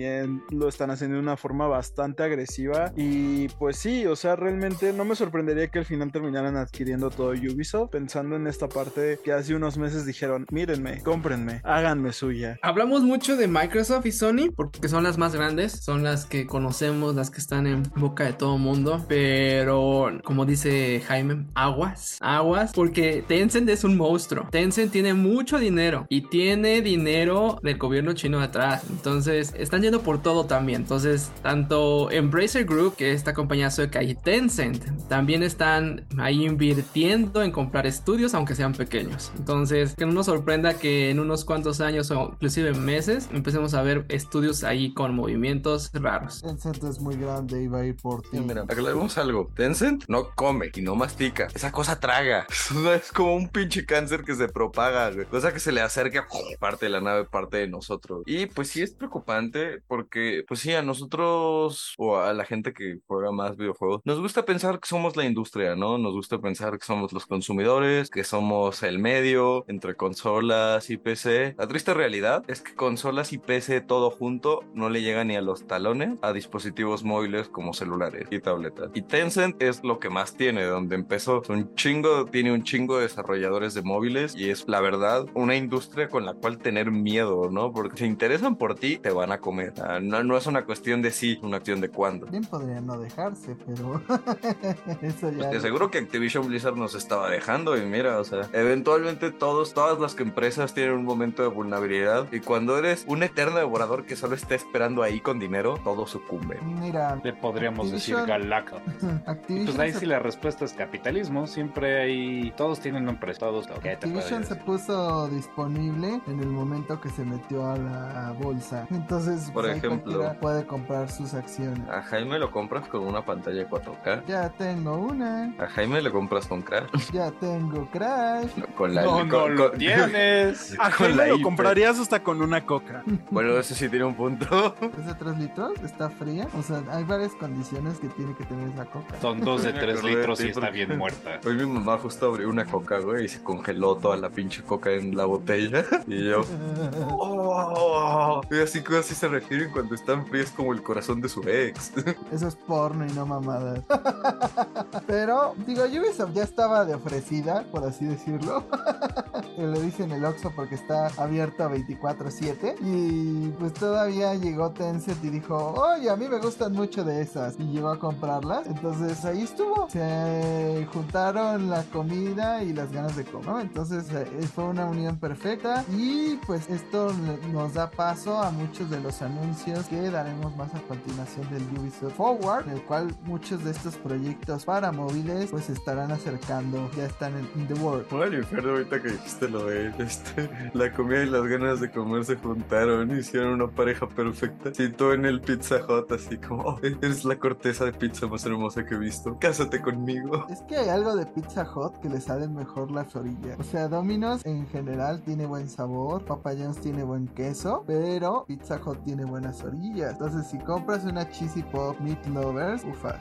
lo 0.49 0.67
están 0.67 0.91
haciendo 0.91 1.15
de 1.15 1.21
una 1.21 1.37
forma 1.37 1.67
bastante 1.67 2.23
agresiva. 2.23 2.91
Y 2.95 3.47
pues 3.59 3.77
sí, 3.77 4.05
o 4.05 4.15
sea, 4.15 4.35
realmente 4.35 4.93
no 4.93 5.05
me 5.05 5.15
sorprendería 5.15 5.67
que 5.67 5.79
al 5.79 5.85
final 5.85 6.11
terminaran 6.11 6.57
adquiriendo 6.57 7.09
todo 7.09 7.31
Ubisoft. 7.31 7.91
Pensando 7.91 8.35
en 8.35 8.47
esta 8.47 8.67
parte 8.67 9.19
que 9.23 9.31
hace 9.31 9.55
unos 9.55 9.77
meses 9.77 10.05
dijeron, 10.05 10.45
mírenme, 10.51 11.01
cómprenme, 11.01 11.61
háganme 11.63 12.13
suya. 12.13 12.59
Hablamos 12.61 13.03
mucho 13.03 13.37
de 13.37 13.47
Microsoft 13.47 14.05
y 14.05 14.11
Sony 14.11 14.51
porque 14.55 14.89
son 14.89 15.03
las 15.03 15.17
más 15.17 15.35
grandes, 15.35 15.71
son 15.71 16.03
las 16.03 16.25
que 16.25 16.47
conocemos, 16.47 17.15
las 17.15 17.29
que 17.29 17.39
están 17.39 17.67
en 17.67 17.83
boca 17.95 18.25
de 18.25 18.33
todo 18.33 18.57
mundo. 18.57 19.05
Pero 19.07 20.09
como 20.23 20.45
dice 20.45 21.01
Jaime, 21.07 21.45
aguas, 21.55 22.17
aguas, 22.21 22.71
porque 22.73 23.23
Tencent 23.27 23.69
es 23.69 23.83
un 23.83 23.97
monstruo. 23.97 24.47
Tencent 24.51 24.91
tiene 24.91 25.13
mucho 25.13 25.59
dinero 25.59 26.05
y 26.09 26.21
tiene 26.29 26.81
dinero 26.81 27.59
del 27.61 27.77
gobierno 27.77 28.13
chino 28.13 28.41
atrás. 28.41 28.83
Entonces 28.89 29.53
están 29.57 29.82
yendo 29.83 30.01
por 30.01 30.21
todo 30.21 30.45
también. 30.45 30.81
Entonces, 30.81 31.31
tanto 31.41 32.09
Embracer 32.11 32.65
Group, 32.65 32.95
que 32.95 33.11
es 33.11 33.17
esta 33.17 33.33
compañía 33.33 33.69
sueca, 33.69 34.01
y 34.03 34.15
Tencent 34.15 35.07
también 35.07 35.43
están 35.43 36.05
ahí 36.17 36.45
invirtiendo 36.45 37.43
en 37.43 37.51
comprar 37.51 37.85
estudios, 37.85 38.33
aunque 38.33 38.55
sean 38.55 38.73
pequeños. 38.73 39.31
Entonces, 39.37 39.95
que 39.95 40.05
no 40.05 40.13
nos 40.13 40.25
sorprenda 40.25 40.73
que 40.75 41.09
en 41.09 41.19
unos 41.19 41.45
cuantos 41.45 41.81
años 41.81 42.09
o 42.11 42.31
inclusive 42.33 42.73
meses 42.73 43.29
empecemos 43.31 43.73
a 43.73 43.81
ver 43.81 44.05
estudios 44.09 44.63
ahí 44.63 44.93
con 44.93 45.15
movimientos 45.15 45.91
raros. 45.93 46.41
Tencent 46.41 46.83
es 46.83 46.99
muy 46.99 47.15
grande 47.15 47.61
y 47.61 47.67
va 47.67 47.79
a 47.79 47.85
ir 47.85 47.95
por 47.95 48.21
ti. 48.23 48.29
Sí, 48.33 48.39
mira, 48.39 48.63
aclaremos 48.63 49.17
algo. 49.17 49.51
Tencent 49.55 50.05
no 50.07 50.29
come 50.35 50.71
y 50.73 50.81
no 50.81 50.95
mastica. 50.95 51.47
Esa 51.53 51.71
cosa 51.71 51.99
traga. 51.99 52.47
Es 52.93 53.11
como 53.11 53.35
un 53.35 53.49
pinche 53.49 53.85
cáncer 53.85 54.23
que 54.23 54.35
se 54.35 54.47
propaga, 54.47 55.09
güey. 55.11 55.25
Cosa 55.25 55.53
que 55.53 55.59
se 55.59 55.71
le 55.71 55.81
acerca 55.81 56.27
parte 56.59 56.85
de 56.85 56.89
la 56.91 57.01
nave, 57.01 57.25
parte 57.25 57.57
de 57.57 57.67
nosotros. 57.67 58.23
Y 58.25 58.45
pues 58.45 58.69
sí 58.69 58.81
es 58.81 58.91
preocupante 58.91 59.72
porque, 59.87 60.43
pues 60.47 60.59
sí, 60.59 60.73
a 60.73 60.81
nosotros 60.81 61.93
o 61.97 62.17
a 62.17 62.33
la 62.33 62.45
gente 62.45 62.73
que 62.73 62.99
juega 63.07 63.31
más 63.31 63.57
videojuegos, 63.57 64.01
nos 64.05 64.19
gusta 64.19 64.45
pensar 64.45 64.79
que 64.79 64.87
somos 64.87 65.15
la 65.15 65.25
industria, 65.25 65.75
¿no? 65.75 65.97
Nos 65.97 66.13
gusta 66.13 66.39
pensar 66.39 66.77
que 66.77 66.85
somos 66.85 67.13
los 67.13 67.25
consumidores, 67.25 68.09
que 68.09 68.23
somos 68.23 68.83
el 68.83 68.99
medio 68.99 69.65
entre 69.67 69.95
consolas 69.95 70.89
y 70.89 70.97
PC. 70.97 71.55
La 71.57 71.67
triste 71.67 71.93
realidad 71.93 72.43
es 72.47 72.61
que 72.61 72.75
consolas 72.75 73.33
y 73.33 73.37
PC 73.37 73.81
todo 73.81 74.11
junto 74.11 74.61
no 74.73 74.89
le 74.89 75.01
llega 75.01 75.23
ni 75.23 75.35
a 75.35 75.41
los 75.41 75.67
talones 75.67 76.17
a 76.21 76.33
dispositivos 76.33 77.03
móviles 77.03 77.49
como 77.49 77.73
celulares 77.73 78.27
y 78.31 78.39
tabletas. 78.39 78.91
Y 78.93 79.01
Tencent 79.01 79.61
es 79.61 79.83
lo 79.83 79.99
que 79.99 80.09
más 80.09 80.35
tiene, 80.35 80.63
donde 80.63 80.95
empezó. 80.95 81.41
Un 81.49 81.73
chingo, 81.75 82.25
tiene 82.25 82.51
un 82.51 82.63
chingo 82.63 82.97
de 82.97 83.03
desarrolladores 83.03 83.73
de 83.73 83.81
móviles 83.81 84.35
y 84.35 84.49
es 84.49 84.65
la 84.67 84.81
verdad 84.81 85.25
una 85.33 85.55
industria 85.55 86.09
con 86.09 86.25
la 86.25 86.33
cual 86.33 86.57
tener 86.57 86.91
miedo, 86.91 87.49
¿no? 87.51 87.71
Porque 87.71 87.97
si 87.97 88.05
interesan 88.05 88.57
por 88.57 88.75
ti, 88.75 88.97
te 88.97 89.11
van 89.11 89.31
a 89.31 89.39
comer. 89.39 89.62
No, 90.01 90.23
no 90.23 90.37
es 90.37 90.47
una 90.47 90.65
cuestión 90.65 91.01
de 91.01 91.11
sí, 91.11 91.39
una 91.41 91.57
cuestión 91.57 91.81
de 91.81 91.89
cuándo. 91.89 92.27
Bien 92.27 92.43
podría 92.43 92.81
no 92.81 92.97
dejarse, 92.97 93.55
pero 93.65 94.01
eso 95.01 95.31
ya. 95.31 95.49
Pues 95.49 95.61
seguro 95.61 95.91
que 95.91 95.99
Activision 95.99 96.47
Blizzard 96.47 96.75
nos 96.75 96.95
estaba 96.95 97.29
dejando 97.29 97.77
y 97.77 97.81
mira, 97.85 98.19
o 98.19 98.23
sea, 98.23 98.49
eventualmente 98.53 99.31
todos, 99.31 99.73
todas 99.73 99.99
las 99.99 100.17
empresas 100.19 100.73
tienen 100.73 100.95
un 100.95 101.05
momento 101.05 101.41
de 101.43 101.49
vulnerabilidad 101.49 102.27
y 102.31 102.39
cuando 102.39 102.77
eres 102.77 103.05
un 103.07 103.23
eterno 103.23 103.57
devorador 103.57 104.05
que 104.05 104.15
solo 104.15 104.35
está 104.35 104.55
esperando 104.55 105.03
ahí 105.03 105.19
con 105.19 105.39
dinero, 105.39 105.79
todo 105.83 106.07
sucumbe. 106.07 106.59
Mira, 106.61 107.19
Le 107.23 107.33
podríamos 107.33 107.91
decir 107.91 108.15
Galaca. 108.25 108.77
Activision, 109.25 109.65
Pues 109.73 109.79
ahí 109.79 109.93
se, 109.93 109.99
sí 109.99 110.05
la 110.05 110.19
respuesta 110.19 110.65
es 110.65 110.73
capitalismo. 110.73 111.47
Siempre 111.47 112.01
hay. 112.01 112.51
Todos 112.57 112.79
tienen 112.79 113.07
un 113.07 113.19
precio. 113.19 113.47
Todos. 113.47 113.67
¿Qué 113.67 113.95
te 113.95 114.07
puedo 114.07 114.19
Activision 114.19 114.43
se 114.43 114.55
puso 114.55 115.27
disponible 115.27 116.21
en 116.27 116.39
el 116.39 116.47
momento 116.47 116.99
que 117.01 117.09
se 117.09 117.23
metió 117.23 117.69
a 117.69 117.77
la 117.77 118.35
bolsa. 118.39 118.87
Entonces, 118.91 119.51
Por 119.53 119.69
ejemplo. 119.69 120.35
puede 120.41 120.65
comprar 120.65 121.09
sus 121.11 121.33
acciones. 121.33 121.87
A 121.89 122.01
Jaime 122.03 122.39
lo 122.39 122.51
compras 122.51 122.87
con 122.87 123.01
una 123.03 123.23
pantalla 123.25 123.67
4K. 123.69 124.25
Ya 124.27 124.49
tengo 124.49 124.95
una, 124.97 125.53
A 125.59 125.67
Jaime 125.67 126.01
le 126.01 126.11
compras 126.11 126.47
con 126.47 126.61
Crash. 126.61 127.11
ya 127.11 127.31
tengo 127.31 127.87
Crash. 127.91 128.49
No, 128.55 128.65
con 128.75 128.93
la 128.95 129.03
No, 129.03 129.09
con- 129.11 129.27
no 129.29 129.47
lo 129.49 129.69
con- 129.69 129.77
tienes. 129.79 130.75
A 130.79 130.91
Jaime 130.91 131.15
lo 131.27 131.35
hiper. 131.35 131.41
comprarías 131.43 131.99
hasta 131.99 132.21
con 132.23 132.41
una 132.41 132.65
coca. 132.65 133.03
Bueno, 133.29 133.57
ese 133.57 133.75
sí 133.75 133.89
tiene 133.89 134.05
un 134.05 134.15
punto. 134.15 134.75
¿Es 134.97 135.05
de 135.05 135.13
3 135.15 135.37
litros? 135.37 135.73
¿Está 135.83 136.09
fría? 136.09 136.47
O 136.57 136.61
sea, 136.61 136.81
hay 136.91 137.03
varias 137.03 137.33
condiciones 137.35 137.99
que 137.99 138.07
tiene 138.09 138.35
que 138.35 138.43
tener 138.45 138.69
esa 138.69 138.85
coca. 138.85 139.19
Son 139.21 139.39
dos 139.41 139.63
de 139.63 139.73
Me 139.73 139.79
tres 139.79 139.97
acordé 139.97 140.09
de 140.11 140.17
litros 140.17 140.39
ti 140.39 140.45
y 140.45 140.49
está 140.49 140.69
bien 140.69 140.97
muerta. 140.97 141.39
Hoy 141.45 141.55
mi 141.55 141.65
mamá 141.65 141.97
justo 141.97 142.25
abrió 142.27 142.49
una 142.49 142.65
coca, 142.65 142.99
güey, 142.99 143.25
y 143.25 143.27
se 143.27 143.43
congeló 143.43 143.95
toda 143.95 144.17
la 144.17 144.29
pinche 144.29 144.63
coca 144.63 144.91
en 144.91 145.15
la 145.15 145.25
botella. 145.25 145.83
Y 146.07 146.29
yo, 146.29 146.41
oh. 147.09 148.41
Y 148.51 148.59
así 148.61 148.81
casi 148.81 149.15
se 149.15 149.27
refieren 149.43 149.71
cuando 149.71 149.95
están 149.95 150.25
frías 150.25 150.51
como 150.51 150.73
el 150.73 150.81
corazón 150.81 151.21
de 151.21 151.29
su 151.29 151.41
ex. 151.47 151.91
Eso 152.31 152.47
es 152.47 152.55
porno 152.55 153.05
y 153.05 153.11
no 153.11 153.25
mamadas. 153.25 153.81
Pero, 155.07 155.53
digo, 155.67 155.83
Ubisoft 155.83 156.33
ya 156.33 156.43
estaba 156.43 156.85
de 156.85 156.95
ofrecida, 156.95 157.65
por 157.71 157.83
así 157.83 158.05
decirlo. 158.05 158.63
Le 159.57 159.81
dicen 159.81 160.11
el 160.11 160.25
Oxxo 160.25 160.51
porque 160.55 160.75
está 160.75 161.07
abierto 161.17 161.69
24-7. 161.69 162.75
Y 162.81 163.49
pues 163.59 163.73
todavía 163.73 164.33
llegó 164.35 164.71
Tencent 164.71 165.23
y 165.23 165.29
dijo, 165.29 165.73
oye, 165.73 166.09
a 166.09 166.15
mí 166.15 166.27
me 166.27 166.39
gustan 166.39 166.73
mucho 166.73 167.03
de 167.03 167.21
esas. 167.21 167.59
Y 167.59 167.65
llegó 167.65 167.89
a 167.89 167.99
comprarlas. 167.99 168.65
Entonces 168.65 169.23
ahí 169.25 169.43
estuvo. 169.43 169.89
Se 169.89 170.87
juntaron 170.91 171.69
la 171.69 171.83
comida 171.83 172.63
y 172.63 172.73
las 172.73 172.91
ganas 172.91 173.15
de 173.15 173.25
comer. 173.25 173.61
Entonces 173.61 174.05
eh, 174.11 174.25
fue 174.53 174.63
una 174.65 174.85
unión 174.85 175.17
perfecta. 175.17 175.83
Y 175.91 176.37
pues 176.47 176.69
esto 176.69 177.13
nos 177.51 177.73
da 177.73 177.91
paso 177.91 178.41
a 178.41 178.49
muchos 178.49 178.89
de 178.89 178.99
los 178.99 179.21
anuncios 179.23 179.87
que 179.87 180.09
daremos 180.09 180.55
más 180.55 180.73
a 180.75 180.81
continuación 180.81 181.49
del 181.49 181.63
Ubisoft 181.79 182.13
Forward. 182.13 182.67
En 182.67 182.75
el 182.75 182.83
cual 182.83 183.15
muchos 183.25 183.63
de 183.63 183.71
estos 183.71 183.95
proyectos 183.97 184.65
para 184.65 184.91
móviles 184.91 185.49
pues 185.51 185.69
estarán 185.69 186.11
acercando. 186.11 186.89
Ya 186.95 187.05
están 187.05 187.33
en 187.37 187.49
in 187.55 187.67
the 187.67 187.73
world. 187.75 188.05
Bueno, 188.09 188.37
infierno, 188.37 188.71
ahorita 188.71 189.01
que 189.01 189.09
dijiste 189.11 189.49
lo 189.49 189.65
de 189.65 189.91
este, 189.99 190.49
la 190.73 190.91
comida 190.91 191.23
y 191.23 191.29
las 191.29 191.43
ganas 191.47 191.79
de 191.79 191.91
comer 191.91 192.25
se 192.25 192.35
juntaron, 192.37 193.17
hicieron 193.17 193.53
una 193.53 193.67
pareja 193.67 194.07
perfecta. 194.07 194.73
Siento 194.73 195.13
en 195.13 195.25
el 195.25 195.41
Pizza 195.41 195.77
Hut 195.87 196.11
así 196.11 196.37
como, 196.37 196.63
"Oh, 196.63 196.79
eres 196.81 197.25
la 197.25 197.37
corteza 197.37 197.85
de 197.85 197.93
pizza 197.93 198.27
más 198.27 198.45
hermosa 198.45 198.85
que 198.85 198.95
he 198.95 198.97
visto. 198.97 199.37
Cásate 199.39 199.81
conmigo. 199.81 200.45
Es 200.49 200.61
que 200.61 200.77
hay 200.77 200.89
algo 200.89 201.15
de 201.15 201.25
Pizza 201.25 201.63
Hut 201.63 201.93
que 202.01 202.09
le 202.09 202.19
salen 202.19 202.53
mejor 202.55 202.91
las 202.91 203.15
orillas. 203.15 203.59
O 203.59 203.63
sea, 203.63 203.87
Domino's 203.87 204.45
en 204.45 204.65
general 204.67 205.21
tiene 205.21 205.45
buen 205.45 205.69
sabor, 205.69 206.25
Papa 206.25 206.51
John's 206.57 206.79
tiene 206.79 207.03
buen 207.03 207.27
queso, 207.27 207.83
pero 207.85 208.45
Pizza 208.47 208.79
Hut 208.83 209.03
tiene 209.03 209.12
buenas 209.23 209.63
orillas. 209.63 210.13
Entonces, 210.13 210.47
si 210.47 210.57
compras 210.57 211.05
una 211.05 211.29
Cheesy 211.29 211.61
Pop 211.61 211.99
Meat 211.99 212.25
Lovers, 212.25 212.83
ufa. 212.83 213.19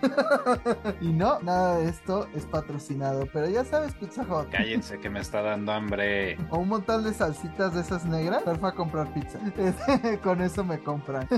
y 1.02 1.08
no, 1.08 1.40
nada 1.40 1.76
de 1.76 1.90
esto 1.90 2.26
es 2.34 2.46
patrocinado, 2.46 3.26
pero 3.32 3.48
ya 3.48 3.64
sabes, 3.64 3.92
Pizza 3.94 4.22
Hut. 4.22 4.48
Cállense 4.50 4.98
que 4.98 5.10
me 5.10 5.20
está 5.20 5.42
dando 5.42 5.72
hambre. 5.72 6.38
O 6.50 6.58
un 6.58 6.68
montón 6.68 7.04
de 7.04 7.12
salsitas 7.12 7.74
de 7.74 7.82
esas 7.82 8.06
negras, 8.06 8.42
perfecto 8.42 8.62
a 8.66 8.72
comprar 8.72 9.12
pizza. 9.12 9.38
Con 10.22 10.40
eso 10.40 10.64
me 10.64 10.78
compran. 10.78 11.28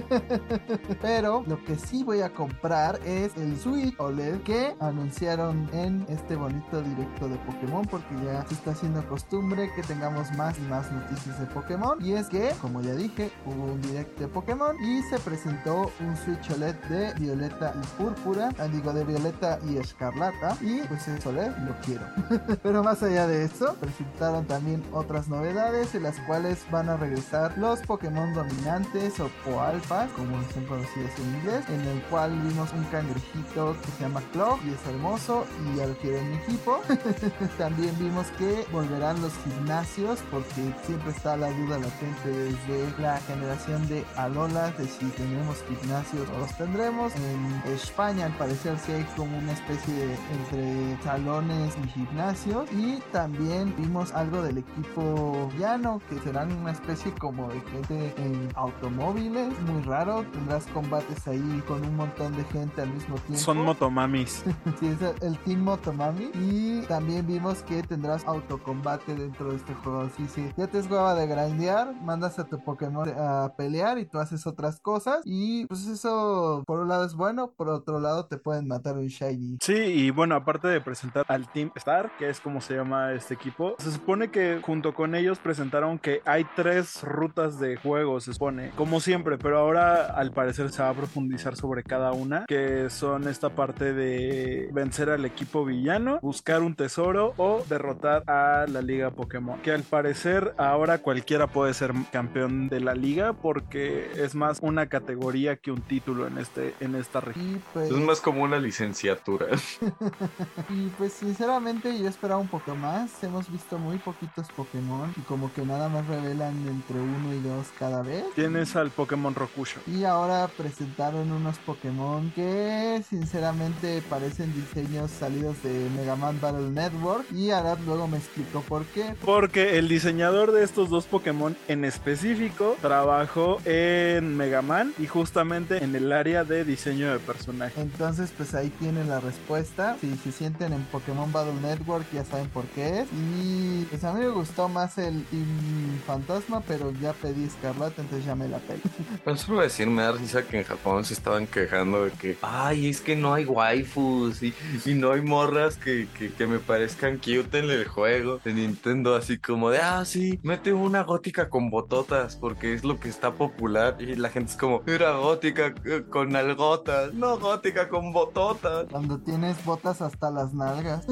Pero 1.00 1.44
lo 1.46 1.62
que 1.64 1.76
sí 1.76 2.04
voy 2.04 2.20
a 2.20 2.30
comprar 2.30 3.00
es 3.04 3.36
el 3.36 3.58
Switch 3.58 3.94
OLED 3.98 4.42
que 4.42 4.74
anunciaron 4.80 5.68
en 5.72 6.04
este 6.08 6.36
bonito 6.36 6.82
directo 6.82 7.28
de 7.28 7.36
Pokémon 7.38 7.84
porque 7.86 8.14
ya 8.24 8.44
se 8.46 8.54
está 8.54 8.72
haciendo 8.72 9.06
costumbre 9.08 9.70
que 9.74 9.82
tengamos 9.82 10.30
más 10.36 10.58
y 10.58 10.62
más 10.62 10.90
noticias 10.92 11.40
de 11.40 11.46
Pokémon. 11.46 12.04
Y 12.04 12.12
es 12.12 12.28
que, 12.28 12.50
como 12.60 12.80
ya 12.80 12.94
dije, 12.94 13.30
hubo 13.46 13.72
un 13.72 13.80
directo 13.80 14.22
de 14.22 14.28
Pokémon 14.28 14.43
y 14.80 15.02
se 15.02 15.18
presentó 15.20 15.90
un 16.00 16.16
Switch 16.16 16.50
OLED 16.50 16.74
de 16.88 17.14
Violeta 17.14 17.74
y 17.82 18.02
Púrpura, 18.02 18.50
ah, 18.58 18.66
digo 18.66 18.92
de 18.92 19.02
Violeta 19.02 19.58
y 19.66 19.78
Escarlata. 19.78 20.56
Y 20.60 20.80
pues 20.82 21.08
el 21.08 21.18
OLED 21.26 21.56
lo 21.66 21.74
quiero. 21.80 22.06
Pero 22.62 22.82
más 22.82 23.02
allá 23.02 23.26
de 23.26 23.44
eso, 23.44 23.74
presentaron 23.80 24.44
también 24.44 24.84
otras 24.92 25.28
novedades 25.28 25.94
en 25.94 26.02
las 26.02 26.20
cuales 26.20 26.64
van 26.70 26.90
a 26.90 26.96
regresar 26.96 27.56
los 27.56 27.80
Pokémon 27.80 28.34
dominantes 28.34 29.18
o 29.18 29.30
Poalpas, 29.44 30.10
como 30.12 30.36
son 30.52 30.66
conocidos 30.66 31.10
en 31.18 31.34
inglés, 31.36 31.64
en 31.68 31.80
el 31.80 32.02
cual 32.04 32.38
vimos 32.42 32.72
un 32.74 32.84
cangrejito 32.84 33.76
que 33.80 33.92
se 33.92 34.02
llama 34.02 34.22
Claw 34.32 34.58
y 34.66 34.74
es 34.74 34.86
hermoso 34.86 35.46
y 35.64 35.78
ya 35.78 35.86
lo 35.86 35.96
quiero 35.98 36.18
en 36.18 36.30
mi 36.30 36.36
equipo. 36.36 36.80
También 37.58 37.96
vimos 37.98 38.26
que 38.38 38.66
volverán 38.70 39.20
los 39.22 39.32
gimnasios 39.44 40.20
porque 40.30 40.74
siempre 40.84 41.10
está 41.12 41.36
la 41.36 41.50
duda 41.50 41.78
latente 41.78 42.28
desde 42.28 43.02
la 43.02 43.18
generación 43.20 43.88
de 43.88 44.04
De 44.34 44.88
si 44.88 45.06
tendremos 45.10 45.62
gimnasios 45.62 46.28
o 46.28 46.40
los 46.40 46.52
tendremos. 46.58 47.12
En 47.14 47.72
España 47.72 48.26
al 48.26 48.36
parecer 48.36 48.76
sí 48.80 48.90
hay 48.90 49.04
como 49.16 49.38
una 49.38 49.52
especie 49.52 49.94
de 49.94 50.14
entre 50.32 51.02
salones 51.04 51.72
y 51.84 51.88
gimnasios 51.90 52.68
y 52.72 53.00
también 53.12 53.72
vimos 53.78 54.12
algo 54.12 54.42
del 54.42 54.58
equipo 54.58 55.48
llano 55.56 56.00
que 56.10 56.18
serán 56.18 56.50
una 56.50 56.72
especie 56.72 57.12
como 57.12 57.46
de 57.46 57.60
gente 57.60 58.14
en 58.16 58.48
automóviles, 58.56 59.56
muy 59.60 59.82
raro, 59.82 60.24
tendrás 60.32 60.66
combates 60.66 61.28
ahí 61.28 61.62
con 61.68 61.84
un 61.84 61.94
montón 61.94 62.36
de 62.36 62.42
gente 62.46 62.82
al 62.82 62.92
mismo 62.92 63.14
tiempo. 63.18 63.38
Son 63.38 63.58
motomamis. 63.58 64.42
Sí, 64.80 64.88
es 64.88 65.22
el, 65.22 65.38
Team 65.38 65.60
Motomami. 65.60 66.30
Y 66.34 66.80
también 66.88 67.24
vimos 67.26 67.62
que 67.62 67.82
tendrás 67.84 68.24
autocombate 68.24 69.14
dentro 69.14 69.50
de 69.50 69.56
este 69.56 69.74
juego. 69.74 70.08
Sí, 70.16 70.26
sí. 70.26 70.50
Ya 70.56 70.66
te 70.66 70.78
es 70.78 70.90
hueva 70.90 71.14
de 71.14 71.26
grindear, 71.28 71.94
mandas 72.02 72.38
a 72.40 72.44
tu 72.44 72.58
Pokémon 72.58 73.08
a 73.16 73.52
pelear 73.56 73.98
y 73.98 74.06
tú 74.06 74.18
haces 74.24 74.46
otras 74.46 74.80
cosas. 74.80 75.20
Y 75.24 75.66
pues 75.66 75.86
eso, 75.86 76.62
por 76.66 76.80
un 76.80 76.88
lado 76.88 77.04
es 77.04 77.14
bueno, 77.14 77.52
por 77.56 77.68
otro 77.68 78.00
lado 78.00 78.26
te 78.26 78.36
pueden 78.36 78.68
matar 78.68 78.96
un 78.96 79.06
Shiny. 79.06 79.58
Sí, 79.60 79.74
y 79.74 80.10
bueno, 80.10 80.34
aparte 80.34 80.68
de 80.68 80.80
presentar 80.80 81.24
al 81.28 81.50
Team 81.50 81.70
Star, 81.76 82.10
que 82.18 82.28
es 82.28 82.40
como 82.40 82.60
se 82.60 82.74
llama 82.74 83.12
este 83.12 83.34
equipo, 83.34 83.76
se 83.78 83.92
supone 83.92 84.30
que 84.30 84.60
junto 84.62 84.94
con 84.94 85.14
ellos 85.14 85.38
presentaron 85.38 85.98
que 85.98 86.20
hay 86.24 86.44
tres 86.56 87.02
rutas 87.02 87.58
de 87.58 87.76
juego, 87.76 88.20
se 88.20 88.32
supone, 88.32 88.70
como 88.76 89.00
siempre, 89.00 89.38
pero 89.38 89.58
ahora 89.58 90.06
al 90.06 90.32
parecer 90.32 90.70
se 90.70 90.82
va 90.82 90.90
a 90.90 90.94
profundizar 90.94 91.56
sobre 91.56 91.82
cada 91.82 92.12
una, 92.12 92.46
que 92.46 92.90
son 92.90 93.28
esta 93.28 93.50
parte 93.50 93.92
de 93.92 94.68
vencer 94.72 95.10
al 95.10 95.24
equipo 95.24 95.64
villano, 95.64 96.18
buscar 96.22 96.62
un 96.62 96.74
tesoro 96.74 97.34
o 97.36 97.62
derrotar 97.68 98.22
a 98.26 98.66
la 98.68 98.82
liga 98.82 99.10
Pokémon, 99.10 99.60
que 99.60 99.72
al 99.72 99.82
parecer 99.82 100.54
ahora 100.56 100.98
cualquiera 100.98 101.46
puede 101.46 101.74
ser 101.74 101.92
campeón 102.10 102.68
de 102.68 102.80
la 102.80 102.94
liga 102.94 103.32
porque 103.32 104.10
es 104.16 104.34
más 104.34 104.58
una 104.60 104.88
categoría 104.88 105.56
que 105.56 105.70
un 105.70 105.80
título 105.82 106.26
en 106.26 106.38
este 106.38 106.74
en 106.80 106.94
esta 106.94 107.20
región. 107.20 107.62
Pues, 107.72 107.90
Es 107.90 107.96
más 107.96 108.20
como 108.20 108.42
una 108.42 108.58
licenciatura. 108.58 109.46
y 110.70 110.86
pues 110.98 111.12
sinceramente 111.12 111.98
yo 111.98 112.08
esperaba 112.08 112.40
un 112.40 112.48
poco 112.48 112.74
más. 112.74 113.22
Hemos 113.22 113.50
visto 113.50 113.78
muy 113.78 113.98
poquitos 113.98 114.48
Pokémon 114.56 115.12
y 115.16 115.20
como 115.22 115.52
que 115.52 115.64
nada 115.64 115.88
más 115.88 116.06
revelan 116.06 116.54
entre 116.68 116.96
uno 117.00 117.34
y 117.34 117.40
dos 117.40 117.66
cada 117.78 118.02
vez. 118.02 118.24
Tienes 118.34 118.76
al 118.76 118.90
Pokémon 118.90 119.34
Rokusho. 119.34 119.80
Y 119.86 120.04
ahora 120.04 120.48
presentaron 120.56 121.30
unos 121.32 121.58
Pokémon 121.58 122.30
que 122.32 123.02
sinceramente 123.08 124.02
parecen 124.08 124.52
diseños 124.54 125.10
salidos 125.10 125.62
de 125.62 125.88
Mega 125.96 126.16
Man 126.16 126.38
Battle 126.40 126.70
Network. 126.70 127.24
Y 127.32 127.50
Arad 127.50 127.78
luego 127.86 128.08
me 128.08 128.18
explicó 128.18 128.60
por 128.62 128.84
qué. 128.86 129.14
Porque 129.24 129.78
el 129.78 129.88
diseñador 129.88 130.52
de 130.52 130.64
estos 130.64 130.90
dos 130.90 131.06
Pokémon 131.06 131.56
en 131.68 131.84
específico 131.84 132.76
trabajó 132.80 133.58
en 133.64 134.03
Mega 134.22 134.62
Man 134.62 134.92
y 134.98 135.06
justamente 135.06 135.82
en 135.82 135.94
el 135.94 136.12
área 136.12 136.44
de 136.44 136.64
diseño 136.64 137.12
de 137.12 137.18
personaje. 137.18 137.80
Entonces 137.80 138.32
pues 138.36 138.54
ahí 138.54 138.70
tienen 138.80 139.08
la 139.08 139.20
respuesta. 139.20 139.96
Si 140.00 140.16
se 140.16 140.32
sienten 140.32 140.72
en 140.72 140.82
Pokémon 140.84 141.30
Battle 141.32 141.60
Network 141.60 142.06
ya 142.12 142.24
saben 142.24 142.48
por 142.48 142.64
qué 142.66 143.00
es. 143.00 143.08
Y 143.12 143.84
pues 143.90 144.04
a 144.04 144.12
mí 144.12 144.20
me 144.20 144.28
gustó 144.28 144.68
más 144.68 144.98
el 144.98 145.24
Team 145.24 146.00
Fantasma, 146.06 146.60
pero 146.66 146.92
ya 147.00 147.12
pedí 147.12 147.44
Escarlata, 147.44 148.02
entonces 148.02 148.26
ya 148.26 148.34
me 148.34 148.48
la 148.48 148.58
pego. 148.58 148.82
Pero 149.24 149.36
solo 149.36 149.62
decir, 149.62 149.86
me 149.86 150.02
da 150.02 150.12
risa 150.12 150.42
que 150.42 150.58
en 150.58 150.64
Japón 150.64 151.04
se 151.04 151.14
estaban 151.14 151.46
quejando 151.46 152.04
de 152.04 152.10
que, 152.10 152.36
ay, 152.42 152.88
es 152.88 153.00
que 153.00 153.16
no 153.16 153.34
hay 153.34 153.44
waifus 153.44 154.42
y, 154.42 154.54
y 154.84 154.94
no 154.94 155.12
hay 155.12 155.22
morras 155.22 155.76
que, 155.76 156.08
que, 156.18 156.32
que 156.32 156.46
me 156.46 156.58
parezcan 156.58 157.18
cute 157.18 157.58
en 157.58 157.70
el 157.70 157.86
juego 157.86 158.40
de 158.44 158.54
Nintendo, 158.54 159.14
así 159.14 159.38
como 159.38 159.70
de, 159.70 159.78
ah, 159.78 160.04
sí, 160.04 160.38
mete 160.42 160.72
una 160.72 161.02
gótica 161.02 161.48
con 161.48 161.70
bototas 161.70 162.36
porque 162.36 162.74
es 162.74 162.84
lo 162.84 163.00
que 163.00 163.08
está 163.08 163.32
popular 163.32 163.93
y 163.98 164.14
la 164.16 164.28
gente 164.28 164.52
es 164.52 164.56
como, 164.56 164.82
era 164.86 165.12
gótica 165.16 165.74
eh, 165.84 166.04
con 166.08 166.34
algotas, 166.36 167.12
no 167.14 167.38
gótica 167.38 167.88
con 167.88 168.12
bototas. 168.12 168.86
Cuando 168.90 169.18
tienes 169.18 169.62
botas 169.64 170.02
hasta 170.02 170.30
las 170.30 170.54
nalgas. 170.54 171.06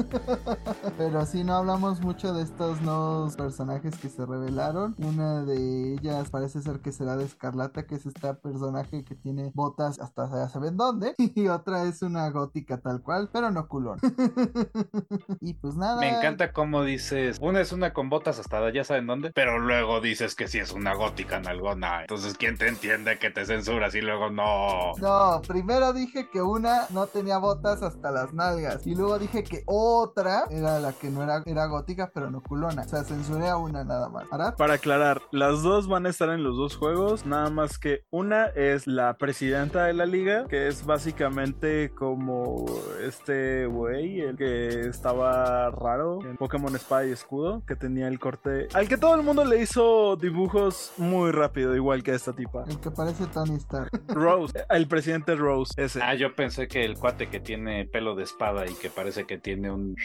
Pero 0.97 1.25
sí, 1.25 1.43
no 1.43 1.55
hablamos 1.55 2.01
mucho 2.01 2.33
de 2.33 2.43
estos 2.43 2.81
nuevos 2.81 3.35
personajes 3.35 3.95
que 3.97 4.09
se 4.09 4.25
revelaron. 4.25 4.95
Una 4.97 5.43
de 5.43 5.93
ellas 5.93 6.29
parece 6.29 6.61
ser 6.61 6.79
que 6.79 6.91
será 6.91 7.17
de 7.17 7.25
Escarlata, 7.25 7.85
que 7.85 7.95
es 7.95 8.05
este 8.05 8.33
personaje 8.35 9.03
que 9.03 9.15
tiene 9.15 9.51
botas 9.53 9.99
hasta 9.99 10.29
ya 10.29 10.49
saben 10.49 10.77
dónde. 10.77 11.15
Y 11.35 11.47
otra 11.47 11.85
es 11.85 12.01
una 12.01 12.29
gótica 12.29 12.79
tal 12.79 13.01
cual, 13.01 13.29
pero 13.33 13.49
no 13.49 13.67
culón. 13.67 13.99
y 15.41 15.53
pues 15.55 15.75
nada. 15.75 15.99
Me 15.99 16.09
encanta 16.09 16.53
cómo 16.53 16.83
dices, 16.83 17.37
una 17.41 17.59
es 17.59 17.71
una 17.71 17.93
con 17.93 18.09
botas 18.09 18.39
hasta 18.39 18.71
ya 18.71 18.83
saben 18.83 19.07
dónde, 19.07 19.31
pero 19.31 19.59
luego 19.59 19.99
dices 19.99 20.35
que 20.35 20.47
sí 20.47 20.59
es 20.59 20.71
una 20.71 20.93
gótica 20.93 21.37
en 21.37 21.47
alguna. 21.47 22.01
Entonces, 22.01 22.35
¿quién 22.37 22.57
te 22.57 22.62
entiende 22.67 23.17
que 23.19 23.29
te 23.29 23.45
censuras 23.45 23.93
y 23.95 24.01
luego 24.01 24.29
no? 24.29 24.93
No, 24.99 25.41
primero 25.47 25.93
dije 25.93 26.29
que 26.31 26.41
una 26.41 26.87
no 26.89 27.07
tenía 27.07 27.37
botas 27.37 27.81
hasta 27.81 28.11
las 28.11 28.33
nalgas. 28.33 28.85
Y 28.85 28.95
luego 28.95 29.19
dije 29.19 29.43
que 29.43 29.63
otra 29.65 30.45
era 30.49 30.79
la 30.79 30.93
que 30.93 31.09
no 31.09 31.23
era, 31.23 31.43
era 31.45 31.65
gótica, 31.65 32.11
pero 32.13 32.29
no 32.29 32.41
culona. 32.41 32.83
O 32.83 32.89
sea, 32.89 33.03
censuré 33.03 33.49
a 33.49 33.57
una 33.57 33.83
nada 33.83 34.09
más. 34.09 34.31
¿Arad? 34.31 34.55
Para 34.55 34.75
aclarar, 34.75 35.21
las 35.31 35.63
dos 35.63 35.87
van 35.87 36.05
a 36.05 36.09
estar 36.09 36.29
en 36.29 36.43
los 36.43 36.57
dos 36.57 36.75
juegos, 36.75 37.25
nada 37.25 37.49
más 37.49 37.77
que 37.77 38.03
una 38.09 38.47
es 38.47 38.87
la 38.87 39.17
presidenta 39.17 39.85
de 39.85 39.93
la 39.93 40.05
liga, 40.05 40.45
que 40.47 40.67
es 40.67 40.85
básicamente 40.85 41.91
como 41.95 42.65
este 43.01 43.65
güey, 43.65 44.21
el 44.21 44.37
que 44.37 44.87
estaba 44.87 45.69
raro 45.71 46.19
en 46.25 46.37
Pokémon 46.37 46.75
Espada 46.75 47.05
y 47.05 47.11
Escudo, 47.11 47.63
que 47.65 47.75
tenía 47.75 48.07
el 48.07 48.19
corte 48.19 48.67
al 48.73 48.87
que 48.87 48.97
todo 48.97 49.15
el 49.15 49.23
mundo 49.23 49.45
le 49.45 49.61
hizo 49.61 50.15
dibujos 50.15 50.93
muy 50.97 51.31
rápido, 51.31 51.75
igual 51.75 52.03
que 52.03 52.13
esta 52.13 52.33
El 52.67 52.79
que 52.79 52.91
parece 52.91 53.25
Tony 53.27 53.55
Stark. 53.55 53.89
Rose, 54.07 54.65
el 54.69 54.87
presidente 54.87 55.35
Rose, 55.35 55.73
ese. 55.77 56.01
Ah, 56.01 56.13
yo 56.15 56.35
pensé 56.35 56.67
que 56.67 56.83
el 56.85 56.95
cuate 56.97 57.29
que 57.29 57.39
tiene 57.39 57.85
pelo 57.85 58.15
de 58.15 58.23
espada 58.23 58.65
y 58.67 58.73
que 58.75 58.89
parece 58.89 59.25
que 59.25 59.37
tiene 59.37 59.71
un 59.71 59.95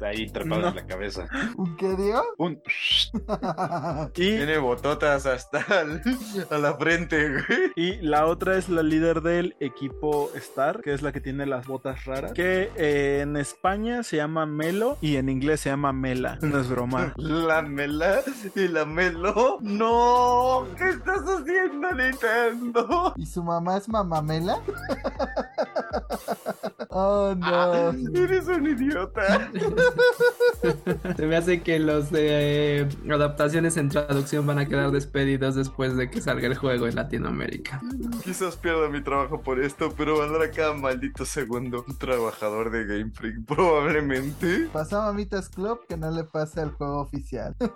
ahí 0.00 0.28
trepado 0.30 0.62
No. 0.62 0.68
en 0.68 0.76
la 0.76 0.86
cabeza. 0.86 1.26
¿Un 1.56 1.76
qué 1.76 1.88
digo? 1.96 2.22
Un 2.38 2.60
Y, 4.14 4.36
Tiene 4.36 4.58
bototas 4.58 5.26
hasta 5.26 5.64
el- 5.82 6.02
a 6.50 6.58
la 6.58 6.74
frente, 6.74 7.28
güey. 7.30 7.72
y 7.76 7.96
la 8.02 8.26
otra 8.26 8.56
es 8.56 8.68
la 8.68 8.82
líder 8.82 9.20
del 9.22 9.56
equipo 9.60 10.30
Star, 10.34 10.80
que 10.82 10.92
es 10.92 11.02
la 11.02 11.12
que 11.12 11.20
tiene 11.20 11.46
las 11.46 11.66
botas 11.66 12.04
raras, 12.04 12.32
que 12.32 12.70
eh, 12.76 13.20
en 13.22 13.36
España 13.36 14.02
se 14.02 14.16
llama 14.16 14.46
Melo 14.46 14.98
y 15.00 15.16
en 15.16 15.28
inglés 15.28 15.60
se 15.60 15.70
llama 15.70 15.92
Mela. 15.92 16.38
No 16.42 16.58
es 16.60 16.68
broma. 16.68 17.12
La 17.16 17.62
mela 17.62 18.20
y 18.54 18.68
la 18.68 18.84
melo. 18.84 19.58
No, 19.60 20.66
¿qué 20.76 20.90
estás 20.90 21.20
haciendo, 21.22 21.87
Nintendo? 21.94 23.14
¿Y 23.16 23.26
su 23.26 23.42
mamá 23.42 23.76
es 23.76 23.88
Mamamela? 23.88 24.58
oh 26.90 27.34
no. 27.36 27.90
Eres 28.14 28.46
un 28.48 28.66
idiota. 28.66 29.50
Se 31.16 31.26
me 31.26 31.36
hace 31.36 31.62
que 31.62 31.78
los 31.78 32.10
de 32.10 32.80
eh, 32.80 32.88
adaptaciones 33.10 33.76
en 33.76 33.88
traducción 33.88 34.46
van 34.46 34.58
a 34.58 34.66
quedar 34.66 34.90
despedidos 34.90 35.54
después 35.54 35.96
de 35.96 36.10
que 36.10 36.20
salga 36.20 36.46
el 36.46 36.56
juego 36.56 36.86
en 36.86 36.96
Latinoamérica. 36.96 37.80
Quizás 38.24 38.56
pierda 38.56 38.88
mi 38.88 39.02
trabajo 39.02 39.40
por 39.40 39.60
esto, 39.60 39.92
pero 39.96 40.18
valdrá 40.18 40.50
cada 40.50 40.74
maldito 40.74 41.24
segundo. 41.24 41.84
Un 41.86 41.96
trabajador 41.96 42.70
de 42.70 42.84
Game 42.84 43.10
Freak, 43.12 43.44
probablemente. 43.46 44.68
Pasa 44.72 45.02
a 45.02 45.12
Mamitas 45.12 45.48
Club 45.48 45.80
que 45.88 45.96
no 45.96 46.10
le 46.10 46.24
pase 46.24 46.60
al 46.60 46.72
juego 46.72 47.00
oficial. 47.00 47.54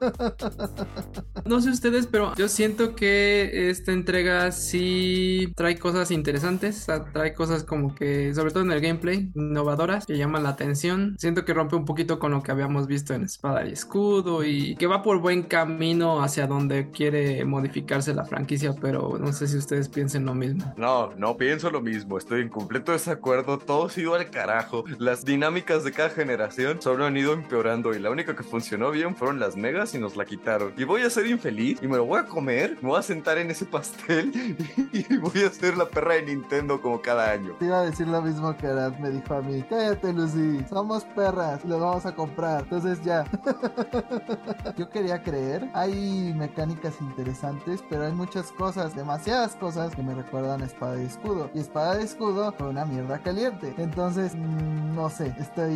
No 1.44 1.60
sé 1.60 1.70
ustedes, 1.70 2.06
pero 2.06 2.34
yo 2.36 2.48
siento 2.48 2.94
que 2.94 3.68
esta 3.70 3.92
entrega 4.02 4.50
sí 4.50 5.52
trae 5.54 5.78
cosas 5.78 6.10
interesantes, 6.10 6.86
trae 7.12 7.34
cosas 7.34 7.62
como 7.62 7.94
que, 7.94 8.34
sobre 8.34 8.50
todo 8.50 8.64
en 8.64 8.72
el 8.72 8.80
gameplay, 8.80 9.30
innovadoras, 9.34 10.06
que 10.06 10.18
llaman 10.18 10.42
la 10.42 10.50
atención. 10.50 11.14
Siento 11.18 11.44
que 11.44 11.54
rompe 11.54 11.76
un 11.76 11.84
poquito 11.84 12.18
con 12.18 12.32
lo 12.32 12.42
que 12.42 12.50
habíamos 12.50 12.88
visto 12.88 13.14
en 13.14 13.22
Espada 13.22 13.64
y 13.64 13.72
Escudo 13.72 14.44
y 14.44 14.74
que 14.74 14.88
va 14.88 15.02
por 15.02 15.20
buen 15.20 15.44
camino 15.44 16.22
hacia 16.22 16.48
donde 16.48 16.90
quiere 16.90 17.44
modificarse 17.44 18.12
la 18.12 18.24
franquicia, 18.24 18.74
pero 18.80 19.18
no 19.20 19.32
sé 19.32 19.46
si 19.46 19.56
ustedes 19.56 19.88
piensen 19.88 20.26
lo 20.26 20.34
mismo. 20.34 20.74
No, 20.76 21.12
no 21.16 21.36
pienso 21.36 21.70
lo 21.70 21.80
mismo. 21.80 22.18
Estoy 22.18 22.42
en 22.42 22.48
completo 22.48 22.90
desacuerdo. 22.90 23.58
Todo 23.58 23.88
ha 23.88 24.00
ido 24.00 24.14
al 24.16 24.30
carajo. 24.30 24.84
Las 24.98 25.24
dinámicas 25.24 25.84
de 25.84 25.92
cada 25.92 26.10
generación 26.10 26.82
solo 26.82 27.06
han 27.06 27.16
ido 27.16 27.34
empeorando 27.34 27.94
y 27.94 28.00
la 28.00 28.10
única 28.10 28.34
que 28.34 28.42
funcionó 28.42 28.90
bien 28.90 29.14
fueron 29.14 29.38
las 29.38 29.56
megas 29.56 29.94
y 29.94 29.98
nos 29.98 30.16
la 30.16 30.24
quitaron. 30.24 30.72
Y 30.76 30.82
voy 30.82 31.02
a 31.02 31.10
ser 31.10 31.26
infeliz 31.28 31.78
y 31.80 31.86
me 31.86 31.98
lo 31.98 32.04
voy 32.04 32.18
a 32.18 32.24
comer. 32.24 32.78
Me 32.82 32.88
voy 32.88 32.98
a 32.98 33.02
sentar 33.02 33.38
en 33.38 33.50
ese 33.50 33.64
pastel 33.64 33.91
y 34.92 35.16
voy 35.16 35.42
a 35.42 35.50
ser 35.50 35.76
la 35.76 35.86
perra 35.86 36.14
de 36.14 36.22
Nintendo 36.22 36.80
como 36.80 37.00
cada 37.00 37.30
año. 37.30 37.54
Te 37.58 37.66
iba 37.66 37.80
a 37.80 37.84
decir 37.84 38.08
lo 38.08 38.22
mismo 38.22 38.56
que 38.56 38.66
Arad 38.66 38.98
me 38.98 39.10
dijo 39.10 39.34
a 39.34 39.42
mí. 39.42 39.64
Cállate, 39.68 40.12
Lucy. 40.12 40.64
Somos 40.68 41.04
perras 41.04 41.60
y 41.64 41.68
vamos 41.68 42.06
a 42.06 42.14
comprar. 42.14 42.62
Entonces 42.62 43.02
ya. 43.02 43.24
Yo 44.76 44.88
quería 44.90 45.22
creer. 45.22 45.68
Hay 45.74 46.34
mecánicas 46.36 46.94
interesantes, 47.00 47.82
pero 47.88 48.06
hay 48.06 48.12
muchas 48.12 48.50
cosas, 48.52 48.94
demasiadas 48.94 49.54
cosas 49.56 49.94
que 49.94 50.02
me 50.02 50.14
recuerdan 50.14 50.62
a 50.62 50.66
Espada 50.66 51.00
y 51.00 51.06
Escudo. 51.06 51.50
Y 51.54 51.60
Espada 51.60 52.00
y 52.00 52.04
Escudo 52.04 52.52
fue 52.52 52.68
una 52.68 52.84
mierda 52.84 53.18
caliente. 53.18 53.74
Entonces, 53.78 54.34
mm, 54.34 54.94
no 54.94 55.08
sé. 55.10 55.34
Estoy 55.38 55.74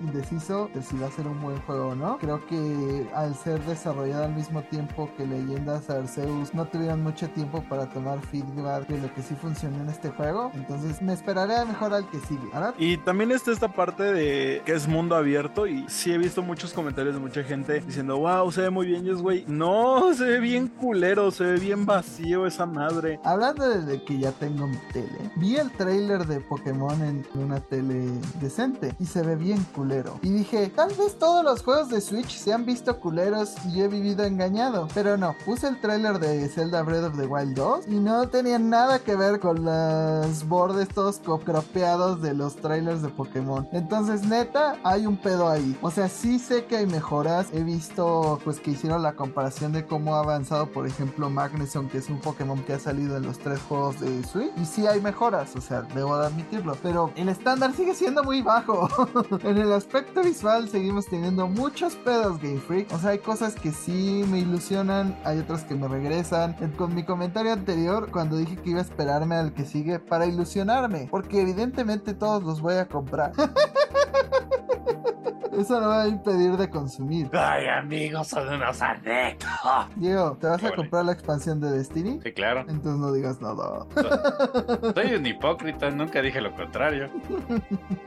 indeciso 0.00 0.70
de 0.74 0.82
si 0.82 0.96
va 0.98 1.08
a 1.08 1.10
ser 1.10 1.26
un 1.26 1.40
buen 1.40 1.60
juego 1.62 1.88
o 1.88 1.94
no. 1.94 2.18
Creo 2.18 2.44
que 2.46 3.08
al 3.14 3.34
ser 3.34 3.62
desarrollado 3.64 4.24
al 4.24 4.34
mismo 4.34 4.62
tiempo 4.62 5.08
que 5.16 5.26
Leyendas 5.26 5.88
Arceus, 5.90 6.54
no 6.54 6.66
tuvieron 6.66 7.02
mucho 7.02 7.28
tiempo 7.30 7.45
para 7.68 7.86
tomar 7.86 8.20
feedback 8.20 8.86
de 8.88 9.00
lo 9.00 9.12
que 9.14 9.22
sí 9.22 9.34
funcionó 9.34 9.82
en 9.82 9.88
este 9.88 10.10
juego. 10.10 10.50
Entonces, 10.54 11.00
me 11.02 11.12
esperaré 11.12 11.56
a 11.56 11.64
mejor 11.64 11.94
al 11.94 12.08
que 12.10 12.18
sigue. 12.20 12.48
¿Arad? 12.52 12.74
Y 12.78 12.96
también 12.98 13.30
está 13.32 13.52
esta 13.52 13.68
parte 13.68 14.02
de 14.02 14.62
que 14.64 14.72
es 14.72 14.86
mundo 14.88 15.16
abierto 15.16 15.66
y 15.66 15.84
sí 15.88 16.12
he 16.12 16.18
visto 16.18 16.42
muchos 16.42 16.72
comentarios 16.72 17.14
de 17.14 17.20
mucha 17.20 17.42
gente 17.42 17.80
diciendo, 17.80 18.18
wow, 18.18 18.50
se 18.50 18.62
ve 18.62 18.70
muy 18.70 18.86
bien, 18.86 19.06
y 19.06 19.10
es 19.10 19.22
güey, 19.22 19.44
no, 19.46 20.12
se 20.14 20.24
ve 20.24 20.40
bien 20.40 20.68
culero, 20.68 21.30
se 21.30 21.44
ve 21.44 21.58
bien 21.58 21.86
vacío 21.86 22.46
esa 22.46 22.66
madre. 22.66 23.20
Hablando 23.24 23.68
de 23.68 24.02
que 24.04 24.18
ya 24.18 24.32
tengo 24.32 24.66
mi 24.66 24.78
tele, 24.92 25.30
vi 25.36 25.56
el 25.56 25.70
trailer 25.72 26.26
de 26.26 26.40
Pokémon 26.40 27.02
en 27.02 27.26
una 27.34 27.60
tele 27.60 28.06
decente 28.40 28.94
y 28.98 29.06
se 29.06 29.22
ve 29.22 29.36
bien 29.36 29.62
culero. 29.74 30.18
Y 30.22 30.30
dije, 30.30 30.68
tal 30.74 30.90
vez 30.94 31.18
todos 31.18 31.44
los 31.44 31.62
juegos 31.62 31.90
de 31.90 32.00
Switch 32.00 32.36
se 32.36 32.52
han 32.52 32.64
visto 32.64 32.98
culeros 33.00 33.54
y 33.66 33.78
yo 33.78 33.84
he 33.84 33.88
vivido 33.88 34.24
engañado. 34.24 34.88
Pero 34.94 35.16
no, 35.16 35.34
puse 35.44 35.68
el 35.68 35.80
trailer 35.80 36.18
de 36.18 36.48
Zelda 36.48 36.82
Breath 36.82 37.04
of 37.04 37.16
the 37.16 37.26
Wild 37.26 37.35
2 37.44 37.86
y 37.88 37.96
no 37.96 38.28
tenía 38.28 38.58
nada 38.58 38.98
que 39.00 39.14
ver 39.16 39.40
con 39.40 39.64
los 39.64 40.46
bordes 40.48 40.88
todos 40.88 41.18
co- 41.18 41.38
cropeados 41.40 42.22
de 42.22 42.34
los 42.34 42.56
trailers 42.56 43.02
de 43.02 43.08
Pokémon. 43.08 43.68
Entonces, 43.72 44.22
neta, 44.26 44.76
hay 44.84 45.06
un 45.06 45.16
pedo 45.16 45.48
ahí. 45.48 45.76
O 45.82 45.90
sea, 45.90 46.08
sí 46.08 46.38
sé 46.38 46.64
que 46.64 46.76
hay 46.78 46.86
mejoras. 46.86 47.48
He 47.52 47.62
visto 47.62 48.38
pues 48.44 48.60
que 48.60 48.70
hicieron 48.72 49.02
la 49.02 49.12
comparación 49.14 49.72
de 49.72 49.84
cómo 49.86 50.14
ha 50.16 50.20
avanzado, 50.20 50.70
por 50.72 50.86
ejemplo, 50.86 51.28
Magneson, 51.30 51.88
que 51.88 51.98
es 51.98 52.08
un 52.08 52.20
Pokémon 52.20 52.62
que 52.64 52.72
ha 52.74 52.78
salido 52.78 53.16
en 53.16 53.24
los 53.24 53.38
tres 53.38 53.60
juegos 53.68 54.00
de 54.00 54.22
Switch. 54.24 54.52
Y 54.60 54.64
sí 54.64 54.86
hay 54.86 55.00
mejoras, 55.00 55.54
o 55.56 55.60
sea, 55.60 55.82
debo 55.82 56.16
de 56.18 56.26
admitirlo. 56.26 56.76
Pero 56.82 57.10
el 57.16 57.28
estándar 57.28 57.72
sigue 57.74 57.94
siendo 57.94 58.22
muy 58.24 58.42
bajo. 58.42 58.88
en 59.42 59.58
el 59.58 59.72
aspecto 59.72 60.22
visual 60.22 60.68
seguimos 60.68 61.06
teniendo 61.06 61.46
muchos 61.48 61.94
pedos 61.96 62.40
Game 62.40 62.60
Freak. 62.60 62.92
O 62.92 62.98
sea, 62.98 63.10
hay 63.10 63.18
cosas 63.18 63.54
que 63.54 63.72
sí 63.72 64.24
me 64.30 64.38
ilusionan, 64.38 65.16
hay 65.24 65.38
otras 65.38 65.64
que 65.64 65.74
me 65.74 65.88
regresan. 65.88 66.54
Con 66.76 66.94
mi 66.94 67.04
comentario 67.04 67.25
anterior, 67.34 68.10
cuando 68.10 68.36
dije 68.36 68.56
que 68.56 68.70
iba 68.70 68.80
a 68.80 68.82
esperarme 68.82 69.36
al 69.36 69.52
que 69.52 69.64
sigue 69.64 69.98
para 69.98 70.26
ilusionarme, 70.26 71.08
porque 71.10 71.40
evidentemente 71.40 72.14
todos 72.14 72.42
los 72.42 72.60
voy 72.60 72.74
a 72.74 72.86
comprar. 72.86 73.32
Eso 75.56 75.80
no 75.80 75.88
va 75.88 76.02
a 76.02 76.08
impedir 76.08 76.56
de 76.56 76.68
consumir. 76.68 77.30
Ay, 77.32 77.66
amigos, 77.66 78.28
son 78.28 78.46
unos 78.48 78.82
adictos. 78.82 79.48
Diego, 79.96 80.36
¿te 80.38 80.46
vas 80.48 80.62
a 80.62 80.72
comprar 80.72 81.04
la 81.06 81.12
expansión 81.12 81.60
de 81.60 81.70
Destiny? 81.70 82.20
Sí, 82.22 82.32
claro. 82.32 82.60
Entonces 82.60 83.00
no 83.00 83.12
digas 83.12 83.40
nada. 83.40 83.86
Soy 84.94 85.14
un 85.14 85.24
hipócrita, 85.26 85.90
nunca 85.90 86.20
dije 86.20 86.40
lo 86.40 86.54
contrario. 86.54 87.08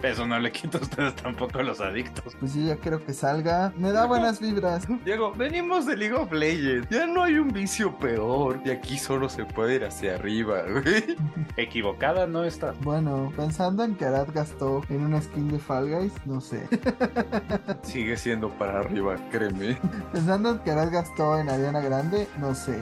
Eso 0.04 0.28
no 0.28 0.39
le 0.39 0.52
quita 0.52 0.78
a 0.78 0.82
ustedes 0.82 1.16
tampoco 1.16 1.64
los 1.64 1.82
adictos. 1.82 2.36
Pues 2.39 2.54
yo 2.54 2.62
ya 2.62 2.76
quiero 2.76 3.04
que 3.04 3.14
salga. 3.14 3.74
Me 3.78 3.91
da 3.91 4.06
buenas 4.06 4.39
vibras. 4.39 4.88
Diego, 5.04 5.34
venimos 5.34 5.86
de 5.88 5.97
League 5.97 6.16
of 6.16 6.32
Legends. 6.32 6.88
Ya 6.89 7.08
no 7.08 7.24
hay 7.24 7.39
un 7.39 7.50
vicio 7.50 7.97
peor. 7.97 8.62
Y 8.64 8.70
aquí 8.70 8.97
solo 8.97 9.28
se 9.28 9.45
puede 9.45 9.76
ir 9.76 9.86
hacia 9.86 10.16
arriba, 10.16 10.62
güey. 10.70 11.18
Equivocada 11.58 12.28
no 12.28 12.43
está. 12.43 12.74
Bueno, 12.82 13.34
pensando 13.36 13.84
en 13.84 13.95
que 13.95 14.06
Arad 14.06 14.28
gastó 14.34 14.82
en 14.89 15.02
una 15.02 15.20
skin 15.22 15.50
de 15.50 15.60
Fall 15.60 15.89
Guys, 15.89 16.14
no 16.26 16.41
sé. 16.41 16.68
Sigue 17.84 18.18
siendo 18.18 18.50
para 18.50 18.80
arriba, 18.80 19.16
créeme. 19.32 19.78
Pensando 20.12 20.52
en 20.52 20.60
que 20.60 20.72
Arad 20.72 20.92
gastó 20.92 21.38
en 21.40 21.50
Ariana 21.50 21.80
Grande, 21.82 22.28
no 22.40 22.54
sé. 22.56 22.80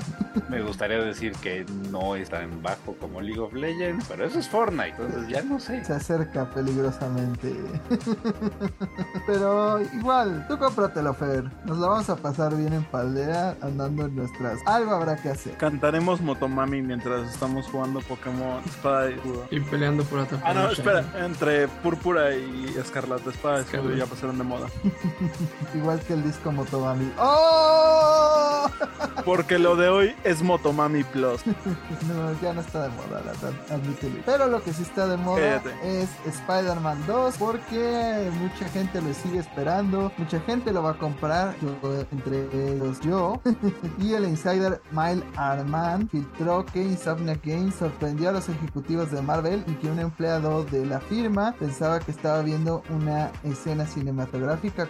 Me 0.49 0.61
gustaría 0.61 0.99
decir 0.99 1.33
que 1.33 1.65
no 1.91 2.15
es 2.15 2.29
tan 2.29 2.61
bajo 2.61 2.95
como 2.99 3.21
League 3.21 3.39
of 3.39 3.53
Legends, 3.53 4.05
pero 4.07 4.25
eso 4.25 4.39
es 4.39 4.47
Fortnite, 4.47 4.95
entonces 4.99 5.27
ya 5.27 5.41
no 5.41 5.59
sé. 5.59 5.83
Se 5.83 5.93
acerca 5.93 6.49
peligrosamente. 6.49 7.55
Pero 9.25 9.81
igual, 9.81 10.45
tú 10.47 10.57
cómpratelo, 10.57 11.13
Fer. 11.13 11.45
Nos 11.65 11.77
la 11.79 11.87
vamos 11.87 12.09
a 12.09 12.15
pasar 12.15 12.55
bien 12.55 12.73
en 12.73 12.83
paldea 12.85 13.55
andando 13.61 14.05
en 14.05 14.15
nuestras. 14.15 14.59
Algo 14.65 14.91
habrá 14.91 15.15
que 15.17 15.29
hacer. 15.29 15.53
Cantaremos 15.57 16.21
Motomami 16.21 16.81
mientras 16.81 17.29
estamos 17.29 17.67
jugando 17.67 17.99
Pokémon 18.01 18.61
Espada 18.65 19.09
y 19.09 19.13
Escudo. 19.13 19.45
Y 19.51 19.59
peleando 19.59 20.03
por 20.03 20.19
atrapar 20.19 20.49
Ah, 20.49 20.53
no, 20.53 20.71
espera, 20.71 21.03
entre 21.25 21.67
Púrpura 21.67 22.35
y 22.35 22.75
Escarlata, 22.79 23.29
Espada 23.29 23.59
y 23.59 23.61
Escudo 23.61 23.95
ya 23.95 24.05
pasaron 24.05 24.37
de 24.37 24.43
moda. 24.47 24.67
Igual 25.75 25.99
que 26.01 26.13
el 26.13 26.23
disco 26.23 26.51
Motomami. 26.51 27.11
¡Oh! 27.19 28.67
Porque 29.25 29.59
lo 29.59 29.75
de 29.75 29.89
hoy 29.89 30.15
es 30.23 30.41
Motomami 30.41 31.03
Plus. 31.03 31.41
No, 32.07 32.39
ya 32.41 32.53
no 32.53 32.61
está 32.61 32.83
de 32.83 32.89
moda, 32.89 33.21
la 33.25 33.31
verdad, 33.33 33.51
admítelo. 33.69 34.15
Pero 34.25 34.47
lo 34.47 34.63
que 34.63 34.71
sí 34.71 34.83
está 34.83 35.07
de 35.07 35.17
moda 35.17 35.61
es 35.83 36.09
Spider-Man 36.25 37.03
2 37.05 37.37
porque 37.37 38.29
mucha 38.39 38.69
gente 38.69 39.01
lo 39.01 39.13
sigue 39.13 39.39
esperando, 39.39 40.11
mucha 40.17 40.39
gente 40.41 40.71
lo 40.71 40.83
va 40.83 40.91
a 40.91 40.97
comprar, 40.97 41.55
yo, 41.59 42.05
entre 42.11 42.45
ellos 42.71 42.99
yo. 43.01 43.41
y 43.99 44.13
el 44.13 44.25
insider 44.25 44.81
Mile 44.91 45.23
Arman 45.35 46.07
filtró 46.07 46.65
que 46.65 46.81
Insomniac 46.81 47.43
Games 47.43 47.75
sorprendió 47.75 48.29
a 48.29 48.33
los 48.33 48.47
ejecutivos 48.47 49.11
de 49.11 49.21
Marvel 49.21 49.63
y 49.67 49.73
que 49.73 49.89
un 49.89 49.99
empleado 49.99 50.63
de 50.65 50.85
la 50.85 50.99
firma 50.99 51.53
pensaba 51.59 51.99
que 51.99 52.11
estaba 52.11 52.41
viendo 52.43 52.83
una 52.89 53.31
escena 53.43 53.85
cinematográfica 53.85 54.36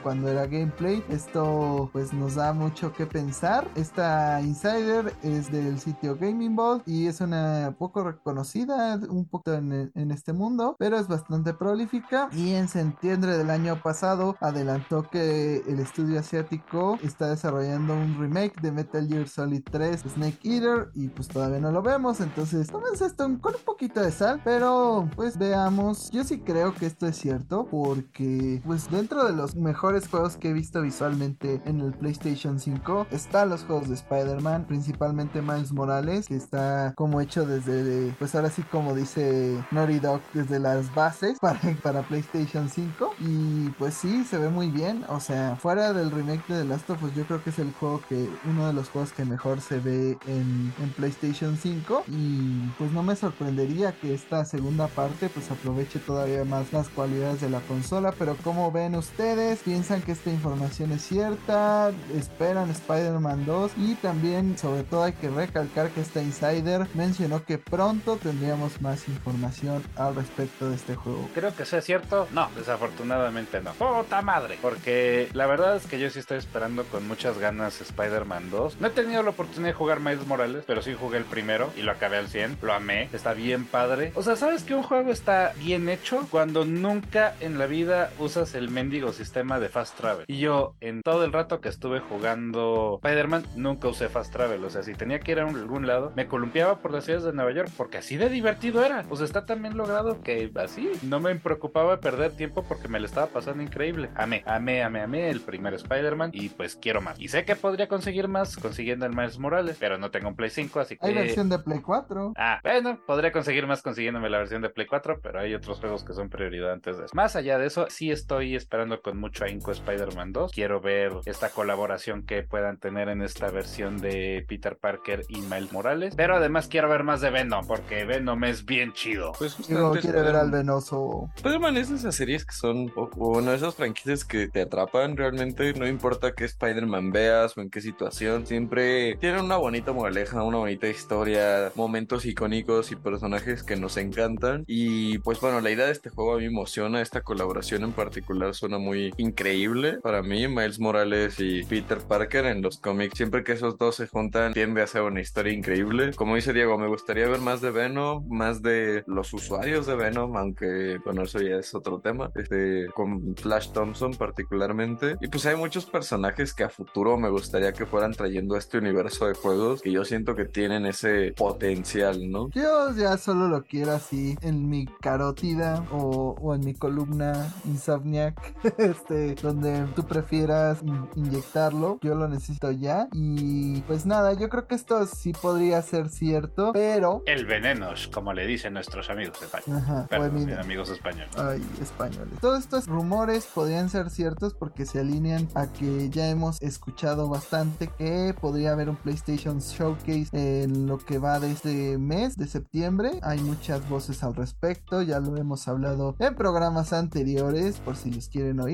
cuando 0.04 0.28
era 0.28 0.46
gameplay. 0.46 1.04
Esto 1.10 1.90
pues 1.94 2.14
nos 2.14 2.36
da 2.36 2.54
mucho 2.54 2.94
que 2.94 3.06
pensar. 3.06 3.68
Esta 3.76 4.42
Insider 4.42 5.14
es 5.24 5.52
del 5.52 5.80
sitio 5.80 6.18
Gaming 6.18 6.56
Ball 6.56 6.82
y 6.86 7.08
es 7.08 7.22
una 7.22 7.76
poco 7.78 8.04
reconocida, 8.04 9.00
un 9.10 9.26
poco 9.26 9.54
en, 9.54 9.92
en 9.94 10.12
este 10.12 10.34
mundo, 10.34 10.76
pero 10.80 10.98
es 10.98 11.08
bastante 11.08 11.54
prolífica. 11.54 12.30
Y 12.34 12.54
en 12.54 12.68
septiembre 12.68 13.38
del 13.38 13.50
año 13.50 13.82
pasado 13.82 14.36
adelantó 14.42 15.04
que 15.10 15.64
el 15.68 15.80
estudio 15.80 16.20
asiático 16.20 16.98
está 17.04 17.30
desarrollando 17.30 17.94
un 17.94 18.18
remake 18.20 18.60
de 18.62 18.72
Metal 18.72 19.08
Gear 19.08 19.28
Solid 19.28 19.64
3 19.70 20.02
Snake 20.02 20.40
Eater 20.44 20.90
y 20.94 21.08
pues 21.10 21.28
todavía 21.28 21.60
no 21.60 21.72
lo 21.72 21.82
vemos. 21.82 22.20
Entonces, 22.20 22.68
tómense 22.68 23.06
esto 23.06 23.24
con 23.42 23.56
un 23.56 23.62
poquito 23.66 24.02
de 24.02 24.12
sal, 24.12 24.42
pero 24.44 25.10
pues 25.16 25.38
veamos. 25.38 26.10
Yo 26.12 26.24
sí 26.24 26.40
creo 26.40 26.74
que 26.74 26.86
esto 26.86 27.08
es 27.08 27.18
cierto 27.18 27.68
porque 27.70 28.62
pues 28.66 28.90
dentro 28.90 29.26
de 29.26 29.37
los 29.38 29.56
mejores 29.56 30.08
juegos 30.08 30.36
que 30.36 30.50
he 30.50 30.54
visto 30.54 30.82
visualmente 30.82 31.62
en 31.66 31.80
el 31.80 31.94
PlayStation 31.94 32.60
5 32.60 33.08
están 33.12 33.50
los 33.50 33.64
juegos 33.64 33.88
de 33.88 33.96
Spider-Man, 33.96 34.66
principalmente 34.66 35.42
Miles 35.42 35.72
Morales, 35.72 36.28
que 36.28 36.36
está 36.36 36.94
como 36.96 37.22
hecho 37.22 37.46
desde, 37.46 38.14
pues 38.20 38.34
ahora 38.36 38.50
sí 38.50 38.64
como 38.64 38.96
dice 38.96 39.64
Naughty 39.72 40.00
Dog, 40.00 40.22
desde 40.34 40.60
las 40.60 40.94
bases 40.94 41.38
para, 41.42 41.60
para 41.84 42.02
PlayStation 42.02 42.68
5 42.68 43.14
y 43.20 43.70
pues 43.78 43.94
sí, 43.94 44.24
se 44.24 44.38
ve 44.40 44.50
muy 44.50 44.72
bien, 44.72 45.06
o 45.08 45.20
sea, 45.20 45.56
fuera 45.56 45.94
del 45.94 46.12
remake 46.12 46.46
de 46.48 46.64
The 46.64 46.66
Last 46.66 46.90
of 46.90 47.04
Us 47.04 47.14
yo 47.14 47.26
creo 47.26 47.44
que 47.44 47.52
es 47.52 47.60
el 47.60 47.72
juego 47.74 48.02
que, 48.10 48.28
uno 48.46 48.68
de 48.68 48.74
los 48.74 48.90
juegos 48.90 49.14
que 49.14 49.24
mejor 49.24 49.62
se 49.62 49.80
ve 49.80 50.18
en, 50.26 50.74
en 50.82 50.90
PlayStation 50.96 51.56
5 51.58 52.06
y 52.08 52.68
pues 52.80 52.92
no 52.92 53.04
me 53.04 53.16
sorprendería 53.16 53.92
que 53.92 54.16
esta 54.16 54.44
segunda 54.46 54.88
parte 54.88 55.30
pues 55.30 55.52
aproveche 55.52 56.00
todavía 56.00 56.44
más 56.44 56.74
las 56.74 56.90
cualidades 56.90 57.42
de 57.42 57.50
la 57.52 57.60
consola, 57.62 58.14
pero 58.18 58.36
como 58.38 58.72
ven 58.72 58.96
ustedes, 58.96 59.27
piensan 59.64 60.02
que 60.02 60.14
esta 60.14 60.30
información 60.30 60.92
es 60.94 61.02
cierta, 61.02 61.92
esperan 62.16 62.70
Spider-Man 62.70 63.46
2 63.46 63.72
y 63.78 63.96
también 63.96 64.58
sobre 64.58 64.84
todo 64.84 65.04
hay 65.04 65.14
que 65.14 65.30
recalcar 65.30 65.90
que 65.90 66.02
esta 66.02 66.22
insider 66.22 66.88
mencionó 66.94 67.44
que 67.44 67.58
pronto 67.58 68.16
tendríamos 68.16 68.82
más 68.82 69.08
información 69.10 69.84
al 69.98 70.16
respecto 70.16 70.70
de 70.70 70.76
este 70.76 70.96
juego. 70.96 71.30
Creo 71.34 71.54
que 71.54 71.66
sea 71.66 71.82
cierto. 71.82 72.28
No, 72.32 72.50
desafortunadamente 72.56 73.60
no. 73.62 73.74
¡Puta 73.74 74.22
madre! 74.22 74.58
Porque 74.62 75.30
la 75.34 75.46
verdad 75.46 75.76
es 75.76 75.86
que 75.88 76.00
yo 76.00 76.10
sí 76.10 76.20
estoy 76.20 76.38
esperando 76.38 76.86
con 76.86 77.08
muchas 77.08 77.38
ganas 77.38 77.82
Spider-Man 77.82 78.50
2. 78.50 78.80
No 78.80 78.88
he 78.88 78.92
tenido 78.92 79.24
la 79.24 79.32
oportunidad 79.32 79.70
de 79.70 79.74
jugar 79.74 80.00
Miles 80.00 80.26
Morales, 80.26 80.64
pero 80.66 80.82
sí 80.82 80.96
jugué 80.98 81.18
el 81.18 81.26
primero 81.26 81.72
y 81.76 81.82
lo 81.82 81.92
acabé 81.92 82.18
al 82.18 82.30
100. 82.30 82.60
Lo 82.62 82.74
amé. 82.74 83.10
Está 83.12 83.34
bien 83.34 83.66
padre. 83.66 84.12
O 84.16 84.24
sea, 84.24 84.36
¿sabes 84.36 84.64
que 84.64 84.74
un 84.74 84.84
juego 84.84 85.12
está 85.12 85.54
bien 85.58 85.90
hecho 85.90 86.26
cuando 86.32 86.66
nunca 86.66 87.36
en 87.42 87.58
la 87.58 87.66
vida 87.66 88.12
usas 88.20 88.56
el 88.56 88.70
mendigo 88.70 89.07
sistema 89.14 89.60
de 89.60 89.70
fast 89.70 89.98
travel? 89.98 90.26
Y 90.28 90.40
yo, 90.40 90.76
en 90.82 91.02
todo 91.02 91.24
el 91.24 91.34
rato 91.34 91.62
que 91.62 91.70
estuve 91.70 92.00
jugando 92.00 93.00
Spider-Man, 93.04 93.46
nunca 93.56 93.88
usé 93.88 94.10
fast 94.10 94.32
travel. 94.32 94.64
O 94.64 94.70
sea, 94.70 94.84
si 94.84 94.94
tenía 94.94 95.20
que 95.20 95.32
ir 95.32 95.40
a 95.40 95.48
algún 95.48 95.88
lado, 95.88 96.12
me 96.16 96.28
columpiaba 96.28 96.80
por 96.80 96.92
las 96.92 97.06
ciudades 97.06 97.26
de 97.26 97.34
Nueva 97.34 97.52
York 97.52 97.70
porque 97.78 97.98
así 97.98 98.18
de 98.18 98.30
divertido 98.30 98.84
era. 98.84 99.06
O 99.10 99.16
sea, 99.16 99.26
está 99.26 99.46
tan 99.46 99.62
bien 99.62 99.78
logrado 99.78 100.22
que 100.22 100.52
así 100.56 100.92
no 101.04 101.20
me 101.20 101.36
preocupaba 101.36 102.00
perder 102.00 102.32
tiempo 102.32 102.64
porque 102.64 102.88
me 102.88 103.00
lo 103.00 103.06
estaba 103.06 103.28
pasando 103.28 103.64
increíble. 103.64 104.10
Amé, 104.16 104.44
amé, 104.46 104.84
amé, 104.84 105.02
amé 105.02 105.30
el 105.30 105.42
primer 105.42 105.74
Spider-Man 105.74 106.32
y 106.34 106.50
pues 106.50 106.76
quiero 106.76 107.02
más. 107.02 107.20
Y 107.20 107.28
sé 107.28 107.46
que 107.46 107.56
podría 107.56 107.88
conseguir 107.88 108.28
más 108.28 108.56
consiguiendo 108.58 109.06
el 109.06 109.16
Miles 109.16 109.40
Morales, 109.40 109.78
pero 109.80 109.98
no 109.98 110.12
tengo 110.12 110.30
un 110.30 110.36
Play 110.36 110.50
5, 110.50 110.80
así 110.80 110.98
que... 110.98 111.06
Hay 111.06 111.14
versión 111.14 111.50
de 111.50 111.60
Play 111.60 111.82
4. 111.82 112.34
Ah, 112.36 112.60
bueno, 112.64 113.00
podría 113.06 113.32
conseguir 113.32 113.68
más 113.68 113.82
consiguiéndome 113.82 114.30
la 114.30 114.40
versión 114.40 114.62
de 114.62 114.70
Play 114.70 114.88
4, 114.88 115.20
pero 115.22 115.40
hay 115.40 115.54
otros 115.54 115.80
juegos 115.80 116.04
que 116.04 116.14
son 116.14 116.30
prioridad 116.30 116.72
antes 116.72 116.98
de 116.98 117.06
eso. 117.06 117.16
Más 117.16 117.36
allá 117.36 117.58
de 117.58 117.68
eso, 117.68 117.88
sí 117.90 118.12
estoy 118.12 118.56
esperando 118.56 118.97
con 119.02 119.20
mucho 119.20 119.46
ahínco 119.46 119.72
Spider-Man 119.72 120.34
2. 120.34 120.52
Quiero 120.52 120.82
ver 120.82 121.12
esta 121.26 121.50
colaboración 121.50 122.24
que 122.26 122.44
puedan 122.44 122.78
tener 122.78 123.10
en 123.10 123.22
esta 123.22 123.50
versión 123.52 123.98
de 123.98 124.46
Peter 124.48 124.78
Parker 124.78 125.24
y 125.30 125.42
Miles 125.42 125.72
Morales. 125.72 126.14
Pero 126.16 126.36
además 126.36 126.68
quiero 126.68 126.90
ver 126.90 127.04
más 127.04 127.22
de 127.22 127.30
Venom, 127.30 127.66
porque 127.68 128.06
Venom 128.06 128.44
es 128.44 128.66
bien 128.66 128.94
chido. 128.94 129.34
Pues 129.38 129.56
justamente 129.56 130.00
quiere 130.00 130.22
ver 130.22 130.36
al 130.36 130.46
Spider-Man- 130.46 130.52
venoso. 130.52 131.30
Spider-Man 131.36 131.78
es 131.78 131.90
de 131.90 131.96
esas 131.98 132.16
series 132.16 132.46
que 132.46 132.54
son, 132.54 132.92
bueno, 133.16 133.54
esas 133.54 133.76
franquicias 133.76 134.26
que 134.26 134.48
te 134.48 134.62
atrapan 134.62 135.18
realmente, 135.18 135.74
no 135.74 135.88
importa 135.88 136.34
qué 136.34 136.46
Spider-Man 136.46 137.12
veas 137.12 137.58
o 137.58 137.62
en 137.62 137.70
qué 137.70 137.82
situación, 137.82 138.46
siempre 138.48 139.16
tienen 139.18 139.46
una 139.46 139.58
bonita 139.58 139.92
moraleja, 139.94 140.44
una 140.44 140.58
bonita 140.58 140.88
historia, 140.88 141.72
momentos 141.76 142.26
icónicos 142.26 142.92
y 142.92 142.96
personajes 142.96 143.64
que 143.64 143.76
nos 143.76 143.98
encantan. 143.98 144.64
Y 144.68 145.18
pues 145.20 145.40
bueno, 145.40 145.62
la 145.62 145.70
idea 145.72 145.86
de 145.86 145.92
este 145.92 146.10
juego 146.10 146.34
a 146.34 146.38
mí 146.38 146.44
me 146.44 146.48
emociona, 146.48 147.02
esta 147.02 147.22
colaboración 147.22 147.84
en 147.84 147.92
particular 147.92 148.54
suena 148.56 148.78
muy 148.78 148.87
increíble 148.96 150.00
para 150.02 150.22
mí, 150.24 150.48
Miles 150.48 150.80
Morales 150.80 151.40
y 151.40 151.64
Peter 151.64 152.00
Parker 152.00 152.46
en 152.46 152.62
los 152.62 152.78
cómics, 152.78 153.18
siempre 153.18 153.44
que 153.44 153.54
esos 153.54 153.78
dos 153.78 153.96
se 153.96 154.08
juntan 154.08 154.54
tiende 154.54 154.82
a 154.82 154.88
ser 154.88 155.02
una 155.04 155.22
historia 155.22 155.54
increíble. 155.54 156.12
Como 156.16 156.36
dice 156.36 156.54
Diego, 156.54 156.78
me 156.78 156.88
gustaría 156.88 157.28
ver 157.28 157.40
más 157.40 157.62
de 157.62 157.72
Venom, 157.72 158.28
más 158.30 158.62
de 158.62 159.04
los 159.08 159.34
usuarios 159.34 159.86
de 159.86 159.96
Venom, 159.96 160.36
aunque 160.38 161.00
bueno, 161.04 161.24
eso 161.24 161.40
ya 161.40 161.58
es 161.58 161.74
otro 161.74 162.00
tema, 162.00 162.32
este, 162.36 162.88
con 162.94 163.36
Flash 163.36 163.72
Thompson 163.72 164.14
particularmente. 164.16 165.16
Y 165.22 165.28
pues 165.28 165.46
hay 165.46 165.56
muchos 165.56 165.86
personajes 165.86 166.54
que 166.54 166.64
a 166.64 166.70
futuro 166.70 167.18
me 167.18 167.30
gustaría 167.30 167.74
que 167.74 167.86
fueran 167.86 168.14
trayendo 168.14 168.56
a 168.56 168.60
este 168.60 168.78
universo 168.78 169.28
de 169.28 169.34
juegos 169.34 169.82
que 169.82 169.92
yo 169.92 170.06
siento 170.06 170.36
que 170.36 170.46
tienen 170.46 170.86
ese 170.86 171.34
potencial, 171.36 172.30
¿no? 172.30 172.50
Yo 172.52 172.94
ya 172.96 173.18
solo 173.18 173.48
lo 173.48 173.64
quiero 173.64 173.92
así 173.94 174.36
en 174.42 174.70
mi 174.70 174.86
carótida 175.02 175.86
o, 175.92 176.36
o 176.42 176.56
en 176.56 176.62
mi 176.62 176.74
columna 176.74 177.54
Insomniac, 177.66 178.36
este, 178.82 179.36
donde 179.36 179.86
tú 179.96 180.04
prefieras 180.06 180.82
in- 180.84 181.08
inyectarlo. 181.16 182.00
Yo 182.02 182.16
lo 182.16 182.28
necesito 182.28 182.72
ya. 182.72 183.08
Y 183.14 183.82
pues 183.82 184.06
nada, 184.06 184.34
yo 184.34 184.50
creo 184.50 184.68
que 184.68 184.76
esto 184.76 185.06
sí 185.06 185.34
podría 185.34 185.82
ser 185.82 186.10
cierto, 186.10 186.72
pero. 186.74 187.24
El 187.26 187.46
veneno, 187.46 187.88
como 188.14 188.34
le 188.34 188.46
dicen 188.48 188.74
nuestros 188.74 189.10
amigos 189.10 189.42
españoles. 189.42 189.84
Ajá, 189.84 190.08
Perdón, 190.10 190.32
pues 190.32 190.46
mira. 190.46 190.62
amigos 190.62 190.90
españoles. 190.90 191.30
Ay, 191.38 191.66
españoles. 191.82 192.40
Todos 192.42 192.60
estos 192.60 192.88
rumores 192.88 193.46
podrían 193.54 193.90
ser 193.90 194.10
ciertos 194.10 194.54
porque 194.54 194.86
se 194.86 195.00
alinean 195.00 195.48
a 195.56 195.68
que 195.72 196.10
ya 196.10 196.30
hemos 196.30 196.62
escuchado 196.62 197.30
bastante 197.30 197.88
que 197.98 198.34
podría 198.40 198.72
haber 198.72 198.90
un 198.90 198.96
PlayStation 198.96 199.60
Showcase 199.60 200.28
en 200.34 200.88
lo 200.88 200.98
que 200.98 201.18
va 201.20 201.40
de 201.40 201.52
este 201.52 201.98
mes 201.98 202.38
de 202.38 202.48
septiembre. 202.48 203.20
Hay 203.24 203.40
muchas 203.40 203.88
voces 203.90 204.24
al 204.24 204.36
respecto, 204.36 205.02
ya 205.02 205.20
lo 205.20 205.38
hemos 205.38 205.68
hablado 205.68 206.16
en 206.20 206.36
programas 206.36 206.94
anteriores 206.94 207.80
por 207.80 207.96
si 207.96 208.12
los 208.12 208.30
quieren 208.30 208.60
oír. 208.60 208.67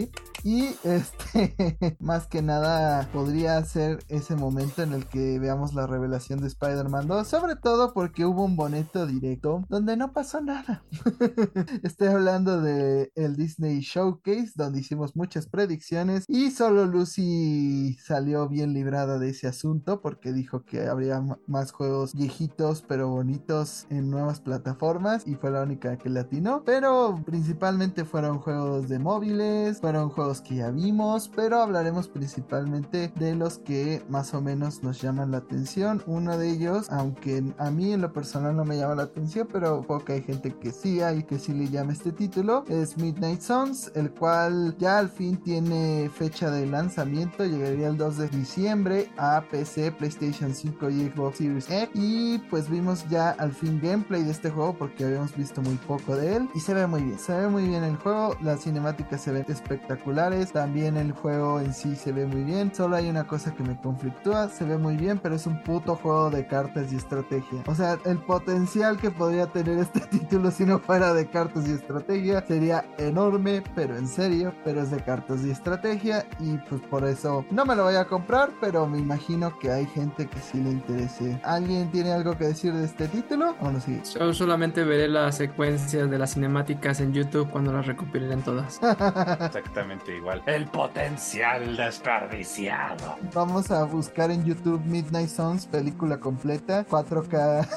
Y 0.44 0.76
este, 0.84 1.98
más 1.99 2.28
que 2.28 2.41
nada, 2.41 3.10
podría 3.14 3.64
ser 3.64 3.99
ese 4.10 4.36
momento 4.36 4.84
en 4.84 4.94
el 4.94 5.06
que 5.06 5.40
veamos 5.40 5.74
la 5.74 5.88
revelación 5.88 6.41
de 6.41 6.48
Spider-Man 6.48 7.07
2, 7.07 7.28
sobre 7.28 7.56
todo 7.56 7.94
porque 7.94 8.26
hubo 8.26 8.44
un 8.44 8.56
boneto 8.56 9.06
directo 9.06 9.64
donde 9.70 9.95
no 9.95 10.11
pasó 10.11 10.41
nada. 10.41 10.84
Estoy 11.84 12.10
hablando 12.10 12.61
de 12.61 13.11
el 13.15 13.36
Disney 13.36 13.80
Showcase, 13.80 14.52
donde 14.56 14.82
hicimos 14.82 15.15
muchas 15.15 15.48
predicciones 15.48 16.26
y 16.28 16.52
solo 16.52 16.86
Lucy 16.86 17.98
salió 18.03 18.49
bien 18.49 18.74
librada 18.74 19.20
de 19.20 19.30
ese 19.30 19.48
asunto 19.48 20.02
porque 20.02 20.34
dijo 20.34 20.64
que 20.64 20.88
habría 20.88 21.24
más 21.48 21.72
juegos 21.72 22.14
viejitos 22.14 22.84
pero 22.88 23.10
bonitos 23.10 23.86
en 23.90 24.10
nuevas 24.10 24.41
plataformas 24.41 25.26
y 25.26 25.36
fue 25.36 25.52
la 25.52 25.61
única 25.61 25.98
que 25.98 26.10
latinó. 26.10 26.64
Pero 26.65 27.22
principalmente 27.26 28.06
fueron 28.06 28.40
juegos 28.40 28.90
de 28.90 28.99
móviles, 28.99 29.80
fueron 29.84 30.07
juegos 30.07 30.39
que 30.39 30.55
ya 30.55 30.72
vimos, 30.72 31.30
pero 31.35 31.61
hablaremos 31.61 32.07
principalmente 32.07 33.11
de 33.18 33.35
los 33.35 33.57
que 33.57 34.01
más 34.07 34.34
o 34.34 34.39
menos 34.39 34.81
nos 34.81 35.01
llaman 35.01 35.31
la 35.31 35.39
atención. 35.39 36.01
Uno 36.05 36.38
de 36.38 36.51
ellos, 36.51 36.89
aunque 36.89 37.43
a 37.57 37.69
mí 37.69 37.91
en 37.91 37.99
lo 37.99 38.14
personal 38.14 38.55
no 38.55 38.64
me 38.64 38.77
llama 38.77 38.95
la 38.95 39.03
atención, 39.03 39.45
pero 39.51 39.85
que 40.05 40.14
hay 40.14 40.22
gente 40.22 40.55
que 40.55 40.72
sí 40.72 41.01
hay 41.01 41.23
que 41.23 41.38
sí 41.38 41.53
le 41.53 41.68
llama 41.68 41.91
este 41.91 42.14
título, 42.14 42.64
es 42.69 42.97
Midnight 42.97 43.41
Suns, 43.41 43.91
el 43.93 44.10
cual 44.11 44.73
ya 44.80 44.99
al 44.99 45.10
fin 45.10 45.35
tiene 45.35 46.10
fecha 46.15 46.49
de 46.49 46.65
lanzamiento, 46.65 47.43
llegaría 47.43 47.89
el 47.89 47.97
2 47.97 48.18
de 48.19 48.30
diciembre 48.30 49.10
a 49.18 49.43
PC, 49.51 49.91
PlayStation 49.91 50.55
5 50.55 50.89
y 50.91 51.10
Xbox 51.10 51.39
Series 51.39 51.69
X. 51.69 51.89
Y 51.93 52.38
pues 52.49 52.69
vimos 52.69 53.05
ya 53.10 53.31
al 53.31 53.51
fin 53.51 53.81
gameplay 53.84 54.23
de 54.23 54.31
este 54.31 54.49
juego 54.49 54.77
porque 54.77 55.03
habíamos 55.03 55.35
visto 55.35 55.61
muy 55.61 55.76
poco 55.76 56.15
de 56.15 56.38
él 56.38 56.49
y 56.55 56.61
se 56.61 56.73
ve 56.73 56.88
muy 56.88 57.03
bien, 57.03 57.19
se 57.19 57.34
ve 57.34 57.49
muy 57.49 57.68
bien 57.68 57.84
el 57.84 57.97
juego, 57.97 58.38
las 58.41 58.61
cinemáticas 58.61 59.22
se 59.22 59.31
ven 59.34 59.43
espectaculares, 59.74 60.52
también 60.52 60.98
el 60.98 61.12
juego 61.12 61.60
en 61.60 61.74
sí 61.74 61.95
se 61.95 62.12
ve 62.12 62.26
muy 62.26 62.44
bien, 62.44 62.74
solo 62.74 62.95
hay 62.95 63.10
una 63.10 63.26
cosa 63.26 63.54
que 63.54 63.64
me 63.64 63.76
conflictúa, 63.80 64.50
se 64.50 64.66
ve 64.66 64.78
muy 64.78 64.95
bien, 64.98 65.20
pero 65.20 65.36
es 65.36 65.48
un 65.48 65.62
puto 65.64 65.95
juego 65.95 66.30
de 66.30 66.45
cartas 66.45 66.91
y 66.94 66.98
estrategia. 66.98 67.64
O 67.68 67.76
sea, 67.76 67.98
el 68.06 68.20
potencial 68.20 68.98
que 68.98 69.12
podría 69.12 69.48
tener 69.48 69.80
este 69.80 70.00
título 70.12 70.52
si 70.52 70.66
no 70.66 70.80
fuera 70.80 71.14
de 71.14 71.28
cartas 71.28 71.68
y 71.68 71.72
estrategia 71.72 72.45
sería 72.45 72.86
enorme, 72.98 73.64
pero 73.76 73.98
en 73.98 74.08
serio, 74.08 74.54
pero 74.64 74.82
es 74.82 74.91
de 74.91 75.02
cartas 75.02 75.44
y 75.44 75.52
estrategia 75.52 76.26
y 76.40 76.58
pues 76.70 76.82
por 76.82 77.04
eso 77.06 77.45
no 77.50 77.66
me 77.66 77.76
lo 77.76 77.84
voy 77.84 77.95
a 77.95 78.06
comprar, 78.06 78.52
pero 78.62 78.88
me 78.88 79.00
imagino 79.00 79.58
que 79.60 79.72
hay 79.72 79.86
gente 79.88 80.28
que 80.28 80.40
sí 80.40 80.62
le 80.62 80.72
interese. 80.72 81.40
¿Alguien 81.44 81.90
tiene 81.91 82.12
algo 82.12 82.38
que 82.38 82.45
decir 82.45 82.74
de 82.74 82.86
este 82.86 83.08
título? 83.08 83.56
O 83.60 83.72
no 83.72 83.80
sigue? 83.80 84.02
Yo 84.20 84.34
solamente 84.34 84.84
veré 84.84 85.08
las 85.08 85.38
secuencias 85.38 86.10
de 86.10 86.18
las 86.18 86.34
cinemáticas 86.34 87.00
en 87.00 87.14
YouTube 87.14 87.50
cuando 87.50 87.74
las 87.74 87.86
recopilen 87.86 88.41
todas. 88.41 88.80
Exactamente 89.64 90.18
igual. 90.18 90.44
El 90.45 90.65
potencial 90.65 91.77
desperdiciado. 91.77 93.15
Vamos 93.34 93.72
a 93.72 93.85
buscar 93.85 94.30
en 94.30 94.44
YouTube 94.44 94.84
Midnight 94.85 95.30
Suns, 95.30 95.65
película 95.65 96.19
completa, 96.19 96.85
4K. 96.85 97.68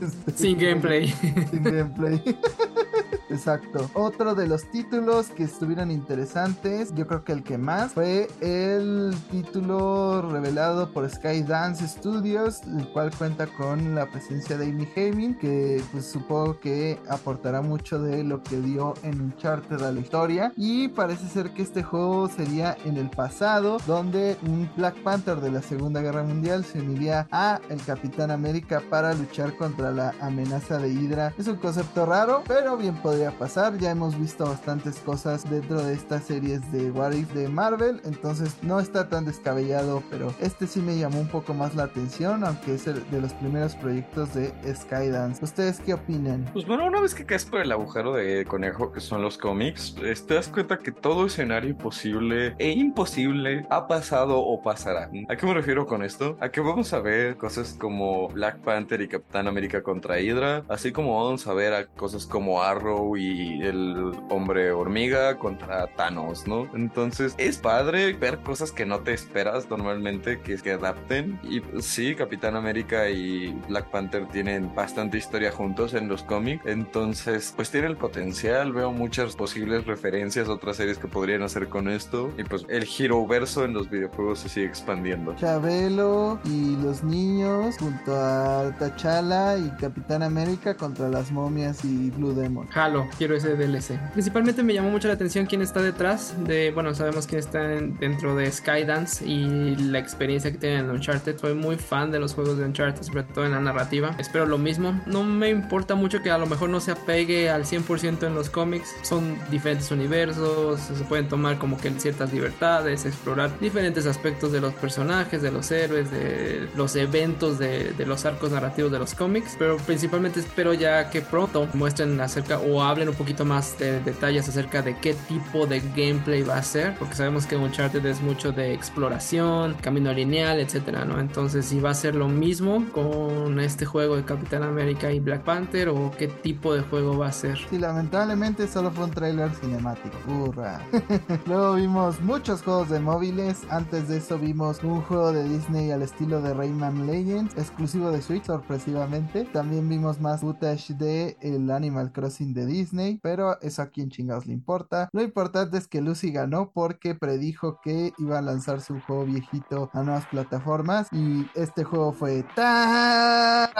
este, 0.00 0.32
Sin 0.36 0.58
gameplay. 0.58 1.08
Sin 1.08 1.64
gameplay. 1.64 2.22
Exacto. 3.30 3.88
Otro 3.94 4.34
de 4.34 4.46
los 4.46 4.64
títulos 4.70 5.28
que 5.28 5.44
estuvieron 5.44 5.90
interesantes, 5.90 6.92
yo 6.94 7.06
creo 7.06 7.24
que 7.24 7.32
el 7.32 7.42
que 7.42 7.58
más, 7.58 7.92
fue 7.92 8.28
el 8.40 9.14
título 9.30 10.22
revelado 10.30 10.92
por 10.92 11.08
Skydance 11.08 11.86
Studios, 11.86 12.62
el 12.62 12.88
cual 12.92 13.10
cuenta 13.16 13.46
con 13.46 13.94
la 13.94 14.06
presencia 14.06 14.58
de 14.58 14.66
Amy 14.66 14.88
Haming, 14.96 15.38
que 15.38 15.82
pues 15.92 16.06
supongo 16.06 16.58
que 16.60 16.98
aportará 17.08 17.62
mucho 17.62 18.00
de 18.00 18.24
lo 18.24 18.42
que 18.42 18.60
dio 18.60 18.94
en 19.02 19.20
Uncharted 19.20 19.80
a 19.82 19.92
la 19.92 20.00
historia. 20.00 20.52
Y 20.56 20.88
parece 20.88 21.28
ser 21.28 21.52
que 21.52 21.62
este 21.62 21.82
juego 21.82 22.28
sería 22.28 22.76
en 22.84 22.96
el 22.96 23.10
pasado, 23.10 23.78
donde 23.86 24.36
un 24.46 24.70
Black 24.76 25.02
Panther 25.02 25.40
de 25.40 25.50
la 25.50 25.62
Segunda 25.62 26.00
Guerra 26.00 26.22
Mundial 26.22 26.64
se 26.64 26.80
uniría 26.80 27.28
a 27.30 27.60
el 27.68 27.82
Capitán 27.84 28.30
América 28.30 28.82
para 28.90 29.14
luchar 29.14 29.56
contra 29.56 29.90
la 29.90 30.14
amenaza 30.20 30.78
de 30.78 30.92
Hydra. 30.92 31.32
Es 31.38 31.46
un 31.46 31.56
concepto 31.56 32.06
raro, 32.06 32.42
pero 32.46 32.76
bien 32.76 32.96
podría 33.20 33.38
pasar. 33.38 33.76
Ya 33.78 33.90
hemos 33.90 34.18
visto 34.18 34.46
bastantes 34.46 34.98
cosas 35.00 35.48
dentro 35.50 35.82
de 35.82 35.92
estas 35.92 36.24
series 36.24 36.72
de 36.72 36.90
What 36.90 37.12
If 37.12 37.32
de 37.34 37.48
Marvel, 37.48 38.00
entonces 38.04 38.56
no 38.62 38.80
está 38.80 39.10
tan 39.10 39.26
descabellado, 39.26 40.02
pero 40.10 40.32
este 40.40 40.66
sí 40.66 40.80
me 40.80 40.96
llamó 40.96 41.20
un 41.20 41.28
poco 41.28 41.52
más 41.52 41.74
la 41.74 41.84
atención, 41.84 42.44
aunque 42.44 42.74
es 42.74 42.86
el 42.86 43.08
de 43.10 43.20
los 43.20 43.34
primeros 43.34 43.74
proyectos 43.74 44.32
de 44.34 44.54
Skydance. 44.74 45.44
¿Ustedes 45.44 45.80
qué 45.80 45.94
opinan? 45.94 46.48
Pues 46.52 46.66
bueno, 46.66 46.86
una 46.86 47.00
vez 47.00 47.14
que 47.14 47.26
caes 47.26 47.44
por 47.44 47.60
el 47.60 47.72
agujero 47.72 48.14
de 48.14 48.46
conejo 48.46 48.90
que 48.90 49.00
son 49.00 49.20
los 49.20 49.36
cómics, 49.36 49.94
te 50.26 50.34
das 50.34 50.48
cuenta 50.48 50.78
que 50.78 50.92
todo 50.92 51.26
escenario 51.26 51.76
posible 51.76 52.54
e 52.58 52.70
imposible 52.70 53.66
ha 53.68 53.86
pasado 53.86 54.40
o 54.40 54.62
pasará. 54.62 55.10
¿A 55.28 55.36
qué 55.36 55.46
me 55.46 55.52
refiero 55.52 55.86
con 55.86 56.02
esto? 56.02 56.38
A 56.40 56.48
que 56.48 56.62
vamos 56.62 56.92
a 56.94 57.00
ver 57.00 57.36
cosas 57.36 57.76
como 57.78 58.28
Black 58.28 58.60
Panther 58.60 59.02
y 59.02 59.08
Capitán 59.08 59.46
América 59.46 59.82
contra 59.82 60.20
Hydra, 60.20 60.64
así 60.68 60.90
como 60.90 61.22
vamos 61.22 61.46
a 61.46 61.52
ver 61.52 61.74
a 61.74 61.86
cosas 61.86 62.24
como 62.24 62.62
Arrow 62.62 63.09
y 63.16 63.62
el 63.62 64.12
hombre 64.28 64.72
hormiga 64.72 65.36
contra 65.36 65.86
Thanos, 65.88 66.46
¿no? 66.46 66.68
Entonces 66.74 67.34
es 67.38 67.58
padre 67.58 68.12
ver 68.12 68.38
cosas 68.40 68.72
que 68.72 68.86
no 68.86 69.00
te 69.00 69.12
esperas 69.12 69.68
normalmente 69.68 70.40
que, 70.40 70.56
que 70.56 70.72
adapten. 70.72 71.38
Y 71.42 71.62
sí, 71.80 72.14
Capitán 72.14 72.56
América 72.56 73.08
y 73.08 73.52
Black 73.68 73.90
Panther 73.90 74.26
tienen 74.28 74.74
bastante 74.74 75.18
historia 75.18 75.52
juntos 75.52 75.94
en 75.94 76.08
los 76.08 76.22
cómics. 76.22 76.64
Entonces, 76.66 77.52
pues 77.56 77.70
tiene 77.70 77.86
el 77.86 77.96
potencial. 77.96 78.72
Veo 78.72 78.92
muchas 78.92 79.36
posibles 79.36 79.86
referencias 79.86 80.48
a 80.48 80.52
otras 80.52 80.76
series 80.76 80.98
que 80.98 81.08
podrían 81.08 81.42
hacer 81.42 81.68
con 81.68 81.88
esto. 81.88 82.32
Y 82.38 82.44
pues 82.44 82.66
el 82.68 82.86
Hero 82.98 83.26
verso 83.26 83.64
en 83.64 83.72
los 83.72 83.88
videojuegos 83.88 84.40
se 84.40 84.48
sigue 84.48 84.66
expandiendo. 84.66 85.34
Chabelo 85.36 86.40
y 86.44 86.76
los 86.76 87.02
niños 87.02 87.76
junto 87.78 88.14
a 88.14 88.70
T'Challa 88.78 89.56
y 89.58 89.70
Capitán 89.76 90.22
América 90.22 90.76
contra 90.76 91.08
las 91.08 91.30
momias 91.30 91.84
y 91.84 92.10
Blue 92.10 92.32
Demon. 92.32 92.68
Halo, 92.74 92.99
quiero 93.18 93.34
ese 93.36 93.56
DLC. 93.56 93.98
Principalmente 94.12 94.62
me 94.62 94.74
llamó 94.74 94.90
mucho 94.90 95.08
la 95.08 95.14
atención 95.14 95.46
quién 95.46 95.62
está 95.62 95.82
detrás 95.82 96.34
de, 96.44 96.70
bueno, 96.72 96.94
sabemos 96.94 97.26
quién 97.26 97.38
está 97.38 97.74
en- 97.74 97.96
dentro 97.98 98.34
de 98.36 98.50
Skydance 98.50 99.24
y 99.26 99.76
la 99.76 99.98
experiencia 99.98 100.50
que 100.52 100.58
tienen 100.58 100.80
en 100.86 100.90
Uncharted. 100.90 101.38
Soy 101.38 101.54
muy 101.54 101.76
fan 101.76 102.10
de 102.10 102.18
los 102.20 102.34
juegos 102.34 102.58
de 102.58 102.64
Uncharted, 102.64 103.02
sobre 103.02 103.22
todo 103.24 103.44
en 103.44 103.52
la 103.52 103.60
narrativa. 103.60 104.14
Espero 104.18 104.46
lo 104.46 104.58
mismo. 104.58 105.00
No 105.06 105.22
me 105.24 105.48
importa 105.50 105.94
mucho 105.94 106.22
que 106.22 106.30
a 106.30 106.38
lo 106.38 106.46
mejor 106.46 106.68
no 106.70 106.80
se 106.80 106.90
apegue 106.92 107.50
al 107.50 107.64
100% 107.64 108.26
en 108.26 108.34
los 108.34 108.50
cómics. 108.50 108.94
Son 109.02 109.36
diferentes 109.50 109.90
universos, 109.90 110.80
se 110.80 111.04
pueden 111.04 111.28
tomar 111.28 111.58
como 111.58 111.76
que 111.78 111.90
ciertas 111.98 112.32
libertades, 112.32 113.04
explorar 113.06 113.50
diferentes 113.60 114.06
aspectos 114.06 114.52
de 114.52 114.60
los 114.60 114.72
personajes, 114.74 115.42
de 115.42 115.50
los 115.50 115.70
héroes, 115.70 116.10
de 116.10 116.68
los 116.76 116.94
eventos, 116.96 117.58
de, 117.58 117.92
de 117.92 118.06
los 118.06 118.24
arcos 118.24 118.50
narrativos 118.52 118.92
de 118.92 118.98
los 118.98 119.14
cómics. 119.14 119.56
Pero 119.58 119.76
principalmente 119.78 120.40
espero 120.40 120.74
ya 120.74 121.10
que 121.10 121.20
pronto 121.20 121.68
muestren 121.74 122.20
acerca 122.20 122.58
o 122.58 122.82
hablen 122.90 123.08
un 123.08 123.14
poquito 123.14 123.44
más 123.44 123.78
de 123.78 124.00
detalles 124.00 124.48
acerca 124.48 124.82
de 124.82 124.96
qué 124.96 125.14
tipo 125.14 125.66
de 125.66 125.80
gameplay 125.80 126.42
va 126.42 126.56
a 126.56 126.62
ser, 126.62 126.96
porque 126.98 127.14
sabemos 127.14 127.46
que 127.46 127.56
Uncharted 127.56 128.04
es 128.06 128.20
mucho 128.20 128.52
de 128.52 128.74
exploración, 128.74 129.74
camino 129.80 130.12
lineal, 130.12 130.60
etcétera, 130.60 131.04
¿no? 131.04 131.20
Entonces, 131.20 131.66
si 131.66 131.80
va 131.80 131.90
a 131.90 131.94
ser 131.94 132.14
lo 132.14 132.28
mismo 132.28 132.84
con 132.92 133.60
este 133.60 133.86
juego 133.86 134.16
de 134.16 134.24
Capitán 134.24 134.62
América 134.62 135.12
y 135.12 135.20
Black 135.20 135.42
Panther 135.42 135.88
o 135.88 136.10
qué 136.16 136.28
tipo 136.28 136.74
de 136.74 136.82
juego 136.82 137.18
va 137.18 137.28
a 137.28 137.32
ser. 137.32 137.58
Sí, 137.70 137.78
lamentablemente 137.78 138.66
solo 138.66 138.90
fue 138.90 139.04
un 139.04 139.10
tráiler 139.10 139.50
cinemático. 139.54 140.16
Hurra. 140.28 140.80
Luego 141.46 141.74
vimos 141.74 142.20
muchos 142.20 142.62
juegos 142.62 142.90
de 142.90 143.00
móviles. 143.00 143.58
Antes 143.70 144.08
de 144.08 144.18
eso 144.18 144.38
vimos 144.38 144.82
un 144.82 145.00
juego 145.02 145.32
de 145.32 145.48
Disney 145.48 145.90
al 145.90 146.02
estilo 146.02 146.40
de 146.40 146.54
Rayman 146.54 147.06
Legends, 147.06 147.56
exclusivo 147.56 148.10
de 148.10 148.22
Switch, 148.22 148.44
sorpresivamente. 148.44 149.44
También 149.44 149.88
vimos 149.88 150.20
más 150.20 150.40
footage 150.40 150.94
de 150.94 151.36
el 151.40 151.70
Animal 151.70 152.12
Crossing 152.12 152.52
de 152.54 152.66
Disney, 152.66 152.79
pero 153.22 153.60
eso 153.60 153.82
a 153.82 153.86
quién 153.86 154.10
chingados 154.10 154.46
le 154.46 154.52
importa. 154.52 155.08
Lo 155.12 155.22
importante 155.22 155.78
es 155.78 155.86
que 155.86 156.00
Lucy 156.00 156.32
ganó 156.32 156.70
porque 156.72 157.14
predijo 157.14 157.80
que 157.82 158.12
iba 158.18 158.38
a 158.38 158.42
lanzarse 158.42 158.92
un 158.92 159.00
juego 159.00 159.24
viejito 159.24 159.90
a 159.92 160.02
nuevas 160.02 160.26
plataformas 160.26 161.08
y 161.12 161.46
este 161.54 161.84
juego 161.84 162.12
fue 162.12 162.44
tan. 162.54 163.70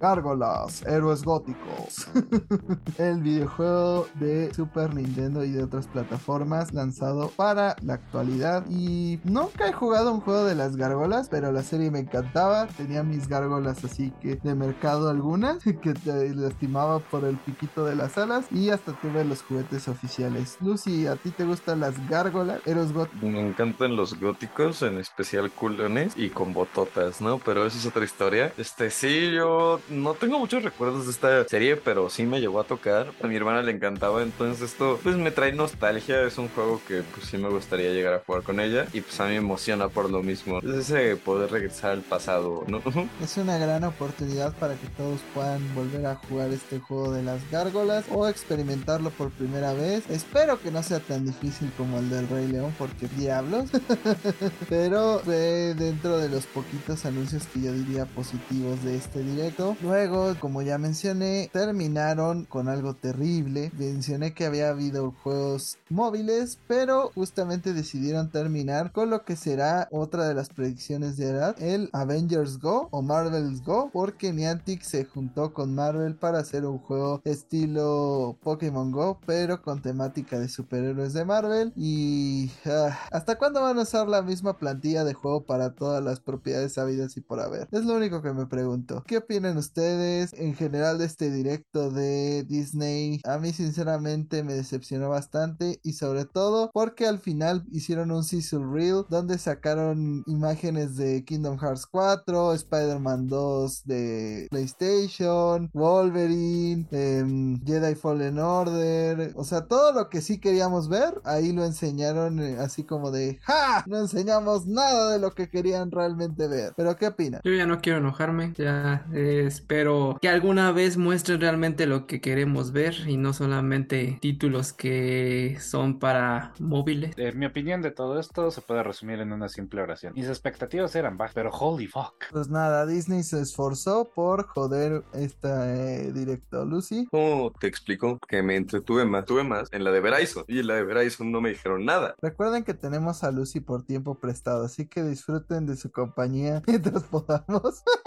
Gárgolas, 0.00 0.82
héroes 0.82 1.22
góticos. 1.22 2.08
el 2.98 3.22
videojuego 3.22 4.06
de 4.14 4.52
Super 4.54 4.94
Nintendo 4.94 5.44
y 5.44 5.50
de 5.52 5.64
otras 5.64 5.86
plataformas 5.86 6.72
lanzado 6.72 7.28
para 7.36 7.76
la 7.82 7.94
actualidad 7.94 8.64
y 8.68 9.20
nunca 9.24 9.68
he 9.68 9.72
jugado 9.72 10.12
un 10.12 10.20
juego 10.20 10.44
de 10.44 10.54
las 10.54 10.76
gárgolas, 10.76 11.28
pero 11.28 11.52
la 11.52 11.62
serie 11.62 11.90
me 11.90 12.00
encantaba, 12.00 12.66
tenía 12.66 13.02
mis 13.02 13.28
gárgolas 13.28 13.84
así 13.84 14.10
que 14.20 14.36
de 14.36 14.54
mercado 14.54 15.08
algunas 15.34 15.62
que 15.82 15.94
te 15.94 16.34
lastimaba 16.34 17.00
por 17.00 17.24
el 17.24 17.36
piquito 17.36 17.84
de 17.84 17.96
las 17.96 18.16
alas 18.18 18.46
y 18.50 18.70
hasta 18.70 18.92
tuve 18.92 19.24
los 19.24 19.42
juguetes 19.42 19.88
oficiales. 19.88 20.56
Lucy, 20.60 21.06
¿a 21.06 21.16
ti 21.16 21.30
te 21.30 21.44
gustan 21.44 21.80
las 21.80 22.08
gárgolas? 22.08 22.60
Héroes 22.66 22.92
góticos. 22.92 23.22
Me 23.22 23.40
encantan 23.40 23.96
los 23.96 24.18
góticos, 24.18 24.82
en 24.82 24.98
especial 24.98 25.50
culones 25.50 26.14
y 26.16 26.30
con 26.30 26.52
bototas, 26.52 27.20
¿no? 27.20 27.38
Pero 27.38 27.66
esa 27.66 27.78
es 27.78 27.86
otra 27.86 28.04
historia. 28.04 28.52
Este, 28.56 28.90
sí, 28.90 29.32
yo 29.32 29.80
no 29.88 30.14
tengo 30.14 30.38
muchos 30.38 30.62
recuerdos 30.62 31.06
de 31.06 31.12
esta 31.12 31.48
serie, 31.48 31.76
pero 31.76 32.08
sí 32.10 32.24
me 32.24 32.40
llegó 32.40 32.60
a 32.60 32.64
tocar. 32.64 33.12
A 33.22 33.26
mi 33.26 33.36
hermana 33.36 33.62
le 33.62 33.72
encantaba, 33.72 34.22
entonces 34.22 34.70
esto 34.72 35.00
pues 35.02 35.16
me 35.16 35.30
trae 35.30 35.52
nostalgia. 35.52 36.22
Es 36.22 36.38
un 36.38 36.48
juego 36.48 36.80
que 36.86 37.02
pues 37.02 37.26
sí 37.26 37.38
me 37.38 37.48
gustaría 37.48 37.90
llegar 37.90 38.14
a 38.14 38.18
jugar 38.20 38.42
con 38.42 38.60
ella 38.60 38.86
y 38.92 39.00
pues 39.00 39.18
a 39.20 39.24
mí 39.24 39.30
me 39.30 39.36
emociona 39.38 39.88
por 39.88 40.10
lo 40.10 40.22
mismo. 40.22 40.58
Es 40.58 40.90
ese 40.90 41.16
poder 41.16 41.50
regresar 41.50 41.92
al 41.92 42.02
pasado, 42.02 42.64
¿no? 42.68 42.82
Es 43.22 43.36
una 43.38 43.58
gran 43.58 43.84
oportunidad 43.84 44.52
para 44.58 44.74
que 44.74 44.86
todos 44.88 45.20
puedan 45.32 45.74
volver 45.74 46.06
a 46.06 46.16
jugar 46.16 46.50
este 46.50 46.78
juego 46.78 47.12
de 47.12 47.22
las 47.22 47.48
gárgolas 47.50 48.04
o 48.12 48.28
experimentarlo 48.28 49.10
por 49.10 49.30
primera 49.30 49.72
vez. 49.72 50.04
Espero 50.10 50.60
que 50.60 50.70
no 50.70 50.82
sea 50.82 51.00
tan 51.00 51.24
difícil 51.24 51.72
como 51.76 51.98
el 51.98 52.10
del 52.10 52.28
Rey 52.28 52.48
León, 52.48 52.74
porque 52.78 53.08
diablos. 53.16 53.70
Pero 54.68 55.20
fue 55.24 55.74
dentro 55.74 56.18
de 56.18 56.28
los 56.28 56.46
poquitos 56.46 57.04
anuncios 57.04 57.46
que 57.46 57.62
yo 57.62 57.72
diría 57.72 58.06
positivos 58.06 58.82
de 58.84 58.96
este 58.96 59.22
directo. 59.22 59.76
Luego, 59.82 60.34
como 60.40 60.62
ya 60.62 60.78
mencioné, 60.78 61.50
terminaron 61.52 62.44
con 62.44 62.68
algo 62.68 62.94
terrible. 62.94 63.70
Mencioné 63.78 64.34
que 64.34 64.46
había 64.46 64.70
habido 64.70 65.12
juegos 65.22 65.78
móviles, 65.88 66.58
pero 66.66 67.10
justamente 67.14 67.72
decidieron 67.72 68.30
terminar 68.30 68.92
con 68.92 69.10
lo 69.10 69.24
que 69.24 69.36
será 69.36 69.88
otra 69.90 70.26
de 70.28 70.34
las 70.34 70.48
predicciones 70.48 71.16
de 71.16 71.30
edad, 71.30 71.60
el 71.62 71.90
Avengers 71.92 72.58
Go 72.58 72.88
o 72.90 73.02
Marvel's 73.02 73.62
Go, 73.62 73.90
porque 73.92 74.32
Niantic 74.32 74.82
se 74.82 75.06
juntó 75.14 75.52
con 75.52 75.74
Marvel 75.74 76.16
para 76.16 76.40
hacer 76.40 76.66
un 76.66 76.78
juego 76.78 77.22
estilo 77.24 78.36
Pokémon 78.42 78.90
Go, 78.90 79.20
pero 79.24 79.62
con 79.62 79.80
temática 79.80 80.40
de 80.40 80.48
superhéroes 80.48 81.12
de 81.12 81.24
Marvel. 81.24 81.72
Y 81.76 82.50
ah, 82.66 82.98
¿hasta 83.12 83.36
cuándo 83.38 83.62
van 83.62 83.78
a 83.78 83.82
usar 83.82 84.08
la 84.08 84.22
misma 84.22 84.58
plantilla 84.58 85.04
de 85.04 85.14
juego 85.14 85.44
para 85.44 85.74
todas 85.74 86.02
las 86.02 86.20
propiedades 86.20 86.76
habidas 86.78 87.16
y 87.16 87.20
por 87.20 87.40
haber? 87.40 87.68
Es 87.70 87.84
lo 87.84 87.94
único 87.94 88.22
que 88.22 88.32
me 88.32 88.46
pregunto. 88.46 89.04
¿Qué 89.06 89.18
opinan 89.18 89.56
ustedes 89.56 90.32
en 90.32 90.54
general 90.54 90.98
de 90.98 91.04
este 91.04 91.30
directo 91.30 91.90
de 91.90 92.42
Disney? 92.44 93.20
A 93.24 93.38
mí 93.38 93.52
sinceramente 93.52 94.42
me 94.42 94.54
decepcionó 94.54 95.10
bastante 95.10 95.78
y 95.84 95.92
sobre 95.92 96.24
todo 96.24 96.70
porque 96.72 97.06
al 97.06 97.20
final 97.20 97.64
hicieron 97.70 98.10
un 98.10 98.24
sizzle 98.24 98.66
reel 98.66 99.04
donde 99.08 99.38
sacaron 99.38 100.24
imágenes 100.26 100.96
de 100.96 101.24
Kingdom 101.24 101.58
Hearts 101.58 101.86
4, 101.86 102.54
Spider-Man 102.54 103.28
2 103.28 103.84
de 103.84 104.48
PlayStation 104.50 105.03
Annihilation, 105.04 105.70
Wolverine, 105.72 106.86
em, 106.90 107.60
Jedi 107.64 107.94
Fallen 107.94 108.38
Order, 108.38 109.32
o 109.36 109.44
sea, 109.44 109.66
todo 109.66 109.92
lo 109.92 110.08
que 110.08 110.20
sí 110.20 110.38
queríamos 110.38 110.88
ver, 110.88 111.20
ahí 111.24 111.52
lo 111.52 111.64
enseñaron 111.64 112.40
eh, 112.40 112.56
así 112.58 112.84
como 112.84 113.10
de 113.10 113.38
¡Ja! 113.42 113.84
No 113.86 113.98
enseñamos 113.98 114.66
nada 114.66 115.12
de 115.12 115.18
lo 115.18 115.32
que 115.32 115.48
querían 115.48 115.90
realmente 115.90 116.48
ver. 116.48 116.72
Pero 116.76 116.96
¿qué 116.96 117.08
opinas? 117.08 117.40
Yo 117.44 117.52
ya 117.52 117.66
no 117.66 117.80
quiero 117.80 117.98
enojarme, 117.98 118.52
ya 118.56 119.06
eh, 119.12 119.44
espero 119.46 120.18
que 120.20 120.28
alguna 120.28 120.72
vez 120.72 120.96
muestren 120.96 121.40
realmente 121.40 121.86
lo 121.86 122.06
que 122.06 122.20
queremos 122.20 122.72
ver 122.72 122.94
y 123.06 123.16
no 123.16 123.32
solamente 123.32 124.18
títulos 124.20 124.72
que 124.72 125.58
son 125.60 125.98
para 125.98 126.52
móviles. 126.58 127.14
Eh, 127.16 127.32
mi 127.32 127.46
opinión 127.46 127.82
de 127.82 127.90
todo 127.90 128.18
esto 128.18 128.50
se 128.50 128.60
puede 128.60 128.82
resumir 128.82 129.20
en 129.20 129.32
una 129.32 129.48
simple 129.48 129.82
oración. 129.82 130.14
Mis 130.14 130.28
expectativas 130.28 130.94
eran 130.96 131.16
bajas, 131.16 131.34
pero 131.34 131.50
holy 131.50 131.86
fuck. 131.86 132.14
Pues 132.30 132.48
nada, 132.48 132.86
Disney 132.86 133.22
se 133.22 133.40
esforzó 133.40 134.10
por 134.14 134.46
joder 134.46 134.93
esta 135.12 135.74
eh, 135.74 136.12
directo, 136.12 136.64
Lucy. 136.64 137.06
¿Cómo 137.10 137.52
te 137.58 137.66
explico? 137.66 138.18
Que 138.28 138.42
me 138.42 138.56
entretuve 138.56 139.04
más, 139.04 139.24
tuve 139.24 139.44
más 139.44 139.68
en 139.72 139.84
la 139.84 139.90
de 139.90 140.00
Verizon. 140.00 140.44
Y 140.48 140.60
en 140.60 140.66
la 140.66 140.74
de 140.74 140.84
Verizon 140.84 141.32
no 141.32 141.40
me 141.40 141.50
dijeron 141.50 141.84
nada. 141.84 142.14
Recuerden 142.20 142.64
que 142.64 142.74
tenemos 142.74 143.24
a 143.24 143.30
Lucy 143.30 143.60
por 143.60 143.84
tiempo 143.84 144.18
prestado, 144.18 144.64
así 144.64 144.86
que 144.86 145.02
disfruten 145.02 145.66
de 145.66 145.76
su 145.76 145.90
compañía 145.90 146.62
mientras 146.66 147.04
podamos. 147.04 147.82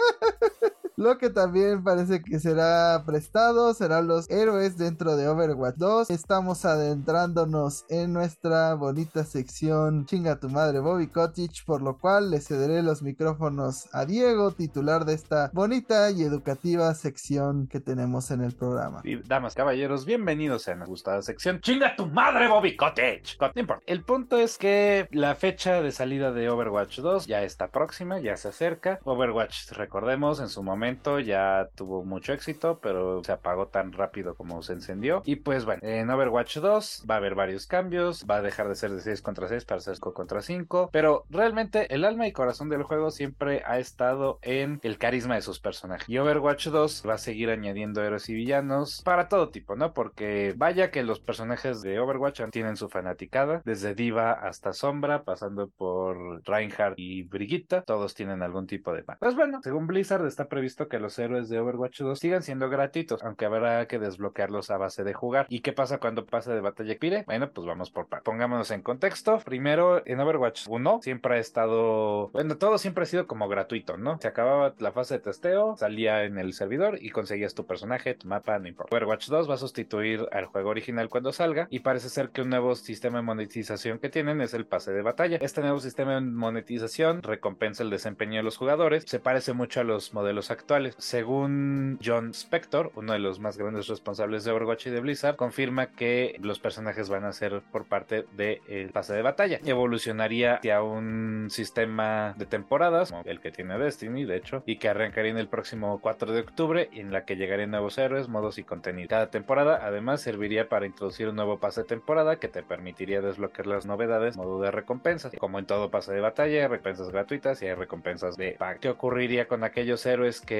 Lo 0.98 1.16
que 1.16 1.30
también 1.30 1.84
parece 1.84 2.24
que 2.24 2.40
será 2.40 3.04
prestado 3.06 3.72
serán 3.72 4.08
los 4.08 4.28
héroes 4.30 4.76
dentro 4.76 5.16
de 5.16 5.28
Overwatch 5.28 5.76
2. 5.76 6.10
Estamos 6.10 6.64
adentrándonos 6.64 7.84
en 7.88 8.12
nuestra 8.12 8.74
bonita 8.74 9.22
sección 9.22 10.06
Chinga 10.06 10.40
tu 10.40 10.48
madre 10.48 10.80
Bobby 10.80 11.06
Cottage, 11.06 11.62
por 11.64 11.82
lo 11.82 11.98
cual 11.98 12.32
le 12.32 12.40
cederé 12.40 12.82
los 12.82 13.02
micrófonos 13.02 13.88
a 13.94 14.06
Diego, 14.06 14.50
titular 14.50 15.04
de 15.04 15.14
esta 15.14 15.52
bonita 15.54 16.10
y 16.10 16.24
educativa 16.24 16.92
sección 16.94 17.68
que 17.68 17.78
tenemos 17.78 18.32
en 18.32 18.42
el 18.42 18.56
programa. 18.56 19.00
Y 19.04 19.22
damas, 19.22 19.54
caballeros, 19.54 20.04
bienvenidos 20.04 20.66
a 20.66 20.74
la 20.74 20.84
gustada 20.84 21.22
sección 21.22 21.60
Chinga 21.60 21.94
tu 21.94 22.06
madre 22.06 22.48
Bobby 22.48 22.74
Cottage. 22.74 23.38
El 23.86 24.02
punto 24.02 24.36
es 24.36 24.58
que 24.58 25.06
la 25.12 25.36
fecha 25.36 25.80
de 25.80 25.92
salida 25.92 26.32
de 26.32 26.50
Overwatch 26.50 26.98
2 26.98 27.28
ya 27.28 27.44
está 27.44 27.68
próxima, 27.68 28.18
ya 28.18 28.36
se 28.36 28.48
acerca. 28.48 28.98
Overwatch, 29.04 29.70
recordemos, 29.74 30.40
en 30.40 30.48
su 30.48 30.64
momento 30.64 30.87
ya 31.20 31.68
tuvo 31.74 32.04
mucho 32.04 32.32
éxito, 32.32 32.78
pero 32.80 33.22
se 33.24 33.32
apagó 33.32 33.68
tan 33.68 33.92
rápido 33.92 34.34
como 34.34 34.62
se 34.62 34.72
encendió. 34.72 35.22
Y 35.24 35.36
pues 35.36 35.64
bueno, 35.64 35.80
en 35.82 36.10
Overwatch 36.10 36.58
2 36.58 37.04
va 37.08 37.14
a 37.14 37.18
haber 37.18 37.34
varios 37.34 37.66
cambios, 37.66 38.24
va 38.28 38.36
a 38.36 38.42
dejar 38.42 38.68
de 38.68 38.74
ser 38.74 38.90
de 38.92 39.00
6 39.00 39.22
contra 39.22 39.48
6 39.48 39.64
para 39.64 39.80
ser 39.80 39.96
5 39.96 40.14
contra 40.14 40.42
5, 40.42 40.90
pero 40.92 41.24
realmente 41.30 41.92
el 41.94 42.04
alma 42.04 42.26
y 42.26 42.32
corazón 42.32 42.68
del 42.68 42.82
juego 42.82 43.10
siempre 43.10 43.62
ha 43.66 43.78
estado 43.78 44.38
en 44.42 44.80
el 44.82 44.98
carisma 44.98 45.34
de 45.34 45.42
sus 45.42 45.60
personajes. 45.60 46.08
Y 46.08 46.18
Overwatch 46.18 46.68
2 46.68 47.04
va 47.08 47.14
a 47.14 47.18
seguir 47.18 47.50
añadiendo 47.50 48.02
héroes 48.02 48.28
y 48.28 48.34
villanos 48.34 49.02
para 49.02 49.28
todo 49.28 49.50
tipo, 49.50 49.76
¿no? 49.76 49.92
Porque 49.92 50.54
vaya 50.56 50.90
que 50.90 51.02
los 51.02 51.20
personajes 51.20 51.82
de 51.82 51.98
Overwatch 51.98 52.42
tienen 52.50 52.76
su 52.76 52.88
fanaticada, 52.88 53.62
desde 53.64 53.94
Diva 53.94 54.32
hasta 54.32 54.72
Sombra, 54.72 55.24
pasando 55.24 55.68
por 55.68 56.42
Reinhardt 56.46 56.98
y 56.98 57.22
Brigitte, 57.22 57.82
todos 57.86 58.14
tienen 58.14 58.42
algún 58.42 58.66
tipo 58.66 58.92
de 58.92 59.02
Pues 59.02 59.34
bueno, 59.34 59.60
según 59.62 59.86
Blizzard 59.86 60.26
está 60.26 60.48
previsto 60.48 60.77
que 60.86 61.00
los 61.00 61.18
héroes 61.18 61.48
de 61.48 61.58
Overwatch 61.58 62.02
2 62.02 62.18
sigan 62.18 62.44
siendo 62.44 62.70
gratuitos, 62.70 63.24
aunque 63.24 63.46
habrá 63.46 63.88
que 63.88 63.98
desbloquearlos 63.98 64.70
a 64.70 64.76
base 64.76 65.02
de 65.02 65.14
jugar. 65.14 65.46
¿Y 65.48 65.60
qué 65.60 65.72
pasa 65.72 65.98
cuando 65.98 66.24
pasa 66.26 66.54
de 66.54 66.60
batalla 66.60 66.92
expire? 66.92 67.24
Bueno, 67.26 67.50
pues 67.50 67.66
vamos 67.66 67.90
por 67.90 68.06
partes. 68.06 68.24
Pongámonos 68.24 68.70
en 68.70 68.82
contexto. 68.82 69.38
Primero, 69.44 70.02
en 70.06 70.20
Overwatch 70.20 70.66
1 70.68 71.00
siempre 71.02 71.36
ha 71.36 71.38
estado, 71.38 72.28
bueno, 72.28 72.56
todo 72.58 72.78
siempre 72.78 73.02
ha 73.02 73.06
sido 73.06 73.26
como 73.26 73.48
gratuito, 73.48 73.96
¿no? 73.96 74.18
Se 74.20 74.28
acababa 74.28 74.74
la 74.78 74.92
fase 74.92 75.14
de 75.14 75.20
testeo, 75.20 75.76
salía 75.76 76.24
en 76.24 76.38
el 76.38 76.52
servidor 76.52 76.98
y 77.00 77.10
conseguías 77.10 77.54
tu 77.54 77.66
personaje, 77.66 78.14
tu 78.14 78.28
mapa, 78.28 78.58
no 78.58 78.68
importa. 78.68 78.94
Overwatch 78.94 79.28
2 79.28 79.50
va 79.50 79.54
a 79.54 79.58
sustituir 79.58 80.26
al 80.30 80.46
juego 80.46 80.70
original 80.70 81.08
cuando 81.08 81.32
salga 81.32 81.66
y 81.70 81.80
parece 81.80 82.08
ser 82.08 82.30
que 82.30 82.42
un 82.42 82.50
nuevo 82.50 82.74
sistema 82.74 83.18
de 83.18 83.22
monetización 83.22 83.98
que 83.98 84.10
tienen 84.10 84.40
es 84.40 84.54
el 84.54 84.66
pase 84.66 84.92
de 84.92 85.02
batalla. 85.02 85.38
Este 85.40 85.60
nuevo 85.60 85.80
sistema 85.80 86.14
de 86.14 86.20
monetización 86.20 87.22
recompensa 87.22 87.82
el 87.82 87.90
desempeño 87.90 88.36
de 88.36 88.42
los 88.42 88.56
jugadores, 88.56 89.04
se 89.06 89.20
parece 89.20 89.52
mucho 89.52 89.80
a 89.80 89.84
los 89.84 90.12
modelos 90.12 90.50
actuales 90.50 90.67
según 90.98 91.98
John 92.04 92.30
Spector, 92.30 92.92
uno 92.94 93.12
de 93.12 93.18
los 93.18 93.40
más 93.40 93.56
grandes 93.56 93.88
responsables 93.88 94.44
de 94.44 94.52
Overwatch 94.52 94.86
y 94.86 94.90
de 94.90 95.00
Blizzard, 95.00 95.36
confirma 95.36 95.86
que 95.86 96.36
los 96.40 96.58
personajes 96.58 97.08
van 97.08 97.24
a 97.24 97.32
ser 97.32 97.62
por 97.72 97.86
parte 97.86 98.26
del 98.36 98.90
pase 98.90 99.14
de 99.14 99.22
batalla. 99.22 99.60
Evolucionaría 99.64 100.56
hacia 100.56 100.82
un 100.82 101.48
sistema 101.50 102.34
de 102.36 102.46
temporadas, 102.46 103.10
como 103.10 103.22
el 103.24 103.40
que 103.40 103.50
tiene 103.50 103.78
Destiny, 103.78 104.24
de 104.24 104.36
hecho, 104.36 104.62
y 104.66 104.76
que 104.76 104.88
arrancaría 104.88 105.30
en 105.30 105.38
el 105.38 105.48
próximo 105.48 106.00
4 106.00 106.32
de 106.32 106.40
octubre, 106.40 106.88
en 106.92 107.12
la 107.12 107.24
que 107.24 107.36
llegarían 107.36 107.70
nuevos 107.70 107.96
héroes, 107.98 108.28
modos 108.28 108.58
y 108.58 108.64
contenido. 108.64 109.08
Cada 109.08 109.30
temporada, 109.30 109.80
además, 109.82 110.20
serviría 110.20 110.68
para 110.68 110.86
introducir 110.86 111.28
un 111.28 111.36
nuevo 111.36 111.58
pase 111.58 111.82
de 111.82 111.86
temporada 111.86 112.36
que 112.36 112.48
te 112.48 112.62
permitiría 112.62 113.20
desbloquear 113.20 113.66
las 113.66 113.86
novedades, 113.86 114.36
modo 114.36 114.60
de 114.60 114.70
recompensas. 114.70 115.32
Como 115.38 115.58
en 115.58 115.66
todo 115.66 115.90
pase 115.90 116.12
de 116.12 116.20
batalla, 116.20 116.62
hay 116.62 116.66
recompensas 116.66 117.10
gratuitas 117.10 117.62
y 117.62 117.66
hay 117.66 117.74
recompensas 117.74 118.36
de 118.36 118.52
pack. 118.58 118.80
¿Qué 118.80 118.88
ocurriría 118.88 119.48
con 119.48 119.64
aquellos 119.64 120.04
héroes 120.04 120.40
que 120.40 120.57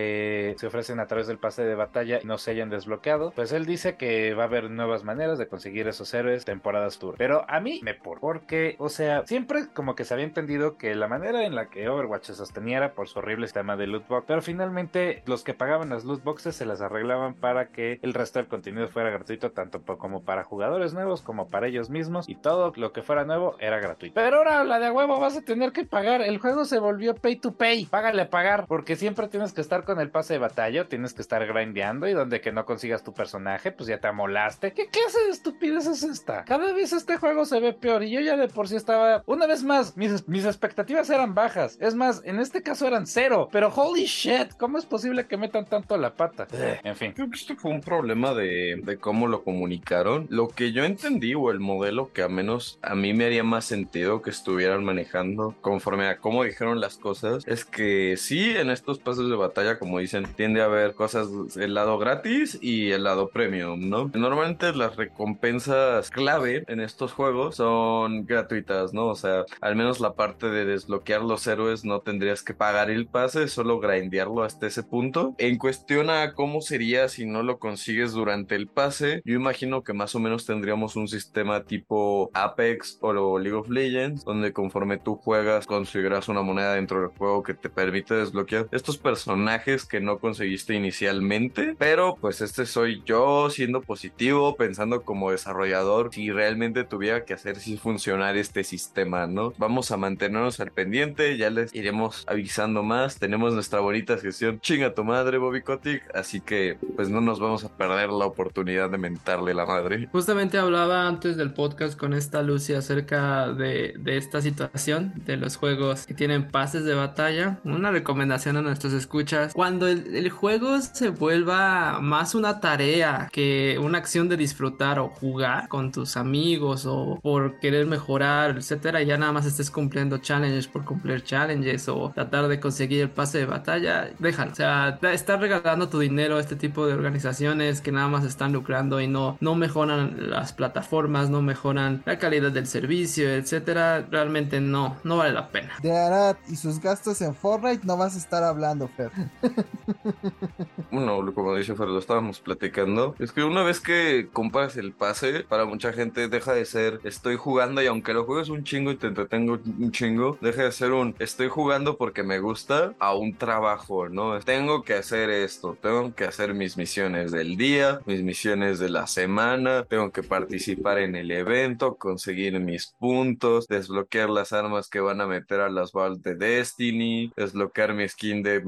se 0.56 0.66
ofrecen 0.66 1.00
a 1.00 1.06
través 1.06 1.26
del 1.26 1.38
pase 1.38 1.62
de 1.62 1.74
batalla 1.74 2.20
y 2.22 2.26
no 2.26 2.38
se 2.38 2.50
hayan 2.52 2.70
desbloqueado, 2.70 3.32
pues 3.32 3.52
él 3.52 3.66
dice 3.66 3.96
que 3.96 4.34
va 4.34 4.44
a 4.44 4.46
haber 4.46 4.70
nuevas 4.70 5.04
maneras 5.04 5.38
de 5.38 5.48
conseguir 5.48 5.88
esos 5.88 6.12
héroes 6.14 6.44
temporadas 6.44 6.98
tour. 6.98 7.14
Pero 7.18 7.44
a 7.48 7.60
mí 7.60 7.80
me 7.82 7.94
por, 7.94 8.20
porque, 8.20 8.76
o 8.78 8.88
sea, 8.88 9.26
siempre 9.26 9.68
como 9.72 9.94
que 9.94 10.04
se 10.04 10.14
había 10.14 10.26
entendido 10.26 10.76
que 10.76 10.94
la 10.94 11.08
manera 11.08 11.44
en 11.44 11.54
la 11.54 11.68
que 11.68 11.88
Overwatch 11.88 12.24
se 12.24 12.34
sosteniera 12.34 12.94
por 12.94 13.08
su 13.08 13.18
horrible 13.18 13.46
sistema 13.46 13.76
de 13.76 13.86
loot 13.86 14.06
box, 14.08 14.24
pero 14.26 14.42
finalmente 14.42 15.22
los 15.26 15.44
que 15.44 15.54
pagaban 15.54 15.90
las 15.90 16.04
loot 16.04 16.22
boxes 16.22 16.56
se 16.56 16.66
las 16.66 16.80
arreglaban 16.80 17.34
para 17.34 17.68
que 17.68 17.98
el 18.02 18.14
resto 18.14 18.38
del 18.38 18.48
contenido 18.48 18.88
fuera 18.88 19.10
gratuito, 19.10 19.52
tanto 19.52 19.82
como 19.98 20.22
para 20.22 20.44
jugadores 20.44 20.94
nuevos 20.94 21.22
como 21.22 21.48
para 21.48 21.68
ellos 21.68 21.90
mismos, 21.90 22.28
y 22.28 22.34
todo 22.34 22.72
lo 22.76 22.92
que 22.92 23.02
fuera 23.02 23.24
nuevo 23.24 23.56
era 23.58 23.78
gratuito. 23.78 24.14
Pero 24.14 24.38
ahora 24.38 24.64
la 24.64 24.78
de 24.78 24.90
huevo 24.90 25.18
vas 25.20 25.36
a 25.36 25.42
tener 25.42 25.72
que 25.72 25.84
pagar, 25.84 26.22
el 26.22 26.38
juego 26.38 26.64
se 26.64 26.78
volvió 26.78 27.14
pay 27.14 27.36
to 27.36 27.52
pay, 27.52 27.86
págale 27.86 28.22
a 28.22 28.30
pagar, 28.30 28.66
porque 28.66 28.96
siempre 28.96 29.28
tienes 29.28 29.52
que 29.52 29.60
estar 29.60 29.77
con 29.84 30.00
el 30.00 30.10
pase 30.10 30.34
de 30.34 30.38
batalla, 30.38 30.88
tienes 30.88 31.14
que 31.14 31.22
estar 31.22 31.46
grindeando 31.46 32.08
y 32.08 32.12
donde 32.12 32.40
que 32.40 32.52
no 32.52 32.64
consigas 32.64 33.02
tu 33.02 33.12
personaje, 33.12 33.72
pues 33.72 33.88
ya 33.88 33.98
te 33.98 34.08
amolaste. 34.08 34.72
¿Qué 34.72 34.88
clase 34.88 35.24
de 35.24 35.30
estupidez 35.30 35.86
es 35.86 36.02
esta? 36.02 36.44
Cada 36.44 36.72
vez 36.72 36.92
este 36.92 37.16
juego 37.16 37.44
se 37.44 37.60
ve 37.60 37.72
peor 37.72 38.02
y 38.02 38.10
yo 38.10 38.20
ya 38.20 38.36
de 38.36 38.48
por 38.48 38.68
sí 38.68 38.76
estaba... 38.76 39.22
Una 39.26 39.46
vez 39.46 39.62
más, 39.62 39.96
mis, 39.96 40.26
mis 40.28 40.44
expectativas 40.44 41.10
eran 41.10 41.34
bajas. 41.34 41.78
Es 41.80 41.94
más, 41.94 42.22
en 42.24 42.38
este 42.38 42.62
caso 42.62 42.86
eran 42.86 43.06
cero. 43.06 43.48
Pero 43.52 43.68
holy 43.74 44.04
shit, 44.04 44.54
¿cómo 44.58 44.78
es 44.78 44.86
posible 44.86 45.26
que 45.26 45.36
metan 45.36 45.66
tanto 45.66 45.96
la 45.96 46.14
pata? 46.14 46.46
En 46.82 46.96
fin. 46.96 47.12
Creo 47.12 47.30
que 47.30 47.36
esto 47.36 47.56
fue 47.56 47.70
un 47.70 47.80
problema 47.80 48.34
de, 48.34 48.80
de 48.82 48.98
cómo 48.98 49.26
lo 49.26 49.44
comunicaron. 49.44 50.26
Lo 50.30 50.48
que 50.48 50.72
yo 50.72 50.84
entendí 50.84 51.34
o 51.34 51.50
el 51.50 51.60
modelo 51.60 52.12
que 52.12 52.22
a 52.22 52.28
menos 52.28 52.78
a 52.82 52.94
mí 52.94 53.14
me 53.14 53.26
haría 53.26 53.44
más 53.44 53.64
sentido 53.64 54.22
que 54.22 54.30
estuvieran 54.30 54.84
manejando 54.84 55.54
conforme 55.60 56.08
a 56.08 56.18
cómo 56.18 56.44
dijeron 56.44 56.80
las 56.80 56.98
cosas 56.98 57.46
es 57.46 57.64
que 57.64 58.16
sí, 58.16 58.56
en 58.56 58.70
estos 58.70 58.98
pasos 58.98 59.28
de 59.28 59.36
batalla, 59.36 59.67
como 59.76 59.98
dicen, 59.98 60.24
tiende 60.36 60.62
a 60.62 60.66
haber 60.66 60.94
cosas, 60.94 61.28
el 61.56 61.74
lado 61.74 61.98
gratis 61.98 62.58
y 62.62 62.92
el 62.92 63.04
lado 63.04 63.28
premium, 63.28 63.88
¿no? 63.88 64.10
Normalmente 64.14 64.72
las 64.72 64.96
recompensas 64.96 66.10
clave 66.10 66.64
en 66.68 66.80
estos 66.80 67.12
juegos 67.12 67.56
son 67.56 68.24
gratuitas, 68.24 68.94
¿no? 68.94 69.08
O 69.08 69.16
sea, 69.16 69.44
al 69.60 69.76
menos 69.76 70.00
la 70.00 70.14
parte 70.14 70.48
de 70.48 70.64
desbloquear 70.64 71.22
los 71.22 71.46
héroes 71.46 71.84
no 71.84 72.00
tendrías 72.00 72.42
que 72.42 72.54
pagar 72.54 72.90
el 72.90 73.06
pase, 73.06 73.48
solo 73.48 73.80
grindearlo 73.80 74.42
hasta 74.42 74.66
ese 74.66 74.82
punto. 74.82 75.34
En 75.38 75.58
cuestión 75.58 76.08
a 76.08 76.32
cómo 76.32 76.60
sería 76.60 77.08
si 77.08 77.26
no 77.26 77.42
lo 77.42 77.58
consigues 77.58 78.12
durante 78.12 78.54
el 78.54 78.68
pase, 78.68 79.20
yo 79.24 79.34
imagino 79.34 79.82
que 79.82 79.92
más 79.92 80.14
o 80.14 80.20
menos 80.20 80.46
tendríamos 80.46 80.96
un 80.96 81.08
sistema 81.08 81.64
tipo 81.64 82.30
Apex 82.32 82.98
o 83.00 83.38
League 83.38 83.56
of 83.56 83.68
Legends, 83.68 84.24
donde 84.24 84.52
conforme 84.52 84.98
tú 84.98 85.16
juegas 85.16 85.66
conseguirás 85.66 86.28
una 86.28 86.42
moneda 86.42 86.74
dentro 86.74 87.00
del 87.00 87.10
juego 87.10 87.42
que 87.42 87.54
te 87.54 87.68
permite 87.68 88.14
desbloquear 88.14 88.68
estos 88.70 88.98
personajes 88.98 89.57
que 89.64 90.00
no 90.00 90.18
conseguiste 90.18 90.74
inicialmente, 90.74 91.74
pero 91.78 92.16
pues 92.20 92.40
este 92.40 92.66
soy 92.66 93.02
yo 93.04 93.50
siendo 93.50 93.80
positivo, 93.80 94.56
pensando 94.56 95.02
como 95.02 95.30
desarrollador 95.30 96.10
si 96.12 96.30
realmente 96.30 96.84
tuviera 96.84 97.24
que 97.24 97.34
hacer 97.34 97.56
si 97.56 97.76
funcionar 97.76 98.36
este 98.36 98.64
sistema, 98.64 99.26
¿no? 99.26 99.52
Vamos 99.58 99.90
a 99.90 99.96
mantenernos 99.96 100.60
al 100.60 100.70
pendiente, 100.70 101.36
ya 101.36 101.50
les 101.50 101.74
iremos 101.74 102.24
avisando 102.26 102.82
más, 102.82 103.18
tenemos 103.18 103.54
nuestra 103.54 103.80
bonita 103.80 104.18
sesión 104.18 104.60
chinga 104.60 104.94
tu 104.94 105.04
madre 105.04 105.38
Bobby 105.38 105.62
Kotick, 105.62 106.02
así 106.14 106.40
que 106.40 106.78
pues 106.96 107.08
no 107.08 107.20
nos 107.20 107.40
vamos 107.40 107.64
a 107.64 107.76
perder 107.76 108.10
la 108.10 108.26
oportunidad 108.26 108.90
de 108.90 108.98
mentarle 108.98 109.54
la 109.54 109.66
madre. 109.66 110.08
Justamente 110.12 110.58
hablaba 110.58 111.06
antes 111.06 111.36
del 111.36 111.52
podcast 111.52 111.98
con 111.98 112.14
esta 112.14 112.42
Lucy 112.42 112.74
acerca 112.74 113.52
de, 113.52 113.94
de 113.98 114.16
esta 114.16 114.40
situación 114.40 115.12
de 115.26 115.36
los 115.36 115.56
juegos 115.56 116.06
que 116.06 116.14
tienen 116.14 116.48
pases 116.48 116.84
de 116.84 116.94
batalla, 116.94 117.58
una 117.64 117.90
recomendación 117.90 118.56
a 118.56 118.62
nuestros 118.62 118.92
escuchas 118.92 119.47
Cuando 119.54 119.88
el, 119.88 120.14
el 120.14 120.30
juego 120.30 120.80
se 120.80 121.10
vuelva 121.10 122.00
más 122.00 122.34
una 122.34 122.60
tarea 122.60 123.28
que 123.32 123.78
una 123.80 123.98
acción 123.98 124.28
de 124.28 124.36
disfrutar 124.36 124.98
o 124.98 125.08
jugar 125.08 125.68
con 125.68 125.92
tus 125.92 126.16
amigos 126.16 126.86
o 126.86 127.18
por 127.22 127.58
querer 127.60 127.86
mejorar, 127.86 128.56
etcétera, 128.56 129.02
ya 129.02 129.16
nada 129.16 129.32
más 129.32 129.46
estés 129.46 129.70
cumpliendo 129.70 130.18
challenges 130.18 130.66
por 130.66 130.84
cumplir 130.84 131.22
challenges 131.22 131.88
o 131.88 132.12
tratar 132.14 132.48
de 132.48 132.60
conseguir 132.60 133.02
el 133.02 133.10
pase 133.10 133.38
de 133.38 133.46
batalla, 133.46 134.10
déjalo. 134.18 134.52
O 134.52 134.54
sea, 134.54 134.98
estar 135.12 135.40
regalando 135.40 135.88
tu 135.88 135.98
dinero 135.98 136.36
a 136.36 136.40
este 136.40 136.56
tipo 136.56 136.86
de 136.86 136.94
organizaciones 136.94 137.80
que 137.80 137.92
nada 137.92 138.08
más 138.08 138.24
están 138.24 138.52
lucrando 138.52 139.00
y 139.00 139.06
no, 139.06 139.36
no 139.40 139.54
mejoran 139.54 140.30
las 140.30 140.52
plataformas, 140.52 141.30
no 141.30 141.42
mejoran 141.42 142.02
la 142.06 142.18
calidad 142.18 142.52
del 142.52 142.66
servicio, 142.66 143.28
etcétera, 143.30 144.06
realmente 144.10 144.60
no, 144.60 144.96
no 145.04 145.16
vale 145.16 145.32
la 145.32 145.48
pena. 145.48 145.72
De 145.82 145.96
Arad 145.96 146.36
y 146.48 146.56
sus 146.56 146.80
gastos 146.80 147.20
en 147.20 147.34
Fortnite 147.34 147.86
no 147.86 147.96
vas 147.96 148.14
a 148.14 148.18
estar 148.18 148.42
hablando, 148.42 148.88
Fer. 148.88 149.10
Bueno, 150.90 151.32
como 151.34 151.54
dice 151.54 151.74
Fer, 151.74 151.88
lo 151.88 151.98
estábamos 151.98 152.40
platicando. 152.40 153.14
Es 153.18 153.32
que 153.32 153.44
una 153.44 153.62
vez 153.62 153.80
que 153.80 154.28
compras 154.32 154.76
el 154.76 154.92
pase, 154.92 155.44
para 155.44 155.66
mucha 155.66 155.92
gente 155.92 156.28
deja 156.28 156.54
de 156.54 156.64
ser 156.64 157.00
estoy 157.04 157.36
jugando 157.36 157.82
y 157.82 157.86
aunque 157.86 158.14
lo 158.14 158.24
juegues 158.24 158.48
un 158.48 158.64
chingo 158.64 158.90
y 158.90 158.96
te 158.96 159.08
entretengo 159.08 159.58
un 159.78 159.92
chingo, 159.92 160.38
deja 160.40 160.62
de 160.64 160.72
ser 160.72 160.92
un 160.92 161.14
estoy 161.18 161.48
jugando 161.48 161.98
porque 161.98 162.22
me 162.22 162.38
gusta 162.38 162.94
a 162.98 163.14
un 163.14 163.36
trabajo, 163.36 164.08
¿no? 164.08 164.38
Tengo 164.40 164.82
que 164.82 164.94
hacer 164.94 165.30
esto, 165.30 165.76
tengo 165.80 166.14
que 166.14 166.24
hacer 166.24 166.54
mis 166.54 166.76
misiones 166.76 167.32
del 167.32 167.56
día, 167.56 168.00
mis 168.06 168.22
misiones 168.22 168.78
de 168.78 168.88
la 168.88 169.06
semana, 169.06 169.84
tengo 169.84 170.10
que 170.10 170.22
participar 170.22 170.98
en 170.98 171.16
el 171.16 171.30
evento, 171.30 171.96
conseguir 171.96 172.58
mis 172.60 172.94
puntos, 172.98 173.68
desbloquear 173.68 174.30
las 174.30 174.52
armas 174.52 174.88
que 174.88 175.00
van 175.00 175.20
a 175.20 175.26
meter 175.26 175.60
a 175.60 175.68
las 175.68 175.92
balls 175.92 176.22
de 176.22 176.34
Destiny, 176.34 177.32
desbloquear 177.36 177.94
mi 177.94 178.08
skin 178.08 178.42
de 178.42 178.60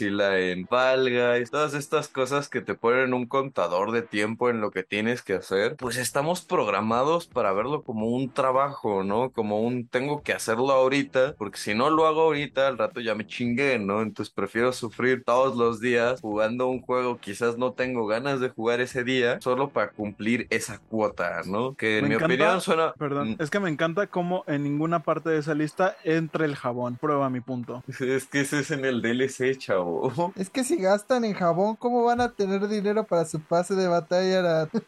Mechagodzilla 0.00 0.38
en 0.38 0.66
Fall 0.66 1.10
Guys, 1.10 1.50
todas 1.50 1.74
estas 1.74 2.08
cosas 2.08 2.48
que 2.48 2.60
te 2.60 2.74
ponen 2.74 3.12
un 3.14 3.26
contador 3.26 3.92
de 3.92 4.02
tiempo 4.02 4.48
en 4.50 4.60
lo 4.60 4.70
que 4.70 4.82
tienes 4.82 5.22
que 5.22 5.34
hacer, 5.34 5.76
pues 5.76 5.96
estamos 5.96 6.42
programados 6.42 7.26
para 7.26 7.52
verlo 7.52 7.82
como 7.82 8.06
un 8.06 8.30
trabajo, 8.30 9.04
¿no? 9.04 9.30
Como 9.30 9.60
un 9.60 9.86
tengo 9.86 10.22
que 10.22 10.32
hacerlo 10.32 10.70
ahorita, 10.72 11.34
porque 11.36 11.58
si 11.58 11.74
no 11.74 11.90
lo 11.90 12.06
hago 12.06 12.22
ahorita, 12.22 12.68
al 12.68 12.78
rato 12.78 13.00
ya 13.00 13.14
me 13.14 13.26
chingué, 13.26 13.78
¿no? 13.78 14.02
Entonces 14.02 14.32
prefiero 14.32 14.72
sufrir 14.72 15.22
todos 15.24 15.56
los 15.56 15.80
días 15.80 16.20
jugando 16.20 16.68
un 16.68 16.80
juego, 16.80 17.18
quizás 17.18 17.58
no 17.58 17.72
tengo 17.72 18.06
ganas 18.06 18.40
de 18.40 18.48
jugar 18.50 18.80
ese 18.80 19.04
día, 19.04 19.38
solo 19.40 19.70
para 19.70 19.90
cumplir 19.90 20.46
esa 20.50 20.78
cuota, 20.78 21.42
¿no? 21.46 21.74
Que 21.74 21.98
en 21.98 22.04
Me 22.04 22.08
mi 22.10 22.14
encanta- 22.16 22.34
opinión 22.34 22.60
suena... 22.60 22.92
Perdón, 22.94 23.30
Mm. 23.30 23.36
es 23.38 23.50
que 23.50 23.60
me 23.60 23.68
encanta 23.68 24.06
cómo 24.06 24.44
en 24.46 24.62
ninguna 24.62 25.00
parte 25.02 25.30
de 25.30 25.38
esa 25.38 25.54
lista 25.54 25.96
entra 26.04 26.44
el 26.46 26.56
jabón. 26.56 26.96
Prueba 26.96 27.28
mi 27.30 27.40
punto. 27.40 27.82
Es 28.10 28.26
que 28.26 28.40
ese 28.40 28.60
es 28.60 28.70
en 28.70 28.84
el 28.84 29.02
DLC, 29.02 29.56
chavo. 29.56 29.89
Es 30.36 30.50
que 30.50 30.64
si 30.64 30.76
gastan 30.76 31.24
en 31.24 31.34
jabón, 31.34 31.76
¿cómo 31.76 32.04
van 32.04 32.20
a 32.20 32.32
tener 32.32 32.66
dinero 32.68 33.04
para 33.04 33.24
su 33.24 33.40
pase 33.40 33.74
de 33.74 33.88
batalla? 33.88 34.68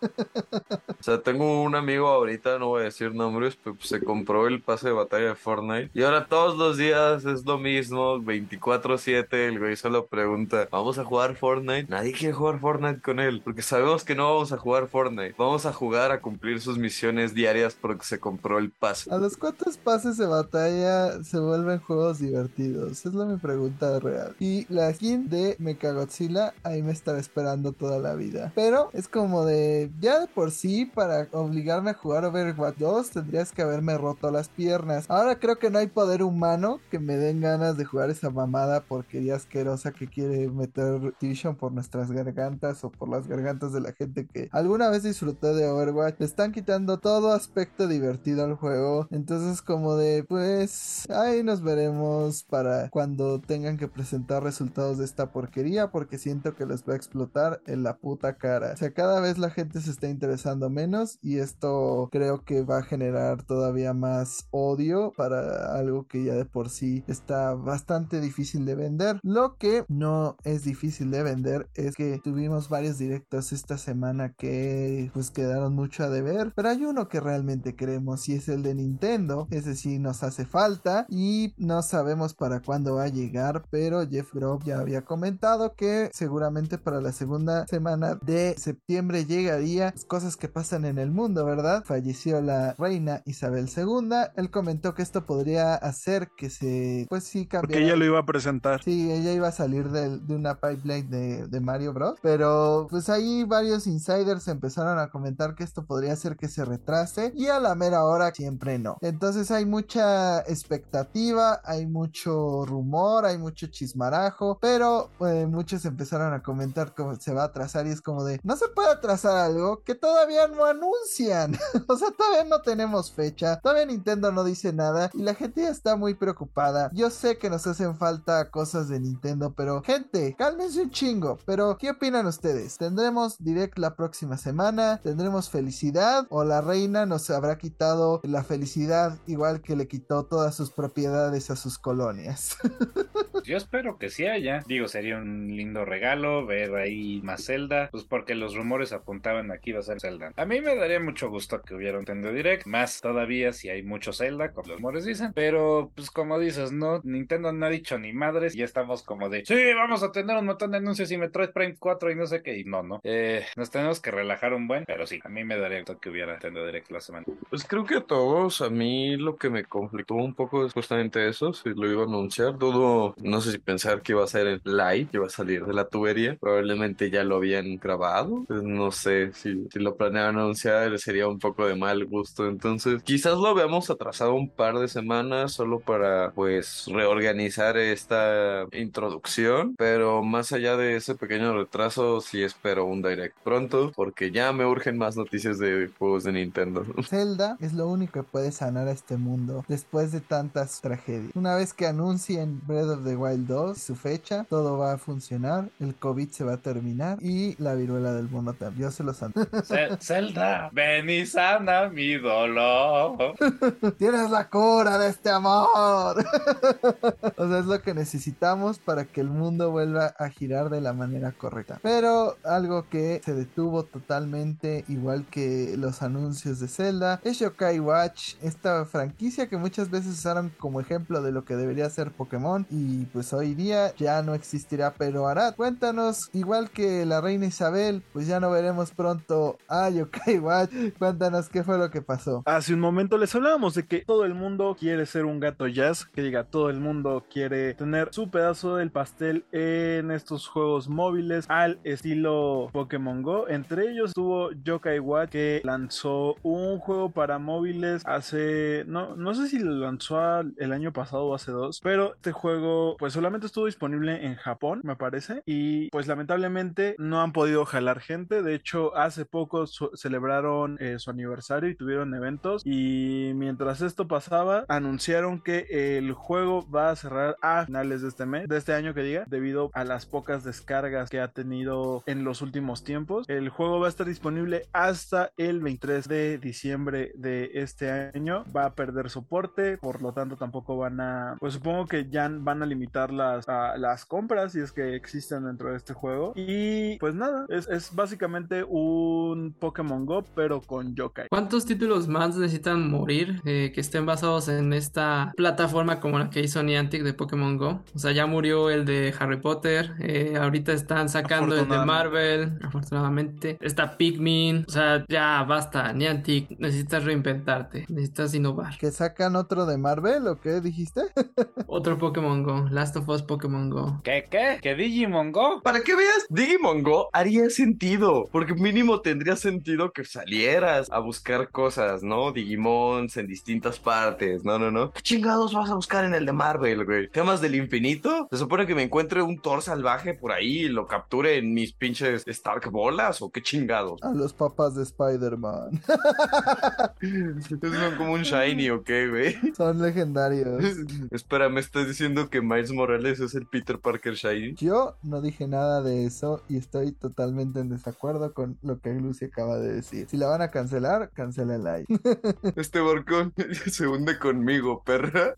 O 1.00 1.04
sea, 1.04 1.20
tengo 1.20 1.62
un 1.62 1.74
amigo 1.74 2.06
ahorita, 2.06 2.60
no 2.60 2.68
voy 2.68 2.82
a 2.82 2.84
decir 2.84 3.12
nombres, 3.12 3.56
pero 3.56 3.76
se 3.80 4.00
compró 4.04 4.46
el 4.46 4.62
pase 4.62 4.88
de 4.88 4.94
batalla 4.94 5.28
de 5.28 5.34
Fortnite. 5.34 5.90
Y 5.94 6.04
ahora 6.04 6.26
todos 6.26 6.56
los 6.56 6.76
días 6.76 7.24
es 7.24 7.44
lo 7.44 7.58
mismo, 7.58 8.18
24-7. 8.18 9.26
El 9.32 9.58
güey 9.58 9.74
solo 9.74 10.06
pregunta, 10.06 10.68
¿vamos 10.70 10.98
a 10.98 11.04
jugar 11.04 11.34
Fortnite? 11.34 11.86
Nadie 11.88 12.12
quiere 12.12 12.32
jugar 12.32 12.60
Fortnite 12.60 13.00
con 13.00 13.18
él, 13.18 13.42
porque 13.42 13.62
sabemos 13.62 14.04
que 14.04 14.14
no 14.14 14.32
vamos 14.32 14.52
a 14.52 14.58
jugar 14.58 14.86
Fortnite. 14.86 15.34
Vamos 15.36 15.66
a 15.66 15.72
jugar 15.72 16.12
a 16.12 16.20
cumplir 16.20 16.60
sus 16.60 16.78
misiones 16.78 17.34
diarias 17.34 17.76
porque 17.78 18.04
se 18.04 18.20
compró 18.20 18.58
el 18.58 18.70
pase. 18.70 19.12
¿A 19.12 19.18
los 19.18 19.36
cuántos 19.36 19.76
pases 19.78 20.16
de 20.18 20.26
batalla 20.26 21.22
se 21.24 21.40
vuelven 21.40 21.80
juegos 21.80 22.20
divertidos? 22.20 23.04
Es 23.04 23.12
la 23.12 23.24
mi 23.24 23.38
pregunta 23.38 23.98
real. 23.98 24.36
Y 24.38 24.72
la 24.72 24.91
skin 24.92 25.28
de 25.28 25.56
Mechagodzilla 25.58 26.54
ahí 26.62 26.82
me 26.82 26.92
estará 26.92 27.18
esperando 27.18 27.72
toda 27.72 27.98
la 27.98 28.14
vida. 28.14 28.52
Pero 28.54 28.90
es 28.92 29.08
como 29.08 29.44
de, 29.44 29.90
ya 30.00 30.20
de 30.20 30.26
por 30.26 30.50
sí, 30.50 30.86
para 30.86 31.28
obligarme 31.32 31.90
a 31.90 31.94
jugar 31.94 32.24
Overwatch 32.24 32.78
2, 32.78 33.10
tendrías 33.10 33.52
que 33.52 33.62
haberme 33.62 33.96
roto 33.98 34.30
las 34.30 34.48
piernas. 34.48 35.06
Ahora 35.08 35.38
creo 35.38 35.58
que 35.58 35.70
no 35.70 35.78
hay 35.78 35.86
poder 35.86 36.22
humano 36.22 36.80
que 36.90 36.98
me 36.98 37.16
den 37.16 37.40
ganas 37.40 37.76
de 37.76 37.84
jugar 37.84 38.10
esa 38.10 38.30
mamada 38.30 38.82
porquería 38.82 39.36
asquerosa 39.36 39.92
que 39.92 40.08
quiere 40.08 40.48
meter 40.48 41.00
Activision 41.06 41.56
por 41.56 41.72
nuestras 41.72 42.10
gargantas 42.10 42.84
o 42.84 42.90
por 42.90 43.08
las 43.08 43.26
gargantas 43.26 43.72
de 43.72 43.80
la 43.80 43.92
gente 43.92 44.26
que 44.26 44.48
alguna 44.52 44.90
vez 44.90 45.02
disfrutó 45.02 45.54
de 45.54 45.66
Overwatch. 45.66 46.16
Le 46.18 46.26
están 46.26 46.52
quitando 46.52 46.98
todo 46.98 47.32
aspecto 47.32 47.86
divertido 47.86 48.44
al 48.44 48.54
juego. 48.54 49.08
Entonces 49.10 49.62
como 49.62 49.96
de 49.96 50.24
pues 50.24 51.08
ahí 51.10 51.42
nos 51.42 51.62
veremos 51.62 52.44
para 52.44 52.88
cuando 52.90 53.40
tengan 53.40 53.76
que 53.76 53.88
presentar 53.88 54.42
resultados 54.42 54.81
de 54.82 55.04
esta 55.04 55.32
porquería 55.32 55.90
porque 55.90 56.18
siento 56.18 56.54
que 56.54 56.66
les 56.66 56.82
va 56.86 56.94
a 56.94 56.96
explotar 56.96 57.62
en 57.66 57.82
la 57.82 57.98
puta 57.98 58.36
cara. 58.36 58.72
O 58.72 58.76
sea, 58.76 58.92
cada 58.92 59.20
vez 59.20 59.38
la 59.38 59.50
gente 59.50 59.80
se 59.80 59.90
está 59.90 60.08
interesando 60.08 60.70
menos 60.70 61.18
y 61.22 61.38
esto 61.38 62.08
creo 62.10 62.44
que 62.44 62.62
va 62.62 62.78
a 62.78 62.82
generar 62.82 63.42
todavía 63.44 63.94
más 63.94 64.48
odio 64.50 65.12
para 65.16 65.76
algo 65.76 66.06
que 66.06 66.24
ya 66.24 66.34
de 66.34 66.44
por 66.44 66.68
sí 66.68 67.04
está 67.06 67.54
bastante 67.54 68.20
difícil 68.20 68.64
de 68.64 68.74
vender. 68.74 69.20
Lo 69.22 69.56
que 69.56 69.84
no 69.88 70.36
es 70.44 70.64
difícil 70.64 71.10
de 71.10 71.22
vender 71.22 71.68
es 71.74 71.94
que 71.94 72.20
tuvimos 72.22 72.68
varios 72.68 72.98
directos 72.98 73.52
esta 73.52 73.78
semana 73.78 74.32
que 74.32 75.10
pues 75.14 75.30
quedaron 75.30 75.74
mucho 75.74 76.04
a 76.04 76.10
deber, 76.10 76.52
pero 76.54 76.68
hay 76.68 76.84
uno 76.84 77.08
que 77.08 77.20
realmente 77.20 77.74
queremos 77.74 78.28
y 78.28 78.34
es 78.34 78.48
el 78.48 78.62
de 78.62 78.74
Nintendo. 78.74 79.46
Ese 79.50 79.74
sí 79.76 79.98
nos 79.98 80.22
hace 80.22 80.44
falta 80.44 81.06
y 81.08 81.54
no 81.56 81.82
sabemos 81.82 82.34
para 82.34 82.60
cuándo 82.60 82.96
va 82.96 83.04
a 83.04 83.08
llegar, 83.08 83.64
pero 83.70 84.06
Jeff 84.08 84.32
Grob 84.32 84.64
ya 84.64 84.71
había 84.72 85.04
comentado 85.04 85.74
que 85.74 86.10
seguramente 86.12 86.78
para 86.78 87.00
la 87.00 87.12
segunda 87.12 87.66
semana 87.66 88.18
de 88.22 88.54
septiembre 88.58 89.24
llegaría 89.24 89.94
cosas 90.08 90.36
que 90.36 90.48
pasan 90.48 90.84
en 90.84 90.98
el 90.98 91.10
mundo, 91.10 91.44
¿verdad? 91.44 91.84
Falleció 91.84 92.40
la 92.40 92.74
reina 92.78 93.22
Isabel 93.26 93.68
II. 93.74 94.10
Él 94.36 94.50
comentó 94.50 94.94
que 94.94 95.02
esto 95.02 95.24
podría 95.26 95.74
hacer 95.74 96.28
que 96.36 96.50
se, 96.50 97.06
pues 97.08 97.24
sí, 97.24 97.40
Porque 97.50 97.58
cambiara. 97.74 97.84
ella 97.84 97.96
lo 97.96 98.04
iba 98.04 98.18
a 98.18 98.26
presentar. 98.26 98.82
Sí, 98.82 99.10
ella 99.10 99.32
iba 99.32 99.48
a 99.48 99.52
salir 99.52 99.90
del- 99.90 100.26
de, 100.26 100.34
una 100.34 100.60
pipeline 100.60 101.08
de, 101.10 101.46
de 101.48 101.60
Mario 101.60 101.92
Bros. 101.92 102.18
Pero 102.22 102.86
pues 102.90 103.08
ahí 103.08 103.44
varios 103.44 103.86
insiders 103.86 104.48
empezaron 104.48 104.98
a 104.98 105.10
comentar 105.10 105.54
que 105.54 105.64
esto 105.64 105.84
podría 105.86 106.12
hacer 106.12 106.36
que 106.36 106.48
se 106.48 106.64
retrase 106.64 107.32
y 107.34 107.46
a 107.46 107.60
la 107.60 107.74
mera 107.74 108.04
hora 108.04 108.32
siempre 108.34 108.78
no. 108.78 108.96
Entonces 109.00 109.50
hay 109.50 109.66
mucha 109.66 110.40
expectativa, 110.40 111.60
hay 111.64 111.86
mucho 111.86 112.64
rumor, 112.66 113.24
hay 113.26 113.38
mucho 113.38 113.66
chismarajo, 113.68 114.58
pero 114.62 115.10
eh, 115.26 115.44
muchos 115.48 115.84
empezaron 115.86 116.32
a 116.32 116.40
comentar 116.40 116.94
cómo 116.94 117.16
se 117.16 117.34
va 117.34 117.42
a 117.42 117.46
atrasar 117.46 117.88
y 117.88 117.90
es 117.90 118.00
como 118.00 118.22
de, 118.22 118.38
no 118.44 118.56
se 118.56 118.68
puede 118.68 118.92
atrasar 118.92 119.36
algo 119.36 119.82
que 119.82 119.96
todavía 119.96 120.46
no 120.46 120.64
anuncian. 120.64 121.58
o 121.88 121.96
sea, 121.96 122.12
todavía 122.12 122.44
no 122.44 122.62
tenemos 122.62 123.10
fecha, 123.10 123.58
todavía 123.58 123.86
Nintendo 123.86 124.30
no 124.30 124.44
dice 124.44 124.72
nada 124.72 125.10
y 125.14 125.22
la 125.22 125.34
gente 125.34 125.62
ya 125.62 125.70
está 125.70 125.96
muy 125.96 126.14
preocupada. 126.14 126.90
Yo 126.94 127.10
sé 127.10 127.38
que 127.38 127.50
nos 127.50 127.66
hacen 127.66 127.96
falta 127.96 128.52
cosas 128.52 128.88
de 128.88 129.00
Nintendo, 129.00 129.52
pero 129.52 129.82
gente, 129.82 130.36
cálmense 130.38 130.82
un 130.82 130.90
chingo. 130.90 131.38
Pero, 131.44 131.76
¿qué 131.76 131.90
opinan 131.90 132.26
ustedes? 132.26 132.78
¿Tendremos 132.78 133.42
direct 133.42 133.78
la 133.78 133.96
próxima 133.96 134.38
semana? 134.38 135.00
¿Tendremos 135.02 135.50
felicidad? 135.50 136.28
¿O 136.30 136.44
la 136.44 136.60
reina 136.60 137.04
nos 137.04 137.28
habrá 137.30 137.58
quitado 137.58 138.20
la 138.22 138.44
felicidad 138.44 139.18
igual 139.26 139.60
que 139.60 139.74
le 139.74 139.88
quitó 139.88 140.24
todas 140.26 140.54
sus 140.54 140.70
propiedades 140.70 141.50
a 141.50 141.56
sus 141.56 141.78
colonias? 141.78 142.56
Yo 143.44 143.56
espero 143.56 143.98
que 143.98 144.08
sí 144.08 144.24
haya. 144.26 144.41
Digo, 144.66 144.88
sería 144.88 145.18
un 145.18 145.48
lindo 145.48 145.84
regalo 145.84 146.44
ver 146.46 146.74
ahí 146.74 147.20
más 147.22 147.46
Zelda. 147.46 147.88
Pues 147.90 148.04
porque 148.04 148.34
los 148.34 148.54
rumores 148.54 148.92
apuntaban 148.92 149.50
a 149.50 149.58
que 149.58 149.70
iba 149.70 149.80
a 149.80 149.82
ser 149.82 150.00
Zelda. 150.00 150.32
A 150.36 150.44
mí 150.44 150.60
me 150.60 150.74
daría 150.74 151.00
mucho 151.00 151.30
gusto 151.30 151.62
que 151.62 151.74
hubiera 151.74 151.98
un 151.98 152.02
Nintendo 152.02 152.32
Direct. 152.32 152.66
Más 152.66 153.00
todavía 153.00 153.52
si 153.52 153.68
hay 153.68 153.82
mucho 153.82 154.12
Zelda, 154.12 154.52
como 154.52 154.68
los 154.68 154.76
rumores 154.76 155.04
dicen. 155.04 155.32
Pero, 155.34 155.90
pues 155.94 156.10
como 156.10 156.38
dices, 156.38 156.72
no, 156.72 157.00
Nintendo 157.04 157.52
no 157.52 157.66
ha 157.66 157.70
dicho 157.70 157.98
ni 157.98 158.12
madres. 158.12 158.54
Ya 158.54 158.64
estamos 158.64 159.02
como 159.02 159.28
de, 159.28 159.44
sí, 159.44 159.72
vamos 159.74 160.02
a 160.02 160.12
tener 160.12 160.36
un 160.36 160.46
montón 160.46 160.72
de 160.72 160.78
anuncios 160.78 161.10
y 161.12 161.18
Metroid 161.18 161.50
Prime 161.50 161.76
4 161.78 162.10
y 162.10 162.14
no 162.16 162.26
sé 162.26 162.42
qué. 162.42 162.58
Y 162.58 162.64
no, 162.64 162.82
no. 162.82 163.00
Eh, 163.04 163.44
nos 163.56 163.70
tenemos 163.70 164.00
que 164.00 164.10
relajar 164.10 164.52
un 164.52 164.66
buen. 164.66 164.84
Pero 164.84 165.06
sí, 165.06 165.20
a 165.22 165.28
mí 165.28 165.44
me 165.44 165.56
daría 165.56 165.78
gusto 165.78 165.98
que 165.98 166.10
hubiera 166.10 166.32
Nintendo 166.32 166.64
Direct 166.66 166.90
la 166.90 167.00
semana. 167.00 167.26
Pues 167.50 167.64
creo 167.64 167.84
que 167.84 168.00
todos, 168.00 168.60
a 168.60 168.70
mí 168.70 169.16
lo 169.16 169.36
que 169.36 169.50
me 169.50 169.64
conflictó 169.64 170.14
un 170.14 170.34
poco 170.34 170.64
es 170.66 170.72
justamente 170.72 171.28
eso, 171.28 171.52
si 171.52 171.70
lo 171.70 171.90
iba 171.90 172.02
a 172.02 172.06
anunciar, 172.06 172.58
dudo, 172.58 173.14
no 173.18 173.40
sé 173.40 173.52
si 173.52 173.58
pensar 173.58 174.02
que 174.02 174.12
iba 174.12 174.24
a 174.24 174.26
en 174.34 174.60
live, 174.64 175.08
que 175.10 175.16
iba 175.18 175.26
a 175.26 175.30
salir 175.30 175.64
de 175.64 175.72
la 175.72 175.86
tubería, 175.86 176.36
probablemente 176.40 177.10
ya 177.10 177.24
lo 177.24 177.36
habían 177.36 177.76
grabado, 177.76 178.44
pues 178.46 178.62
no 178.62 178.90
sé 178.90 179.32
si, 179.32 179.66
si 179.70 179.78
lo 179.78 179.96
planeaban 179.96 180.38
anunciar 180.38 180.98
sería 180.98 181.28
un 181.28 181.38
poco 181.38 181.66
de 181.66 181.74
mal 181.74 182.04
gusto, 182.06 182.46
entonces 182.46 183.02
quizás 183.02 183.38
lo 183.38 183.54
veamos 183.54 183.90
atrasado 183.90 184.34
un 184.34 184.50
par 184.50 184.78
de 184.78 184.88
semanas 184.88 185.52
solo 185.52 185.80
para 185.80 186.32
pues 186.32 186.86
reorganizar 186.86 187.76
esta 187.76 188.66
introducción, 188.72 189.74
pero 189.76 190.22
más 190.22 190.52
allá 190.52 190.76
de 190.76 190.96
ese 190.96 191.14
pequeño 191.14 191.54
retraso, 191.54 192.20
sí 192.20 192.42
espero 192.42 192.86
un 192.86 193.02
direct 193.02 193.36
pronto, 193.42 193.92
porque 193.94 194.30
ya 194.30 194.52
me 194.52 194.66
urgen 194.66 194.98
más 194.98 195.16
noticias 195.16 195.58
de 195.58 195.90
juegos 195.98 196.24
de 196.24 196.32
Nintendo. 196.32 196.84
Zelda 197.08 197.56
es 197.60 197.72
lo 197.72 197.88
único 197.88 198.12
que 198.12 198.22
puede 198.22 198.52
sanar 198.52 198.88
a 198.88 198.92
este 198.92 199.16
mundo 199.16 199.64
después 199.68 200.12
de 200.12 200.20
tantas 200.20 200.80
tragedias. 200.80 201.32
Una 201.34 201.56
vez 201.56 201.72
que 201.72 201.86
anuncien 201.86 202.60
Breath 202.66 202.88
of 202.88 203.04
the 203.04 203.16
Wild 203.16 203.46
2, 203.46 203.78
su 203.78 203.94
fecha, 203.94 204.21
todo 204.48 204.78
va 204.78 204.92
a 204.92 204.98
funcionar, 204.98 205.68
el 205.80 205.94
COVID 205.94 206.30
se 206.30 206.44
va 206.44 206.54
a 206.54 206.56
terminar 206.58 207.18
y 207.22 207.54
la 207.62 207.74
viruela 207.74 208.12
del 208.12 208.28
mono 208.30 208.52
también. 208.54 208.82
Yo 208.82 208.90
se 208.90 209.04
los. 209.04 209.18
Ce- 209.18 209.96
Zelda, 210.00 210.70
ven 210.72 211.08
y 211.10 211.26
sana 211.26 211.88
mi 211.88 212.14
dolor. 212.14 213.34
Tienes 213.98 214.30
la 214.30 214.48
cura 214.48 214.98
de 214.98 215.08
este 215.10 215.30
amor. 215.30 215.66
o 217.36 217.48
sea, 217.48 217.58
es 217.58 217.66
lo 217.66 217.80
que 217.82 217.94
necesitamos 217.94 218.78
para 218.78 219.04
que 219.04 219.20
el 219.20 219.28
mundo 219.28 219.70
vuelva 219.70 220.14
a 220.18 220.28
girar 220.28 220.70
de 220.70 220.80
la 220.80 220.92
manera 220.92 221.32
correcta. 221.32 221.78
Pero 221.82 222.36
algo 222.44 222.88
que 222.88 223.20
se 223.24 223.34
detuvo 223.34 223.84
totalmente, 223.84 224.84
igual 224.88 225.26
que 225.30 225.74
los 225.76 226.02
anuncios 226.02 226.60
de 226.60 226.68
Zelda, 226.68 227.20
es 227.24 227.38
Yokai 227.38 227.78
Watch, 227.80 228.34
esta 228.42 228.84
franquicia 228.84 229.48
que 229.48 229.56
muchas 229.56 229.90
veces 229.90 230.12
usaron 230.12 230.52
como 230.58 230.80
ejemplo 230.80 231.22
de 231.22 231.32
lo 231.32 231.44
que 231.44 231.56
debería 231.56 231.88
ser 231.90 232.10
Pokémon. 232.12 232.66
Y 232.70 233.04
pues 233.06 233.32
hoy 233.32 233.54
día 233.54 233.94
ya 233.96 234.11
no 234.20 234.34
existirá. 234.34 234.92
Pero 234.98 235.26
Arad, 235.26 235.54
cuéntanos, 235.54 236.28
igual 236.34 236.70
que 236.70 237.06
la 237.06 237.22
reina 237.22 237.46
Isabel, 237.46 238.02
pues 238.12 238.26
ya 238.26 238.40
no 238.40 238.50
veremos 238.50 238.90
pronto 238.90 239.58
a 239.68 239.88
Yokai 239.88 240.38
Watch. 240.38 240.70
Cuéntanos 240.98 241.48
qué 241.48 241.62
fue 241.62 241.78
lo 241.78 241.90
que 241.90 242.02
pasó. 242.02 242.42
Hace 242.44 242.74
un 242.74 242.80
momento 242.80 243.16
les 243.16 243.34
hablábamos 243.34 243.74
de 243.74 243.86
que 243.86 244.04
todo 244.04 244.24
el 244.24 244.34
mundo 244.34 244.76
quiere 244.78 245.06
ser 245.06 245.24
un 245.24 245.40
gato 245.40 245.68
jazz, 245.68 246.04
que 246.04 246.22
diga 246.22 246.44
todo 246.44 246.68
el 246.68 246.80
mundo 246.80 247.24
quiere 247.32 247.74
tener 247.74 248.08
su 248.12 248.28
pedazo 248.28 248.76
del 248.76 248.90
pastel 248.90 249.44
en 249.52 250.10
estos 250.10 250.48
juegos 250.48 250.88
móviles 250.88 251.46
al 251.48 251.78
estilo 251.84 252.68
Pokémon 252.72 253.22
Go. 253.22 253.48
Entre 253.48 253.90
ellos 253.90 254.10
estuvo 254.10 254.50
Yokai 254.52 254.98
Watch 254.98 255.30
que 255.30 255.60
lanzó 255.64 256.34
un 256.42 256.78
juego 256.78 257.10
para 257.10 257.38
móviles 257.38 258.02
hace 258.04 258.84
no 258.86 259.14
no 259.16 259.34
sé 259.34 259.48
si 259.48 259.58
lo 259.58 259.72
lanzó 259.72 260.40
el 260.40 260.72
año 260.72 260.92
pasado 260.92 261.26
o 261.26 261.34
hace 261.34 261.52
dos, 261.52 261.80
pero 261.82 262.14
este 262.14 262.32
juego 262.32 262.96
pues 262.98 263.12
solamente 263.12 263.46
estuvo 263.46 263.66
disponible 263.66 264.01
en 264.08 264.34
Japón, 264.36 264.80
me 264.84 264.96
parece, 264.96 265.42
y 265.46 265.88
pues 265.90 266.06
lamentablemente 266.06 266.94
no 266.98 267.20
han 267.20 267.32
podido 267.32 267.64
jalar 267.64 268.00
gente. 268.00 268.42
De 268.42 268.54
hecho, 268.54 268.96
hace 268.96 269.24
poco 269.24 269.66
celebraron 269.66 270.76
eh, 270.80 270.98
su 270.98 271.10
aniversario 271.10 271.70
y 271.70 271.74
tuvieron 271.76 272.14
eventos. 272.14 272.62
Y 272.64 273.32
mientras 273.34 273.80
esto 273.82 274.08
pasaba, 274.08 274.64
anunciaron 274.68 275.40
que 275.40 275.96
el 275.98 276.12
juego 276.12 276.68
va 276.70 276.90
a 276.90 276.96
cerrar 276.96 277.36
a 277.42 277.66
finales 277.66 278.02
de 278.02 278.08
este 278.08 278.26
mes, 278.26 278.48
de 278.48 278.56
este 278.56 278.74
año 278.74 278.94
que 278.94 279.02
diga, 279.02 279.24
debido 279.26 279.70
a 279.74 279.84
las 279.84 280.06
pocas 280.06 280.44
descargas 280.44 281.10
que 281.10 281.20
ha 281.20 281.28
tenido 281.28 282.02
en 282.06 282.24
los 282.24 282.42
últimos 282.42 282.84
tiempos. 282.84 283.28
El 283.28 283.48
juego 283.48 283.80
va 283.80 283.86
a 283.86 283.90
estar 283.90 284.06
disponible 284.06 284.62
hasta 284.72 285.30
el 285.36 285.60
23 285.60 286.08
de 286.08 286.38
diciembre 286.38 287.12
de 287.14 287.50
este 287.54 287.90
año. 288.14 288.44
Va 288.54 288.66
a 288.66 288.74
perder 288.74 289.10
soporte, 289.10 289.78
por 289.78 290.02
lo 290.02 290.12
tanto 290.12 290.36
tampoco 290.36 290.76
van 290.76 291.00
a, 291.00 291.36
pues 291.40 291.54
supongo 291.54 291.86
que 291.86 292.08
ya 292.08 292.28
van 292.32 292.62
a 292.62 292.66
limitar 292.66 293.12
las, 293.12 293.48
a- 293.48 293.76
las 293.92 294.06
compras 294.06 294.52
si 294.52 294.60
es 294.60 294.72
que 294.72 294.96
existen 294.96 295.44
dentro 295.44 295.70
de 295.70 295.76
este 295.76 295.92
juego. 295.92 296.32
Y 296.34 296.96
pues 296.98 297.14
nada, 297.14 297.44
es, 297.50 297.68
es 297.68 297.94
básicamente 297.94 298.64
un 298.66 299.52
Pokémon 299.52 300.06
Go, 300.06 300.24
pero 300.34 300.62
con 300.62 300.94
yokai. 300.94 301.26
¿Cuántos 301.28 301.66
títulos 301.66 302.08
más 302.08 302.34
necesitan 302.38 302.90
morir 302.90 303.42
eh, 303.44 303.70
que 303.74 303.82
estén 303.82 304.06
basados 304.06 304.48
en 304.48 304.72
esta 304.72 305.34
plataforma 305.36 306.00
como 306.00 306.18
la 306.18 306.30
que 306.30 306.40
hizo 306.40 306.62
Niantic 306.62 307.02
de 307.02 307.12
Pokémon 307.12 307.58
Go? 307.58 307.82
O 307.94 307.98
sea, 307.98 308.12
ya 308.12 308.24
murió 308.24 308.70
el 308.70 308.86
de 308.86 309.14
Harry 309.18 309.38
Potter, 309.38 309.92
eh, 310.00 310.38
ahorita 310.40 310.72
están 310.72 311.10
sacando 311.10 311.54
el 311.54 311.68
de 311.68 311.84
Marvel, 311.84 312.58
afortunadamente. 312.62 313.58
Está 313.60 313.98
Pikmin, 313.98 314.64
o 314.66 314.70
sea, 314.70 315.04
ya 315.06 315.42
basta, 315.42 315.92
Niantic, 315.92 316.58
necesitas 316.58 317.04
reinventarte, 317.04 317.84
necesitas 317.90 318.32
innovar. 318.32 318.78
¿Que 318.78 318.90
sacan 318.90 319.36
otro 319.36 319.66
de 319.66 319.76
Marvel 319.76 320.28
o 320.28 320.40
qué 320.40 320.62
dijiste? 320.62 321.02
Otro 321.66 321.98
Pokémon 321.98 322.42
Go, 322.42 322.68
Last 322.70 322.96
of 322.96 323.08
Us 323.08 323.22
Pokémon 323.22 323.70
Go. 323.70 323.81
¿Qué, 324.02 324.26
qué? 324.30 324.58
¿Que 324.60 324.74
Digimon 324.74 325.32
Go? 325.32 325.60
Para 325.62 325.80
que 325.82 325.94
veas, 325.94 326.26
Digimon 326.28 326.82
Go 326.82 327.08
haría 327.12 327.48
sentido, 327.50 328.28
porque 328.32 328.54
mínimo 328.54 329.00
tendría 329.00 329.36
sentido 329.36 329.92
que 329.92 330.04
salieras 330.04 330.88
a 330.90 330.98
buscar 330.98 331.50
cosas, 331.50 332.02
¿no? 332.02 332.32
Digimons 332.32 333.16
en 333.16 333.26
distintas 333.26 333.78
partes, 333.78 334.44
no, 334.44 334.58
no, 334.58 334.70
no. 334.70 334.92
¿Qué 334.92 335.02
chingados 335.02 335.54
vas 335.54 335.70
a 335.70 335.74
buscar 335.74 336.04
en 336.04 336.14
el 336.14 336.26
de 336.26 336.32
Marvel, 336.32 336.84
güey? 336.84 337.08
¿Temas 337.08 337.40
del 337.40 337.54
infinito? 337.54 338.28
¿Se 338.30 338.38
supone 338.38 338.66
que 338.66 338.74
me 338.74 338.82
encuentre 338.82 339.22
un 339.22 339.40
Thor 339.40 339.62
salvaje 339.62 340.14
por 340.14 340.32
ahí 340.32 340.60
y 340.62 340.68
lo 340.68 340.86
capture 340.86 341.36
en 341.36 341.52
mis 341.54 341.72
pinches 341.72 342.24
Stark 342.26 342.70
bolas 342.70 343.22
o 343.22 343.30
qué 343.30 343.42
chingados? 343.42 344.02
A 344.02 344.12
los 344.12 344.32
papás 344.32 344.74
de 344.74 344.82
Spider-Man. 344.82 345.82
¿Es 347.00 347.94
como 347.96 348.12
un 348.12 348.22
shiny 348.22 348.70
o 348.70 348.82
qué, 348.82 349.08
güey? 349.08 349.54
Son 349.56 349.80
legendarios. 349.80 350.62
Espera, 351.10 351.48
¿me 351.48 351.60
estás 351.60 351.86
diciendo 351.86 352.28
que 352.28 352.40
Miles 352.40 352.72
Morales 352.72 353.20
es 353.20 353.34
el 353.34 353.46
Peter 353.46 353.71
Parker 353.78 354.14
shiny? 354.14 354.54
Yo 354.54 354.96
no 355.02 355.20
dije 355.20 355.46
nada 355.46 355.82
de 355.82 356.06
eso 356.06 356.42
y 356.48 356.56
estoy 356.56 356.92
totalmente 356.92 357.60
en 357.60 357.68
desacuerdo 357.68 358.32
con 358.34 358.58
lo 358.62 358.80
que 358.80 358.92
Lucy 358.94 359.26
acaba 359.26 359.58
de 359.58 359.72
decir. 359.72 360.06
Si 360.08 360.16
la 360.16 360.28
van 360.28 360.42
a 360.42 360.48
cancelar, 360.48 361.10
cancélenla 361.10 361.74
ahí. 361.74 361.84
Este 362.56 362.80
barcón 362.80 363.32
se 363.70 363.86
hunde 363.86 364.18
conmigo, 364.18 364.82
perra. 364.84 365.34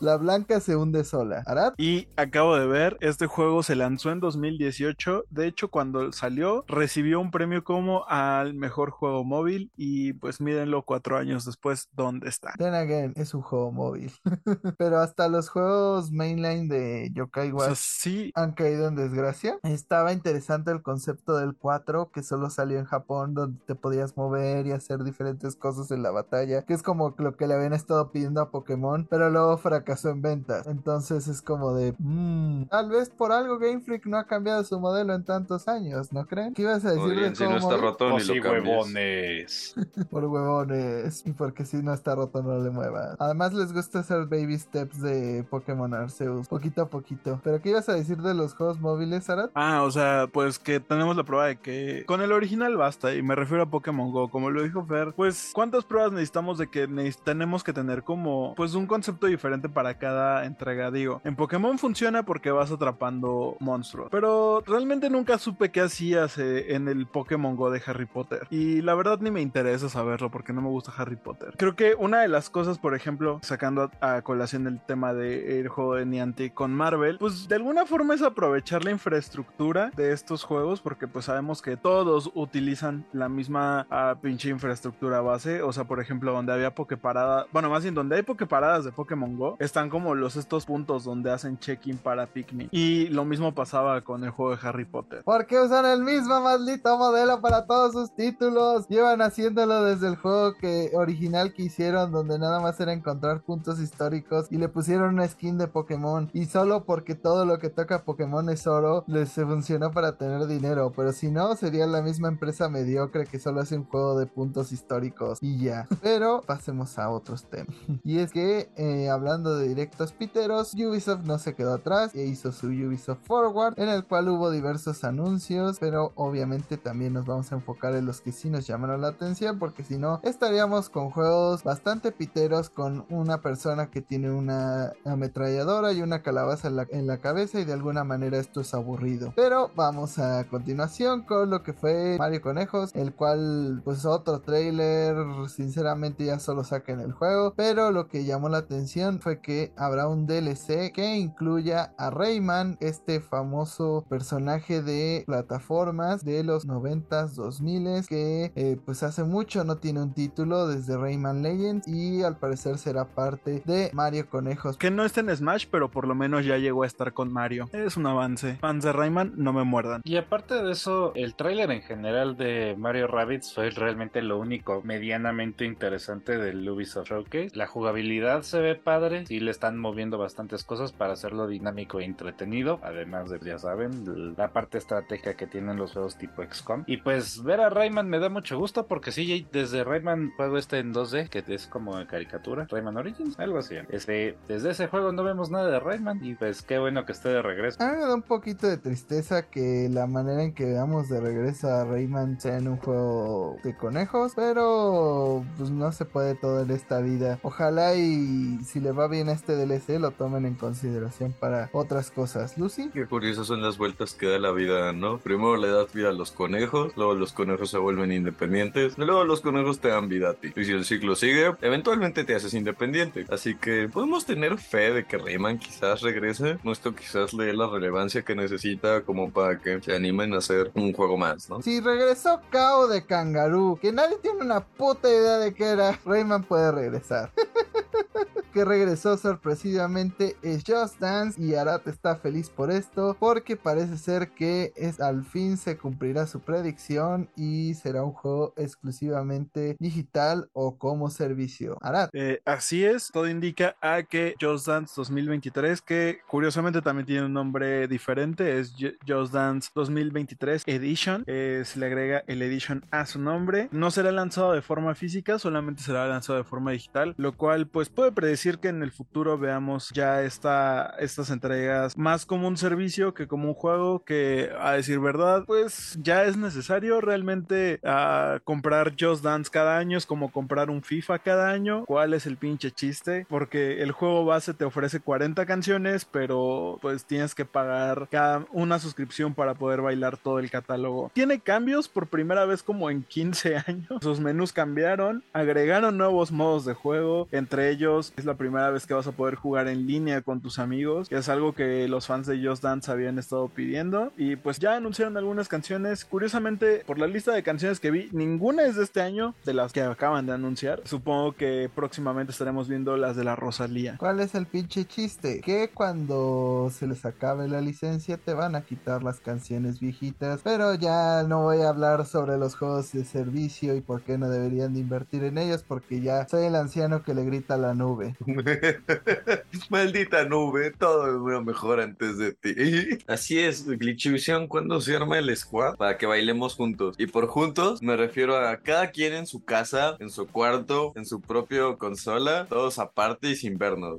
La 0.00 0.16
blanca 0.16 0.60
se 0.60 0.76
hunde 0.76 1.04
sola. 1.04 1.44
Y 1.76 2.08
acabo 2.16 2.56
de 2.56 2.66
ver, 2.66 2.96
este 3.00 3.26
juego 3.26 3.62
se 3.62 3.76
lanzó 3.76 4.10
en 4.10 4.20
2018. 4.20 5.24
De 5.30 5.46
hecho, 5.46 5.68
cuando 5.68 6.12
salió, 6.12 6.64
recibió 6.66 7.20
un 7.20 7.30
premio 7.30 7.64
como 7.64 8.06
al 8.08 8.54
mejor 8.54 8.90
juego 8.90 9.24
móvil. 9.24 9.70
Y 9.76 10.14
pues 10.14 10.40
mírenlo 10.40 10.82
cuatro 10.82 11.16
años 11.16 11.44
después, 11.44 11.88
¿dónde 11.92 12.28
está? 12.28 12.54
Then 12.58 12.74
again, 12.74 13.12
es 13.16 13.34
un 13.34 13.42
juego 13.42 13.72
móvil. 13.72 14.12
Pero 14.78 14.98
hasta 14.98 15.28
los 15.28 15.48
juegos 15.48 16.10
mainline 16.10 16.68
de 16.68 17.10
Yokai 17.12 17.50
Sí, 17.74 18.32
han 18.34 18.52
caído 18.52 18.88
en 18.88 18.96
desgracia. 18.96 19.58
Estaba 19.62 20.12
interesante 20.12 20.70
el 20.70 20.82
concepto 20.82 21.36
del 21.36 21.54
4 21.56 22.10
que 22.12 22.22
solo 22.22 22.50
salió 22.50 22.78
en 22.78 22.84
Japón 22.84 23.34
donde 23.34 23.58
te 23.66 23.74
podías 23.74 24.16
mover 24.16 24.66
y 24.66 24.72
hacer 24.72 25.02
diferentes 25.04 25.56
cosas 25.56 25.90
en 25.90 26.02
la 26.02 26.10
batalla, 26.10 26.62
que 26.62 26.74
es 26.74 26.82
como 26.82 27.14
lo 27.18 27.36
que 27.36 27.46
le 27.46 27.54
habían 27.54 27.72
estado 27.72 28.10
pidiendo 28.10 28.40
a 28.40 28.50
Pokémon, 28.50 29.06
pero 29.08 29.30
luego 29.30 29.56
fracasó 29.58 30.10
en 30.10 30.22
ventas. 30.22 30.66
Entonces 30.66 31.28
es 31.28 31.42
como 31.42 31.74
de, 31.74 31.94
"Mm, 31.98 32.64
tal 32.66 32.88
vez 32.90 33.10
por 33.10 33.32
algo 33.32 33.58
Game 33.58 33.80
Freak 33.80 34.06
no 34.06 34.18
ha 34.18 34.26
cambiado 34.26 34.62
su 34.64 34.78
modelo 34.80 35.14
en 35.14 35.24
tantos 35.24 35.68
años, 35.68 36.12
¿no 36.12 36.26
creen? 36.26 36.54
¿Qué 36.54 36.62
ibas 36.62 36.84
a 36.84 36.90
decir 36.92 37.14
de 37.20 37.34
si 37.34 37.44
no 37.44 37.56
está 37.56 37.76
roto 37.76 38.04
Oh, 38.06 38.18
ni 38.18 38.24
sí, 38.24 38.38
huevones. 38.40 39.74
Por 40.10 40.24
huevones. 40.24 41.22
Y 41.26 41.32
porque 41.32 41.64
si 41.64 41.78
no 41.78 41.92
está 41.92 42.14
roto, 42.14 42.42
no 42.42 42.58
le 42.58 42.70
muevan. 42.70 43.16
Además, 43.18 43.54
les 43.54 43.72
gusta 43.72 44.00
hacer 44.00 44.26
baby 44.26 44.58
steps 44.58 45.00
de 45.00 45.44
Pokémon 45.48 45.92
Arceus. 45.94 46.48
Poquito 46.48 46.82
a 46.82 46.86
poquito. 46.88 47.40
¿Pero 47.42 47.53
qué 47.60 47.70
ibas 47.70 47.88
a 47.88 47.94
decir 47.94 48.18
de 48.18 48.34
los 48.34 48.54
juegos 48.54 48.80
móviles, 48.80 49.28
Arat? 49.30 49.50
Ah, 49.54 49.82
o 49.82 49.90
sea, 49.90 50.28
pues 50.32 50.58
que 50.58 50.80
tenemos 50.80 51.16
la 51.16 51.24
prueba 51.24 51.46
de 51.46 51.56
que 51.56 52.04
con 52.06 52.22
el 52.22 52.32
original 52.32 52.76
basta, 52.76 53.14
y 53.14 53.22
me 53.22 53.34
refiero 53.34 53.62
a 53.62 53.70
Pokémon 53.70 54.10
Go, 54.10 54.28
como 54.30 54.50
lo 54.50 54.62
dijo 54.62 54.84
Fer, 54.84 55.12
pues 55.14 55.50
¿cuántas 55.54 55.84
pruebas 55.84 56.12
necesitamos 56.12 56.58
de 56.58 56.68
que 56.68 56.88
tenemos 57.24 57.64
que 57.64 57.72
tener 57.72 58.02
como 58.02 58.54
pues 58.56 58.74
un 58.74 58.86
concepto 58.86 59.26
diferente 59.26 59.68
para 59.68 59.98
cada 59.98 60.44
entrega? 60.44 60.90
Digo, 60.90 61.20
en 61.24 61.36
Pokémon 61.36 61.78
funciona 61.78 62.24
porque 62.24 62.50
vas 62.50 62.70
atrapando 62.70 63.56
monstruos, 63.60 64.08
pero 64.10 64.62
realmente 64.66 65.10
nunca 65.10 65.38
supe 65.38 65.70
qué 65.70 65.80
hacías 65.80 66.38
eh, 66.38 66.74
en 66.74 66.88
el 66.88 67.06
Pokémon 67.06 67.56
Go 67.56 67.70
de 67.70 67.82
Harry 67.86 68.06
Potter, 68.06 68.46
y 68.50 68.82
la 68.82 68.94
verdad 68.94 69.18
ni 69.20 69.30
me 69.30 69.40
interesa 69.40 69.88
saberlo 69.88 70.30
porque 70.30 70.52
no 70.52 70.62
me 70.62 70.68
gusta 70.68 70.92
Harry 70.96 71.16
Potter. 71.16 71.54
Creo 71.56 71.76
que 71.76 71.94
una 71.94 72.20
de 72.20 72.28
las 72.28 72.50
cosas, 72.50 72.78
por 72.78 72.94
ejemplo, 72.94 73.38
sacando 73.42 73.90
a, 74.00 74.22
colación 74.22 74.66
el 74.66 74.80
tema 74.80 75.14
del 75.14 75.68
juego 75.68 75.94
de 75.96 76.06
Niantic 76.06 76.54
con 76.54 76.72
Marvel, 76.72 77.18
pues 77.18 77.43
de 77.48 77.56
alguna 77.56 77.86
forma 77.86 78.14
es 78.14 78.22
aprovechar 78.22 78.84
la 78.84 78.90
infraestructura 78.90 79.90
de 79.96 80.12
estos 80.12 80.44
juegos 80.44 80.80
porque 80.80 81.08
pues 81.08 81.26
sabemos 81.26 81.62
que 81.62 81.76
todos 81.76 82.30
utilizan 82.34 83.06
la 83.12 83.28
misma 83.28 83.86
ah, 83.90 84.16
pinche 84.20 84.48
infraestructura 84.48 85.20
base, 85.20 85.62
o 85.62 85.72
sea, 85.72 85.84
por 85.84 86.00
ejemplo, 86.00 86.32
donde 86.32 86.52
había 86.52 86.74
Pokeparada, 86.74 87.46
bueno, 87.52 87.70
más 87.70 87.82
bien 87.82 87.94
donde 87.94 88.16
hay 88.16 88.22
Pokeparadas 88.22 88.84
de 88.84 88.92
Pokémon 88.92 89.36
Go, 89.36 89.56
están 89.58 89.90
como 89.90 90.14
los 90.14 90.36
estos 90.36 90.66
puntos 90.66 91.04
donde 91.04 91.30
hacen 91.30 91.58
check-in 91.58 91.98
para 91.98 92.26
Pikmin. 92.26 92.68
Y 92.70 93.08
lo 93.08 93.24
mismo 93.24 93.54
pasaba 93.54 94.02
con 94.02 94.24
el 94.24 94.30
juego 94.30 94.56
de 94.56 94.68
Harry 94.68 94.84
Potter. 94.84 95.22
Porque 95.24 95.60
usan 95.60 95.86
el 95.86 96.02
mismo 96.02 96.40
maldito 96.40 96.96
modelo 96.98 97.40
para 97.40 97.66
todos 97.66 97.92
sus 97.92 98.14
títulos. 98.14 98.88
Llevan 98.88 99.22
haciéndolo 99.22 99.84
desde 99.84 100.08
el 100.08 100.16
juego 100.16 100.54
que 100.54 100.90
original 100.94 101.52
que 101.52 101.64
hicieron, 101.64 102.12
donde 102.12 102.38
nada 102.38 102.60
más 102.60 102.78
era 102.80 102.92
encontrar 102.92 103.42
puntos 103.42 103.80
históricos 103.80 104.46
y 104.50 104.58
le 104.58 104.68
pusieron 104.68 105.14
una 105.14 105.28
skin 105.28 105.58
de 105.58 105.68
Pokémon. 105.68 106.30
Y 106.32 106.46
solo 106.46 106.84
porque 106.84 107.14
todo 107.14 107.33
lo 107.44 107.58
que 107.58 107.70
toca 107.70 108.04
Pokémon 108.04 108.48
es 108.50 108.66
oro, 108.66 109.04
les 109.08 109.32
funcionó 109.32 109.90
para 109.90 110.16
tener 110.16 110.46
dinero. 110.46 110.92
Pero 110.94 111.12
si 111.12 111.30
no, 111.30 111.56
sería 111.56 111.86
la 111.86 112.02
misma 112.02 112.28
empresa 112.28 112.68
mediocre 112.68 113.26
que 113.26 113.40
solo 113.40 113.60
hace 113.60 113.76
un 113.76 113.84
juego 113.84 114.18
de 114.18 114.26
puntos 114.26 114.70
históricos 114.72 115.38
y 115.40 115.58
ya. 115.58 115.88
Pero 116.02 116.42
pasemos 116.46 116.98
a 116.98 117.10
otros 117.10 117.44
temas. 117.50 117.74
Y 118.04 118.18
es 118.18 118.30
que, 118.30 118.70
eh, 118.76 119.08
hablando 119.08 119.56
de 119.56 119.68
directos 119.68 120.12
piteros, 120.12 120.74
Ubisoft 120.74 121.24
no 121.24 121.38
se 121.38 121.54
quedó 121.54 121.74
atrás 121.74 122.14
e 122.14 122.24
hizo 122.26 122.52
su 122.52 122.68
Ubisoft 122.68 123.26
Forward, 123.26 123.74
en 123.78 123.88
el 123.88 124.04
cual 124.04 124.28
hubo 124.28 124.50
diversos 124.50 125.02
anuncios, 125.04 125.78
pero 125.80 126.12
obviamente 126.14 126.76
también 126.76 127.14
nos 127.14 127.26
vamos 127.26 127.50
a 127.50 127.56
enfocar 127.56 127.94
en 127.94 128.06
los 128.06 128.20
que 128.20 128.32
sí 128.32 128.50
nos 128.50 128.66
llamaron 128.66 129.00
la 129.00 129.08
atención, 129.08 129.58
porque 129.58 129.82
si 129.84 129.98
no, 129.98 130.20
estaríamos 130.22 130.90
con 130.90 131.10
juegos 131.10 131.64
bastante 131.64 132.12
piteros 132.12 132.70
con 132.70 133.06
una 133.10 133.40
persona 133.40 133.90
que 133.90 134.02
tiene 134.02 134.30
una 134.30 134.92
ametralladora 135.04 135.92
y 135.92 136.02
una 136.02 136.22
calabaza 136.22 136.68
en 136.68 136.76
la, 136.76 136.86
en 136.90 137.06
la 137.06 137.18
cabeza 137.24 137.58
y 137.58 137.64
de 137.64 137.72
alguna 137.72 138.04
manera 138.04 138.38
esto 138.38 138.60
es 138.60 138.74
aburrido. 138.74 139.32
Pero 139.34 139.70
vamos 139.74 140.18
a 140.18 140.44
continuación 140.44 141.22
con 141.22 141.48
lo 141.48 141.62
que 141.62 141.72
fue 141.72 142.16
Mario 142.18 142.42
Conejos, 142.42 142.94
el 142.94 143.14
cual 143.14 143.80
pues 143.82 144.04
otro 144.04 144.40
trailer, 144.40 145.16
sinceramente 145.48 146.26
ya 146.26 146.38
solo 146.38 146.64
saca 146.64 146.92
en 146.92 147.00
el 147.00 147.12
juego, 147.12 147.54
pero 147.56 147.92
lo 147.92 148.08
que 148.08 148.26
llamó 148.26 148.50
la 148.50 148.58
atención 148.58 149.20
fue 149.20 149.40
que 149.40 149.72
habrá 149.74 150.06
un 150.06 150.26
DLC 150.26 150.92
que 150.92 151.16
incluya 151.16 151.94
a 151.96 152.10
Rayman, 152.10 152.76
este 152.80 153.22
famoso 153.22 154.04
personaje 154.10 154.82
de 154.82 155.22
plataformas 155.24 156.26
de 156.26 156.44
los 156.44 156.66
90s, 156.68 157.36
2000s, 157.36 158.06
que 158.06 158.52
eh, 158.54 158.78
pues 158.84 159.02
hace 159.02 159.24
mucho 159.24 159.64
no 159.64 159.78
tiene 159.78 160.02
un 160.02 160.12
título 160.12 160.66
desde 160.68 160.98
Rayman 160.98 161.42
Legends 161.42 161.88
y 161.88 162.22
al 162.22 162.36
parecer 162.36 162.76
será 162.76 163.06
parte 163.06 163.62
de 163.64 163.90
Mario 163.94 164.28
Conejos. 164.28 164.76
Que 164.76 164.90
no 164.90 165.06
esté 165.06 165.20
en 165.20 165.34
Smash, 165.34 165.68
pero 165.70 165.90
por 165.90 166.06
lo 166.06 166.14
menos 166.14 166.44
ya 166.44 166.58
llegó 166.58 166.82
a 166.82 166.86
estar 166.86 167.13
con 167.14 167.32
Mario. 167.32 167.68
Es 167.72 167.96
un 167.96 168.06
avance. 168.06 168.56
Fans 168.60 168.84
de 168.84 168.92
Rayman, 168.92 169.32
no 169.36 169.52
me 169.52 169.64
muerdan. 169.64 170.02
Y 170.04 170.16
aparte 170.16 170.62
de 170.62 170.72
eso, 170.72 171.12
el 171.14 171.34
tráiler 171.34 171.70
en 171.70 171.82
general 171.82 172.36
de 172.36 172.74
Mario 172.78 173.06
Rabbids 173.06 173.54
fue 173.54 173.70
realmente 173.70 174.22
lo 174.22 174.38
único 174.38 174.82
medianamente 174.82 175.64
interesante 175.64 176.36
del 176.36 176.68
Ubisoft 176.68 177.08
Showcase. 177.08 177.50
La 177.54 177.66
jugabilidad 177.66 178.42
se 178.42 178.60
ve 178.60 178.74
padre, 178.74 179.24
y 179.28 179.40
le 179.40 179.50
están 179.50 179.78
moviendo 179.78 180.18
bastantes 180.18 180.64
cosas 180.64 180.92
para 180.92 181.12
hacerlo 181.12 181.46
dinámico 181.46 182.00
e 182.00 182.04
entretenido, 182.04 182.80
además 182.82 183.30
de, 183.30 183.38
ya 183.40 183.58
saben, 183.58 184.34
la 184.36 184.52
parte 184.52 184.78
estratégica 184.78 185.34
que 185.34 185.46
tienen 185.46 185.76
los 185.76 185.92
juegos 185.92 186.18
tipo 186.18 186.42
XCOM. 186.42 186.84
Y 186.86 186.98
pues 186.98 187.42
ver 187.42 187.60
a 187.60 187.70
Rayman 187.70 188.08
me 188.08 188.18
da 188.18 188.28
mucho 188.28 188.58
gusto 188.58 188.86
porque 188.86 189.12
sí, 189.12 189.46
desde 189.52 189.84
Rayman 189.84 190.32
juego 190.36 190.58
este 190.58 190.78
en 190.78 190.92
2D, 190.92 191.28
que 191.28 191.44
es 191.46 191.66
como 191.66 192.04
caricatura, 192.06 192.66
Rayman 192.70 192.96
Origins, 192.96 193.38
algo 193.38 193.58
así. 193.58 193.76
Este, 193.90 194.36
desde 194.48 194.70
ese 194.70 194.88
juego 194.88 195.12
no 195.12 195.24
vemos 195.24 195.50
nada 195.50 195.70
de 195.70 195.80
Rayman 195.80 196.24
y 196.24 196.34
pues 196.34 196.62
qué 196.62 196.78
bueno 196.78 197.03
que 197.04 197.12
esté 197.12 197.30
de 197.30 197.42
regreso. 197.42 197.82
A 197.82 197.90
mí 197.90 197.96
me 197.98 198.02
da 198.02 198.14
un 198.14 198.22
poquito 198.22 198.66
de 198.66 198.76
tristeza 198.76 199.48
que 199.48 199.88
la 199.90 200.06
manera 200.06 200.42
en 200.42 200.54
que 200.54 200.64
veamos 200.64 201.08
de 201.08 201.20
regreso 201.20 201.68
a 201.68 201.84
Rayman 201.84 202.40
sea 202.40 202.58
en 202.58 202.68
un 202.68 202.76
juego 202.76 203.56
de 203.62 203.76
conejos, 203.76 204.32
pero 204.36 205.44
pues 205.56 205.70
no 205.70 205.92
se 205.92 206.04
puede 206.04 206.34
todo 206.34 206.62
en 206.62 206.70
esta 206.70 207.00
vida. 207.00 207.38
Ojalá 207.42 207.94
y 207.94 208.58
si 208.64 208.80
le 208.80 208.92
va 208.92 209.08
bien 209.08 209.28
a 209.28 209.32
este 209.32 209.56
DLC 209.56 210.00
lo 210.00 210.10
tomen 210.10 210.46
en 210.46 210.54
consideración 210.54 211.34
para 211.38 211.70
otras 211.72 212.10
cosas. 212.10 212.56
Lucy. 212.58 212.90
Qué 212.92 213.06
curiosas 213.06 213.46
son 213.46 213.62
las 213.62 213.78
vueltas 213.78 214.14
que 214.14 214.26
da 214.26 214.38
la 214.38 214.52
vida, 214.52 214.92
¿no? 214.92 215.18
Primero 215.18 215.56
le 215.56 215.68
das 215.68 215.92
vida 215.92 216.10
a 216.10 216.12
los 216.12 216.30
conejos, 216.30 216.92
luego 216.96 217.14
los 217.14 217.32
conejos 217.32 217.70
se 217.70 217.78
vuelven 217.78 218.12
independientes, 218.12 218.96
luego 218.98 219.24
los 219.24 219.40
conejos 219.40 219.80
te 219.80 219.88
dan 219.88 220.08
vida 220.08 220.30
a 220.30 220.34
ti. 220.34 220.52
Y 220.56 220.64
si 220.64 220.72
el 220.72 220.84
ciclo 220.84 221.16
sigue, 221.16 221.54
eventualmente 221.60 222.24
te 222.24 222.34
haces 222.34 222.54
independiente. 222.54 223.26
Así 223.30 223.54
que 223.56 223.88
podemos 223.92 224.26
tener 224.26 224.58
fe 224.58 224.92
de 224.92 225.04
que 225.04 225.18
Rayman 225.18 225.58
quizás 225.58 226.02
regrese. 226.02 226.58
No 226.62 226.72
quizás 226.94 227.32
le 227.32 227.46
dé 227.46 227.52
la 227.52 227.68
relevancia 227.68 228.22
que 228.22 228.34
necesita 228.34 229.02
como 229.02 229.30
para 229.30 229.58
que 229.58 229.80
se 229.80 229.94
animen 229.94 230.34
a 230.34 230.38
hacer 230.38 230.70
un 230.74 230.92
juego 230.92 231.16
más, 231.16 231.48
¿no? 231.48 231.62
Si 231.62 231.80
regresó 231.80 232.40
Kao 232.50 232.88
de 232.88 233.04
Kangaroo, 233.04 233.78
que 233.80 233.92
nadie 233.92 234.16
tiene 234.22 234.40
una 234.40 234.60
puta 234.60 235.08
idea 235.08 235.38
de 235.38 235.54
qué 235.54 235.64
era, 235.64 235.98
Rayman 236.04 236.44
puede 236.44 236.72
regresar. 236.72 237.32
que 238.54 238.64
regresó 238.64 239.16
sorpresivamente 239.16 240.36
es 240.40 240.62
Just 240.64 241.00
Dance 241.00 241.42
y 241.42 241.56
Arat 241.56 241.88
está 241.88 242.14
feliz 242.14 242.48
por 242.48 242.70
esto 242.70 243.16
porque 243.18 243.56
parece 243.56 243.98
ser 243.98 244.28
que 244.30 244.72
es, 244.76 245.00
al 245.00 245.24
fin 245.24 245.56
se 245.56 245.76
cumplirá 245.76 246.28
su 246.28 246.38
predicción 246.38 247.28
y 247.34 247.74
será 247.74 248.04
un 248.04 248.12
juego 248.12 248.54
exclusivamente 248.56 249.76
digital 249.80 250.48
o 250.52 250.78
como 250.78 251.10
servicio. 251.10 251.78
Arat. 251.80 252.10
Eh, 252.12 252.40
así 252.44 252.84
es, 252.84 253.10
todo 253.12 253.28
indica 253.28 253.76
a 253.80 254.04
que 254.04 254.36
Just 254.40 254.68
Dance 254.68 254.94
2023, 254.96 255.82
que 255.82 256.20
curiosamente 256.28 256.80
también 256.84 257.06
tiene 257.06 257.26
un 257.26 257.32
nombre 257.32 257.88
diferente, 257.88 258.60
es 258.60 258.74
Just 259.06 259.32
Dance 259.32 259.70
2023 259.74 260.62
Edition, 260.66 261.24
eh, 261.26 261.62
se 261.64 261.80
le 261.80 261.86
agrega 261.86 262.22
el 262.26 262.42
Edition 262.42 262.84
a 262.90 263.06
su 263.06 263.18
nombre, 263.18 263.68
no 263.72 263.90
será 263.90 264.12
lanzado 264.12 264.52
de 264.52 264.62
forma 264.62 264.94
física, 264.94 265.38
solamente 265.38 265.82
será 265.82 266.06
lanzado 266.06 266.38
de 266.38 266.44
forma 266.44 266.70
digital, 266.70 267.14
lo 267.16 267.36
cual 267.36 267.66
pues 267.66 267.88
puede 267.88 268.12
predecir 268.12 268.58
que 268.58 268.68
en 268.68 268.82
el 268.82 268.92
futuro 268.92 269.38
veamos 269.38 269.90
ya 269.90 270.22
esta, 270.22 270.94
estas 270.98 271.30
entregas 271.30 271.96
más 271.96 272.26
como 272.26 272.46
un 272.46 272.56
servicio 272.56 273.14
que 273.14 273.26
como 273.26 273.48
un 273.48 273.54
juego 273.54 274.04
que 274.04 274.50
a 274.60 274.72
decir 274.72 275.00
verdad 275.00 275.44
pues 275.46 275.98
ya 276.02 276.24
es 276.24 276.36
necesario 276.36 277.00
realmente 277.00 277.80
uh, 277.82 278.40
comprar 278.44 278.94
Just 278.98 279.24
Dance 279.24 279.50
cada 279.50 279.78
año 279.78 279.98
es 279.98 280.06
como 280.06 280.30
comprar 280.30 280.70
un 280.70 280.82
FIFA 280.82 281.18
cada 281.20 281.50
año. 281.50 281.84
Cuál 281.86 282.14
es 282.14 282.26
el 282.26 282.36
pinche 282.36 282.70
chiste 282.70 283.26
porque 283.28 283.82
el 283.82 283.92
juego 283.92 284.24
base 284.24 284.54
te 284.54 284.64
ofrece 284.64 285.00
40 285.00 285.46
canciones 285.46 286.04
pero 286.04 286.63
pues 286.80 287.04
tienes 287.04 287.34
que 287.34 287.44
pagar 287.44 288.08
una 288.52 288.78
suscripción 288.78 289.34
para 289.34 289.54
poder 289.54 289.80
bailar 289.80 290.16
todo 290.16 290.38
el 290.38 290.50
catálogo 290.50 291.10
tiene 291.14 291.40
cambios 291.40 291.88
por 291.88 292.06
primera 292.06 292.44
vez 292.44 292.62
como 292.62 292.90
en 292.90 293.02
15 293.02 293.56
años 293.66 293.98
sus 294.00 294.20
menús 294.20 294.52
cambiaron 294.52 295.22
agregaron 295.32 295.96
nuevos 295.96 296.32
modos 296.32 296.64
de 296.64 296.74
juego 296.74 297.28
entre 297.32 297.70
ellos 297.70 298.12
es 298.16 298.24
la 298.24 298.34
primera 298.34 298.70
vez 298.70 298.86
que 298.86 298.94
vas 298.94 299.06
a 299.06 299.12
poder 299.12 299.34
jugar 299.34 299.68
en 299.68 299.86
línea 299.86 300.22
con 300.22 300.40
tus 300.40 300.58
amigos, 300.58 301.08
que 301.08 301.16
es 301.16 301.28
algo 301.28 301.52
que 301.52 301.88
los 301.88 302.06
fans 302.06 302.26
de 302.26 302.44
Just 302.44 302.62
Dance 302.62 302.90
habían 302.90 303.18
estado 303.18 303.48
pidiendo. 303.48 304.12
Y 304.16 304.36
pues 304.36 304.58
ya 304.58 304.76
anunciaron 304.76 305.16
algunas 305.16 305.48
canciones. 305.48 306.04
Curiosamente, 306.04 306.82
por 306.86 306.98
la 306.98 307.06
lista 307.06 307.32
de 307.32 307.42
canciones 307.42 307.80
que 307.80 307.90
vi, 307.90 308.08
ninguna 308.12 308.64
es 308.64 308.76
de 308.76 308.84
este 308.84 309.00
año, 309.00 309.34
de 309.44 309.54
las 309.54 309.72
que 309.72 309.82
acaban 309.82 310.26
de 310.26 310.32
anunciar. 310.32 310.80
Supongo 310.84 311.32
que 311.32 311.70
próximamente 311.74 312.32
estaremos 312.32 312.68
viendo 312.68 312.96
las 312.96 313.16
de 313.16 313.24
la 313.24 313.36
Rosalía. 313.36 313.96
¿Cuál 313.98 314.20
es 314.20 314.34
el 314.34 314.46
pinche 314.46 314.84
chiste? 314.84 315.40
Que 315.40 315.70
cuando 315.72 316.53
se 316.70 316.86
les 316.86 317.04
acabe 317.04 317.48
la 317.48 317.60
licencia 317.60 318.16
te 318.16 318.34
van 318.34 318.54
a 318.54 318.62
quitar 318.62 319.02
las 319.02 319.20
canciones 319.20 319.80
viejitas. 319.80 320.40
Pero 320.42 320.74
ya 320.74 321.22
no 321.24 321.42
voy 321.42 321.62
a 321.62 321.68
hablar 321.68 322.06
sobre 322.06 322.38
los 322.38 322.56
juegos 322.56 322.92
de 322.92 323.04
servicio 323.04 323.76
y 323.76 323.80
por 323.80 324.02
qué 324.02 324.18
no 324.18 324.28
deberían 324.28 324.74
de 324.74 324.80
invertir 324.80 325.24
en 325.24 325.38
ellos, 325.38 325.64
porque 325.66 326.00
ya 326.00 326.26
soy 326.28 326.46
el 326.46 326.54
anciano 326.54 327.02
que 327.02 327.14
le 327.14 327.24
grita 327.24 327.54
a 327.54 327.58
la 327.58 327.74
nube. 327.74 328.16
Maldita 329.70 330.24
nube, 330.24 330.70
todo 330.72 331.06
es 331.06 331.32
lo 331.34 331.44
mejor 331.44 331.80
antes 331.80 332.18
de 332.18 332.32
ti. 332.32 332.54
Así 333.06 333.38
es, 333.38 333.66
Glitchivisión, 333.66 334.48
cuando 334.48 334.80
se 334.80 334.96
arma 334.96 335.18
el 335.18 335.34
squad 335.36 335.76
para 335.76 335.98
que 335.98 336.06
bailemos 336.06 336.54
juntos. 336.54 336.96
Y 336.98 337.06
por 337.06 337.26
juntos 337.26 337.82
me 337.82 337.96
refiero 337.96 338.36
a 338.36 338.56
cada 338.58 338.90
quien 338.90 339.14
en 339.14 339.26
su 339.26 339.44
casa, 339.44 339.96
en 340.00 340.10
su 340.10 340.26
cuarto, 340.26 340.92
en 340.96 341.06
su 341.06 341.20
propio 341.20 341.78
consola, 341.78 342.46
todos 342.48 342.78
aparte 342.78 343.30
y 343.30 343.36
sin 343.36 343.58
vernos. 343.58 343.98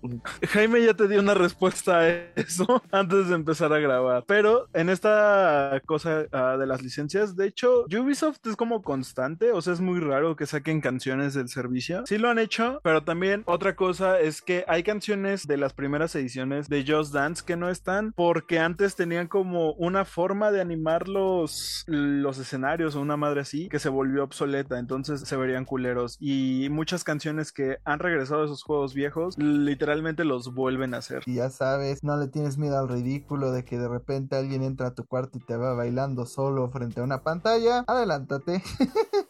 Jaime 0.49 0.83
ya 0.83 0.93
te 0.93 1.07
dio 1.07 1.19
una 1.19 1.33
respuesta 1.33 1.99
a 1.99 2.07
eso 2.47 2.81
antes 2.91 3.29
de 3.29 3.35
empezar 3.35 3.73
a 3.73 3.79
grabar. 3.79 4.23
Pero 4.27 4.67
en 4.73 4.89
esta 4.89 5.81
cosa 5.85 6.25
uh, 6.31 6.57
de 6.57 6.65
las 6.65 6.81
licencias, 6.81 7.35
de 7.35 7.47
hecho, 7.47 7.85
Ubisoft 7.85 8.45
es 8.45 8.55
como 8.55 8.81
constante, 8.81 9.51
o 9.51 9.61
sea, 9.61 9.73
es 9.73 9.81
muy 9.81 9.99
raro 9.99 10.35
que 10.35 10.45
saquen 10.45 10.81
canciones 10.81 11.33
del 11.33 11.49
servicio. 11.49 12.03
Sí 12.05 12.17
lo 12.17 12.29
han 12.29 12.39
hecho, 12.39 12.79
pero 12.83 13.03
también 13.03 13.43
otra 13.45 13.75
cosa 13.75 14.19
es 14.19 14.41
que 14.41 14.65
hay 14.67 14.83
canciones 14.83 15.47
de 15.47 15.57
las 15.57 15.73
primeras 15.73 16.15
ediciones 16.15 16.69
de 16.69 16.85
Just 16.87 17.13
Dance 17.13 17.43
que 17.45 17.55
no 17.55 17.69
están 17.69 18.13
porque 18.13 18.59
antes 18.59 18.95
tenían 18.95 19.27
como 19.27 19.73
una 19.73 20.05
forma 20.05 20.51
de 20.51 20.61
animar 20.61 21.07
los, 21.07 21.83
los 21.87 22.37
escenarios 22.37 22.95
o 22.95 23.01
una 23.01 23.17
madre 23.17 23.41
así 23.41 23.69
que 23.69 23.79
se 23.79 23.89
volvió 23.89 24.23
obsoleta, 24.23 24.79
entonces 24.79 25.21
se 25.21 25.37
verían 25.37 25.65
culeros 25.65 26.17
y 26.19 26.67
muchas 26.69 27.03
canciones 27.03 27.51
que 27.51 27.77
han 27.83 27.99
regresado 27.99 28.41
de 28.41 28.47
esos 28.47 28.63
juegos 28.63 28.93
viejos 28.93 29.37
literalmente 29.37 30.25
los 30.25 30.53
vuelven 30.53 30.93
a 30.93 30.97
hacer. 30.97 31.23
Y 31.25 31.35
ya 31.35 31.49
sabes, 31.49 32.03
no 32.03 32.17
le 32.17 32.27
tienes 32.35 32.57
miedo 32.57 32.77
al 32.77 32.89
ridículo 32.89 33.53
de 33.53 33.63
que 33.63 33.77
de 33.77 33.87
repente 33.87 34.35
alguien 34.35 34.61
entra 34.61 34.87
a 34.87 34.93
tu 34.93 35.05
cuarto 35.05 35.37
y 35.37 35.41
te 35.41 35.55
va 35.55 35.73
bailando 35.73 36.25
solo 36.25 36.69
frente 36.69 36.99
a 36.99 37.05
una 37.05 37.23
pantalla, 37.23 37.85
adelántate. 37.87 38.61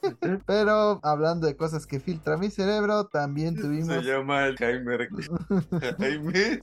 Pero 0.45 0.99
hablando 1.03 1.47
de 1.47 1.55
cosas 1.55 1.85
que 1.85 1.99
filtra 1.99 2.37
mi 2.37 2.49
cerebro, 2.49 3.05
también 3.07 3.55
tuvimos... 3.55 3.87
Se 3.87 4.01
llama 4.01 4.45
el 4.45 4.57
Jaime. 4.57 4.97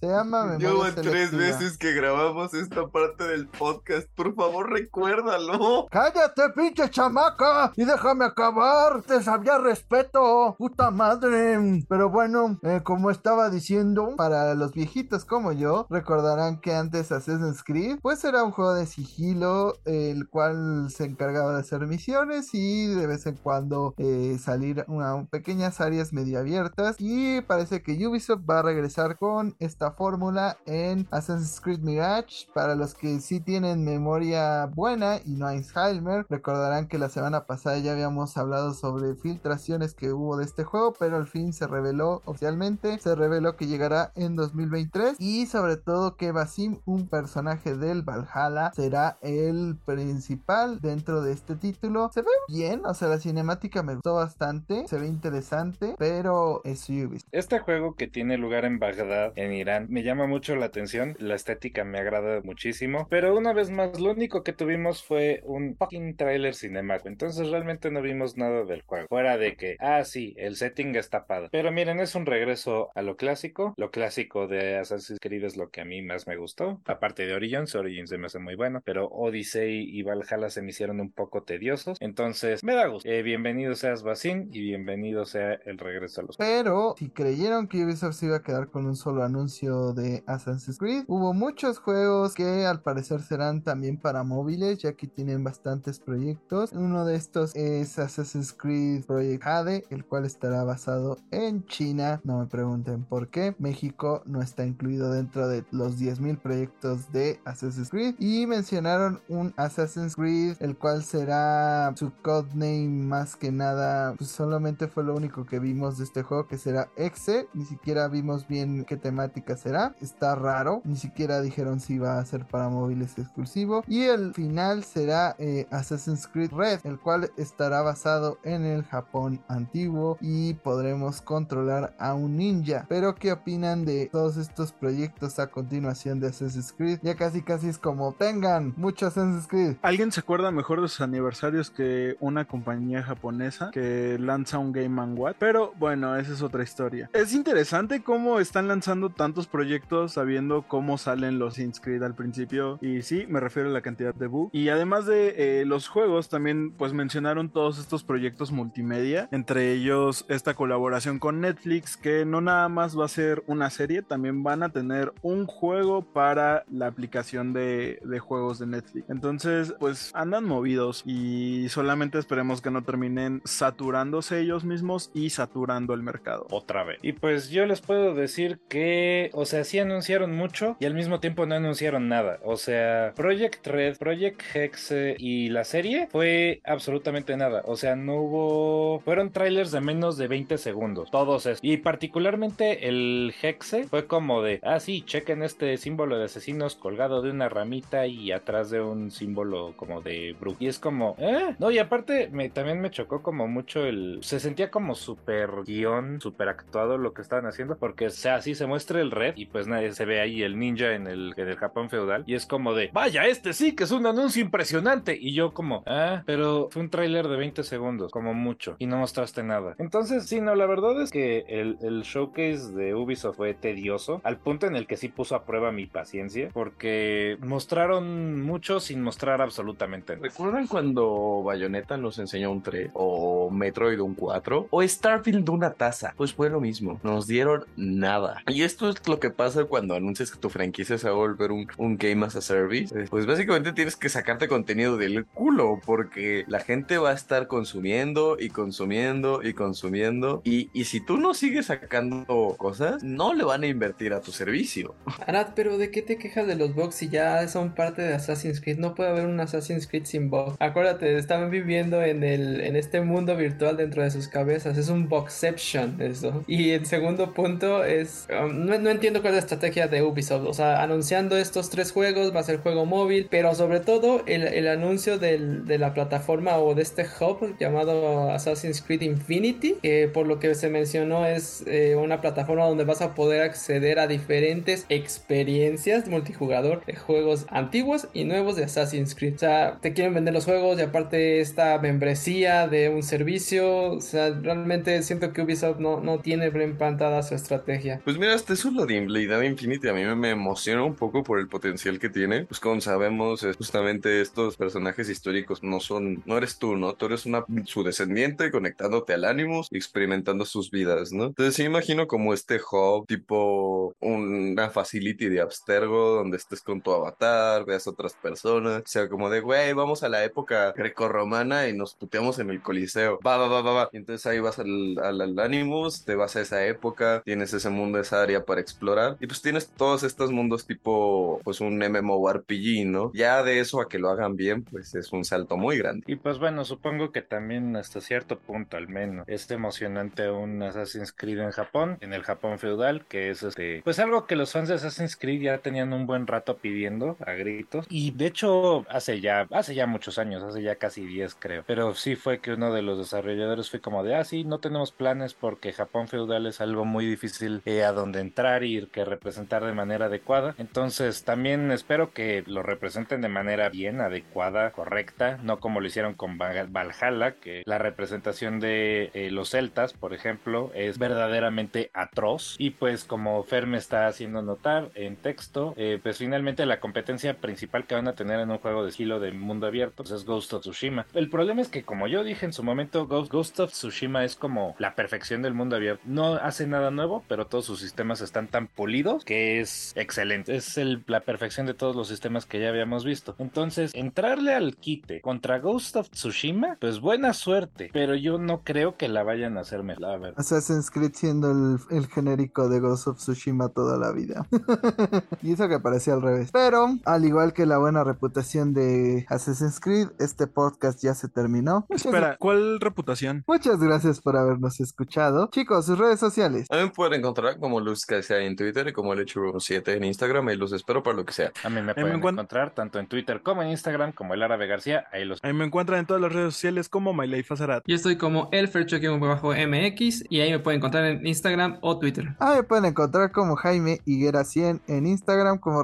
Se 0.01 0.07
llama 0.07 0.57
Llevan 0.59 0.95
tres 0.95 1.31
veces 1.33 1.79
que 1.79 1.93
grabamos 1.93 2.55
esta 2.55 2.87
parte 2.89 3.25
del 3.25 3.49
podcast. 3.49 4.09
Por 4.15 4.35
favor, 4.35 4.71
recuérdalo. 4.71 5.87
¡Cállate, 5.91 6.51
pinche 6.55 6.89
chamaca! 6.91 7.73
Y 7.77 7.85
déjame 7.85 8.25
acabar. 8.25 9.03
Te 9.03 9.23
sabía 9.23 9.59
respeto. 9.59 10.57
Puta 10.59 10.91
madre. 10.91 11.85
Pero 11.89 12.11
bueno, 12.11 12.59
eh, 12.63 12.81
como 12.83 13.11
estaba 13.11 13.51
diciendo, 13.51 14.15
para 14.17 14.55
los 14.55 14.73
viejitos 14.73 15.25
como 15.25 15.53
yo, 15.53 15.87
recordarán 15.91 16.61
que 16.61 16.75
antes 16.75 17.13
Assassin's 17.13 17.63
Creed, 17.63 17.99
pues 18.03 18.25
era 18.25 18.45
un 18.45 18.51
juego 18.51 18.75
de 18.75 18.87
sigilo, 18.87 19.75
el 19.85 20.29
cual 20.29 20.91
se 20.91 21.05
encargaba 21.05 21.55
de 21.55 21.61
hacer 21.61 21.87
misiones 21.87 22.51
y 22.53 22.87
de 22.87 23.07
vez 23.07 23.27
en 23.27 23.32
cuando 23.43 23.95
eh, 23.99 24.37
salir 24.41 24.85
una, 24.89 25.25
pequeñas 25.27 25.81
áreas 25.81 26.13
medio 26.13 26.39
abiertas. 26.39 26.97
Y 26.99 27.41
parece 27.43 27.83
que 27.83 28.07
Ubisoft 28.07 28.49
va 28.49 28.61
a 28.61 28.63
regresar 28.63 29.17
con 29.19 29.55
esta 29.59 29.93
fórmula 29.93 30.57
en 30.67 31.07
Assassin's 31.11 31.61
Creed 31.61 31.81
Mirage. 31.81 32.47
Para 32.55 32.75
los 32.75 32.95
que 32.95 33.21
sí 33.21 33.41
tienen 33.41 33.85
memoria 33.85 34.67
buena 34.67 35.19
y 35.25 35.33
no 35.33 35.47
Alzheimer 35.47 36.27
recordarán 36.29 36.89
que 36.89 36.99
la 36.99 37.09
semana 37.09 37.47
pasada 37.47 37.79
ya 37.79 37.93
habíamos 37.93 38.37
hablado 38.37 38.75
sobre 38.75 39.15
filtraciones 39.15 39.95
que 39.95 40.13
hubo 40.13 40.37
de 40.37 40.45
este 40.45 40.65
juego 40.65 40.93
pero 40.99 41.17
al 41.17 41.27
fin 41.27 41.53
se 41.53 41.67
reveló 41.67 42.23
oficialmente. 42.25 42.99
Se 42.99 43.15
reveló 43.15 43.57
que 43.57 43.67
llegará 43.67 44.13
en 44.15 44.37
2023 44.37 45.17
y 45.19 45.47
sobre 45.47 45.77
todo 45.77 46.17
que 46.17 46.33
Basim 46.33 46.79
un 46.85 47.09
personaje 47.09 47.77
del 47.77 48.03
Valhalla 48.03 48.73
será 48.75 49.19
el 49.21 49.77
principal 49.85 50.81
dentro 50.81 51.23
de 51.23 51.33
este 51.33 51.57
título. 51.57 52.11
Se 52.13 52.23
ve 52.23 52.31
bien 52.49 52.85
o 52.87 52.95
sea 52.95 53.09
la 53.09 53.19
cinemática 53.23 53.83
me 53.83 53.95
gustó 53.95 54.15
bastante 54.15 54.87
se 54.87 54.99
ve 54.99 55.07
interesante 55.07 55.95
pero 55.99 56.61
es 56.65 56.89
Ubisoft. 56.89 57.29
Este 57.33 57.59
juego 57.61 57.95
que 57.95 58.09
tiene 58.09 58.37
lugar 58.37 58.65
en 58.65 58.79
Bagdad 58.79 59.33
en 59.37 59.53
Irán 59.53 59.87
me 59.89 60.03
llama 60.03 60.27
mucho 60.27 60.57
la 60.57 60.67
atención 60.67 61.17
la 61.19 61.35
estética 61.35 61.85
me 61.85 61.99
agrada 61.99 62.41
muchísimo 62.43 63.07
pero 63.09 63.37
una 63.37 63.53
vez 63.53 63.71
más 63.71 63.99
lo 64.01 64.11
único 64.11 64.43
que 64.43 64.53
tuvimos 64.53 65.03
fue 65.03 65.41
un 65.45 65.77
fucking 65.77 66.17
trailer 66.17 66.55
cinemático 66.55 67.09
entonces 67.09 67.49
realmente 67.49 67.91
no 67.91 68.03
vimos 68.03 68.37
nada 68.37 68.65
del 68.65 68.83
juego 68.83 69.07
fuera 69.09 69.39
de 69.39 69.57
que 69.57 69.77
ah 69.79 70.05
sí 70.05 70.35
el 70.37 70.57
setting 70.57 70.97
está 70.97 71.27
padre. 71.27 71.49
Pero 71.53 71.71
miren 71.71 72.01
es 72.01 72.15
un 72.15 72.27
regreso 72.27 72.91
a 72.95 73.03
lo 73.03 73.17
clásico 73.17 73.75
lo 73.77 73.91
clásico 73.91 74.49
de 74.49 74.79
Assassin's 74.79 75.21
Creed 75.21 75.45
es 75.45 75.57
lo 75.57 75.71
que 75.71 75.81
a 75.81 75.85
mí 75.85 76.03
más 76.03 76.27
me 76.27 76.37
gustó 76.37 76.81
aparte 76.87 77.27
de 77.27 77.35
Origins 77.35 77.75
Origins 77.75 78.11
se 78.11 78.19
me 78.19 78.27
hace 78.27 78.39
muy 78.39 78.57
bueno 78.57 78.81
pero 78.85 79.07
Odyssey 79.09 79.89
y 79.89 80.03
Valhalla 80.03 80.51
se 80.51 80.63
me 80.63 80.71
hicieron 80.71 81.01
un 81.01 81.13
poco 81.13 81.43
tediosos 81.45 81.99
entonces 82.01 82.65
me 82.65 82.75
da 82.75 82.87
gusto 82.87 83.09
eh, 83.19 83.23
bienvenido 83.23 83.75
seas 83.75 84.03
Basin 84.03 84.49
y 84.53 84.61
bienvenido 84.61 85.25
sea 85.25 85.55
el 85.65 85.79
regreso 85.79 86.21
a 86.21 86.25
los 86.25 86.37
pero 86.37 86.95
si 86.99 87.11
creyeron 87.11 87.69
que 87.69 87.85
Ubisoft 87.85 88.15
se 88.15 88.27
iba 88.27 88.37
a 88.37 88.43
quedar 88.43 88.69
con 88.69 88.87
un 88.87 88.97
solo 88.97 89.23
anuncio 89.23 89.93
de 89.93 90.23
Assassin's 90.27 90.79
Creed 90.79 91.05
hubo 91.09 91.33
muchos 91.33 91.79
juegos 91.79 92.35
que 92.35 92.67
al 92.67 92.83
parecer 92.83 93.21
serán 93.23 93.63
también 93.63 93.99
para 93.99 94.25
móviles 94.25 94.79
ya 94.79 94.93
que 94.95 95.07
tienen 95.07 95.45
bastantes 95.45 96.01
proyectos. 96.01 96.73
Uno 96.73 97.05
de 97.05 97.17
estos 97.17 97.55
es 97.55 97.99
Assassin's 97.99 98.53
Creed 98.53 99.05
Project 99.05 99.43
Jade 99.43 99.85
el 99.91 100.05
cual 100.05 100.25
estará 100.25 100.65
basado 100.65 101.19
en 101.31 101.65
China. 101.67 102.21
No 102.25 102.39
me 102.39 102.47
pregunten 102.47 103.05
por 103.05 103.29
qué. 103.29 103.55
México 103.59 104.23
no 104.27 104.43
está 104.43 104.65
incluido 104.65 105.13
dentro 105.13 105.49
de 105.49 105.65
los 105.71 105.99
10.000 105.99 106.39
proyectos 106.41 107.13
de 107.13 107.41
Assassin's 107.45 107.91
Creed. 107.91 108.15
Y 108.19 108.47
mencionaron 108.47 109.21
un 109.29 109.53
Assassin's 109.57 110.17
Creed 110.17 110.57
el 110.61 110.77
cual 110.77 111.03
será 111.03 111.93
su 111.97 112.13
codename 112.23 113.02
más 113.09 113.37
que 113.37 113.53
nada 113.53 114.15
pues 114.17 114.31
solamente 114.31 114.89
fue 114.89 115.05
lo 115.05 115.15
único 115.15 115.45
que 115.45 115.59
vimos 115.59 115.99
de 115.99 116.05
este 116.05 116.23
juego 116.23 116.47
que 116.47 116.59
será 116.59 116.89
Exe. 116.97 117.49
Ni 117.55 117.65
siquiera 117.65 118.09
vimos 118.09 118.47
bien 118.49 118.85
qué 118.85 118.97
temática 118.97 119.57
será. 119.57 119.95
Está 120.01 120.35
raro. 120.35 120.83
Ni 120.85 120.97
siquiera 120.97 121.41
dijeron 121.41 121.81
si 121.81 121.99
va 121.99 122.19
a 122.19 122.25
ser 122.25 122.47
para 122.47 122.69
móviles 122.69 123.19
exclusivo. 123.19 123.85
Y 123.87 124.03
el 124.03 124.35
final 124.35 124.85
será 124.85 125.37
eh, 125.39 125.67
Assassin's 125.71 126.27
Creed 126.27 126.53
Red 126.53 126.81
el 126.85 126.99
cual 126.99 127.31
estará 127.37 127.83
basado 127.83 128.39
en 128.43 128.65
el 128.65 128.85
Japón 128.85 129.43
antiguo 129.49 130.19
y 130.21 130.55
podremos 130.55 131.21
controlar 131.21 131.95
a 131.99 132.15
un 132.15 132.37
ninja. 132.37 132.87
Pero 132.89 133.15
qué 133.15 133.33
opinan 133.33 133.85
de 133.85 134.09
todos 134.11 134.37
estos 134.37 134.73
proyectos 134.73 135.39
a 135.39 135.49
continuación 135.49 136.21
de 136.21 136.29
Assassin's 136.29 136.73
Creed 136.73 136.99
ya 137.03 137.15
casi 137.15 137.43
casi 137.43 137.69
es 137.69 137.79
como 137.79 138.13
tengan 138.13 138.75
mucho 138.77 139.07
Assassin's 139.07 139.47
Creed 139.47 139.77
¿Alguien 139.83 140.13
se 140.13 140.21
acuerda 140.21 140.51
mejor 140.51 140.81
de 140.81 140.89
sus 140.89 141.01
aniversarios 141.01 141.71
que 141.71 142.17
una 142.21 142.45
compañía 142.47 142.92
japonesa 143.01 143.71
que 143.71 144.19
lanza 144.19 144.59
un 144.59 144.73
Game 144.73 145.01
Watch? 145.15 145.37
Pero 145.39 145.73
bueno, 145.79 146.17
esa 146.17 146.33
es 146.33 146.43
otra 146.43 146.63
historia. 146.63 147.09
Es 147.13 147.33
interesante 147.33 148.03
cómo 148.03 148.41
están 148.41 148.69
lanzando 148.69 149.11
tantos 149.11 149.47
proyectos 149.47 150.13
sabiendo 150.13 150.63
cómo 150.63 150.99
salen 150.99 151.39
los 151.39 151.59
Creed 151.81 152.03
al 152.03 152.15
principio. 152.15 152.79
Y 152.81 153.03
sí, 153.03 153.27
me 153.29 153.41
refiero 153.41 153.69
a 153.69 153.73
la 153.73 153.83
cantidad 153.83 154.15
de 154.15 154.27
bugs. 154.27 154.55
Y 154.55 154.69
además 154.69 155.07
de 155.07 155.61
eh, 155.61 155.65
los 155.65 155.89
juegos, 155.89 156.29
también 156.29 156.73
pues 156.73 156.93
mencionaron 156.93 157.51
todos 157.51 157.79
estos 157.79 158.03
proyectos 158.05 158.51
multimedia. 158.51 159.29
Entre 159.31 159.73
ellos 159.73 160.25
esta 160.29 160.55
colaboración 160.55 161.19
con 161.19 161.41
Netflix, 161.41 161.97
que 161.97 162.25
no 162.25 162.41
nada 162.41 162.69
más 162.69 162.99
va 162.99 163.05
a 163.05 163.09
ser 163.09 163.45
una 163.47 163.71
serie, 163.71 164.03
también 164.03 164.43
van 164.43 164.63
a 164.63 164.71
tener 164.71 165.13
un 165.23 165.47
juego 165.47 166.03
para 166.03 166.65
la 166.71 166.87
aplicación 166.87 167.53
de, 167.53 168.01
de 168.05 168.19
juegos 168.19 168.59
de 168.59 168.67
Netflix. 168.67 169.09
Entonces, 169.09 169.75
pues 169.79 170.11
andan 170.15 170.45
movidos 170.45 171.03
y 171.07 171.69
solamente 171.69 172.19
esperemos 172.19 172.61
que 172.61 172.71
no 172.73 172.83
terminen 172.83 173.43
saturándose 173.45 174.41
ellos 174.41 174.65
mismos 174.65 175.11
y 175.15 175.31
saturando 175.31 175.95
el 175.95 176.03
mercado. 176.03 176.47
Otra 176.51 176.85
vez. 176.85 176.99
Y 177.03 177.13
pues 177.13 177.51
yo 177.51 177.67
les 177.67 177.81
puedo 177.81 178.15
decir 178.15 178.59
que, 178.69 179.31
o 179.35 179.45
sea, 179.45 179.65
sí 179.65 179.79
anunciaron 179.79 180.35
mucho 180.35 180.77
y 180.81 180.87
al 180.87 180.95
mismo 180.95 181.21
tiempo 181.21 181.47
no 181.47 181.55
anunciaron 181.55 182.09
nada. 182.09 182.39
O 182.45 182.57
sea, 182.57 183.13
Project 183.15 183.67
Red, 183.67 183.99
Project 183.99 184.43
Hexe 184.55 185.17
y 185.19 185.49
la 185.49 185.65
serie 185.65 186.09
fue 186.11 186.61
absolutamente 186.65 187.37
nada. 187.37 187.63
O 187.67 187.77
sea, 187.77 187.97
no 187.97 188.17
hubo... 188.17 189.01
Fueron 189.01 189.31
trailers 189.31 189.71
de 189.71 189.81
menos 189.81 190.17
de 190.17 190.29
20 190.29 190.59
segundos. 190.59 191.11
Todos 191.11 191.47
esos. 191.47 191.61
Y 191.63 191.79
particularmente 191.79 192.89
el 192.89 193.35
Hexe 193.43 193.85
fue 193.89 194.07
como 194.07 194.43
de, 194.43 194.61
ah, 194.63 194.81
sí, 194.81 195.03
chequen 195.07 195.43
este 195.43 195.77
símbolo 195.77 196.19
de 196.19 196.25
asesinos 196.25 196.77
colgado 196.77 197.23
de 197.23 197.31
una 197.31 197.49
ramita 197.49 198.07
y 198.07 198.33
atrás 198.33 198.71
de 198.71 198.81
un 198.81 199.11
símbolo 199.11 199.75
como 199.77 200.01
de 200.01 200.35
brujo. 200.39 200.57
Y 200.61 200.69
es 200.69 200.79
como, 200.79 201.17
eh, 201.19 201.55
no, 201.59 201.71
y 201.71 201.79
aparte 201.79 202.29
me, 202.33 202.49
también 202.63 202.81
me 202.81 202.93
chocó 202.93 203.23
como 203.23 203.49
mucho 203.49 203.85
el... 203.85 204.21
Se 204.23 204.39
sentía 204.39 204.71
como 204.71 204.95
súper 204.95 205.51
guion, 205.67 206.21
súper 206.21 206.49
actuado 206.49 206.97
lo 206.97 207.13
que 207.13 207.21
estaban 207.21 207.47
haciendo, 207.47 207.77
porque 207.77 208.09
sea, 208.11 208.37
así 208.37 208.55
se 208.55 208.67
muestra 208.67 209.01
el 209.01 209.11
red 209.11 209.35
y 209.37 209.47
pues 209.47 209.67
nadie 209.67 209.91
se 209.91 210.05
ve 210.05 210.21
ahí 210.21 210.45
el 210.45 210.57
ninja 210.57 210.93
en 210.93 211.09
el, 211.09 211.35
en 211.37 211.49
el 211.49 211.57
Japón 211.57 211.91
feudal 211.91 212.23
y 212.25 212.35
es 212.35 212.47
como 212.47 212.73
de, 212.73 212.91
vaya, 212.93 213.27
este 213.27 213.53
sí 213.53 213.73
que 213.75 213.83
es 213.83 213.91
un 213.91 214.07
anuncio 214.07 214.41
impresionante. 214.41 215.19
Y 215.21 215.35
yo 215.35 215.53
como, 215.53 215.83
ah, 215.89 216.23
pero 216.25 216.69
fue 216.71 216.83
un 216.83 216.89
tráiler 216.89 217.27
de 217.27 217.37
20 217.37 217.65
segundos, 217.65 218.13
como 218.13 218.33
mucho, 218.33 218.77
y 218.79 218.87
no 218.87 218.99
mostraste 218.99 219.43
nada. 219.43 219.75
Entonces, 219.79 220.29
sí, 220.29 220.41
no, 220.41 220.55
la 220.55 220.67
verdad 220.67 221.03
es 221.03 221.11
que 221.11 221.45
el, 221.49 221.79
el 221.83 222.03
showcase 222.03 222.73
de 222.73 222.95
Ubisoft 222.95 223.39
fue 223.39 223.55
tedioso, 223.55 224.21
al 224.23 224.39
punto 224.39 224.69
en 224.69 224.77
el 224.77 224.87
que 224.87 224.97
sí 224.97 225.09
puso 225.09 225.35
a 225.35 225.45
prueba 225.45 225.73
mi 225.73 225.87
paciencia, 225.87 226.51
porque 226.53 227.39
mostraron 227.41 228.41
mucho 228.41 228.79
sin 228.79 229.03
mostrar 229.03 229.43
absolutamente 229.43 230.15
nada. 230.15 230.29
¿Recuerdan 230.29 230.69
cuando 230.69 231.43
Bayonetta 231.43 231.97
nos 231.97 232.21
enseñó 232.21 232.52
un 232.53 232.63
3? 232.63 232.91
¿O 232.95 233.51
Metroid 233.51 234.01
un 234.01 234.15
4? 234.15 234.69
¿O 234.71 234.83
Starfield 234.83 235.49
una 235.49 235.73
taza? 235.73 236.15
Pues 236.17 236.33
fue 236.33 236.51
lo 236.51 236.61
mismo. 236.61 237.01
Nos 237.03 237.27
dieron 237.27 237.65
nada. 237.77 238.43
Y 238.49 238.63
esto 238.63 238.89
es 238.89 239.07
lo 239.09 239.19
que 239.21 239.31
pasa 239.31 239.65
cuando 239.65 239.95
anuncias 239.95 240.31
que 240.31 240.39
tu 240.39 240.51
franquicia 240.51 240.99
se 240.99 241.09
va 241.09 241.15
a 241.15 241.17
volver 241.17 241.53
un, 241.53 241.67
un 241.77 241.97
game 241.97 242.25
as 242.25 242.37
a 242.37 242.41
service. 242.41 242.99
Eh, 242.99 243.07
Pues 243.11 243.27
básicamente 243.27 243.73
tienes 243.73 243.97
que 243.97 244.09
sacarte 244.09 244.49
contenido 244.49 244.97
del 244.97 245.25
culo 245.27 245.81
porque 245.85 246.45
la 246.49 246.61
gente 246.61 246.99
va 246.99 247.11
a 247.11 247.15
estar 247.15 247.47
consumiendo 247.47 248.37
y 248.39 248.51
consumiendo 248.51 249.43
y 249.43 249.55
consumiendo. 249.55 250.41
Y, 250.45 250.71
y 250.73 250.85
si 250.85 251.01
tú 251.05 251.17
no 251.17 251.35
sigues 251.35 251.67
sacando 251.67 252.25
cosas, 252.59 253.03
no 253.03 253.35
le 253.35 253.45
van 253.45 253.63
a 253.63 253.67
invertir 253.67 254.13
a 254.13 254.21
tu 254.21 254.33
servicio. 254.33 254.95
Arad, 255.27 255.49
pero 255.55 255.79
¿de 255.79 255.91
qué 255.91 256.03
te 256.03 256.19
quejas 256.19 256.47
de 256.47 256.57
los 256.57 256.75
bugs 256.75 256.95
si 256.95 257.09
ya 257.09 257.47
son 257.49 257.75
parte 257.75 258.03
de 258.03 258.15
Assassin's 258.15 258.61
Creed? 258.61 258.79
No 258.79 258.95
puede 258.95 259.11
haber 259.11 259.27
un 259.27 259.41
Assassin's 259.41 259.87
Creed 259.87 260.05
sin 260.05 260.31
bugs. 260.31 260.57
Acuérdate, 260.61 261.17
estaban 261.17 261.51
viviendo 261.51 262.03
en, 262.03 262.23
el, 262.25 262.42
en 262.43 262.77
este 262.77 263.01
mundo 263.01 263.37
virtual 263.37 263.77
dentro 263.77 264.03
de 264.03 264.11
sus 264.11 264.29
cabezas. 264.29 264.77
Es 264.79 264.89
un 264.89 265.09
bugception 265.09 266.01
eso. 266.01 266.45
Y 266.47 266.71
el 266.71 266.87
segundo 266.87 267.35
punto 267.35 267.85
es... 267.85 268.27
um, 268.31 268.67
no, 268.67 268.79
no 268.79 268.91
entiendo 268.91 269.21
cuál 269.21 269.35
es 269.35 269.37
la 269.37 269.41
estrategia 269.41 269.89
de 269.89 270.03
Ubisoft. 270.03 270.47
O 270.47 270.55
sea, 270.55 270.83
anunciando 270.83 271.37
estos 271.37 271.71
tres 271.71 271.93
juegos, 271.93 272.35
va 272.35 272.41
a 272.41 272.45
ser 272.45 272.59
juego 272.59 272.85
móvil. 272.87 273.29
Pero 273.31 273.55
sobre 273.55 273.81
todo 273.81 274.23
el, 274.27 274.43
el 274.43 274.69
anuncio 274.69 275.19
del- 275.19 275.65
de 275.65 275.79
la 275.79 275.95
plataforma 275.95 276.59
o 276.59 276.75
de 276.75 276.83
este 276.83 277.05
hub 277.21 277.57
llamado 277.59 278.31
Assassin's 278.31 278.83
Creed 278.83 279.03
Infinity. 279.03 279.77
Que 279.83 280.09
por 280.13 280.27
lo 280.27 280.39
que 280.39 280.55
se 280.55 280.69
mencionó 280.69 281.27
es 281.27 281.65
eh, 281.67 281.97
una 281.97 282.21
plataforma 282.21 282.65
donde 282.67 282.85
vas 282.85 283.03
a 283.03 283.15
poder 283.15 283.43
acceder 283.43 283.99
a 283.99 284.07
diferentes 284.07 284.87
experiencias 284.89 286.09
multijugador 286.09 286.85
de 286.85 286.95
juegos 286.97 287.47
antiguos 287.51 288.09
y 288.13 288.25
nuevos 288.25 288.57
de 288.57 288.65
Assassin's 288.65 289.15
Creed. 289.15 289.35
O 289.35 289.39
sea, 289.39 289.79
te 289.81 289.93
quieren 289.93 290.15
vender 290.15 290.35
los 290.35 290.45
juegos 290.45 290.79
y 290.79 290.83
aparte 290.83 291.41
esta 291.41 291.79
membresía 291.79 292.32
de 292.41 292.89
un 292.89 293.03
servicio. 293.03 293.93
O 293.93 294.01
sea, 294.01 294.31
realmente 294.31 295.03
siento 295.03 295.33
que 295.33 295.43
Ubisoft 295.43 295.79
no, 295.79 296.01
no 296.01 296.21
tiene 296.21 296.51
bien 296.51 296.77
plantada 296.77 297.23
su 297.23 297.35
estrategia. 297.35 298.01
Pues 298.05 298.19
mira, 298.19 298.35
hasta 298.35 298.55
eso 298.55 298.71
lo 298.71 298.87
de 298.87 298.97
Infinity 298.97 299.89
a 299.89 299.93
mí 299.93 300.05
me, 300.17 300.31
emociona 300.31 300.83
un 300.83 300.95
poco 300.95 301.23
por 301.23 301.39
el 301.39 301.49
potencial 301.49 301.99
que 301.99 302.09
tiene. 302.09 302.45
Pues 302.45 302.61
como 302.61 302.81
sabemos, 302.81 303.47
justamente 303.57 304.21
estos 304.21 304.57
personajes 304.57 305.09
históricos 305.09 305.63
no 305.63 305.81
son, 305.81 306.23
no 306.27 306.39
eres 306.39 306.59
tú, 306.59 306.77
¿no? 306.77 306.95
Tú 306.95 307.07
eres 307.07 307.27
una, 307.27 307.45
su 307.65 307.83
descendiente 307.83 308.51
conectándote 308.51 309.13
al 309.13 309.25
Animus 309.25 309.69
experimentando 309.71 310.45
sus 310.45 310.71
vidas, 310.71 311.13
¿no? 311.13 311.27
Entonces 311.27 311.55
sí 311.55 311.65
imagino 311.65 312.07
como 312.07 312.35
este 312.35 312.61
hub, 312.71 313.07
tipo 313.07 313.95
una 314.01 314.71
facility 314.71 315.29
de 315.29 315.41
Abstergo, 315.41 316.17
donde 316.17 316.37
estés 316.37 316.63
con 316.63 316.81
tu 316.81 316.93
avatar, 316.93 317.65
veas 317.65 317.87
otras 317.87 318.15
personas, 318.15 318.83
o 318.83 318.87
sea, 318.87 319.09
como 319.09 319.31
de, 319.31 319.41
güey, 319.41 319.73
vamos 319.73 320.03
a 320.03 320.09
la 320.09 320.25
época 320.25 320.73
grecorromana 320.73 321.69
y 321.69 321.77
nos 321.77 321.95
puteamos 321.95 322.22
en 322.39 322.51
el 322.51 322.63
Coliseo. 322.63 323.19
Va, 323.27 323.37
va, 323.37 323.49
va, 323.49 323.63
va, 323.63 323.73
va. 323.73 323.89
Y 323.93 323.99
entonces 323.99 324.27
ahí 324.27 324.39
vas 324.41 324.59
al, 324.59 324.99
al, 325.03 325.21
al 325.21 325.39
Animus, 325.39 326.05
te 326.05 326.15
vas 326.15 326.37
a 326.37 326.41
esa 326.41 326.65
época, 326.67 327.23
tienes 327.25 327.53
ese 327.53 327.71
mundo, 327.71 327.99
esa 327.99 328.23
área 328.23 328.45
para 328.45 328.61
explorar. 328.61 329.17
Y 329.21 329.27
pues 329.27 329.43
tienes 329.43 329.69
todos 329.71 330.03
estos 330.03 330.31
mundos 330.31 330.67
tipo, 330.67 331.41
pues 331.45 331.61
un 331.61 331.79
MMORPG, 331.79 332.87
¿no? 332.87 333.11
Ya 333.15 333.43
de 333.43 333.61
eso 333.61 333.81
a 333.81 333.89
que 333.89 333.99
lo 333.99 334.11
hagan 334.11 334.37
bien, 334.37 334.65
pues 334.65 334.95
es 334.95 335.13
un 335.13 335.25
salto 335.25 335.57
muy 335.57 335.79
grande. 335.79 336.05
Y 336.07 336.17
pues 336.17 336.39
bueno, 336.39 336.65
supongo 336.65 337.13
que 337.13 337.23
también 337.23 337.77
hasta 337.77 338.01
cierto 338.01 338.39
punto 338.39 338.77
al 338.77 338.89
menos 338.89 339.25
es 339.29 339.51
emocionante 339.51 340.31
un 340.31 340.63
Assassin's 340.63 341.13
Creed 341.13 341.39
en 341.39 341.51
Japón, 341.51 341.99
en 342.01 342.13
el 342.13 342.23
Japón 342.23 342.59
feudal, 342.59 343.05
que 343.07 343.31
es 343.31 343.43
este, 343.43 343.83
pues 343.85 343.99
algo 343.99 344.27
que 344.27 344.37
los 344.37 344.53
fans 344.53 344.69
de 344.69 344.75
Assassin's 344.75 345.17
Creed 345.17 345.43
ya 345.43 345.59
tenían 345.59 345.93
un 345.93 346.07
buen 346.07 346.27
rato 346.27 346.57
pidiendo 346.59 347.17
a 347.21 347.33
gritos. 347.33 347.87
Y 347.89 348.13
de 348.13 348.27
hecho, 348.27 348.85
hace 348.89 349.21
ya, 349.21 349.47
hace 349.51 349.75
ya 349.75 349.87
muchos 349.87 350.19
años, 350.19 350.43
hace 350.43 350.63
ya 350.63 350.77
casi 350.77 351.05
10 351.05 351.35
creo. 351.37 351.65
Pero 351.67 351.95
sí 351.95 352.12
fue 352.17 352.41
que 352.41 352.53
uno 352.53 352.73
de 352.73 352.83
los 352.83 352.99
desarrolladores 352.99 353.71
fue 353.71 353.81
como 353.81 354.03
de, 354.03 354.15
ah, 354.15 354.25
sí, 354.25 354.45
no 354.45 354.59
tenemos 354.59 354.93
planes 354.93 355.35
porque 355.35 355.73
Japón 355.73 356.09
feudal 356.09 356.47
es 356.47 356.61
algo 356.61 356.85
muy 356.85 357.07
difícil 357.07 357.63
eh, 357.65 357.85
a 357.85 357.93
donde 357.93 358.21
entrar 358.21 358.65
y 358.65 358.87
que 358.87 359.05
representar 359.05 359.65
de 359.65 359.73
manera 359.73 360.07
adecuada. 360.07 360.55
Entonces 360.59 361.25
también 361.25 361.71
espero 361.71 362.13
que 362.13 362.45
lo 362.47 362.63
representen 362.63 363.21
de 363.21 363.29
manera 363.29 363.69
bien, 363.69 364.01
adecuada, 364.01 364.71
correcta, 364.73 365.39
no 365.43 365.61
como 365.61 365.81
lo 365.81 365.87
hicieron 365.87 366.15
con 366.15 366.39
Valhalla, 366.39 367.33
que 367.33 367.63
la 367.67 367.79
representación 367.79 368.61
de 368.61 369.11
eh, 369.15 369.31
los 369.31 369.51
celtas, 369.51 369.93
por 369.93 370.15
ejemplo, 370.15 370.71
es 370.75 370.99
verdaderamente 370.99 371.91
atroz. 371.95 372.57
Y 372.59 372.71
pues 372.71 373.05
como 373.05 373.43
Fer 373.45 373.67
me 373.67 373.79
está 373.79 374.07
haciendo 374.07 374.43
notar 374.43 374.91
en 374.95 375.17
texto, 375.17 375.75
eh, 375.77 375.99
pues 376.03 376.19
finalmente 376.19 376.67
la 376.67 376.81
competencia 376.81 377.35
principal 377.35 377.87
que 377.87 377.95
van 377.95 378.09
a 378.09 378.15
tener 378.15 378.41
en 378.41 378.51
un 378.51 378.59
juego 378.59 378.83
de 378.83 378.91
estilo 378.91 379.21
de 379.21 379.33
mundo 379.33 379.67
abierto 379.67 380.03
pues 380.03 380.11
es 380.11 380.25
Ghost 380.25 380.53
of 380.55 380.63
Tsushima. 380.63 381.07
El 381.15 381.29
problema 381.29 381.61
es 381.61 381.69
que 381.69 381.83
como 381.83 382.02
yo 382.07 382.25
dije 382.25 382.47
en 382.47 382.53
su 382.53 382.63
momento, 382.63 383.07
Ghost, 383.07 383.61
of 383.61 383.73
Tsushima 383.73 384.25
es 384.25 384.37
como 384.37 384.75
la 384.79 384.95
perfección 384.95 385.43
del 385.43 385.55
mundo 385.55 385.77
abierto. 385.77 386.03
No 386.07 386.35
hace 386.35 386.67
nada 386.67 386.91
nuevo, 386.91 387.25
pero 387.29 387.47
todos 387.47 387.65
sus 387.65 387.81
sistemas 387.81 388.21
están 388.21 388.49
tan 388.49 388.67
polidos 388.67 389.25
que 389.25 389.61
es 389.61 389.93
excelente. 389.97 390.55
Es 390.55 390.79
la 391.07 391.21
perfección 391.21 391.67
de 391.67 391.75
todos 391.75 391.97
los 391.97 392.09
sistemas 392.09 392.47
que 392.47 392.61
ya 392.61 392.69
habíamos 392.69 393.05
visto. 393.05 393.35
Entonces, 393.39 393.93
entrarle 393.95 394.55
al 394.55 394.77
quite 394.77 395.21
contra 395.21 395.59
Ghost 395.59 395.97
of 395.97 396.11
Tsushima, 396.11 396.77
pues 396.81 397.01
buena 397.01 397.33
suerte, 397.33 397.91
pero 397.93 398.15
yo 398.15 398.39
no 398.39 398.63
creo 398.63 398.97
que 398.97 399.09
la 399.09 399.23
vayan 399.23 399.57
a 399.59 399.61
hacer 399.61 399.83
mejor. 399.83 400.05
A 400.05 400.17
ver. 400.17 400.35
Assassin's 400.37 400.91
Creed 400.91 401.13
siendo 401.15 401.51
el, 401.51 401.79
el 401.97 402.07
genérico 402.07 402.69
de 402.69 402.81
Ghost 402.81 403.09
of 403.09 403.19
Tsushima 403.19 403.69
toda 403.69 403.99
la 403.99 404.13
vida. 404.13 404.47
y 405.43 405.53
eso 405.53 405.69
que 405.69 405.79
parecía 405.79 406.15
al 406.15 406.23
revés. 406.23 406.51
Pero, 406.53 406.99
al 407.05 407.25
igual 407.25 407.53
que 407.53 407.67
la 407.67 407.79
buena 407.79 408.05
reputación 408.05 408.75
de 408.75 409.27
Assassin's 409.29 409.81
Creed, 409.81 410.09
este 410.19 410.47
podcast 410.47 411.03
ya 411.03 411.15
se 411.15 411.29
terminó. 411.29 411.82
Espera, 411.89 412.37
¿cuál 412.39 412.81
reputación? 412.81 413.45
Muchas 413.47 413.79
gracias 413.79 414.21
por 414.21 414.37
habernos 414.37 414.81
escuchado. 414.81 415.49
Chicos, 415.53 415.87
sus 415.87 415.99
redes 415.99 416.21
sociales. 416.21 416.67
A 416.71 416.77
mí 416.77 416.83
me 416.83 416.91
pueden 416.91 417.21
encontrar 417.21 417.59
como 417.59 417.81
Luz 417.81 418.03
sea 418.23 418.39
en 418.41 418.57
Twitter 418.57 418.89
y 418.89 418.93
como 418.93 419.13
el 419.13 419.21
hecho 419.21 419.41
7 419.59 419.95
en 419.95 420.05
Instagram 420.05 420.51
y 420.51 420.57
los 420.57 420.73
espero 420.73 421.03
para 421.03 421.17
lo 421.17 421.25
que 421.25 421.33
sea. 421.33 421.53
A 421.65 421.71
mí 421.71 421.81
me 421.81 421.95
pueden 421.95 422.17
encontrar 422.17 422.75
tanto 422.75 422.99
en 422.99 423.07
Twitter 423.07 423.43
como 423.43 423.63
en 423.63 423.71
Instagram 423.71 424.13
como 424.13 424.35
el 424.35 424.43
Árabe 424.43 424.67
García. 424.67 425.07
Ahí 425.13 425.25
los. 425.25 425.39
A 425.43 425.47
mí 425.49 425.55
me 425.55 425.65
encuentran 425.65 426.01
en 426.01 426.07
todas 426.07 426.21
las 426.21 426.33
redes 426.33 426.55
sociales 426.55 426.89
como 426.89 427.13
MyLifeAzarat. 427.13 427.85
Yo 427.87 427.97
estoy 427.97 428.17
como 428.17 428.51
elferchoque-mx 428.51 430.25
y 430.29 430.41
ahí 430.41 430.51
me 430.51 430.59
pueden 430.59 430.79
encontrar 430.79 431.05
en 431.07 431.27
Instagram 431.27 431.79
o 431.81 431.99
Twitter. 431.99 432.37
Ah, 432.39 432.55
me 432.57 432.63
pueden 432.63 432.85
encontrar 432.87 433.33
como 433.33 433.57
Jaime 433.57 434.01
Higuera 434.05 434.45
100 434.45 434.83
en 434.87 435.07
Instagram, 435.07 435.59
como 435.59 435.83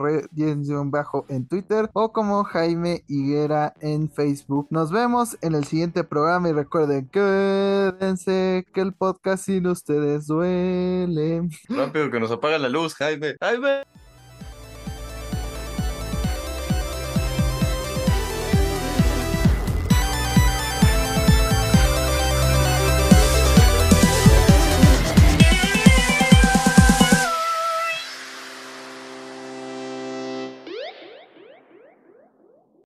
bajo 0.90 1.26
en 1.28 1.46
Twitter 1.46 1.90
o 1.92 2.12
como 2.12 2.44
Jaime 2.44 3.04
Higuera 3.06 3.74
en 3.80 4.10
Facebook. 4.10 4.66
Nos 4.70 4.90
vemos 4.90 5.36
en 5.40 5.54
el 5.54 5.64
siguiente 5.88 6.04
programa 6.04 6.50
y 6.50 6.52
recuerden, 6.52 7.08
quédense 7.08 8.66
que 8.74 8.80
el 8.82 8.92
podcast 8.92 9.46
sin 9.46 9.66
ustedes 9.68 10.26
duele. 10.26 11.48
Rápido 11.70 12.10
que 12.10 12.20
nos 12.20 12.30
apaga 12.30 12.58
la 12.58 12.68
luz, 12.68 12.94
Jaime. 12.94 13.36
Jaime. 13.40 13.84